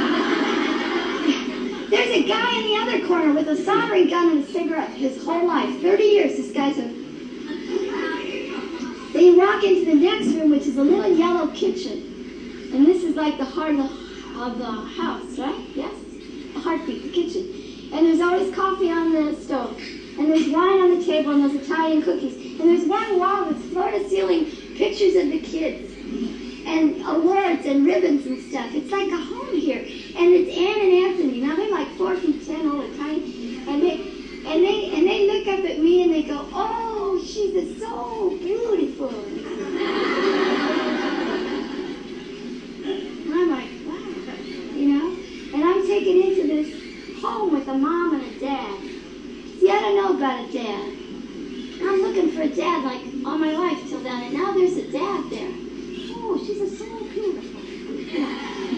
there's 1.92 2.10
a 2.10 2.28
guy 2.28 2.58
in 2.58 2.64
the 2.64 2.76
other 2.82 3.08
corner 3.08 3.34
with 3.34 3.48
a 3.50 3.64
soldering 3.64 4.10
gun 4.10 4.32
and 4.32 4.44
a 4.44 4.48
cigarette 4.48 4.90
his 4.90 5.24
whole 5.24 5.46
life. 5.46 5.80
30 5.82 6.04
years 6.04 6.38
this 6.38 6.52
guy's 6.52 6.80
a 6.80 7.05
then 9.16 9.24
you 9.24 9.38
walk 9.38 9.64
into 9.64 9.86
the 9.86 9.96
next 9.96 10.28
room, 10.36 10.52
which 10.52 10.68
is 10.68 10.78
a 10.78 10.84
little 10.84 11.10
yellow 11.10 11.48
kitchen. 11.54 12.70
And 12.74 12.86
this 12.86 13.02
is 13.02 13.16
like 13.16 13.38
the 13.38 13.46
heart 13.46 13.72
of 13.72 13.78
the, 13.78 14.42
of 14.42 14.58
the 14.58 14.66
house, 14.66 15.40
right? 15.40 15.66
Yes? 15.74 15.94
The 16.54 16.60
heartbeat, 16.60 17.04
the 17.04 17.10
kitchen. 17.12 17.94
And 17.94 18.06
there's 18.06 18.20
always 18.20 18.54
coffee 18.54 18.92
on 18.92 19.14
the 19.14 19.34
stove. 19.42 19.78
And 20.20 20.30
there's 20.30 20.50
wine 20.50 20.82
on 20.82 21.00
the 21.00 21.06
table 21.06 21.32
and 21.32 21.44
there's 21.44 21.66
Italian 21.66 22.02
cookies. 22.02 22.60
And 22.60 22.70
there's 22.70 22.86
one 22.90 23.18
wall 23.18 23.46
that's 23.46 23.64
floor 23.68 23.90
to 23.90 24.10
ceiling 24.10 24.52
pictures 24.76 25.16
of 25.16 25.32
the 25.32 25.40
kids. 25.40 25.94
And 26.68 27.02
uh, 27.02 27.12
awards 27.12 27.66
and 27.66 27.86
ribbons 27.86 28.26
and 28.26 28.42
stuff. 28.52 28.74
It's 28.74 28.92
like 28.92 29.08
a 29.08 29.18
home 29.18 29.56
here. 29.56 29.80
And 29.80 30.34
it's 30.34 30.58
Anne 30.58 30.82
and 30.82 30.94
Anthony. 31.08 31.40
Now 31.40 31.56
they're 31.56 31.72
like 31.72 31.88
four 31.96 32.18
feet 32.18 32.46
ten, 32.46 32.68
all 32.68 32.82
the 32.82 32.98
time. 32.98 33.24
And 33.70 33.82
they 33.82 34.12
and 34.46 34.62
they 34.62 34.92
and 34.94 35.08
they 35.08 35.28
look 35.32 35.48
up 35.48 35.64
at 35.64 35.80
me 35.80 36.04
and 36.04 36.14
they 36.14 36.24
go, 36.24 36.46
Oh, 36.52 36.95
she's 37.26 37.80
so 37.80 38.30
beautiful. 38.38 39.10
I'm 43.28 43.50
like, 43.50 43.72
wow, 43.88 44.36
you 44.76 44.88
know? 44.94 45.18
And 45.54 45.64
I'm 45.64 45.88
taken 45.88 46.22
into 46.22 46.48
this 46.48 47.22
home 47.22 47.52
with 47.52 47.68
a 47.68 47.74
mom 47.74 48.14
and 48.14 48.24
a 48.24 48.40
dad. 48.40 48.80
See, 49.60 49.70
I 49.72 49.80
don't 49.82 49.96
know 49.96 50.16
about 50.16 50.48
a 50.48 50.52
dad. 50.54 50.92
I'm 51.82 52.02
looking 52.02 52.32
for 52.32 52.44
a 52.44 52.50
dad 52.50 52.84
like 52.86 53.02
all 53.26 53.38
my 53.40 53.52
life 53.54 53.90
till 53.90 54.02
then, 54.02 54.24
and 54.24 54.34
now 54.34 54.54
there's 54.54 54.78
a 54.78 54.92
dad 54.92 55.30
there. 55.32 55.52
Oh, 56.12 56.38
she's 56.46 56.62
a 56.62 56.78
so 56.78 56.86
beautiful. 57.06 57.60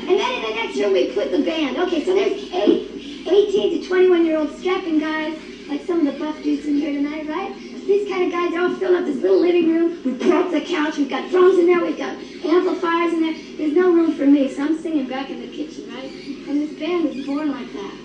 And 0.07 0.17
then 0.17 0.33
in 0.35 0.41
the 0.41 0.55
next 0.55 0.77
room 0.79 0.93
we 0.93 1.11
put 1.13 1.31
the 1.31 1.43
band. 1.43 1.77
Okay, 1.77 2.05
so 2.05 2.13
there's 2.15 2.49
eight, 2.53 3.27
18 3.27 3.81
to 3.81 3.87
21 3.87 4.25
year 4.25 4.37
old 4.37 4.57
strapping 4.57 4.99
guys, 4.99 5.37
like 5.67 5.81
some 5.81 6.07
of 6.07 6.13
the 6.13 6.19
buff 6.19 6.41
dudes 6.41 6.65
in 6.65 6.75
here 6.75 6.93
tonight, 6.93 7.27
right? 7.27 7.66
These 7.87 8.09
kind 8.09 8.23
of 8.25 8.31
guys 8.33 8.53
all 8.53 8.75
filling 8.75 8.97
up 8.97 9.05
this 9.05 9.21
little 9.21 9.39
living 9.39 9.69
room. 9.73 10.03
We 10.03 10.11
broke 10.11 10.51
the 10.51 10.59
couch. 10.59 10.97
We've 10.97 11.09
got 11.09 11.29
drums 11.29 11.57
in 11.57 11.67
there. 11.67 11.79
We've 11.79 11.97
got 11.97 12.17
amplifiers 12.43 13.13
in 13.13 13.21
there. 13.21 13.35
There's 13.55 13.71
no 13.71 13.93
room 13.93 14.13
for 14.13 14.25
me, 14.25 14.53
so 14.53 14.65
I'm 14.65 14.77
singing 14.77 15.07
back 15.07 15.29
in 15.29 15.39
the 15.39 15.47
kitchen, 15.47 15.89
right? 15.95 16.11
And 16.49 16.61
this 16.61 16.77
band 16.77 17.05
was 17.05 17.25
born 17.25 17.49
like 17.49 17.71
that 17.71 17.97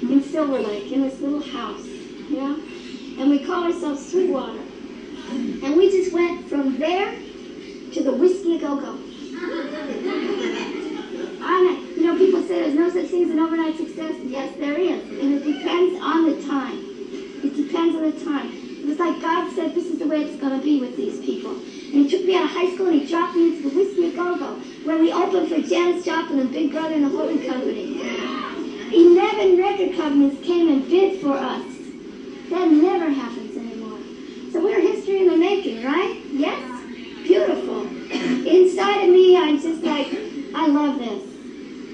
in 0.00 0.22
Silver 0.22 0.58
Lake, 0.58 0.90
in 0.92 1.02
this 1.02 1.20
little 1.20 1.42
house, 1.42 1.84
you 1.84 2.40
know? 2.40 2.54
And 3.20 3.28
we 3.28 3.44
call 3.44 3.64
ourselves 3.64 4.10
Sweetwater. 4.10 4.62
And 5.28 5.76
we 5.76 5.90
just 5.90 6.14
went 6.14 6.48
from 6.48 6.78
there 6.78 7.14
to 7.92 8.02
the 8.02 8.12
Whisky 8.12 8.56
A 8.56 8.60
Go 8.60 8.76
Go. 8.76 8.92
I, 11.42 11.84
you 11.96 12.02
know, 12.02 12.16
people 12.16 12.40
say 12.44 12.62
there's 12.62 12.74
no 12.74 12.88
such 12.88 13.08
thing 13.08 13.24
as 13.24 13.30
an 13.30 13.40
overnight 13.40 13.76
success? 13.76 14.14
Yes, 14.24 14.56
there 14.56 14.78
is. 14.78 15.02
And 15.02 15.34
it 15.34 15.44
depends 15.44 16.00
on 16.02 16.30
the 16.30 16.46
time. 16.48 16.78
It 17.44 17.54
depends 17.54 17.94
on 17.94 18.10
the 18.10 18.24
time. 18.24 18.67
It 18.88 18.96
was 18.96 19.00
like 19.00 19.20
God 19.20 19.52
said, 19.52 19.74
this 19.74 19.84
is 19.84 19.98
the 19.98 20.06
way 20.06 20.22
it's 20.22 20.40
going 20.40 20.58
to 20.58 20.64
be 20.64 20.80
with 20.80 20.96
these 20.96 21.20
people. 21.20 21.50
And 21.50 21.92
he 21.92 22.08
took 22.08 22.24
me 22.24 22.34
out 22.34 22.44
of 22.44 22.50
high 22.52 22.74
school 22.74 22.86
and 22.86 23.02
he 23.02 23.06
dropped 23.06 23.36
me 23.36 23.48
into 23.48 23.68
the 23.68 23.76
Whisky 23.76 24.16
Go 24.16 24.38
Go, 24.38 24.54
where 24.84 24.96
we 24.96 25.12
opened 25.12 25.50
for 25.50 25.60
Janis 25.60 26.06
Joplin 26.06 26.38
and 26.38 26.50
Big 26.50 26.72
Brother 26.72 26.94
and 26.94 27.04
the 27.04 27.10
Holding 27.10 27.46
Company. 27.46 28.00
Eleven 28.90 29.58
record 29.58 29.94
companies 29.94 30.42
came 30.42 30.72
and 30.72 30.88
bid 30.88 31.20
for 31.20 31.34
us. 31.34 31.66
That 32.48 32.70
never 32.70 33.10
happens 33.10 33.54
anymore. 33.58 33.98
So 34.52 34.64
we're 34.64 34.80
history 34.80 35.18
in 35.18 35.28
the 35.28 35.36
making, 35.36 35.84
right? 35.84 36.22
Yes? 36.30 36.58
Beautiful. 37.24 37.82
Inside 38.10 39.04
of 39.04 39.10
me, 39.10 39.36
I'm 39.36 39.60
just 39.60 39.82
like, 39.82 40.08
I 40.54 40.66
love 40.66 40.98
this. 40.98 41.24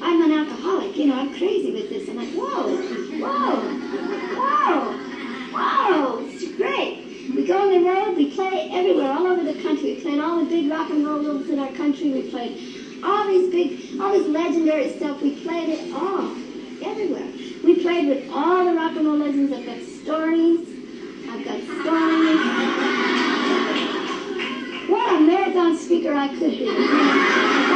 I'm 0.01 0.23
an 0.23 0.31
alcoholic, 0.31 0.97
you 0.97 1.07
know, 1.07 1.17
I'm 1.17 1.35
crazy 1.37 1.73
with 1.73 1.89
this. 1.89 2.09
I'm 2.09 2.19
like, 2.19 2.31
whoa, 2.35 2.77
whoa, 3.19 3.59
whoa, 4.37 5.01
whoa, 5.57 6.34
great. 6.57 7.31
We 7.35 7.47
go 7.47 7.59
on 7.59 7.71
the 7.71 7.81
road, 7.89 8.17
we 8.17 8.31
play 8.31 8.71
everywhere, 8.73 9.11
all 9.11 9.27
over 9.27 9.43
the 9.43 9.61
country. 9.63 9.95
We 9.95 10.01
played 10.03 10.21
all 10.21 10.39
the 10.45 10.51
big 10.51 10.71
rock 10.71 10.91
and 10.91 11.07
roll 11.07 11.23
groups 11.23 11.49
in 11.49 11.59
our 11.59 11.73
country. 11.73 12.13
We 12.13 12.31
played 12.31 13.03
all 13.03 13.27
these 13.27 13.51
big, 13.51 14.01
all 14.01 14.13
this 14.13 14.27
legendary 14.29 14.93
stuff. 14.97 15.21
We 15.23 15.43
played 15.43 15.69
it 15.71 15.93
all, 15.93 16.31
everywhere. 16.83 17.29
We 17.65 17.83
played 17.83 18.09
with 18.09 18.31
all 18.31 18.65
the 18.65 18.75
rock 18.75 18.97
and 18.97 19.07
roll 19.07 19.17
legends. 19.17 19.53
I've 19.53 19.67
got 19.67 19.83
stories. 19.83 20.69
I've 21.29 21.45
got 21.45 21.61
stories. 21.81 22.41
What 24.89 25.15
a 25.15 25.21
marathon 25.21 25.77
speaker 25.79 26.13
I 26.13 26.29
could 26.29 26.51
be. 26.51 26.69
I've 26.69 26.89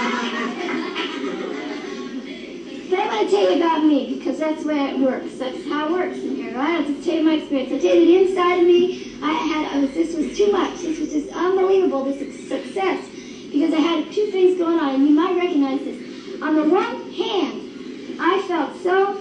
But 2.93 2.99
I'm 2.99 3.09
going 3.09 3.25
to 3.25 3.31
tell 3.31 3.49
you 3.49 3.57
about 3.57 3.83
me 3.83 4.13
because 4.13 4.37
that's 4.37 4.61
the 4.61 4.69
way 4.69 4.89
it 4.91 4.99
works. 4.99 5.33
That's 5.39 5.67
how 5.67 5.87
it 5.87 5.91
works 5.93 6.17
in 6.19 6.35
here, 6.35 6.53
right? 6.53 6.79
I'll 6.79 6.85
just 6.85 7.03
tell 7.03 7.15
you 7.15 7.23
my 7.23 7.33
experience. 7.33 7.73
I'll 7.73 7.79
tell 7.79 7.95
you 7.95 8.05
that 8.05 8.29
inside 8.29 8.59
of 8.59 8.67
me, 8.67 9.17
I 9.23 9.31
had, 9.33 9.75
I 9.75 9.79
was, 9.79 9.91
this 9.95 10.15
was 10.15 10.37
too 10.37 10.51
much. 10.51 10.79
This 10.79 10.99
was 10.99 11.11
just 11.11 11.35
unbelievable, 11.35 12.05
this 12.05 12.19
success. 12.47 13.03
Because 13.51 13.73
I 13.73 13.79
had 13.79 14.13
two 14.13 14.27
things 14.29 14.59
going 14.59 14.77
on, 14.77 14.93
and 14.93 15.07
you 15.07 15.15
might 15.15 15.35
recognize 15.35 15.79
this. 15.79 16.39
On 16.43 16.55
the 16.55 16.69
one 16.69 17.11
hand, 17.13 18.15
I 18.21 18.45
felt 18.47 18.79
so 18.83 19.19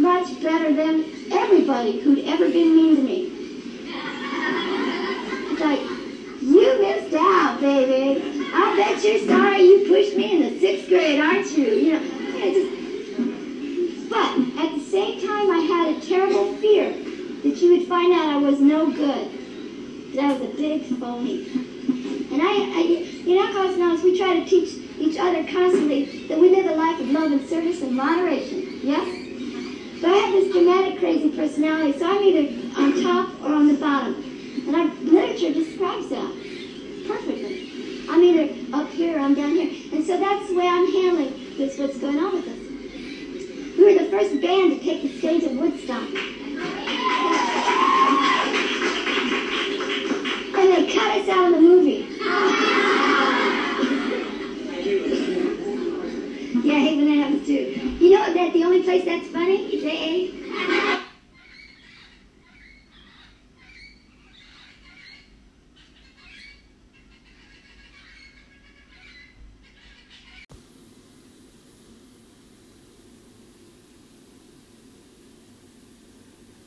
much 0.00 0.42
better 0.42 0.72
than 0.72 1.04
everybody 1.30 2.00
who'd 2.00 2.24
ever 2.26 2.48
been 2.48 2.74
mean 2.74 2.96
to 2.96 3.02
me. 3.02 3.30
It's 5.52 5.60
like, 5.60 5.80
you 6.40 6.82
missed 6.82 7.14
out, 7.14 7.60
baby. 7.60 8.20
I 8.52 8.76
bet 8.76 9.04
you're 9.04 9.28
sorry 9.28 9.62
you 9.62 9.84
pushed 9.86 10.16
me 10.16 10.32
in 10.32 10.54
the 10.54 10.58
sixth 10.58 10.88
grade, 10.88 11.20
aren't 11.20 11.56
you? 11.56 11.66
You 11.66 11.92
know, 11.92 12.02
just, 12.40 12.81
but 14.12 14.62
at 14.62 14.74
the 14.74 14.80
same 14.80 15.26
time, 15.26 15.50
I 15.50 15.60
had 15.60 15.96
a 15.96 16.06
terrible 16.06 16.54
fear 16.56 16.92
that 16.92 17.56
you 17.62 17.78
would 17.78 17.88
find 17.88 18.12
out 18.12 18.28
I 18.28 18.36
was 18.36 18.60
no 18.60 18.90
good, 18.90 20.14
that 20.14 20.24
I 20.24 20.32
was 20.34 20.42
a 20.42 20.54
big 20.54 20.84
phony. 21.00 21.48
And 22.30 22.42
I, 22.42 22.52
I 22.76 22.82
in 23.26 23.38
Alcoholics 23.38 23.76
Anonymous, 23.76 24.04
we 24.04 24.18
try 24.18 24.38
to 24.38 24.44
teach 24.44 24.74
each 24.98 25.18
other 25.18 25.42
constantly 25.44 26.26
that 26.28 26.38
we 26.38 26.50
live 26.50 26.66
a 26.66 26.74
life 26.74 27.00
of 27.00 27.08
love 27.08 27.32
and 27.32 27.48
service 27.48 27.80
and 27.80 27.96
moderation. 27.96 28.80
Yes? 28.82 29.06
But 30.02 30.10
I 30.10 30.16
have 30.16 30.32
this 30.32 30.52
dramatic, 30.52 30.98
crazy 30.98 31.30
personality, 31.30 31.98
so 31.98 32.06
I'm 32.06 32.22
either 32.22 32.80
on 32.80 33.02
top 33.02 33.40
or 33.42 33.54
on 33.54 33.68
the 33.68 33.78
bottom. 33.78 34.14
And 34.66 34.76
our 34.76 34.86
literature 34.86 35.54
describes 35.54 36.10
that 36.10 36.32
perfectly. 37.08 38.04
I'm 38.10 38.22
either 38.22 38.76
up 38.76 38.90
here 38.90 39.16
or 39.16 39.20
I'm 39.20 39.34
down 39.34 39.52
here. 39.52 39.70
And 39.92 40.04
so 40.04 40.18
that's 40.18 40.48
the 40.48 40.54
way 40.54 40.68
I'm 40.68 40.92
handling 40.92 41.56
this, 41.56 41.78
what's 41.78 41.96
going 41.96 42.18
on 42.18 42.34
with 42.34 42.48
us. 42.48 42.61
We 43.82 43.94
were 43.94 44.04
the 44.04 44.10
first 44.10 44.40
band 44.40 44.78
to 44.78 44.78
take 44.78 45.02
the 45.02 45.08
stage 45.18 45.42
at 45.42 45.50
Woodstock. 45.54 46.06
And 50.56 50.70
they 50.70 50.92
cut 50.92 51.18
us 51.18 51.28
out 51.28 51.46
of 51.46 51.54
the 51.56 51.60
movie. 51.60 52.06
Yeah, 56.62 56.74
I 56.74 56.78
hate 56.78 56.96
when 56.96 57.06
that 57.06 57.16
happens 57.24 57.44
too. 57.44 57.96
You 57.98 58.10
know 58.10 58.32
that 58.32 58.52
the 58.52 58.62
only 58.62 58.84
place 58.84 59.04
that's 59.04 59.26
funny 59.26 59.74
is 59.74 59.82
AA? 59.84 61.01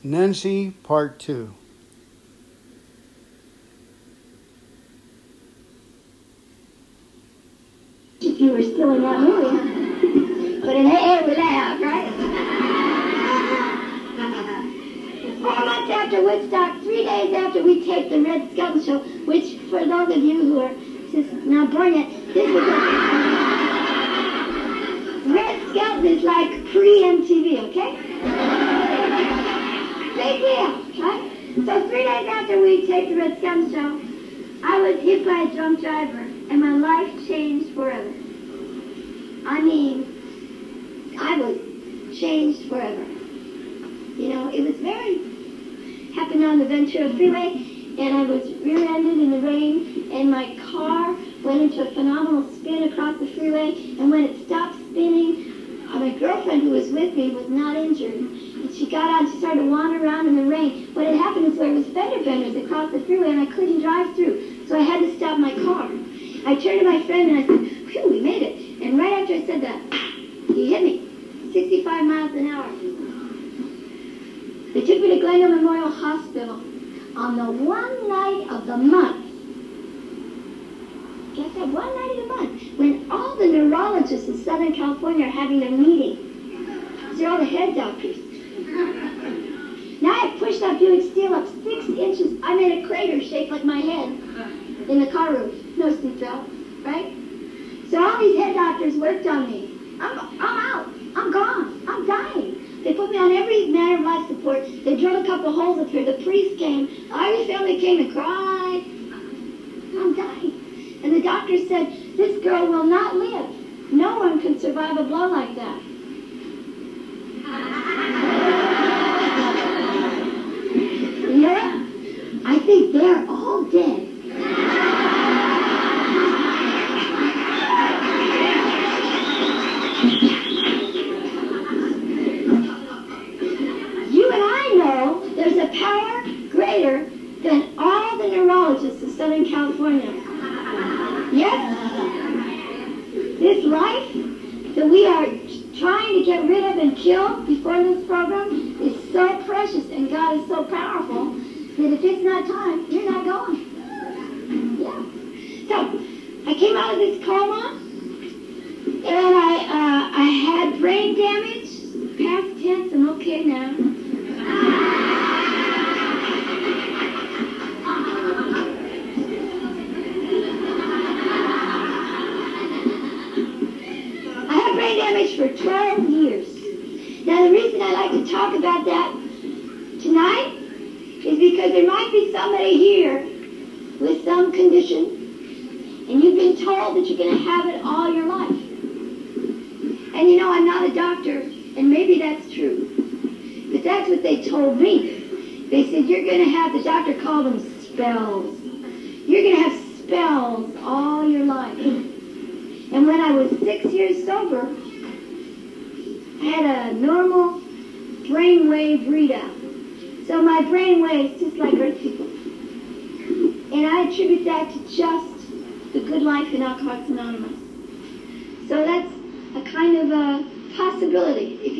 Nancy, 0.08 0.70
Part 0.84 1.18
2. 1.18 1.52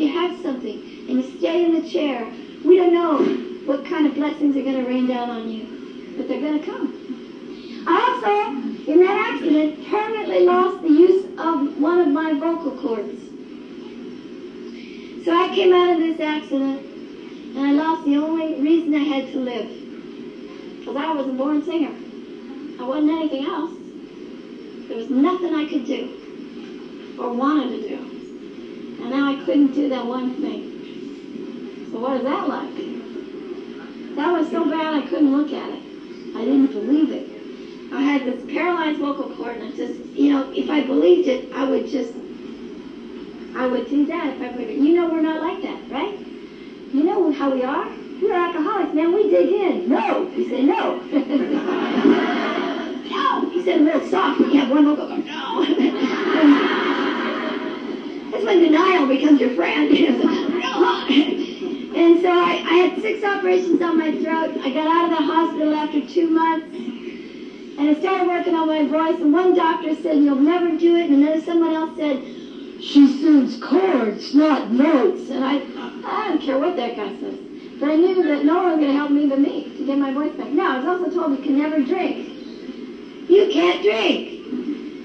You 0.06 0.12
have 0.12 0.40
something 0.40 0.78
and 1.08 1.22
you 1.22 1.38
stay 1.38 1.64
in 1.64 1.82
the 1.82 1.90
chair, 1.90 2.24
we 2.64 2.76
don't 2.76 2.92
know 2.92 3.18
what 3.66 3.84
kind 3.84 4.06
of 4.06 4.14
blessings 4.14 4.56
are 4.56 4.62
going 4.62 4.76
to 4.76 4.88
rain 4.88 5.06
down 5.06 5.30
on 5.30 5.50
you, 5.50 6.14
but 6.16 6.28
they're 6.28 6.40
going 6.40 6.58
to 6.60 6.64
come. 6.64 7.84
I 7.88 7.98
also, 8.00 8.90
in 8.90 9.00
that 9.00 9.32
accident, 9.32 9.86
permanently 9.88 10.40
lost 10.44 10.82
the 10.82 10.88
use 10.88 11.24
of 11.38 11.80
one 11.80 12.00
of 12.00 12.08
my 12.08 12.32
vocal 12.34 12.72
cords. 12.80 13.22
So 15.24 15.32
I 15.32 15.48
came 15.54 15.72
out 15.72 15.90
of 15.90 15.98
this 15.98 16.20
accident 16.20 16.84
and 17.56 17.58
I 17.58 17.72
lost 17.72 18.04
the 18.04 18.16
only 18.16 18.60
reason 18.60 18.94
I 18.94 18.98
had 18.98 19.32
to 19.32 19.38
live. 19.38 19.68
Because 20.78 20.96
I 20.96 21.12
was 21.14 21.26
a 21.26 21.32
born 21.32 21.64
singer. 21.64 21.94
I 22.80 22.86
wasn't 22.86 23.10
anything 23.10 23.44
else. 23.44 23.72
There 24.88 24.96
was 24.96 25.10
nothing 25.10 25.52
I 25.52 25.64
could 25.68 25.84
do 25.84 27.16
or 27.18 27.32
wanted 27.32 27.82
to 27.82 27.88
do. 27.88 28.15
And 29.06 29.14
now 29.14 29.30
I 29.30 29.36
couldn't 29.44 29.70
do 29.72 29.88
that 29.90 30.04
one 30.04 30.34
thing. 30.42 31.92
So 31.92 32.00
what 32.00 32.16
is 32.16 32.24
that 32.24 32.48
like? 32.48 32.74
That 34.16 34.32
was 34.32 34.50
so 34.50 34.64
bad 34.68 34.94
I 34.94 35.02
couldn't 35.06 35.30
look 35.30 35.52
at 35.52 35.70
it. 35.70 35.80
I 36.34 36.44
didn't 36.44 36.72
believe 36.72 37.12
it. 37.12 37.94
I 37.94 38.02
had 38.02 38.24
this 38.24 38.42
paralyzed 38.52 38.98
vocal 38.98 39.30
cord, 39.36 39.58
and 39.58 39.72
I 39.72 39.76
just, 39.76 39.94
you 40.06 40.32
know, 40.32 40.50
if 40.52 40.68
I 40.68 40.80
believed 40.82 41.28
it, 41.28 41.52
I 41.52 41.62
would 41.62 41.86
just, 41.86 42.14
I 43.54 43.68
would 43.68 43.88
do 43.88 44.06
that 44.06 44.34
if 44.34 44.42
I 44.42 44.48
believed 44.48 44.70
it. 44.70 44.78
You 44.78 44.96
know 44.96 45.08
we're 45.08 45.20
not 45.20 45.40
like 45.40 45.62
that, 45.62 45.88
right? 45.88 46.18
You 46.92 47.04
know 47.04 47.30
how 47.30 47.54
we 47.54 47.62
are? 47.62 47.88
We're 48.20 48.34
alcoholics, 48.34 48.92
man. 48.92 49.14
We 49.14 49.30
dig 49.30 49.52
in. 49.52 49.88
No. 49.88 50.22
We 50.36 50.48
say 50.48 50.64
no. 50.64 50.98
no. 53.12 53.50
He 53.50 53.62
said 53.62 53.82
a 53.82 53.84
little 53.84 54.08
soft 54.08 54.40
you 54.40 54.58
have 54.58 54.68
one 54.68 54.84
vocal 54.84 55.06
cord. 55.06 55.24
No. 55.26 56.02
That's 58.36 58.48
when 58.48 58.60
denial 58.60 59.06
becomes 59.06 59.40
your 59.40 59.54
friend. 59.54 59.90
And 61.96 62.20
so 62.20 62.28
I, 62.28 62.60
I 62.62 62.74
had 62.84 63.00
six 63.00 63.24
operations 63.24 63.80
on 63.80 63.96
my 63.96 64.12
throat. 64.20 64.54
I 64.62 64.70
got 64.70 64.86
out 64.86 65.04
of 65.04 65.10
the 65.16 65.24
hospital 65.24 65.72
after 65.72 66.06
two 66.06 66.28
months. 66.28 66.66
And 66.76 67.88
I 67.88 67.94
started 67.98 68.28
working 68.28 68.54
on 68.54 68.66
my 68.66 68.84
voice, 68.84 69.18
and 69.18 69.32
one 69.32 69.54
doctor 69.54 69.94
said, 69.94 70.18
you'll 70.18 70.36
never 70.36 70.76
do 70.76 70.94
it, 70.96 71.08
and 71.08 71.22
another 71.22 71.40
someone 71.40 71.72
else 71.72 71.96
said, 71.96 72.22
she 72.82 73.08
sings 73.18 73.58
chords, 73.62 74.34
not 74.34 74.70
notes. 74.70 75.30
And 75.30 75.42
I, 75.42 75.62
I 76.04 76.28
don't 76.28 76.42
care 76.42 76.58
what 76.58 76.76
that 76.76 76.96
guy 76.96 77.18
says. 77.18 77.38
But 77.80 77.88
I 77.88 77.96
knew 77.96 78.22
that 78.22 78.44
no 78.44 78.56
one 78.56 78.72
was 78.72 78.76
going 78.76 78.92
to 78.92 78.96
help 78.96 79.10
me 79.10 79.26
but 79.26 79.38
me 79.38 79.74
to 79.78 79.86
get 79.86 79.96
my 79.96 80.12
voice 80.12 80.36
back. 80.36 80.50
Now, 80.50 80.74
I 80.74 80.78
was 80.80 81.00
also 81.00 81.14
told 81.14 81.38
you 81.38 81.42
can 81.42 81.56
never 81.56 81.82
drink. 81.82 82.28
You 83.30 83.48
can't 83.50 83.82
drink. 83.82 84.28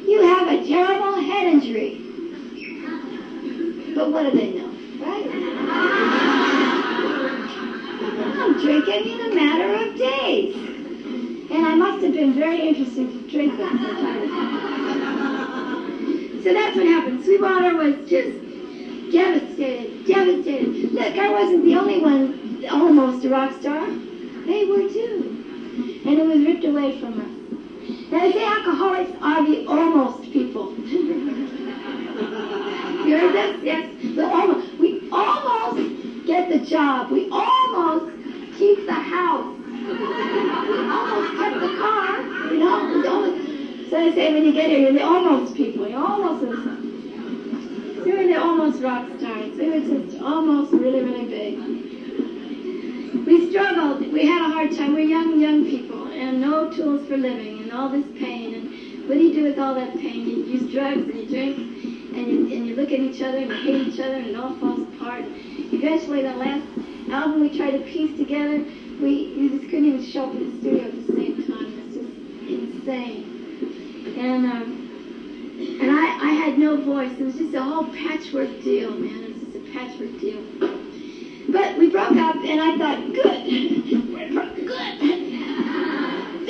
You 0.06 0.22
have 0.24 0.50
a 0.50 0.68
terrible 0.68 1.22
head 1.22 1.48
injury. 1.48 2.11
But 3.94 4.10
what 4.10 4.24
do 4.24 4.32
they 4.32 4.52
know, 4.52 4.70
right? 5.00 5.28
I'm 8.40 8.58
drinking 8.58 9.06
in 9.06 9.32
a 9.32 9.36
matter 9.36 9.74
of 9.74 9.98
days. 9.98 10.56
And 11.52 11.66
I 11.66 11.74
must 11.76 12.02
have 12.02 12.14
been 12.14 12.34
very 12.34 12.62
interesting 12.62 13.12
to 13.12 13.20
drink 13.30 13.58
that 13.58 13.74
So 16.42 16.54
that's 16.54 16.76
what 16.76 16.86
happened. 16.86 17.22
Sweetwater 17.22 17.76
was 17.76 17.94
just 18.10 18.32
devastated, 19.12 20.06
devastated. 20.06 20.94
Look, 20.94 21.18
I 21.18 21.30
wasn't 21.30 21.66
the 21.66 21.76
only 21.76 22.00
one 22.00 22.64
almost 22.70 23.26
a 23.26 23.30
rock 23.30 23.52
star. 23.60 23.86
They 24.46 24.64
were 24.64 24.88
too. 24.88 25.36
And 26.06 26.18
it 26.18 26.26
was 26.26 26.40
ripped 26.40 26.64
away 26.64 26.94
from 26.98 27.20
us. 27.20 27.30
Now, 28.10 28.22
they 28.22 28.32
say 28.32 28.44
alcoholics 28.46 29.12
are 29.22 29.42
the 29.42 29.66
almost 29.68 30.32
people. 30.32 30.72
this? 33.06 33.56
Yes. 33.62 33.84
The 34.16 34.28
almost. 34.28 34.78
We 34.80 35.10
almost 35.12 36.26
get 36.26 36.48
the 36.50 36.58
job. 36.58 37.10
We 37.10 37.28
almost 37.32 38.06
keep 38.58 38.86
the 38.86 38.94
house. 38.94 39.46
We 39.46 39.94
almost 40.88 41.36
kept 41.36 41.60
the 41.60 41.74
car. 41.78 42.20
You 42.52 42.58
know, 42.60 43.02
we 43.02 43.08
almost. 43.08 43.90
So 43.90 44.00
they 44.00 44.12
say 44.14 44.32
when 44.32 44.44
you 44.44 44.52
get 44.54 44.70
here, 44.70 44.80
you're 44.80 44.94
the 44.94 45.02
almost 45.04 45.54
people. 45.56 45.88
You're 45.88 46.00
almost. 46.00 46.40
So 46.42 46.48
were 48.22 48.26
the 48.26 48.40
almost 48.40 48.82
rock 48.82 49.04
stars. 49.18 49.58
We 49.58 49.70
were 49.70 49.80
just 49.80 50.22
almost 50.22 50.72
really, 50.72 51.02
really 51.02 51.26
big. 51.26 51.58
We 53.26 53.50
struggled. 53.50 54.12
We 54.12 54.26
had 54.26 54.42
a 54.42 54.52
hard 54.52 54.72
time. 54.72 54.94
We're 54.94 55.02
young, 55.02 55.40
young 55.40 55.66
people, 55.66 56.08
and 56.08 56.42
no 56.42 56.70
tools 56.72 57.06
for 57.08 57.18
living, 57.18 57.60
and 57.60 57.72
all 57.72 57.90
this 57.90 58.06
pain. 58.18 58.54
And 58.54 58.81
what 59.12 59.18
do 59.18 59.26
you 59.26 59.34
do 59.34 59.44
with 59.44 59.60
all 59.60 59.76
that 59.76 59.92
pain? 59.98 60.26
You 60.26 60.38
use 60.38 60.72
drugs 60.72 61.02
and 61.02 61.14
you 61.14 61.28
drink, 61.28 61.58
and 62.16 62.32
you, 62.32 62.56
and 62.56 62.66
you 62.66 62.76
look 62.76 62.94
at 62.94 63.00
each 63.02 63.22
other 63.22 63.40
and 63.40 63.52
you 63.52 63.58
hate 63.58 63.88
each 63.90 64.00
other, 64.00 64.14
and 64.16 64.28
it 64.28 64.36
all 64.38 64.54
falls 64.54 64.80
apart. 64.96 65.26
Eventually, 65.74 66.22
the 66.22 66.34
last 66.34 66.64
album 67.10 67.42
we 67.42 67.58
tried 67.58 67.72
to 67.72 67.80
piece 67.80 68.16
together, 68.16 68.64
we, 69.02 69.36
we 69.36 69.50
just 69.50 69.66
couldn't 69.70 69.84
even 69.84 70.02
show 70.02 70.28
up 70.28 70.36
in 70.36 70.50
the 70.50 70.58
studio 70.62 70.86
at 70.86 70.96
the 70.96 71.14
same 71.14 71.46
time. 71.46 71.74
It's 71.84 71.96
just 71.96 72.08
insane. 72.48 74.16
And 74.18 74.46
um, 74.46 74.88
and 75.82 75.92
I, 75.92 76.30
I 76.30 76.32
had 76.32 76.58
no 76.58 76.78
voice. 76.78 77.12
It 77.20 77.24
was 77.24 77.36
just 77.36 77.54
a 77.54 77.62
whole 77.62 77.84
patchwork 77.92 78.64
deal, 78.64 78.92
man. 78.92 79.24
It 79.26 79.34
was 79.34 79.44
just 79.44 79.56
a 79.58 79.72
patchwork 79.74 80.18
deal. 80.22 80.42
But 81.50 81.78
we 81.78 81.90
broke 81.90 82.16
up, 82.16 82.38
and 82.38 82.62
I 82.62 82.78
thought, 82.78 83.14
good, 83.14 84.14
we're 84.14 84.30
good. 84.56 85.32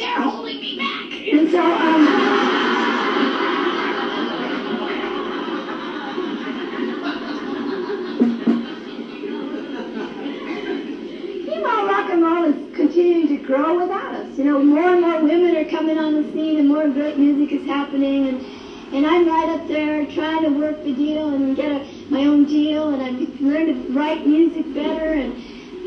They're 0.01 0.19
holding 0.19 0.59
me 0.59 0.75
back. 0.75 1.11
And 1.31 1.47
so, 1.51 1.61
um, 1.61 2.01
meanwhile, 11.45 11.85
rock 11.85 12.09
and 12.09 12.23
roll 12.23 12.45
is 12.45 12.55
continuing 12.75 13.27
to 13.27 13.37
grow 13.45 13.77
without 13.77 14.15
us. 14.15 14.35
You 14.39 14.45
know, 14.45 14.63
more 14.63 14.81
and 14.81 15.01
more 15.01 15.21
women 15.21 15.55
are 15.55 15.69
coming 15.69 15.99
on 15.99 16.15
the 16.15 16.23
scene, 16.31 16.57
and 16.57 16.67
more 16.67 16.89
great 16.89 17.19
music 17.19 17.51
is 17.51 17.63
happening, 17.67 18.27
and 18.27 18.43
and 18.95 19.05
I'm 19.05 19.27
right 19.27 19.49
up 19.49 19.67
there 19.67 20.07
trying 20.07 20.41
to 20.45 20.49
work 20.49 20.83
the 20.83 20.93
deal 20.93 21.29
and 21.29 21.55
get 21.55 21.79
a, 21.79 21.85
my 22.09 22.25
own 22.25 22.45
deal, 22.45 22.89
and 22.89 23.03
I've 23.03 23.39
learned 23.39 23.67
to 23.67 23.75
write 23.93 24.25
music 24.25 24.73
better, 24.73 25.13
and 25.13 25.35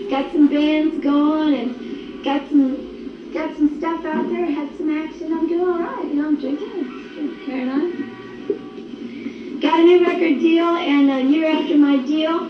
got 0.08 0.30
some 0.30 0.46
bands 0.46 1.02
going, 1.02 1.54
and 1.54 2.22
got 2.22 2.48
some 2.48 2.93
got 3.34 3.56
some 3.56 3.78
stuff 3.78 4.04
out 4.04 4.28
there, 4.28 4.46
had 4.46 4.70
some 4.78 4.88
action. 4.96 5.32
I'm 5.32 5.48
doing 5.48 5.68
all 5.68 5.80
right. 5.80 6.04
You 6.04 6.14
know, 6.14 6.28
I'm 6.28 6.38
drinking, 6.38 7.40
carrying 7.44 7.68
on. 7.68 9.60
Got 9.60 9.80
a 9.80 9.82
new 9.82 10.06
record 10.06 10.38
deal, 10.38 10.64
and 10.64 11.10
a 11.10 11.20
year 11.28 11.50
after 11.50 11.76
my 11.76 11.96
deal, 11.96 12.42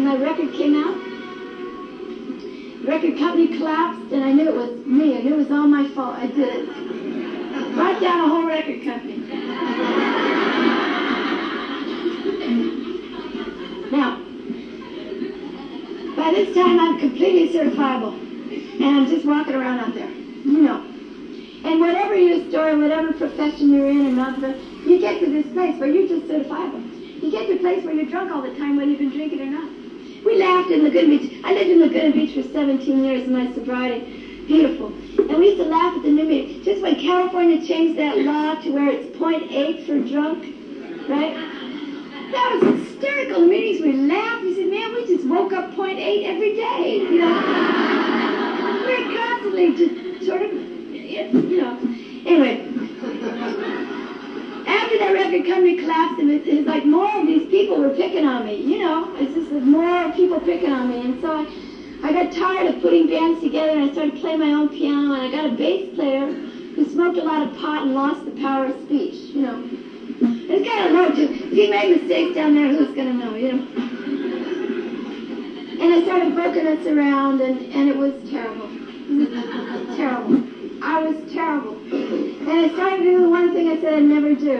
my 0.00 0.16
record 0.16 0.54
came 0.54 0.76
out, 0.76 0.96
record 2.88 3.18
company 3.18 3.48
collapsed, 3.58 4.12
and 4.12 4.24
I 4.24 4.32
knew 4.32 4.48
it 4.48 4.54
was 4.54 4.70
me. 4.86 5.18
I 5.18 5.20
knew 5.20 5.34
it 5.34 5.38
was 5.38 5.50
all 5.50 5.66
my 5.66 5.86
fault. 5.90 6.16
I 6.16 6.26
did 6.28 6.48
it. 6.48 7.74
Brought 7.74 8.00
down 8.00 8.24
a 8.24 8.28
whole 8.28 8.46
record 8.46 8.82
company. 8.82 9.18
Now, 13.92 14.16
by 16.16 16.30
this 16.30 16.54
time 16.54 16.80
I'm 16.80 16.98
completely 16.98 17.52
certifiable. 17.52 18.24
And 18.74 18.84
I'm 18.84 19.06
just 19.06 19.24
walking 19.24 19.54
around 19.54 19.78
out 19.78 19.94
there. 19.94 20.13
You 20.44 20.60
know. 20.62 20.84
And 21.64 21.80
whatever 21.80 22.14
your 22.14 22.48
story, 22.50 22.76
whatever 22.76 23.12
profession 23.14 23.72
you're 23.72 23.88
in 23.88 24.06
and 24.06 24.16
not, 24.16 24.38
you 24.86 25.00
get 25.00 25.18
to 25.20 25.26
this 25.26 25.46
place 25.52 25.78
where 25.80 25.88
you're 25.88 26.06
just 26.06 26.26
certifiable. 26.28 27.22
You 27.22 27.30
get 27.30 27.46
to 27.46 27.54
a 27.54 27.58
place 27.58 27.82
where 27.84 27.94
you're 27.94 28.04
drunk 28.04 28.30
all 28.30 28.42
the 28.42 28.54
time, 28.58 28.76
whether 28.76 28.90
you've 28.90 28.98
been 28.98 29.10
drinking 29.10 29.40
or 29.40 29.46
not. 29.46 29.70
We 30.24 30.36
laughed 30.36 30.70
in 30.70 30.84
Laguna 30.84 31.08
Beach. 31.08 31.40
I 31.42 31.54
lived 31.54 31.70
in 31.70 31.80
Laguna 31.80 32.12
Beach 32.12 32.34
for 32.34 32.42
17 32.42 33.04
years 33.04 33.24
in 33.24 33.32
my 33.32 33.52
sobriety. 33.54 34.44
Beautiful. 34.46 34.88
And 35.18 35.38
we 35.38 35.46
used 35.46 35.58
to 35.58 35.64
laugh 35.64 35.96
at 35.96 36.02
the 36.02 36.10
new 36.10 36.24
meeting. 36.24 36.62
Just 36.62 36.82
when 36.82 36.96
California 36.96 37.64
changed 37.66 37.98
that 37.98 38.18
law 38.18 38.54
to 38.56 38.70
where 38.70 38.90
it's 38.90 39.16
0.8 39.16 39.86
for 39.86 39.98
drunk, 40.06 40.44
right? 41.08 41.34
That 42.32 42.58
was 42.60 42.88
hysterical. 42.88 43.40
The 43.40 43.46
meetings 43.46 43.80
we 43.82 43.92
laughed. 43.92 44.42
We 44.44 44.54
said, 44.54 44.66
man, 44.66 44.94
we 44.94 45.06
just 45.06 45.26
woke 45.26 45.54
up 45.54 45.70
0.8 45.72 46.24
every 46.24 46.54
day. 46.56 46.96
You 46.98 47.20
know, 47.20 48.82
we're 48.84 49.16
constantly 49.16 49.76
just 49.76 50.03
sort 50.24 50.42
of, 50.42 50.52
you 50.52 51.56
know. 51.60 51.78
Anyway, 52.26 52.56
after 54.66 54.98
that 54.98 55.12
record 55.12 55.44
company 55.46 55.76
collapsed, 55.76 56.18
and 56.20 56.30
it, 56.30 56.46
it's 56.46 56.66
like 56.66 56.84
more 56.84 57.10
of 57.20 57.26
these 57.26 57.46
people 57.50 57.76
were 57.76 57.90
picking 57.90 58.24
on 58.24 58.44
me. 58.44 58.56
You 58.56 58.78
know, 58.78 59.14
it's 59.16 59.34
just 59.34 59.50
more 59.50 60.10
people 60.12 60.40
picking 60.40 60.70
on 60.70 60.88
me, 60.88 61.04
and 61.04 61.20
so 61.20 61.30
I, 61.30 61.46
I 62.02 62.12
got 62.12 62.32
tired 62.32 62.66
of 62.74 62.80
putting 62.80 63.06
bands 63.06 63.40
together, 63.40 63.72
and 63.72 63.90
I 63.90 63.92
started 63.92 64.16
playing 64.16 64.38
my 64.38 64.52
own 64.52 64.68
piano, 64.68 65.12
and 65.12 65.22
I 65.22 65.30
got 65.30 65.44
a 65.44 65.50
bass 65.50 65.94
player 65.94 66.26
who 66.26 66.84
smoked 66.88 67.18
a 67.18 67.22
lot 67.22 67.42
of 67.42 67.54
pot 67.56 67.82
and 67.82 67.94
lost 67.94 68.24
the 68.24 68.32
power 68.32 68.66
of 68.66 68.80
speech. 68.84 69.14
You 69.34 69.42
know, 69.42 69.62
it's 70.48 70.68
kind 70.68 70.86
of 70.86 70.92
low 70.92 71.10
too. 71.14 71.28
If 71.32 71.52
he 71.52 71.68
made 71.68 72.00
mistakes 72.00 72.34
down 72.34 72.54
there, 72.54 72.68
who's 72.68 72.94
gonna 72.96 73.12
know? 73.12 73.34
You 73.34 73.52
know. 73.52 73.64
And 75.80 75.92
I 75.92 76.02
started 76.02 76.34
booking 76.34 76.66
us 76.66 76.86
around, 76.86 77.40
and, 77.40 77.60
and 77.72 77.88
it 77.88 77.96
was 77.96 78.12
terrible. 78.30 78.83
terrible. 79.96 80.42
I 80.82 81.00
was 81.02 81.16
terrible. 81.32 81.76
And 81.92 82.48
I 82.48 82.68
started 82.74 82.98
to 82.98 83.02
do 83.04 83.20
the 83.20 83.28
one 83.28 83.52
thing 83.52 83.68
I 83.68 83.76
said 83.80 83.94
I'd 83.94 84.02
never 84.04 84.34
do, 84.34 84.58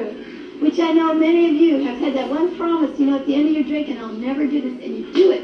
which 0.60 0.78
I 0.78 0.92
know 0.92 1.12
many 1.14 1.46
of 1.48 1.54
you 1.54 1.78
have 1.84 1.98
had 1.98 2.14
that 2.14 2.28
one 2.30 2.56
promise, 2.56 2.98
you 2.98 3.06
know, 3.06 3.16
at 3.16 3.26
the 3.26 3.34
end 3.34 3.48
of 3.48 3.52
your 3.54 3.64
drink, 3.64 3.88
and 3.88 3.98
I'll 3.98 4.12
never 4.12 4.46
do 4.46 4.60
this, 4.60 4.72
and 4.84 4.96
you 4.96 5.12
do 5.12 5.30
it. 5.32 5.42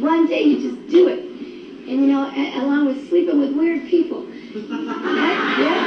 One 0.00 0.26
day 0.26 0.42
you 0.42 0.58
just 0.60 0.88
do 0.90 1.08
it. 1.08 1.20
And, 1.20 2.00
you 2.00 2.06
know, 2.06 2.22
a- 2.34 2.58
along 2.60 2.86
with 2.86 3.08
sleeping 3.08 3.38
with 3.38 3.52
weird 3.56 3.86
people. 3.88 4.24
Right? 4.54 5.38
Yeah. 5.60 5.86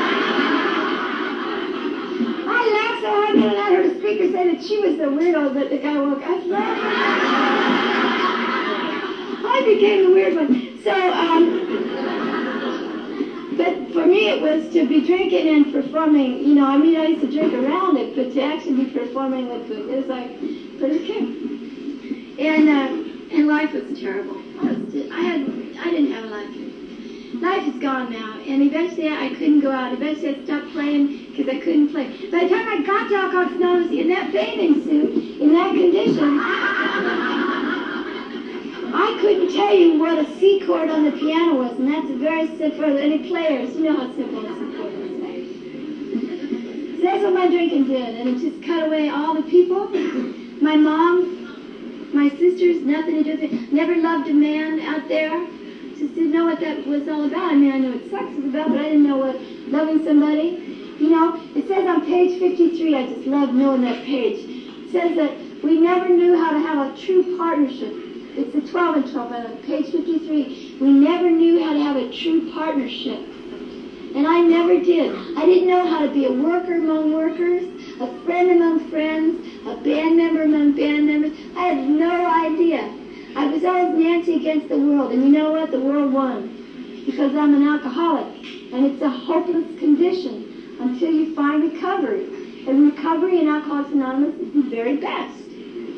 I 2.45 2.59
laughed 2.71 3.01
so 3.01 3.09
hard 3.09 3.35
that 3.37 3.57
I 3.57 3.73
heard 3.75 3.85
a 3.87 3.99
speaker 3.99 4.31
say 4.31 4.53
that 4.53 4.63
she 4.63 4.77
was 4.79 4.95
the 4.97 5.03
weirdo 5.03 5.53
that 5.55 5.69
the 5.69 5.77
guy 5.77 5.99
woke 5.99 6.21
up. 6.21 6.41
I. 6.51 6.59
I 9.45 9.61
became 9.65 10.03
the 10.07 10.13
weird 10.13 10.35
one. 10.35 10.72
So, 10.84 10.91
um, 10.91 11.47
but 13.55 13.72
for 13.93 14.05
me, 14.05 14.27
it 14.27 14.41
was 14.41 14.68
to 14.73 14.85
be 14.85 14.99
drinking 14.99 15.47
and 15.47 15.72
performing. 15.72 16.45
You 16.45 16.55
know, 16.55 16.65
I 16.65 16.77
mean, 16.77 16.97
I 16.97 17.05
used 17.05 17.22
to 17.22 17.31
drink 17.31 17.53
around 17.53 17.95
it, 17.95 18.14
but 18.14 18.34
to 18.34 18.41
actually 18.41 18.84
be 18.84 18.91
performing 18.91 19.47
with 19.47 19.65
food, 19.65 19.89
it 19.89 19.95
was 19.95 20.07
like 20.07 20.27
pretty 20.77 21.07
cool. 21.07 21.26
And 22.38 22.68
uh, 22.68 22.91
and 23.31 23.47
life 23.47 23.72
was 23.72 23.97
terrible. 23.97 24.41
I, 24.60 24.73
was, 24.73 24.93
I 25.10 25.22
had 25.22 25.39
I 25.80 25.89
didn't 25.89 26.11
have 26.11 26.26
a 26.26 26.27
life. 26.27 26.49
Life 27.41 27.65
is 27.65 27.80
gone 27.80 28.10
now, 28.10 28.35
and 28.45 28.61
eventually 28.61 29.07
I 29.07 29.30
couldn't 29.30 29.61
go 29.61 29.72
out. 29.72 29.93
Eventually 29.93 30.35
I 30.35 30.43
stopped 30.43 30.68
playing 30.72 31.30
because 31.30 31.47
I 31.47 31.60
couldn't 31.60 31.91
play. 31.91 32.07
By 32.30 32.43
the 32.43 32.49
time 32.49 32.68
I 32.68 32.81
got 32.81 33.07
to 33.07 33.15
Alcoholics 33.15 33.55
Anonymous 33.55 33.91
in 33.91 34.10
that 34.10 34.34
bathing 34.34 34.84
suit, 34.84 35.39
in 35.39 35.53
that 35.53 35.73
condition, 35.73 37.72
I 38.95 39.17
couldn't 39.19 39.51
tell 39.51 39.73
you 39.73 39.97
what 39.99 40.19
a 40.19 40.25
C 40.37 40.61
chord 40.63 40.87
on 40.89 41.03
the 41.05 41.11
piano 41.13 41.55
was, 41.55 41.79
and 41.79 41.87
that's 41.87 42.11
very 42.11 42.45
simple. 42.57 42.77
for 42.77 42.85
Any 42.85 43.27
players, 43.27 43.75
you 43.75 43.85
know 43.85 43.97
how 43.97 44.15
simple 44.15 44.45
a 44.45 44.53
C 44.53 44.77
chord 44.77 44.93
is. 44.93 45.09
So 46.97 47.01
that's 47.01 47.23
what 47.23 47.33
my 47.33 47.47
drinking 47.47 47.85
did, 47.85 48.15
and 48.15 48.29
it 48.29 48.39
just 48.39 48.61
cut 48.61 48.85
away 48.85 49.09
all 49.09 49.33
the 49.33 49.41
people. 49.41 49.87
My 50.61 50.75
mom, 50.75 52.13
my 52.13 52.29
sisters, 52.29 52.83
nothing 52.83 53.23
to 53.23 53.23
do 53.23 53.31
with 53.41 53.51
it. 53.51 53.73
Never 53.73 53.95
loved 53.95 54.29
a 54.29 54.33
man 54.33 54.79
out 54.81 55.07
there. 55.07 55.43
Just 55.97 56.13
didn't 56.13 56.31
know 56.31 56.45
what 56.45 56.59
that 56.59 56.85
was 56.85 57.07
all 57.07 57.25
about. 57.25 57.51
I 57.51 57.55
mean, 57.55 57.71
I 57.71 57.79
knew 57.79 57.93
what 57.93 58.11
sex 58.11 58.35
was 58.35 58.45
about, 58.45 58.69
but 58.69 58.79
I 58.79 58.83
didn't 58.83 59.07
know 59.07 59.17
what 59.17 59.41
loving 59.69 60.05
somebody. 60.05 60.61
You 60.99 61.09
know, 61.09 61.41
it 61.55 61.67
says 61.67 61.87
on 61.87 62.05
page 62.05 62.37
53, 62.39 62.95
I 62.95 63.07
just 63.07 63.25
love 63.25 63.55
knowing 63.55 63.81
that 63.81 64.03
page. 64.05 64.45
It 64.47 64.91
says 64.91 65.15
that 65.17 65.35
we 65.63 65.79
never 65.79 66.09
knew 66.09 66.37
how 66.37 66.51
to 66.51 66.59
have 66.59 66.93
a 66.93 66.97
true 66.97 67.35
partnership. 67.37 68.12
It's 68.35 68.53
the 68.53 68.61
12 68.72 68.95
and 68.95 69.11
12, 69.11 69.30
but 69.30 69.45
on 69.45 69.57
page 69.57 69.91
53, 69.91 70.77
we 70.81 70.89
never 70.89 71.30
knew 71.30 71.64
how 71.64 71.73
to 71.73 71.80
have 71.80 71.97
a 71.97 72.11
true 72.11 72.51
partnership. 72.51 73.19
And 74.15 74.27
I 74.27 74.41
never 74.41 74.80
did. 74.80 75.14
I 75.38 75.45
didn't 75.45 75.68
know 75.68 75.88
how 75.88 76.05
to 76.05 76.11
be 76.11 76.26
a 76.26 76.31
worker 76.31 76.76
among 76.76 77.14
workers, 77.14 77.64
a 78.01 78.07
friend 78.26 78.51
among 78.51 78.89
friends, 78.89 79.38
a 79.68 79.76
band 79.77 80.18
member 80.18 80.43
among 80.43 80.76
band 80.76 81.05
members. 81.05 81.38
I 81.55 81.73
had 81.73 81.88
no 81.88 82.26
idea. 82.26 82.81
I 83.35 83.47
was 83.47 83.64
always 83.64 83.97
Nancy 83.97 84.35
against 84.35 84.69
the 84.69 84.77
world, 84.77 85.11
and 85.11 85.23
you 85.23 85.30
know 85.30 85.51
what? 85.51 85.72
The 85.72 85.80
world 85.80 86.11
won. 86.11 87.03
Because 87.05 87.35
I'm 87.35 87.53
an 87.53 87.68
alcoholic, 87.68 88.45
and 88.73 88.85
it's 88.85 89.01
a 89.01 89.10
hopeless 89.10 89.80
condition 89.80 90.77
until 90.80 91.11
you 91.11 91.35
find 91.35 91.72
recovery. 91.72 92.26
And 92.68 92.91
recovery 92.95 93.41
in 93.41 93.47
Alcoholics 93.47 93.91
Anonymous 93.91 94.39
is 94.39 94.53
the 94.53 94.69
very 94.69 94.97
best. 94.97 95.38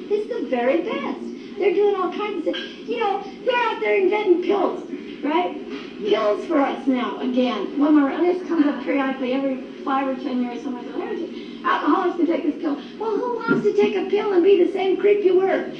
It's 0.09 0.27
the 0.33 0.49
very 0.49 0.81
best. 0.81 1.34
They're 1.57 1.73
doing 1.73 1.95
all 1.95 2.11
kinds 2.11 2.47
of 2.47 2.55
stuff. 2.55 2.87
You 2.87 2.99
know, 2.99 3.23
they're 3.45 3.57
out 3.57 3.79
there 3.79 3.95
inventing 3.95 4.43
pills, 4.43 4.89
right? 5.23 5.55
Pills 5.99 6.45
for 6.45 6.59
us 6.59 6.85
now, 6.85 7.19
again. 7.19 7.79
One 7.79 7.95
more, 7.95 8.09
this 8.17 8.45
comes 8.47 8.65
up 8.65 8.83
periodically 8.83 9.33
every 9.33 9.61
five 9.83 10.07
or 10.07 10.15
ten 10.21 10.41
years. 10.41 10.61
Says, 10.61 10.73
"Hey, 10.95 11.61
alcoholics 11.63 12.17
can 12.17 12.25
take 12.27 12.43
this 12.43 12.61
pill. 12.61 12.77
Well, 12.99 13.17
who 13.17 13.35
wants 13.35 13.63
to 13.63 13.73
take 13.73 13.95
a 13.95 14.09
pill 14.09 14.33
and 14.33 14.43
be 14.43 14.63
the 14.63 14.71
same 14.71 14.97
creep 14.97 15.23
you 15.23 15.37
were? 15.37 15.69
Do 15.69 15.75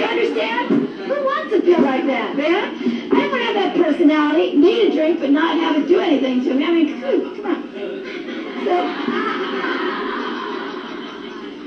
you 0.00 0.02
understand? 0.02 0.68
Who 1.06 1.24
wants 1.24 1.52
a 1.54 1.60
pill 1.60 1.82
like 1.82 2.06
that, 2.06 2.36
man? 2.36 2.74
I 3.12 3.28
don't 3.28 3.40
have 3.40 3.54
that 3.54 3.76
personality. 3.76 4.56
Need 4.56 4.88
a 4.88 4.90
drink, 4.92 5.20
but 5.20 5.30
not 5.30 5.56
have 5.58 5.76
it 5.76 5.86
do 5.86 6.00
anything 6.00 6.42
to 6.44 6.54
me. 6.54 6.64
I 6.64 6.70
mean, 6.72 7.00
come 7.00 7.46
on. 7.46 7.62
So, 8.64 9.83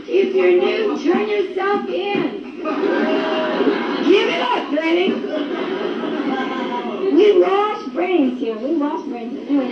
if 0.10 0.34
you're 0.34 0.52
new, 0.52 0.98
turn 1.04 1.28
yourself 1.28 1.88
in. 1.90 2.42
Give 4.08 4.30
it 4.30 4.42
up, 4.42 4.70
Granny. 4.70 5.14
We 7.16 7.40
wash 7.42 7.84
brains 7.94 8.40
here. 8.40 8.58
We 8.58 8.76
wash 8.78 9.06
brains. 9.08 9.38
Anyway. 9.38 9.70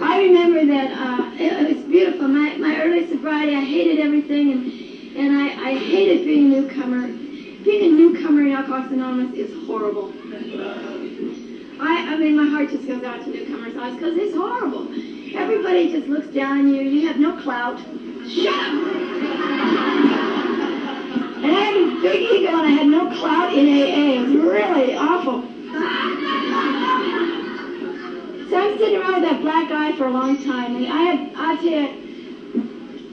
I 0.00 0.22
remember 0.24 0.64
that 0.66 0.90
uh, 0.92 1.30
it, 1.34 1.52
it 1.52 1.76
was 1.76 1.84
beautiful. 1.84 2.28
My, 2.28 2.56
my 2.56 2.82
early 2.82 3.08
sobriety, 3.08 3.54
I 3.54 3.60
hated 3.60 3.98
everything, 3.98 4.50
and 4.52 4.72
and 5.16 5.32
I, 5.32 5.70
I 5.70 5.74
hated 5.78 6.24
being 6.24 6.52
a 6.52 6.60
newcomer. 6.60 7.06
Being 7.64 7.84
a 7.84 7.88
newcomer 7.88 8.42
in 8.42 8.52
Alcoholics 8.52 8.92
Anonymous 8.92 9.32
is 9.34 9.66
horrible. 9.66 10.12
I, 11.80 12.14
I 12.14 12.16
mean, 12.16 12.36
my 12.36 12.46
heart 12.46 12.70
just 12.70 12.86
goes 12.86 13.02
out 13.02 13.24
to 13.24 13.30
newcomers' 13.30 13.76
eyes 13.76 13.94
because 13.94 14.16
it's 14.16 14.34
horrible. 14.34 14.86
Everybody 15.34 15.90
just 15.90 16.06
looks 16.06 16.28
down 16.28 16.58
on 16.58 16.74
you. 16.74 16.82
You 16.82 17.06
have 17.08 17.18
no 17.18 17.36
clout. 17.42 17.78
Shut 18.28 18.54
up! 18.54 18.72
And 21.36 21.46
I 21.46 21.60
had 21.60 22.02
big 22.02 22.22
ego 22.22 22.48
and 22.48 22.66
I 22.66 22.70
had 22.70 22.86
no 22.86 23.08
clout 23.18 23.52
in 23.52 23.66
AA. 23.66 24.14
It 24.14 24.20
was 24.20 24.34
really 24.36 24.94
awful. 24.94 25.42
So 28.48 28.56
I'm 28.56 28.78
sitting 28.78 29.00
around 29.00 29.20
with 29.20 29.30
that 29.30 29.40
black 29.40 29.70
eye 29.70 29.96
for 29.96 30.06
a 30.06 30.10
long 30.10 30.42
time, 30.44 30.76
and 30.76 30.86
I 30.86 31.02
had, 31.02 31.32
I 31.36 31.56
tell 31.56 31.64
you, 31.64 32.06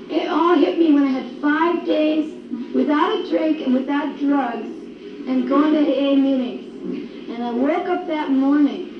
it 0.10 0.27
all 0.30 0.56
hit 0.56 0.77
me 0.77 0.94
when 0.94 1.03
I 1.03 1.07
had 1.07 1.41
five 1.41 1.85
days 1.85 2.34
without 2.73 3.19
a 3.19 3.30
drink 3.30 3.61
and 3.65 3.73
without 3.73 4.18
drugs, 4.19 4.68
and 4.68 5.49
going 5.49 5.73
to 5.73 5.80
AA 5.80 6.15
meetings. 6.15 7.30
And 7.30 7.44
I 7.44 7.52
woke 7.52 7.88
up 7.88 8.07
that 8.07 8.30
morning 8.30 8.91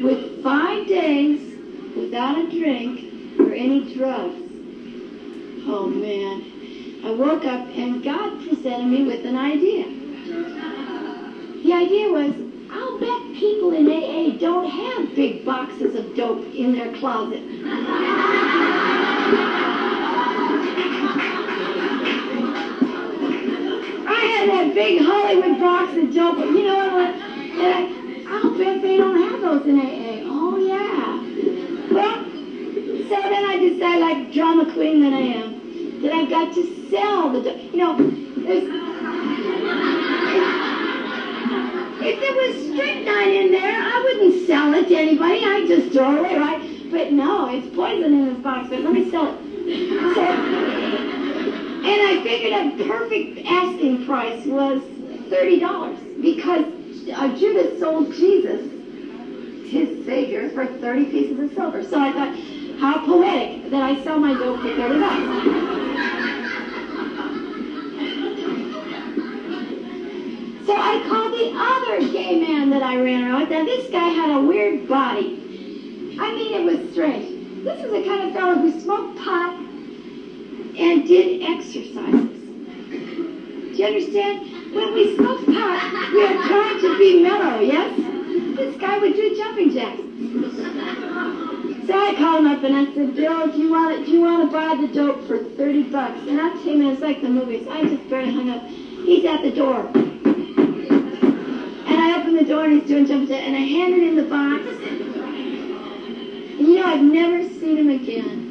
with 0.00 0.42
five 0.42 0.86
days 0.86 1.47
without 1.98 2.38
a 2.38 2.48
drink 2.48 3.40
or 3.40 3.52
any 3.52 3.92
drugs. 3.94 4.36
Oh 5.66 5.86
man. 5.86 6.44
I 7.04 7.10
woke 7.10 7.44
up 7.44 7.60
and 7.76 8.02
God 8.02 8.38
presented 8.46 8.86
me 8.86 9.04
with 9.04 9.24
an 9.24 9.36
idea. 9.36 9.84
The 11.62 11.72
idea 11.72 12.08
was, 12.08 12.34
I'll 12.70 12.98
bet 12.98 13.34
people 13.34 13.72
in 13.72 13.88
AA 13.88 14.38
don't 14.38 14.68
have 14.68 15.14
big 15.14 15.44
boxes 15.44 15.94
of 15.94 16.14
dope 16.14 16.44
in 16.54 16.72
their 16.72 16.92
closet. 16.98 17.42
I 24.06 24.20
had 24.34 24.48
that 24.48 24.74
big 24.74 25.02
Hollywood 25.02 25.58
box 25.58 25.96
of 25.96 26.14
dope, 26.14 26.36
but 26.36 26.46
you 26.46 26.62
know 26.64 26.94
what? 26.94 27.14
I, 27.60 27.90
I'll 28.28 28.56
bet 28.56 28.82
they 28.82 28.96
don't 28.96 29.16
have 29.16 29.40
those 29.40 29.66
in 29.66 29.78
AA. 29.78 30.07
So 31.88 31.94
then 31.94 33.44
I 33.44 33.56
decided, 33.58 34.00
like 34.00 34.32
drama 34.32 34.70
queen 34.72 35.00
that 35.00 35.14
I 35.14 35.20
am, 35.20 36.02
that 36.02 36.12
I've 36.12 36.28
got 36.28 36.54
to 36.54 36.90
sell 36.90 37.30
the. 37.30 37.54
You 37.72 37.78
know, 37.78 37.96
if 42.00 42.20
there 42.20 42.34
was 42.34 42.56
strychnine 42.72 43.32
in 43.32 43.52
there, 43.52 43.80
I 43.80 44.02
wouldn't 44.04 44.46
sell 44.46 44.74
it 44.74 44.88
to 44.88 44.94
anybody. 44.96 45.42
I'd 45.44 45.66
just 45.66 45.92
throw 45.92 46.14
it 46.14 46.18
away, 46.18 46.36
right? 46.36 46.90
But 46.90 47.12
no, 47.12 47.48
it's 47.48 47.74
poison 47.74 48.12
in 48.12 48.34
this 48.34 48.42
box. 48.42 48.68
But 48.68 48.80
let 48.80 48.92
me 48.92 49.10
sell 49.10 49.26
it. 49.28 49.34
So, 50.14 50.22
and 50.22 52.02
I 52.02 52.20
figured 52.22 52.52
a 52.52 52.70
perfect 52.86 53.46
asking 53.46 54.04
price 54.04 54.44
was 54.44 54.82
thirty 55.30 55.58
dollars 55.58 55.98
because 56.20 56.66
uh, 57.14 57.28
Judas 57.34 57.78
sold 57.80 58.12
Jesus, 58.12 58.60
his 59.68 60.04
Savior, 60.04 60.50
for 60.50 60.66
thirty 60.66 61.04
pieces 61.04 61.38
of 61.38 61.52
silver. 61.54 61.82
So 61.84 62.00
I 62.00 62.12
thought, 62.12 62.34
how 62.80 63.04
poetic 63.04 63.70
that 63.70 63.82
I 63.82 64.02
sell 64.02 64.18
my 64.18 64.34
dope 64.34 64.60
for 64.60 64.68
thirty 64.68 64.98
bucks. 65.00 65.24
So 70.66 70.74
I 70.76 71.02
called 71.08 71.32
the 71.32 71.52
other 71.56 72.12
gay 72.12 72.40
man 72.40 72.70
that 72.70 72.82
I 72.82 73.00
ran 73.00 73.24
around 73.24 73.40
with. 73.40 73.50
Now 73.50 73.64
this 73.64 73.90
guy 73.90 74.08
had 74.08 74.30
a 74.36 74.40
weird 74.40 74.86
body. 74.88 75.36
I 76.20 76.34
mean, 76.34 76.54
it 76.54 76.64
was 76.64 76.92
strange. 76.92 77.64
This 77.64 77.84
is 77.84 77.90
the 77.90 78.02
kind 78.04 78.28
of 78.28 78.34
fellow 78.34 78.54
who 78.56 78.80
smoked 78.80 79.18
pot 79.18 79.54
and 79.54 81.06
did 81.06 81.42
exercises. 81.42 82.30
Do 82.88 83.74
you 83.74 83.86
understand? 83.86 84.74
When 84.74 84.92
we 84.94 85.16
smoke 85.16 85.44
pot, 85.46 86.12
we 86.12 86.24
are 86.24 86.46
trying 86.46 86.80
to 86.80 86.98
be 86.98 87.22
mellow, 87.22 87.60
yes? 87.60 88.17
This 88.56 88.76
guy 88.76 88.98
would 88.98 89.14
do 89.14 89.36
jumping 89.36 89.70
jacks. 89.70 90.00
So 91.86 91.94
I 91.98 92.14
called 92.16 92.40
him 92.40 92.46
up 92.46 92.62
and 92.62 92.76
I 92.76 92.84
said, 92.94 93.16
Bill, 93.16 93.48
do 93.50 93.58
you 93.58 93.70
want 93.70 93.98
to, 93.98 94.04
do 94.04 94.10
you 94.12 94.20
want 94.20 94.48
to 94.48 94.52
buy 94.56 94.76
the 94.80 94.88
dope 94.92 95.26
for 95.26 95.38
30 95.38 95.84
bucks? 95.84 96.20
And 96.28 96.40
I 96.40 96.50
tell 96.50 96.90
it's 96.92 97.00
like 97.00 97.22
the 97.22 97.28
movies. 97.28 97.66
I 97.68 97.82
just 97.82 98.08
barely 98.10 98.32
hung 98.32 98.50
up. 98.50 98.66
He's 98.66 99.24
at 99.24 99.42
the 99.42 99.50
door. 99.50 99.86
And 101.88 101.96
I 102.00 102.20
opened 102.20 102.38
the 102.38 102.44
door 102.44 102.64
and 102.64 102.80
he's 102.80 102.88
doing 102.88 103.06
jumping 103.06 103.28
jacks. 103.28 103.42
And 103.46 103.56
I 103.56 103.60
handed 103.60 104.02
him 104.02 104.16
the 104.16 104.24
box. 104.24 104.62
And 106.58 106.68
you 106.68 106.76
know, 106.76 106.84
I've 106.86 107.02
never 107.02 107.42
seen 107.42 107.78
him 107.78 107.88
again. 107.88 108.44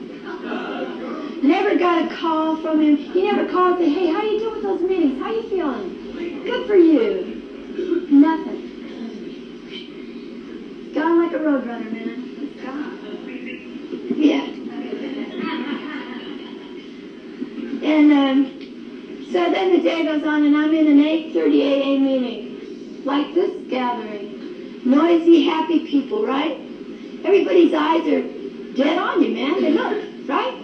Never 1.44 1.78
got 1.78 2.12
a 2.12 2.16
call 2.16 2.58
from 2.58 2.82
him. 2.82 2.98
He 2.98 3.24
never 3.30 3.46
called 3.52 3.80
and 3.80 3.94
said, 3.94 4.02
hey, 4.02 4.12
how 4.12 4.24
you 4.24 4.40
doing 4.40 4.54
with 4.56 4.64
those 4.64 4.82
meetings? 4.82 5.22
How 5.22 5.32
you 5.32 5.44
feeling? 5.44 6.44
Good 6.44 6.66
for 6.66 6.76
you. 6.76 8.08
Nothing. 8.10 8.57
Gone 10.98 11.20
like 11.20 11.34
a 11.34 11.38
roadrunner, 11.38 11.92
man. 11.92 12.56
Yeah. 14.18 14.42
And 17.84 18.12
um, 18.12 19.28
so 19.32 19.52
then 19.52 19.74
the 19.74 19.80
day 19.84 20.06
goes 20.06 20.24
on, 20.24 20.44
and 20.44 20.58
I'm 20.58 20.74
in 20.74 20.88
an 20.88 20.98
8:30 20.98 21.60
a.m. 21.60 22.04
meeting, 22.04 23.04
like 23.06 23.32
this 23.36 23.52
gathering. 23.70 24.82
Noisy, 24.86 25.44
happy 25.44 25.82
people, 25.86 26.26
right? 26.26 26.58
Everybody's 27.24 27.74
eyes 27.74 28.08
are 28.08 28.24
dead 28.74 28.98
on 28.98 29.22
you, 29.22 29.30
man. 29.30 29.62
They 29.62 29.70
look, 29.70 30.02
right? 30.28 30.56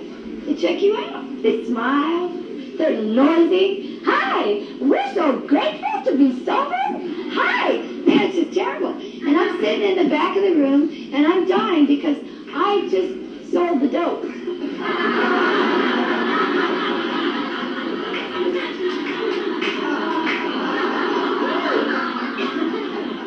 They 0.48 0.56
check 0.56 0.82
you 0.82 0.96
out. 0.96 1.44
They 1.44 1.64
smile. 1.66 2.43
They're 2.78 3.02
noisy. 3.02 4.00
Hi, 4.04 4.66
we're 4.82 5.14
so 5.14 5.40
grateful 5.40 6.04
to 6.06 6.18
be 6.18 6.44
sober. 6.44 6.76
Hi, 6.76 7.78
man, 8.06 8.22
it's 8.22 8.36
just 8.36 8.54
terrible. 8.54 8.90
And 8.90 9.38
I'm 9.38 9.60
sitting 9.60 9.90
in 9.92 10.04
the 10.04 10.10
back 10.10 10.36
of 10.36 10.42
the 10.42 10.56
room, 10.56 10.90
and 11.14 11.26
I'm 11.26 11.48
dying 11.48 11.86
because 11.86 12.18
I 12.52 12.88
just 12.90 13.52
sold 13.52 13.80
the 13.80 13.88
dope. 13.88 14.26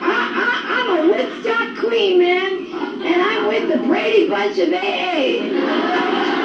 I'm 0.03 0.99
a 0.99 1.09
Woodstock 1.09 1.79
queen, 1.79 2.19
man, 2.19 2.67
and 3.07 3.23
I'm 3.23 3.47
with 3.47 3.69
the 3.71 3.79
Brady 3.87 4.29
Bunch 4.29 4.59
of 4.59 4.73
AA. 4.73 6.36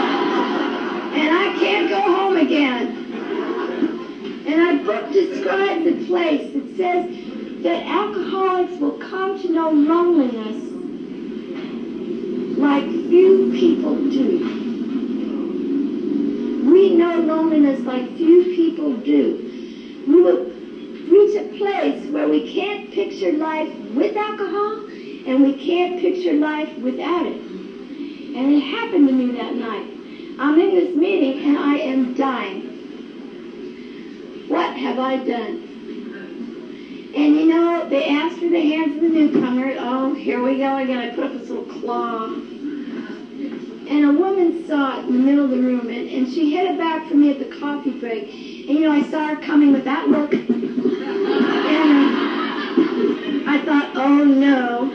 And 1.13 1.33
I 1.33 1.53
can't 1.59 1.89
go 1.89 2.01
home 2.01 2.37
again. 2.37 2.87
And 4.47 4.59
our 4.59 4.77
book 4.85 5.11
describes 5.11 5.85
a 5.85 6.05
place 6.07 6.53
that 6.53 6.75
says 6.77 7.63
that 7.63 7.85
alcoholics 7.85 8.79
will 8.79 8.97
come 8.97 9.39
to 9.41 9.49
know 9.51 9.69
loneliness 9.69 10.71
like 12.57 12.83
few 12.83 13.51
people 13.51 13.95
do. 14.09 14.39
We 16.71 16.95
know 16.95 17.19
loneliness 17.19 17.79
like 17.81 18.15
few 18.17 18.43
people 18.55 18.95
do. 18.97 20.03
We 20.07 20.21
will 20.21 20.45
reach 21.11 21.35
a 21.35 21.43
place 21.57 22.09
where 22.11 22.27
we 22.27 22.51
can't 22.53 22.91
picture 22.91 23.33
life 23.33 23.69
with 23.93 24.15
alcohol 24.15 24.87
and 25.27 25.43
we 25.43 25.53
can't 25.63 25.99
picture 25.99 26.33
life 26.33 26.73
without 26.77 27.25
it. 27.25 27.35
And 27.35 28.53
it 28.53 28.59
happened 28.61 29.07
to 29.07 29.13
me 29.13 29.31
that 29.37 29.53
night. 29.55 30.00
I'm 30.41 30.59
in 30.59 30.73
this 30.73 30.95
meeting 30.95 31.43
and 31.45 31.55
I 31.55 31.75
am 31.75 32.15
dying. 32.15 32.61
What 34.47 34.75
have 34.75 34.97
I 34.97 35.17
done? 35.17 35.67
And 37.15 37.35
you 37.35 37.45
know, 37.45 37.87
they 37.87 38.09
asked 38.09 38.39
for 38.39 38.49
the 38.49 38.59
hands 38.59 38.95
of 38.95 39.01
the 39.03 39.09
newcomer. 39.09 39.75
Oh, 39.77 40.15
here 40.15 40.41
we 40.41 40.57
go 40.57 40.77
again. 40.77 40.97
I 40.97 41.11
put 41.13 41.25
up 41.25 41.33
this 41.33 41.47
little 41.47 41.65
claw. 41.65 42.25
And 42.25 44.03
a 44.03 44.13
woman 44.13 44.65
saw 44.65 44.97
it 44.97 45.05
in 45.05 45.13
the 45.13 45.19
middle 45.19 45.43
of 45.45 45.51
the 45.51 45.57
room, 45.57 45.89
and, 45.89 46.09
and 46.09 46.27
she 46.27 46.57
it 46.57 46.75
back 46.75 47.07
for 47.07 47.13
me 47.13 47.29
at 47.29 47.37
the 47.37 47.45
coffee 47.59 47.91
break. 47.91 48.23
And 48.23 48.79
you 48.79 48.79
know, 48.79 48.93
I 48.93 49.03
saw 49.11 49.27
her 49.27 49.35
coming 49.35 49.73
with 49.73 49.83
that 49.83 50.09
look. 50.09 50.33
And 50.33 50.49
I 53.47 53.61
thought, 53.63 53.91
oh 53.95 54.23
no, 54.25 54.89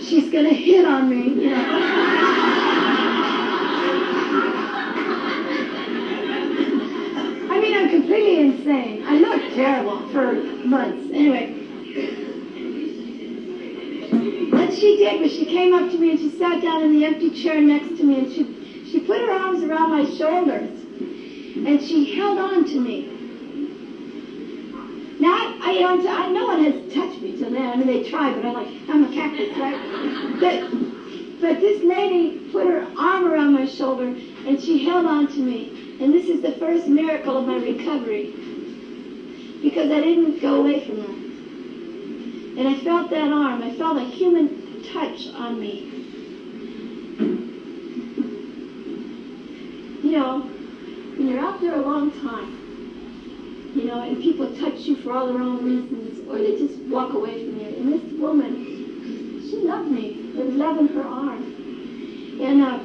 she's 0.00 0.30
going 0.32 0.46
to 0.46 0.54
hit 0.54 0.84
on 0.84 1.08
me. 1.08 1.44
You 1.44 1.50
know. 1.50 2.15
Mean, 8.16 8.52
insane. 8.52 9.02
I 9.04 9.18
look 9.18 9.54
terrible 9.54 10.08
for 10.08 10.32
months. 10.66 11.10
Anyway, 11.12 11.52
what 14.50 14.72
she 14.72 14.96
did 14.96 15.20
was 15.20 15.32
she 15.32 15.44
came 15.44 15.74
up 15.74 15.90
to 15.90 15.98
me 15.98 16.10
and 16.10 16.18
she 16.18 16.30
sat 16.30 16.62
down 16.62 16.82
in 16.82 16.92
the 16.92 17.04
empty 17.04 17.30
chair 17.30 17.60
next 17.60 17.96
to 17.98 18.04
me 18.04 18.18
and 18.18 18.32
she, 18.32 18.84
she 18.90 19.00
put 19.00 19.20
her 19.20 19.30
arms 19.30 19.62
around 19.62 19.90
my 19.90 20.04
shoulders 20.16 20.70
and 21.66 21.80
she 21.82 22.16
held 22.16 22.38
on 22.38 22.64
to 22.64 22.80
me. 22.80 23.12
Now, 25.18 25.32
I, 25.32 25.56
I, 25.62 25.96
know, 25.96 26.10
I, 26.10 26.30
no 26.30 26.44
one 26.46 26.64
has 26.64 26.92
touched 26.92 27.22
me 27.22 27.38
till 27.38 27.50
then. 27.50 27.72
I 27.72 27.76
mean, 27.76 27.86
they 27.86 28.08
try, 28.08 28.32
but 28.34 28.44
I'm 28.44 28.52
like, 28.52 28.68
I'm 28.88 29.04
a 29.04 29.14
cactus, 29.14 29.56
right? 29.56 30.40
But, 30.40 31.40
but 31.40 31.60
this 31.60 31.82
lady 31.82 32.50
put 32.52 32.66
her 32.66 32.86
arm 32.98 33.24
around 33.24 33.52
my 33.52 33.66
shoulder 33.66 34.04
and 34.04 34.60
she 34.60 34.84
held 34.84 35.06
on 35.06 35.26
to 35.28 35.38
me. 35.38 35.75
And 36.00 36.12
this 36.12 36.26
is 36.26 36.42
the 36.42 36.52
first 36.52 36.86
miracle 36.88 37.38
of 37.38 37.46
my 37.46 37.56
recovery. 37.56 38.32
Because 39.62 39.90
I 39.90 40.00
didn't 40.00 40.40
go 40.40 40.56
away 40.56 40.86
from 40.86 41.00
her. 41.00 42.60
And 42.60 42.68
I 42.68 42.78
felt 42.84 43.10
that 43.10 43.32
arm. 43.32 43.62
I 43.62 43.74
felt 43.76 43.96
a 43.96 44.04
human 44.04 44.82
touch 44.92 45.28
on 45.28 45.58
me. 45.58 45.92
You 50.02 50.12
know, 50.12 50.40
when 50.40 51.28
you're 51.28 51.40
out 51.40 51.60
there 51.60 51.74
a 51.74 51.80
long 51.80 52.10
time, 52.20 53.72
you 53.74 53.84
know, 53.84 54.02
and 54.02 54.22
people 54.22 54.54
touch 54.56 54.80
you 54.80 54.96
for 54.96 55.12
all 55.12 55.26
the 55.26 55.34
wrong 55.34 55.64
reasons, 55.64 56.28
or 56.28 56.38
they 56.38 56.56
just 56.58 56.78
walk 56.84 57.14
away 57.14 57.46
from 57.46 57.60
you. 57.60 57.66
And 57.66 57.92
this 57.92 58.12
woman, 58.18 59.42
she 59.50 59.56
loved 59.58 59.90
me 59.90 60.32
with 60.34 60.54
love 60.54 60.78
in 60.78 60.88
her 60.88 61.02
arm. 61.02 61.42
And 62.40 62.62
uh, 62.62 62.78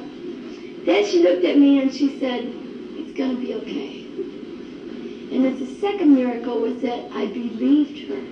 then 0.84 1.06
she 1.06 1.22
looked 1.22 1.44
at 1.44 1.58
me 1.58 1.80
and 1.80 1.92
she 1.94 2.18
said, 2.18 2.61
it's 3.12 3.18
going 3.18 3.36
to 3.36 3.42
be 3.42 3.54
okay. 3.54 4.04
And 5.34 5.44
then 5.44 5.58
the 5.58 5.66
second 5.80 6.14
miracle 6.14 6.60
was 6.60 6.80
that 6.80 7.10
I 7.12 7.26
believed 7.26 8.08
her. 8.08 8.22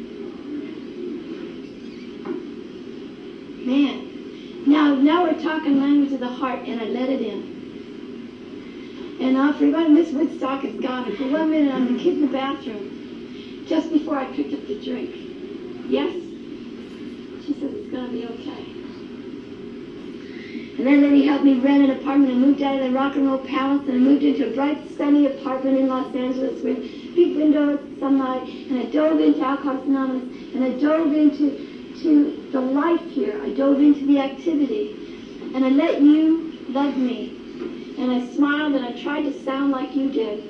Man, 3.67 4.65
now 4.67 4.95
now 4.95 5.25
we're 5.25 5.43
talking 5.43 5.81
language 5.81 6.13
of 6.13 6.21
the 6.21 6.29
heart, 6.29 6.61
and 6.61 6.81
I 6.81 6.85
let 6.85 7.11
it 7.11 7.21
in. 7.21 9.19
And 9.21 9.35
now 9.35 9.53
for 9.53 9.71
one, 9.71 9.95
Miss 9.95 10.13
Woodstock 10.13 10.65
is 10.65 10.81
gone. 10.81 11.05
And 11.05 11.17
for 11.19 11.29
one 11.29 11.51
minute, 11.51 11.75
I'm 11.75 11.93
the 11.93 12.03
kid 12.03 12.15
in 12.15 12.23
the 12.23 12.33
bathroom, 12.33 13.67
just 13.67 13.93
before 13.93 14.17
I 14.17 14.25
picked 14.35 14.55
up 14.55 14.67
the 14.67 14.81
drink. 14.83 15.11
Yes? 15.89 16.15
She 17.45 17.53
said 17.53 17.71
it's 17.71 17.91
going 17.91 18.07
to 18.07 18.13
be 18.13 18.25
okay. 18.25 18.80
And 20.81 20.89
then 20.89 21.03
Lenny 21.03 21.27
helped 21.27 21.45
me 21.45 21.59
rent 21.61 21.83
an 21.83 21.91
apartment 21.91 22.33
and 22.33 22.41
moved 22.41 22.63
out 22.63 22.77
of 22.77 22.81
the 22.81 22.91
rock 22.91 23.15
and 23.15 23.27
roll 23.27 23.37
palace 23.37 23.87
and 23.87 24.03
moved 24.03 24.25
into 24.25 24.47
a 24.47 24.55
bright, 24.55 24.79
sunny 24.97 25.27
apartment 25.27 25.77
in 25.77 25.89
Los 25.89 26.15
Angeles 26.15 26.63
with 26.63 27.15
big 27.15 27.37
windows, 27.37 27.79
sunlight, 27.99 28.49
and 28.49 28.79
I 28.79 28.85
dove 28.87 29.21
into 29.21 29.43
Alcoholics 29.43 29.87
Anonymous 29.87 30.25
and 30.55 30.65
I 30.65 30.71
dove 30.71 31.13
into 31.13 31.53
to 32.03 32.49
the 32.51 32.63
life 32.63 33.05
here. 33.11 33.39
I 33.43 33.51
dove 33.51 33.79
into 33.79 34.07
the 34.07 34.21
activity. 34.21 34.97
And 35.55 35.67
I 35.67 35.69
let 35.69 36.01
you 36.01 36.55
love 36.71 36.97
me 36.97 37.31
And 37.99 38.11
I 38.11 38.19
smiled 38.19 38.73
and 38.75 38.83
I 38.83 38.93
tried 38.93 39.25
to 39.25 39.33
sound 39.45 39.73
like 39.73 39.95
you 39.95 40.09
did. 40.09 40.43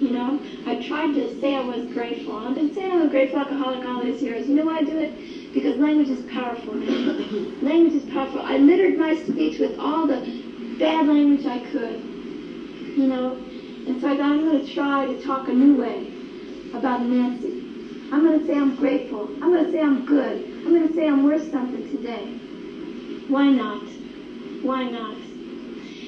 You 0.00 0.10
know, 0.12 0.38
I 0.64 0.76
tried 0.76 1.14
to 1.14 1.28
say 1.40 1.56
I 1.56 1.60
was 1.60 1.84
grateful. 1.86 2.34
I've 2.36 2.54
been 2.54 2.72
saying 2.72 2.92
I'm 2.92 3.02
a 3.02 3.08
grateful 3.08 3.40
alcoholic 3.40 3.84
all 3.84 3.98
these 3.98 4.22
years. 4.22 4.48
You 4.48 4.54
know 4.54 4.64
why 4.64 4.76
I 4.76 4.82
do 4.82 4.96
it? 4.96 5.10
Because 5.52 5.76
language 5.78 6.10
is 6.10 6.20
powerful, 6.30 6.74
language 6.74 7.94
is 7.94 8.10
powerful. 8.10 8.40
I 8.40 8.58
littered 8.58 8.98
my 8.98 9.16
speech 9.16 9.58
with 9.58 9.78
all 9.78 10.06
the 10.06 10.20
bad 10.78 11.06
language 11.06 11.46
I 11.46 11.58
could. 11.70 12.00
You 12.96 13.06
know, 13.06 13.36
and 13.86 14.00
so 14.00 14.08
I 14.08 14.16
thought 14.16 14.32
I'm 14.32 14.44
going 14.44 14.64
to 14.64 14.74
try 14.74 15.06
to 15.06 15.22
talk 15.22 15.48
a 15.48 15.52
new 15.52 15.80
way 15.80 16.12
about 16.74 17.00
Nancy. 17.00 17.64
I'm 18.10 18.24
going 18.24 18.40
to 18.40 18.46
say 18.46 18.56
I'm 18.56 18.74
grateful. 18.76 19.28
I'm 19.42 19.52
going 19.52 19.64
to 19.64 19.70
say 19.70 19.80
I'm 19.80 20.04
good. 20.04 20.44
I'm 20.66 20.74
going 20.74 20.88
to 20.88 20.94
say 20.94 21.08
I'm 21.08 21.24
worth 21.24 21.50
something 21.50 21.88
today. 21.90 22.24
Why 23.28 23.50
not? 23.50 23.82
Why 24.62 24.84
not? 24.84 25.16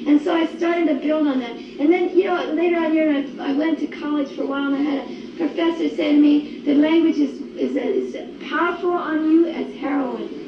And 0.07 0.21
so 0.21 0.35
I 0.35 0.47
started 0.57 0.87
to 0.89 0.95
build 0.95 1.27
on 1.27 1.41
that. 1.41 1.53
And 1.53 1.93
then, 1.93 2.17
you 2.17 2.25
know, 2.25 2.43
later 2.55 2.77
on 2.77 2.93
here, 2.93 3.25
I, 3.39 3.53
went 3.53 3.79
to 3.81 3.87
college 3.87 4.35
for 4.35 4.43
a 4.43 4.47
while, 4.47 4.73
and 4.73 4.77
I 4.77 4.91
had 4.91 5.07
a 5.07 5.37
professor 5.37 5.89
say 5.91 6.13
to 6.13 6.19
me 6.19 6.61
that 6.65 6.77
language 6.77 7.19
is, 7.19 7.39
is, 7.61 7.77
is 7.77 8.17
powerful 8.49 8.91
on 8.91 9.31
you 9.31 9.47
as 9.47 9.73
heroin. 9.75 10.39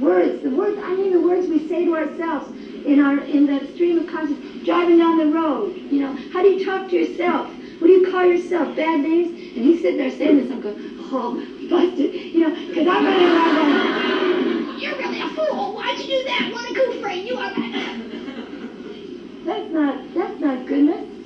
Words, 0.00 0.42
the 0.42 0.50
words, 0.50 0.78
I 0.82 0.94
mean 0.94 1.12
the 1.12 1.20
words 1.20 1.46
we 1.46 1.68
say 1.68 1.84
to 1.84 1.94
ourselves 1.94 2.48
in 2.86 2.98
our 3.00 3.18
in 3.18 3.46
the 3.46 3.66
stream 3.74 3.98
of 3.98 4.06
consciousness, 4.06 4.64
driving 4.64 4.98
down 4.98 5.18
the 5.18 5.26
road. 5.26 5.76
You 5.90 6.00
know, 6.00 6.16
how 6.32 6.40
do 6.42 6.48
you 6.48 6.64
talk 6.64 6.88
to 6.88 6.96
yourself? 6.96 7.48
What 7.80 7.88
do 7.88 7.92
you 7.92 8.10
call 8.10 8.24
yourself? 8.24 8.74
Bad 8.76 9.00
names? 9.00 9.28
And 9.28 9.64
he's 9.64 9.82
sitting 9.82 9.98
there 9.98 10.10
saying 10.10 10.38
this. 10.38 10.50
I'm 10.50 10.60
going, 10.60 10.76
oh, 11.00 11.34
busted. 11.68 12.14
You 12.14 12.40
know, 12.40 12.50
because 12.68 12.86
I'm 12.86 13.04
running 13.04 13.26
around 13.26 13.54
going, 14.64 14.80
You're 14.80 14.96
really 14.96 15.20
a 15.20 15.28
fool. 15.28 15.74
Why'd 15.74 15.98
you 15.98 16.06
do 16.06 16.24
that? 16.24 16.50
What 16.52 16.70
a 16.70 16.74
goof 16.74 17.00
brain 17.02 17.26
you 17.26 17.36
are. 17.36 17.50
that's 19.44 19.70
not 19.70 20.14
that's 20.14 20.40
not 20.40 20.66
goodness. 20.66 21.17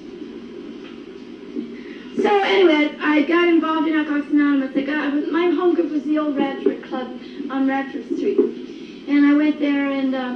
So 2.17 2.29
anyway, 2.43 2.95
I 3.01 3.23
got 3.23 3.49
involved 3.49 3.87
in 3.89 3.95
Alcoholics 3.95 4.31
Anonymous. 4.31 4.77
I 4.77 4.83
got 4.83 5.15
my 5.31 5.49
home 5.49 5.75
group 5.75 5.91
was 5.91 6.05
the 6.05 6.19
old 6.19 6.37
Radford 6.37 6.83
Club 6.83 7.09
on 7.51 7.67
Radford 7.67 8.05
Street, 8.17 8.39
and 9.09 9.25
I 9.25 9.35
went 9.35 9.59
there 9.59 9.89
and 9.89 10.15
uh, 10.15 10.35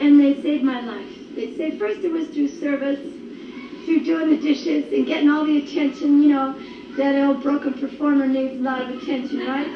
and 0.00 0.20
they 0.20 0.34
saved 0.42 0.64
my 0.64 0.80
life. 0.80 1.34
They 1.34 1.46
said 1.56 1.74
first 1.78 2.04
it 2.04 2.10
was 2.10 2.26
through 2.28 2.48
service, 2.48 3.00
through 3.84 4.00
doing 4.00 4.28
the 4.28 4.36
dishes 4.36 4.90
and 4.92 5.06
getting 5.06 5.28
all 5.28 5.44
the 5.44 5.56
attention. 5.58 6.22
You 6.22 6.28
know, 6.28 6.54
that 6.96 7.14
old 7.16 7.40
broken 7.42 7.74
performer 7.74 8.26
needs 8.26 8.56
a 8.56 8.62
lot 8.62 8.82
of 8.82 8.90
attention, 8.90 9.46
right? 9.46 9.68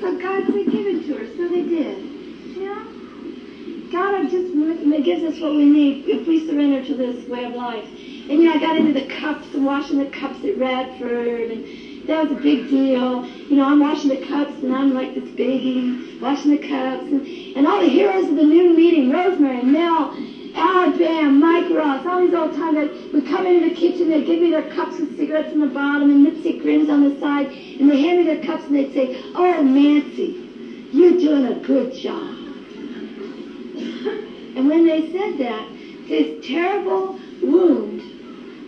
So 0.00 0.12
God 0.18 0.44
said, 0.46 0.66
give 0.66 0.86
it 0.86 1.06
to 1.06 1.16
her. 1.16 1.26
So 1.26 1.48
they 1.48 1.62
did. 1.62 1.98
You 2.56 2.66
know, 2.66 2.82
God 3.90 4.28
just 4.28 4.52
gives 5.04 5.22
us 5.22 5.40
what 5.40 5.54
we 5.54 5.64
need 5.66 6.06
if 6.08 6.26
we 6.26 6.38
surrender 6.38 6.80
to 6.86 6.94
this 6.94 7.26
way 7.28 7.44
of 7.44 7.52
life. 7.52 7.86
And 8.28 8.42
you 8.42 8.44
know, 8.44 8.52
I 8.52 8.58
got 8.58 8.76
into 8.76 8.92
the 8.92 9.06
cups 9.06 9.54
and 9.54 9.64
washing 9.64 9.98
the 9.98 10.04
cups 10.06 10.44
at 10.44 10.58
Radford, 10.58 11.50
and 11.50 12.08
that 12.08 12.28
was 12.28 12.38
a 12.38 12.42
big 12.42 12.68
deal. 12.68 13.24
You 13.24 13.56
know, 13.56 13.64
I'm 13.64 13.80
washing 13.80 14.10
the 14.10 14.26
cups, 14.26 14.52
and 14.62 14.74
I'm 14.74 14.92
like 14.92 15.14
this 15.14 15.30
baby 15.30 16.18
washing 16.20 16.50
the 16.50 16.58
cups, 16.58 17.04
and, 17.04 17.24
and 17.56 17.66
all 17.66 17.80
the 17.80 17.88
heroes 17.88 18.28
of 18.28 18.36
the 18.36 18.42
noon 18.42 18.76
meeting, 18.76 19.10
Rosemary, 19.10 19.62
Mel, 19.62 20.14
Al 20.54 20.90
Bam, 20.98 21.40
Mike 21.40 21.70
Ross, 21.70 22.04
all 22.04 22.20
these 22.20 22.34
old 22.34 22.52
time 22.52 22.74
guys 22.74 22.90
would 23.14 23.24
come 23.24 23.46
into 23.46 23.66
the 23.66 23.74
kitchen, 23.74 24.10
they'd 24.10 24.26
give 24.26 24.40
me 24.40 24.50
their 24.50 24.68
cups 24.74 24.98
with 24.98 25.16
cigarettes 25.16 25.52
in 25.52 25.60
the 25.60 25.66
bottom 25.66 26.10
and 26.10 26.22
lipstick 26.22 26.60
grins 26.60 26.90
on 26.90 27.08
the 27.08 27.18
side, 27.20 27.46
and 27.46 27.88
they'd 27.88 27.98
hand 27.98 28.18
me 28.18 28.24
their 28.24 28.42
cups 28.42 28.64
and 28.64 28.74
they'd 28.74 28.92
say, 28.92 29.16
Oh, 29.34 29.62
Nancy, 29.62 30.36
you're 30.92 31.16
doing 31.16 31.46
a 31.46 31.54
good 31.66 31.94
job. 31.94 32.34
And 34.56 34.66
when 34.66 34.84
they 34.84 35.12
said 35.12 35.38
that, 35.38 35.68
this 36.08 36.44
terrible 36.44 37.16
wound 37.40 38.02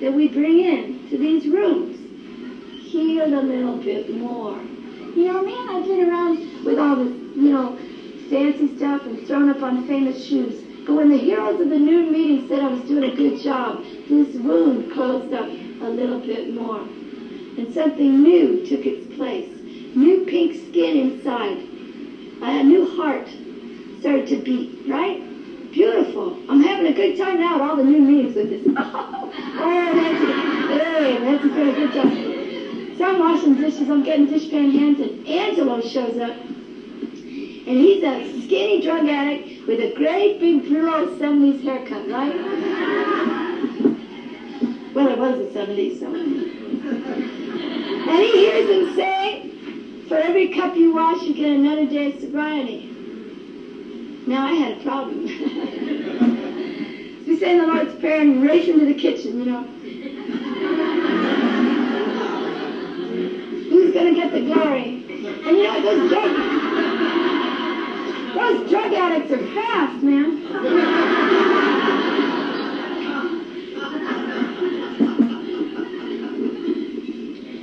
that 0.01 0.12
we 0.12 0.28
bring 0.28 0.59
in 0.59 1.09
to 1.10 1.18
these 1.18 1.47
rooms 1.47 1.98
healed 2.90 3.32
a 3.32 3.43
little 3.43 3.77
bit 3.77 4.10
more. 4.10 4.59
You 5.14 5.24
know, 5.27 5.44
man, 5.44 5.68
I've 5.68 5.85
been 5.85 6.09
around 6.09 6.64
with 6.64 6.78
all 6.78 6.97
this, 6.97 7.12
you 7.36 7.51
know, 7.51 7.77
fancy 8.28 8.77
stuff 8.77 9.06
and 9.06 9.27
thrown 9.27 9.48
up 9.48 9.62
on 9.62 9.86
famous 9.86 10.24
shoes. 10.24 10.62
But 10.86 10.97
when 10.97 11.09
the 11.09 11.16
heroes 11.16 11.60
of 11.60 11.68
the 11.68 11.78
noon 11.78 12.10
meeting 12.10 12.48
said 12.48 12.60
I 12.60 12.68
was 12.68 12.81
doing 12.89 13.05
a 13.05 13.14
good 13.14 13.39
job, 13.39 13.85
this 14.09 14.35
wound 14.36 14.90
closed 14.93 15.32
up 15.32 15.47
a 15.47 15.90
little 15.90 16.18
bit 16.18 16.52
more. 16.52 16.81
And 16.81 17.72
something 17.72 18.22
new 18.22 18.64
took 18.66 18.86
its 18.86 19.14
place. 19.14 19.48
New 19.94 20.24
pink 20.27 20.55
skin 20.55 20.97
inside. 20.97 21.59
A 22.43 22.62
new 22.62 22.86
heart 22.97 23.28
started 24.01 24.27
to 24.28 24.36
beat, 24.36 24.89
right? 24.89 25.30
Beautiful. 25.72 26.36
I'm 26.48 26.60
having 26.60 26.86
a 26.86 26.92
good 26.92 27.16
time 27.16 27.38
now 27.38 27.55
at 27.55 27.60
all 27.60 27.76
the 27.76 27.84
new 27.84 28.01
meetings 28.01 28.34
with 28.34 28.51
this. 28.51 28.74
oh, 28.76 29.92
Nancy. 29.94 30.26
Hey, 30.74 31.18
Nancy's 31.20 31.52
doing 31.52 31.68
a 31.68 31.74
good 31.74 31.92
job. 31.92 32.98
So 32.98 33.05
I'm 33.05 33.20
washing 33.20 33.55
dishes. 33.55 33.88
I'm 33.88 34.02
getting 34.02 34.26
dishpan 34.26 34.72
hands, 34.72 35.01
and 35.01 35.26
Angelo 35.28 35.80
shows 35.80 36.18
up. 36.18 36.34
And 36.34 37.78
he's 37.78 38.02
a 38.02 38.42
skinny 38.42 38.80
drug 38.82 39.06
addict 39.06 39.68
with 39.68 39.78
a 39.80 39.94
great 39.94 40.40
big 40.40 40.64
Brillo 40.64 41.16
70s 41.18 41.62
haircut, 41.62 42.09
right? 42.09 42.34
well, 44.92 45.06
it 45.06 45.18
was 45.18 45.38
the 45.38 45.44
70s, 45.56 46.01
so. 46.01 46.06
And 48.10 48.18
he 48.24 48.30
hears 48.32 48.68
him 48.68 48.94
say, 48.97 49.48
for 50.09 50.16
every 50.16 50.48
cup 50.48 50.74
you 50.74 50.92
wash, 50.92 51.22
you 51.22 51.32
get 51.32 51.51
another 51.51 51.86
day 51.86 52.12
of 52.12 52.20
sobriety. 52.20 52.89
Now, 54.31 54.47
I 54.47 54.52
had 54.52 54.77
a 54.77 54.81
problem. 54.85 55.24
we 57.27 57.36
say 57.36 57.59
the 57.59 57.66
Lord's 57.66 57.93
Prayer 57.97 58.20
and 58.20 58.44
race 58.44 58.69
into 58.69 58.86
the 58.86 58.94
kitchen, 58.94 59.40
you 59.40 59.44
know. 59.44 59.65
Who's 63.70 63.93
going 63.93 64.15
to 64.15 64.16
get 64.20 64.31
the 64.31 64.43
glory? 64.43 65.02
And 65.44 65.57
you 65.57 65.65
know, 65.65 65.82
those 65.82 66.09
drug, 66.09 66.31
those 68.36 68.70
drug 68.70 68.93
addicts 68.93 69.32
are 69.32 69.44
fast, 69.52 70.01
man. 70.01 70.40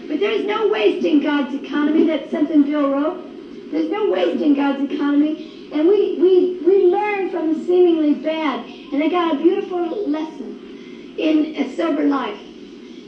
but 0.09 0.19
there's 0.19 0.45
no 0.45 0.67
waste 0.67 1.05
in 1.05 1.21
God's 1.21 1.53
economy. 1.53 2.07
That's 2.07 2.29
something 2.29 2.63
Bill 2.63 2.89
wrote. 2.89 3.15
There's 3.71 3.89
no 3.89 4.09
waste 4.09 4.41
in 4.41 4.53
God's 4.53 4.81
economy. 4.91 5.56
And 5.71 5.87
we, 5.87 6.17
we, 6.19 6.59
we 6.65 6.85
learn 6.85 7.29
from 7.29 7.53
the 7.53 7.65
seemingly 7.65 8.15
bad. 8.15 8.65
And 8.93 9.03
I 9.03 9.09
got 9.09 9.35
a 9.35 9.37
beautiful 9.37 10.07
lesson 10.09 11.15
in 11.17 11.55
a 11.55 11.75
sober 11.75 12.03
life. 12.03 12.39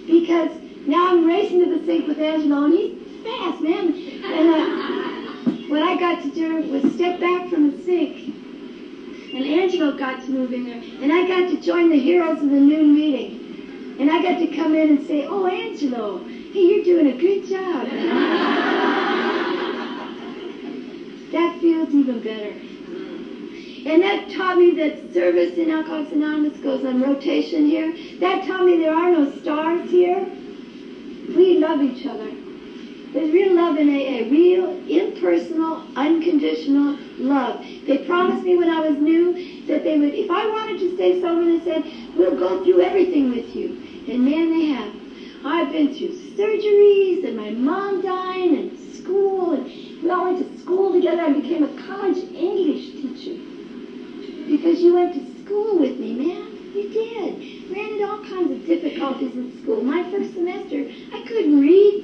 Because 0.05 0.51
now 0.85 1.09
I'm 1.09 1.25
racing 1.25 1.59
to 1.59 1.77
the 1.77 1.85
sink 1.85 2.07
with 2.07 2.19
Angelo, 2.19 2.65
and 2.65 2.73
he's 2.73 3.23
fast, 3.23 3.61
man. 3.61 3.93
And 4.25 4.49
uh, 4.49 5.69
what 5.69 5.83
I 5.83 5.97
got 5.97 6.21
to 6.23 6.31
do 6.31 6.69
was 6.71 6.93
step 6.95 7.19
back 7.19 7.47
from 7.49 7.71
the 7.71 7.83
sink. 7.83 8.35
And 9.33 9.45
Angelo 9.45 9.95
got 9.95 10.21
to 10.23 10.31
move 10.31 10.51
in 10.51 10.65
there. 10.65 10.81
And 11.01 11.13
I 11.13 11.27
got 11.27 11.49
to 11.49 11.61
join 11.61 11.89
the 11.89 11.99
heroes 11.99 12.41
of 12.41 12.49
the 12.49 12.59
noon 12.59 12.95
meeting. 12.95 13.97
And 13.99 14.09
I 14.09 14.21
got 14.21 14.39
to 14.39 14.47
come 14.47 14.73
in 14.75 14.97
and 14.97 15.07
say, 15.07 15.25
oh, 15.25 15.45
Angelo, 15.45 16.17
hey, 16.51 16.61
you're 16.61 16.83
doing 16.83 17.07
a 17.07 17.17
good 17.17 17.45
job. 17.45 19.35
that 21.31 21.59
feels 21.59 21.93
even 21.93 22.21
better. 22.21 22.53
And 23.85 24.01
that 24.01 24.29
taught 24.29 24.57
me 24.57 24.71
that 24.71 25.13
service 25.13 25.57
in 25.57 25.71
Alcoholics 25.71 26.11
Anonymous 26.11 26.59
goes 26.59 26.83
on 26.83 27.01
rotation 27.01 27.65
here. 27.65 27.95
That 28.19 28.45
taught 28.45 28.65
me 28.65 28.77
there 28.77 28.93
are 28.93 29.09
no 29.09 29.31
stars 29.41 29.89
here. 29.89 30.19
We 31.35 31.55
love 31.55 31.81
each 31.81 32.05
other. 32.05 32.29
There's 33.13 33.31
real 33.31 33.55
love 33.55 33.77
in 33.77 33.89
AA, 33.89 34.29
real 34.29 34.69
impersonal, 34.87 35.81
unconditional 35.95 36.95
love. 37.17 37.59
They 37.87 37.97
promised 37.97 38.43
me 38.43 38.55
when 38.55 38.69
I 38.69 38.79
was 38.79 38.99
new 38.99 39.65
that 39.65 39.83
they 39.83 39.97
would, 39.97 40.13
if 40.13 40.29
I 40.29 40.45
wanted 40.45 40.79
to 40.79 40.93
stay 40.95 41.19
sober, 41.19 41.43
they 41.45 41.63
said, 41.63 41.83
we'll 42.15 42.35
go 42.35 42.61
through 42.63 42.81
everything 42.81 43.29
with 43.29 43.55
you. 43.55 43.69
And 44.07 44.23
man, 44.25 44.49
they 44.51 44.65
have. 44.65 44.91
I've 45.43 45.71
been 45.71 45.91
through 45.93 46.11
surgeries 46.37 47.23
and 47.23 47.35
my 47.35 47.49
mom 47.49 48.01
dying 48.01 48.55
and 48.55 48.77
school, 48.95 49.51
and 49.53 49.65
we 50.01 50.09
all 50.09 50.23
went 50.23 50.37
to 50.37 50.57
school 50.59 50.93
together. 50.93 51.21
and 51.21 51.41
became 51.41 51.63
a 51.63 51.81
college 51.81 52.17
English 52.33 52.91
teacher 52.91 53.35
because 54.47 54.81
you 54.81 54.93
went 54.93 55.13
to 55.13 55.21
school 55.43 55.77
with 55.77 55.99
me, 55.99 56.13
man. 56.13 56.45
You 56.73 56.89
did. 56.89 57.71
Ran 57.71 57.91
into 57.91 58.07
all 58.07 58.23
kinds 58.23 58.51
of 58.51 58.65
difficulties 58.65 59.35
in 59.35 59.61
school. 59.61 59.81
My 59.81 60.03
first 60.09 60.33
semester, 60.33 60.85
I 61.13 61.19
couldn't 61.21 61.59
read. 61.59 62.03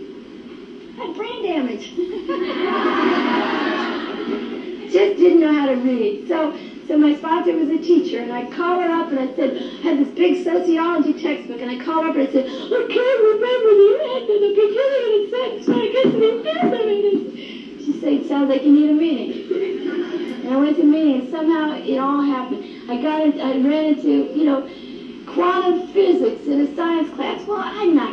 I 0.98 1.06
had 1.06 1.16
brain 1.16 1.44
damage. 1.44 1.92
Just 4.92 5.18
didn't 5.18 5.40
know 5.40 5.52
how 5.52 5.66
to 5.68 5.76
read. 5.76 6.28
So, 6.28 6.54
so 6.88 6.98
my 6.98 7.14
sponsor 7.16 7.54
was 7.54 7.70
a 7.70 7.78
teacher, 7.78 8.20
and 8.20 8.32
I 8.32 8.50
called 8.50 8.82
her 8.82 8.90
up 8.90 9.10
and 9.10 9.20
I 9.20 9.34
said, 9.36 9.56
I 9.58 9.82
had 9.82 9.98
this 9.98 10.10
big 10.10 10.44
sociology 10.44 11.14
textbook, 11.14 11.62
and 11.62 11.70
I 11.70 11.78
called 11.78 12.04
her 12.04 12.10
up 12.10 12.16
and 12.16 12.28
I 12.28 12.32
said, 12.32 12.46
I 12.46 12.86
can't 12.90 13.22
remember 13.22 13.74
the 13.74 14.14
end 14.16 14.30
of 14.30 14.42
the 14.42 14.54
beginning 14.56 15.04
of 15.06 15.12
the 15.20 15.38
sentence, 15.38 15.66
so 15.66 15.74
I 15.74 15.88
get 15.88 16.04
to 16.04 16.20
the 16.20 16.50
end 16.50 16.74
of 16.74 16.74
it. 16.74 17.55
She 17.86 18.00
said, 18.00 18.14
it 18.14 18.28
sounds 18.28 18.50
like 18.50 18.64
you 18.64 18.72
need 18.72 18.90
a 18.90 18.94
meeting. 18.94 20.44
And 20.46 20.54
I 20.54 20.58
went 20.58 20.76
to 20.78 20.82
the 20.82 20.88
meeting, 20.88 21.22
and 21.22 21.30
somehow 21.30 21.76
it 21.76 21.98
all 22.00 22.22
happened. 22.22 22.90
I 22.90 23.00
got 23.00 23.22
in, 23.22 23.40
I 23.40 23.52
ran 23.58 23.94
into, 23.94 24.34
you 24.36 24.44
know, 24.44 24.68
quantum 25.28 25.88
physics 25.90 26.48
in 26.48 26.62
a 26.62 26.76
science 26.76 27.14
class. 27.14 27.46
Well, 27.46 27.62
I'm 27.62 27.96
not 27.96 28.12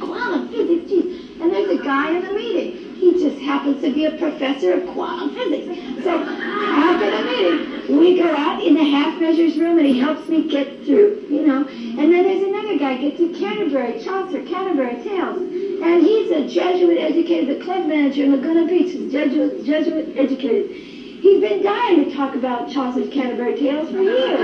quantum 0.00 0.48
physics, 0.48 0.90
geez. 0.90 1.40
And 1.40 1.52
there's 1.52 1.70
a 1.70 1.82
guy 1.84 2.16
in 2.16 2.24
the 2.24 2.32
meeting. 2.32 2.96
He 2.96 3.12
just 3.12 3.38
happens 3.38 3.80
to 3.82 3.92
be 3.92 4.06
a 4.06 4.10
professor 4.12 4.72
of 4.72 4.86
quantum 4.88 5.34
physics. 5.34 5.66
So 6.02 6.18
after 6.18 7.10
the 7.10 7.22
meeting, 7.24 7.98
we 7.98 8.18
go 8.18 8.34
out 8.34 8.60
in 8.62 8.74
the 8.74 8.84
half 8.84 9.20
measures 9.20 9.56
room 9.56 9.78
and 9.78 9.86
he 9.86 9.98
helps 10.00 10.28
me 10.28 10.48
get 10.48 10.84
through, 10.84 11.26
you 11.28 11.46
know. 11.46 11.64
And 11.66 12.12
then 12.12 12.24
there's 12.24 12.42
another 12.42 12.76
guy 12.76 12.96
gets 12.96 13.18
to 13.18 13.28
Canterbury, 13.38 14.02
Chaucer, 14.02 14.42
Canterbury 14.42 15.02
Tales. 15.02 15.71
And 15.82 16.00
he's 16.00 16.30
a 16.30 16.46
Jesuit 16.46 16.96
educated, 16.98 17.58
the 17.58 17.64
club 17.64 17.88
manager 17.88 18.22
in 18.22 18.30
Laguna 18.30 18.68
Beach 18.68 18.94
is 18.94 19.10
Jesuit, 19.10 19.64
Jesuit 19.64 20.16
educated. 20.16 20.70
He's 20.70 21.40
been 21.40 21.60
dying 21.60 22.04
to 22.04 22.14
talk 22.14 22.36
about 22.36 22.70
Chaucer's 22.70 23.08
Canterbury 23.12 23.56
Tales 23.56 23.90
for 23.90 24.00
years. 24.00 24.38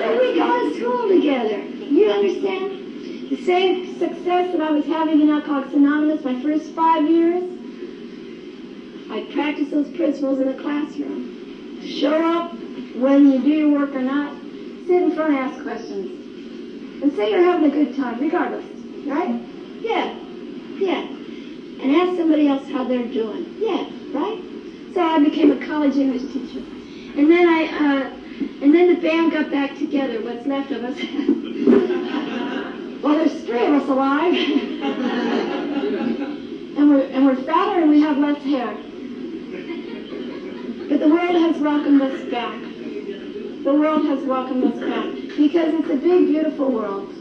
so 0.00 0.18
we 0.18 0.34
go 0.34 0.68
to 0.68 0.74
school 0.76 1.08
together. 1.08 1.62
You 1.62 2.10
understand? 2.10 3.30
The 3.30 3.44
same 3.44 3.98
success 3.98 4.50
that 4.50 4.60
I 4.60 4.72
was 4.72 4.84
having 4.84 5.20
in 5.20 5.30
Alcoholics 5.30 5.74
Anonymous 5.74 6.24
my 6.24 6.42
first 6.42 6.72
five 6.72 7.08
years, 7.08 7.44
I 9.10 9.22
practice 9.32 9.70
those 9.70 9.90
principles 9.90 10.40
in 10.40 10.48
the 10.48 10.60
classroom. 10.60 11.80
Show 11.82 12.14
up 12.14 12.52
when 12.96 13.30
you 13.30 13.40
do 13.40 13.50
your 13.50 13.78
work 13.78 13.94
or 13.94 14.02
not. 14.02 14.36
Sit 14.88 15.02
in 15.02 15.12
front 15.12 15.34
and 15.34 15.38
ask 15.38 15.62
questions. 15.62 17.02
And 17.02 17.12
say 17.14 17.30
you're 17.30 17.44
having 17.44 17.70
a 17.70 17.74
good 17.74 17.94
time, 17.94 18.20
regardless. 18.20 18.73
Right? 19.06 19.40
Yeah. 19.80 20.14
Yeah. 20.78 21.06
And 21.82 21.96
ask 21.96 22.16
somebody 22.16 22.48
else 22.48 22.66
how 22.70 22.84
they're 22.84 23.06
doing. 23.06 23.56
Yeah. 23.58 23.86
Right? 24.12 24.40
So 24.94 25.02
I 25.02 25.18
became 25.18 25.52
a 25.52 25.66
college 25.66 25.96
English 25.96 26.22
teacher. 26.32 26.60
And 27.16 27.30
then 27.30 27.48
I, 27.48 27.64
uh, 27.64 28.10
and 28.62 28.74
then 28.74 28.94
the 28.94 29.00
band 29.00 29.32
got 29.32 29.50
back 29.50 29.76
together, 29.76 30.22
what's 30.22 30.46
left 30.46 30.70
of 30.70 30.84
us. 30.84 30.96
well, 33.02 33.18
there's 33.18 33.44
three 33.44 33.66
of 33.66 33.82
us 33.82 33.88
alive. 33.88 34.34
and 36.78 36.90
we're, 36.90 37.02
and 37.02 37.26
we're 37.26 37.42
fatter 37.42 37.82
and 37.82 37.90
we 37.90 38.00
have 38.00 38.16
less 38.18 38.40
hair. 38.42 38.74
But 40.88 41.00
the 41.00 41.08
world 41.08 41.34
has 41.34 41.56
welcomed 41.60 42.02
us 42.02 42.30
back. 42.30 42.60
The 43.64 43.72
world 43.72 44.06
has 44.06 44.22
welcomed 44.24 44.64
us 44.64 44.78
back. 44.80 45.12
Because 45.36 45.74
it's 45.74 45.90
a 45.90 45.96
big, 45.96 46.26
beautiful 46.26 46.70
world. 46.70 47.12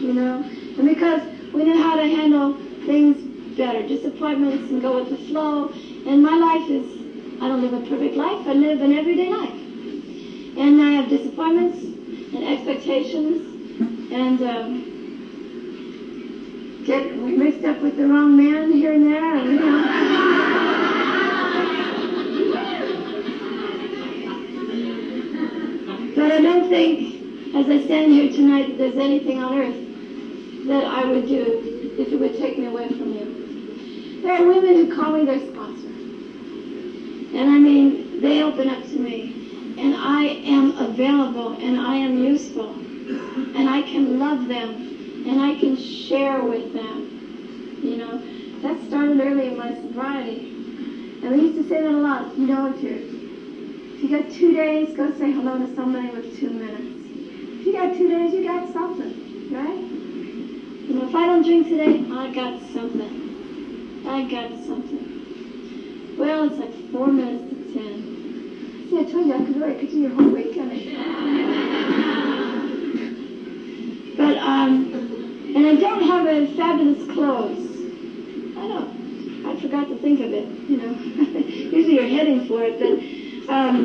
You 0.00 0.12
know? 0.12 0.44
And 0.76 0.88
because 0.88 1.22
we 1.52 1.64
know 1.64 1.80
how 1.80 1.94
to 1.96 2.02
handle 2.02 2.54
things 2.84 3.56
better, 3.56 3.86
disappointments 3.86 4.70
and 4.70 4.82
go 4.82 4.96
with 5.00 5.10
the 5.10 5.16
flow. 5.28 5.68
And 6.06 6.20
my 6.22 6.36
life 6.36 6.68
is, 6.68 6.84
I 7.40 7.48
don't 7.48 7.62
live 7.62 7.74
a 7.74 7.80
perfect 7.88 8.16
life, 8.16 8.46
I 8.46 8.54
live 8.54 8.80
an 8.80 8.92
everyday 8.92 9.30
life. 9.30 9.54
And 10.56 10.82
I 10.82 10.90
have 10.92 11.08
disappointments 11.08 11.78
and 12.34 12.44
expectations 12.44 14.12
and 14.12 14.42
um, 14.42 14.92
get 16.84 17.16
mixed 17.16 17.64
up 17.64 17.80
with 17.80 17.96
the 17.96 18.06
wrong 18.06 18.36
man 18.36 18.72
here 18.72 18.92
and 18.92 19.06
there. 19.06 19.36
And, 19.36 19.50
you 19.50 19.60
know. 19.60 19.82
But 26.16 26.32
I 26.32 26.40
don't 26.40 26.68
think, 26.68 27.54
as 27.54 27.68
I 27.68 27.84
stand 27.84 28.12
here 28.12 28.32
tonight, 28.32 28.66
that 28.68 28.78
there's 28.78 28.96
anything 28.96 29.42
on 29.42 29.54
earth 29.56 29.93
that 30.66 30.84
I 30.84 31.04
would 31.04 31.26
do 31.26 31.94
if 31.98 32.08
it 32.12 32.18
would 32.18 32.36
take 32.38 32.58
me 32.58 32.66
away 32.66 32.88
from 32.88 33.12
you. 33.12 34.20
There 34.22 34.32
are 34.32 34.46
women 34.46 34.74
who 34.74 34.94
call 34.94 35.12
me 35.12 35.24
their 35.26 35.40
sponsor. 35.40 35.88
And 37.36 37.50
I 37.50 37.58
mean, 37.58 38.20
they 38.20 38.42
open 38.42 38.68
up 38.68 38.82
to 38.82 38.98
me. 38.98 39.76
And 39.78 39.94
I 39.94 40.24
am 40.24 40.78
available 40.78 41.52
and 41.60 41.78
I 41.78 41.96
am 41.96 42.24
useful. 42.24 42.70
And 42.70 43.68
I 43.68 43.82
can 43.82 44.18
love 44.18 44.48
them 44.48 45.24
and 45.26 45.40
I 45.40 45.58
can 45.58 45.76
share 45.76 46.42
with 46.42 46.72
them. 46.72 47.80
You 47.82 47.96
know, 47.96 48.22
that 48.62 48.82
started 48.86 49.20
early 49.20 49.48
in 49.48 49.58
my 49.58 49.74
sobriety. 49.74 50.50
And 51.22 51.32
we 51.32 51.48
used 51.48 51.56
to 51.56 51.68
say 51.68 51.82
that 51.82 51.90
a 51.90 51.98
lot. 51.98 52.36
You 52.38 52.46
know, 52.46 52.72
if 52.72 52.82
you're 52.82 52.96
if 52.96 54.02
you 54.02 54.08
got 54.08 54.30
two 54.30 54.52
days, 54.52 54.96
go 54.96 55.10
say 55.18 55.30
hello 55.32 55.58
to 55.58 55.74
somebody 55.74 56.08
with 56.10 56.38
two 56.38 56.50
minutes. 56.50 57.60
If 57.60 57.66
you 57.66 57.72
got 57.72 57.94
two 57.96 58.08
days, 58.08 58.32
you 58.32 58.44
got 58.44 58.72
something, 58.72 59.52
right? 59.52 59.93
You 60.86 60.94
know, 60.94 61.06
if 61.06 61.14
I 61.14 61.26
don't 61.26 61.42
drink 61.42 61.66
today, 61.68 62.04
I 62.10 62.28
got 62.28 62.60
something. 62.72 64.04
I 64.06 64.22
got 64.22 64.50
something. 64.66 66.14
Well, 66.18 66.44
it's 66.44 66.58
like 66.58 66.72
four 66.92 67.08
minutes 67.08 67.48
to 67.48 67.72
ten. 67.72 68.86
See, 68.90 68.98
I 68.98 69.02
told 69.04 69.26
you 69.26 69.32
I 69.32 69.38
could 69.38 69.56
really 69.56 69.78
could 69.78 69.90
do 69.90 69.98
your 69.98 70.10
whole 70.10 70.28
weekend. 70.28 70.72
but 74.18 74.36
um, 74.36 74.92
and 75.54 75.66
I 75.66 75.74
don't 75.74 76.02
have 76.02 76.26
a 76.26 76.54
fabulous 76.54 77.02
clothes. 77.10 77.64
I 78.58 78.66
don't. 78.66 79.46
I 79.46 79.54
forgot 79.60 79.88
to 79.88 79.96
think 79.96 80.20
of 80.20 80.32
it. 80.32 80.44
You 80.68 80.76
know, 80.76 80.90
usually 81.72 81.94
you're 81.94 82.04
heading 82.04 82.46
for 82.46 82.62
it, 82.62 82.78
but. 82.78 82.98
Um, 83.48 83.84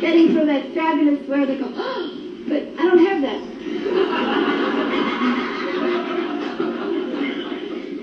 getting 0.00 0.32
from 0.32 0.46
that 0.46 0.62
fabulous 0.72 1.26
where 1.28 1.46
they 1.46 1.56
go, 1.56 1.68
but 2.48 2.62
I 2.78 2.84
don't 2.84 2.98
have 2.98 3.20
that. 3.20 3.40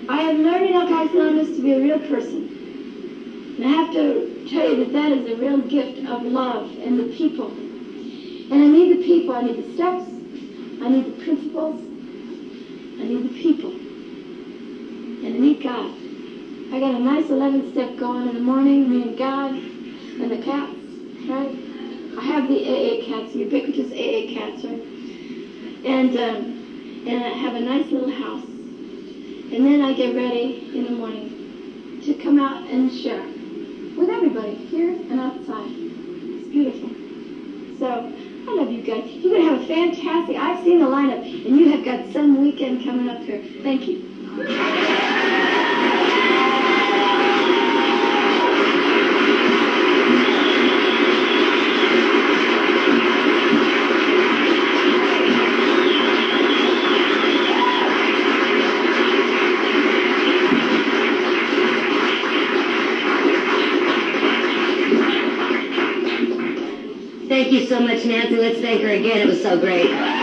I 0.09 0.21
have 0.21 0.37
learned 0.37 0.73
Alcoholics 0.73 1.13
Anonymous 1.13 1.55
to 1.55 1.61
be 1.61 1.71
a 1.71 1.81
real 1.81 1.99
person. 2.07 3.55
And 3.57 3.65
I 3.65 3.69
have 3.69 3.91
to 3.91 4.47
tell 4.49 4.69
you 4.69 4.75
that 4.77 4.91
that 4.93 5.11
is 5.11 5.25
a 5.25 5.35
real 5.35 5.59
gift 5.61 6.05
of 6.07 6.21
love 6.21 6.63
and 6.79 6.97
the 6.97 7.03
people. 7.03 7.47
And 7.47 8.53
I 8.53 8.67
need 8.67 8.89
the 8.97 9.03
people. 9.03 9.33
I 9.33 9.41
need 9.41 9.57
the 9.57 9.73
steps. 9.73 10.03
I 10.81 10.87
need 10.87 11.05
the 11.05 11.23
principles. 11.23 11.75
I 12.99 13.03
need 13.03 13.23
the 13.23 13.29
people. 13.41 13.69
And 13.69 15.25
I 15.25 15.37
need 15.37 15.61
God. 15.61 15.91
I 16.71 16.79
got 16.79 16.93
a 16.93 16.99
nice 16.99 17.29
11 17.29 17.71
step 17.71 17.95
going 17.97 18.25
in 18.25 18.33
the 18.33 18.39
morning, 18.39 18.89
me 18.89 19.01
and 19.01 19.17
God 19.17 19.51
and 19.51 20.31
the 20.31 20.37
cats, 20.37 20.71
right? 21.27 21.66
I 22.17 22.21
have 22.21 22.47
the 22.47 22.57
AA 22.65 23.05
the 23.31 23.39
ubiquitous 23.39 23.91
AA 23.91 24.33
right? 24.63 24.81
And, 25.85 26.17
um, 26.17 27.03
and 27.05 27.23
I 27.23 27.29
have 27.29 27.53
a 27.53 27.59
nice 27.59 27.91
little 27.91 28.09
house. 28.09 28.41
And 28.41 29.63
then 29.63 29.81
I 29.81 29.93
get 29.93 30.15
ready 30.15 30.75
in 30.75 30.85
the 30.85 30.91
morning 30.91 32.01
to 32.03 32.15
come 32.15 32.39
out 32.39 32.63
and 32.63 32.91
share 32.91 33.21
with 33.95 34.09
everybody, 34.09 34.55
here 34.55 34.89
and 34.89 35.19
outside. 35.19 35.69
It's 35.69 36.47
beautiful. 36.47 36.89
So, 37.77 38.11
I 38.47 38.55
love 38.55 38.71
you 38.71 38.81
guys. 38.81 39.05
You're 39.11 39.33
to 39.45 39.49
have 39.53 39.61
a 39.61 39.67
fantastic, 39.67 40.35
I've 40.37 40.63
seen 40.63 40.79
the 40.79 40.85
lineup, 40.85 41.21
and 41.21 41.55
you 41.55 41.69
have 41.69 41.85
got 41.85 42.11
some 42.11 42.41
weekend 42.41 42.83
coming 42.83 43.07
up 43.07 43.21
here. 43.21 43.43
Thank 43.61 43.87
you 43.87 44.07
so 67.67 67.79
much, 67.79 68.05
Nancy. 68.05 68.37
Let's 68.37 68.59
thank 68.59 68.81
her 68.81 68.89
again. 68.89 69.17
It 69.19 69.27
was 69.27 69.41
so 69.41 69.59
great. 69.59 70.16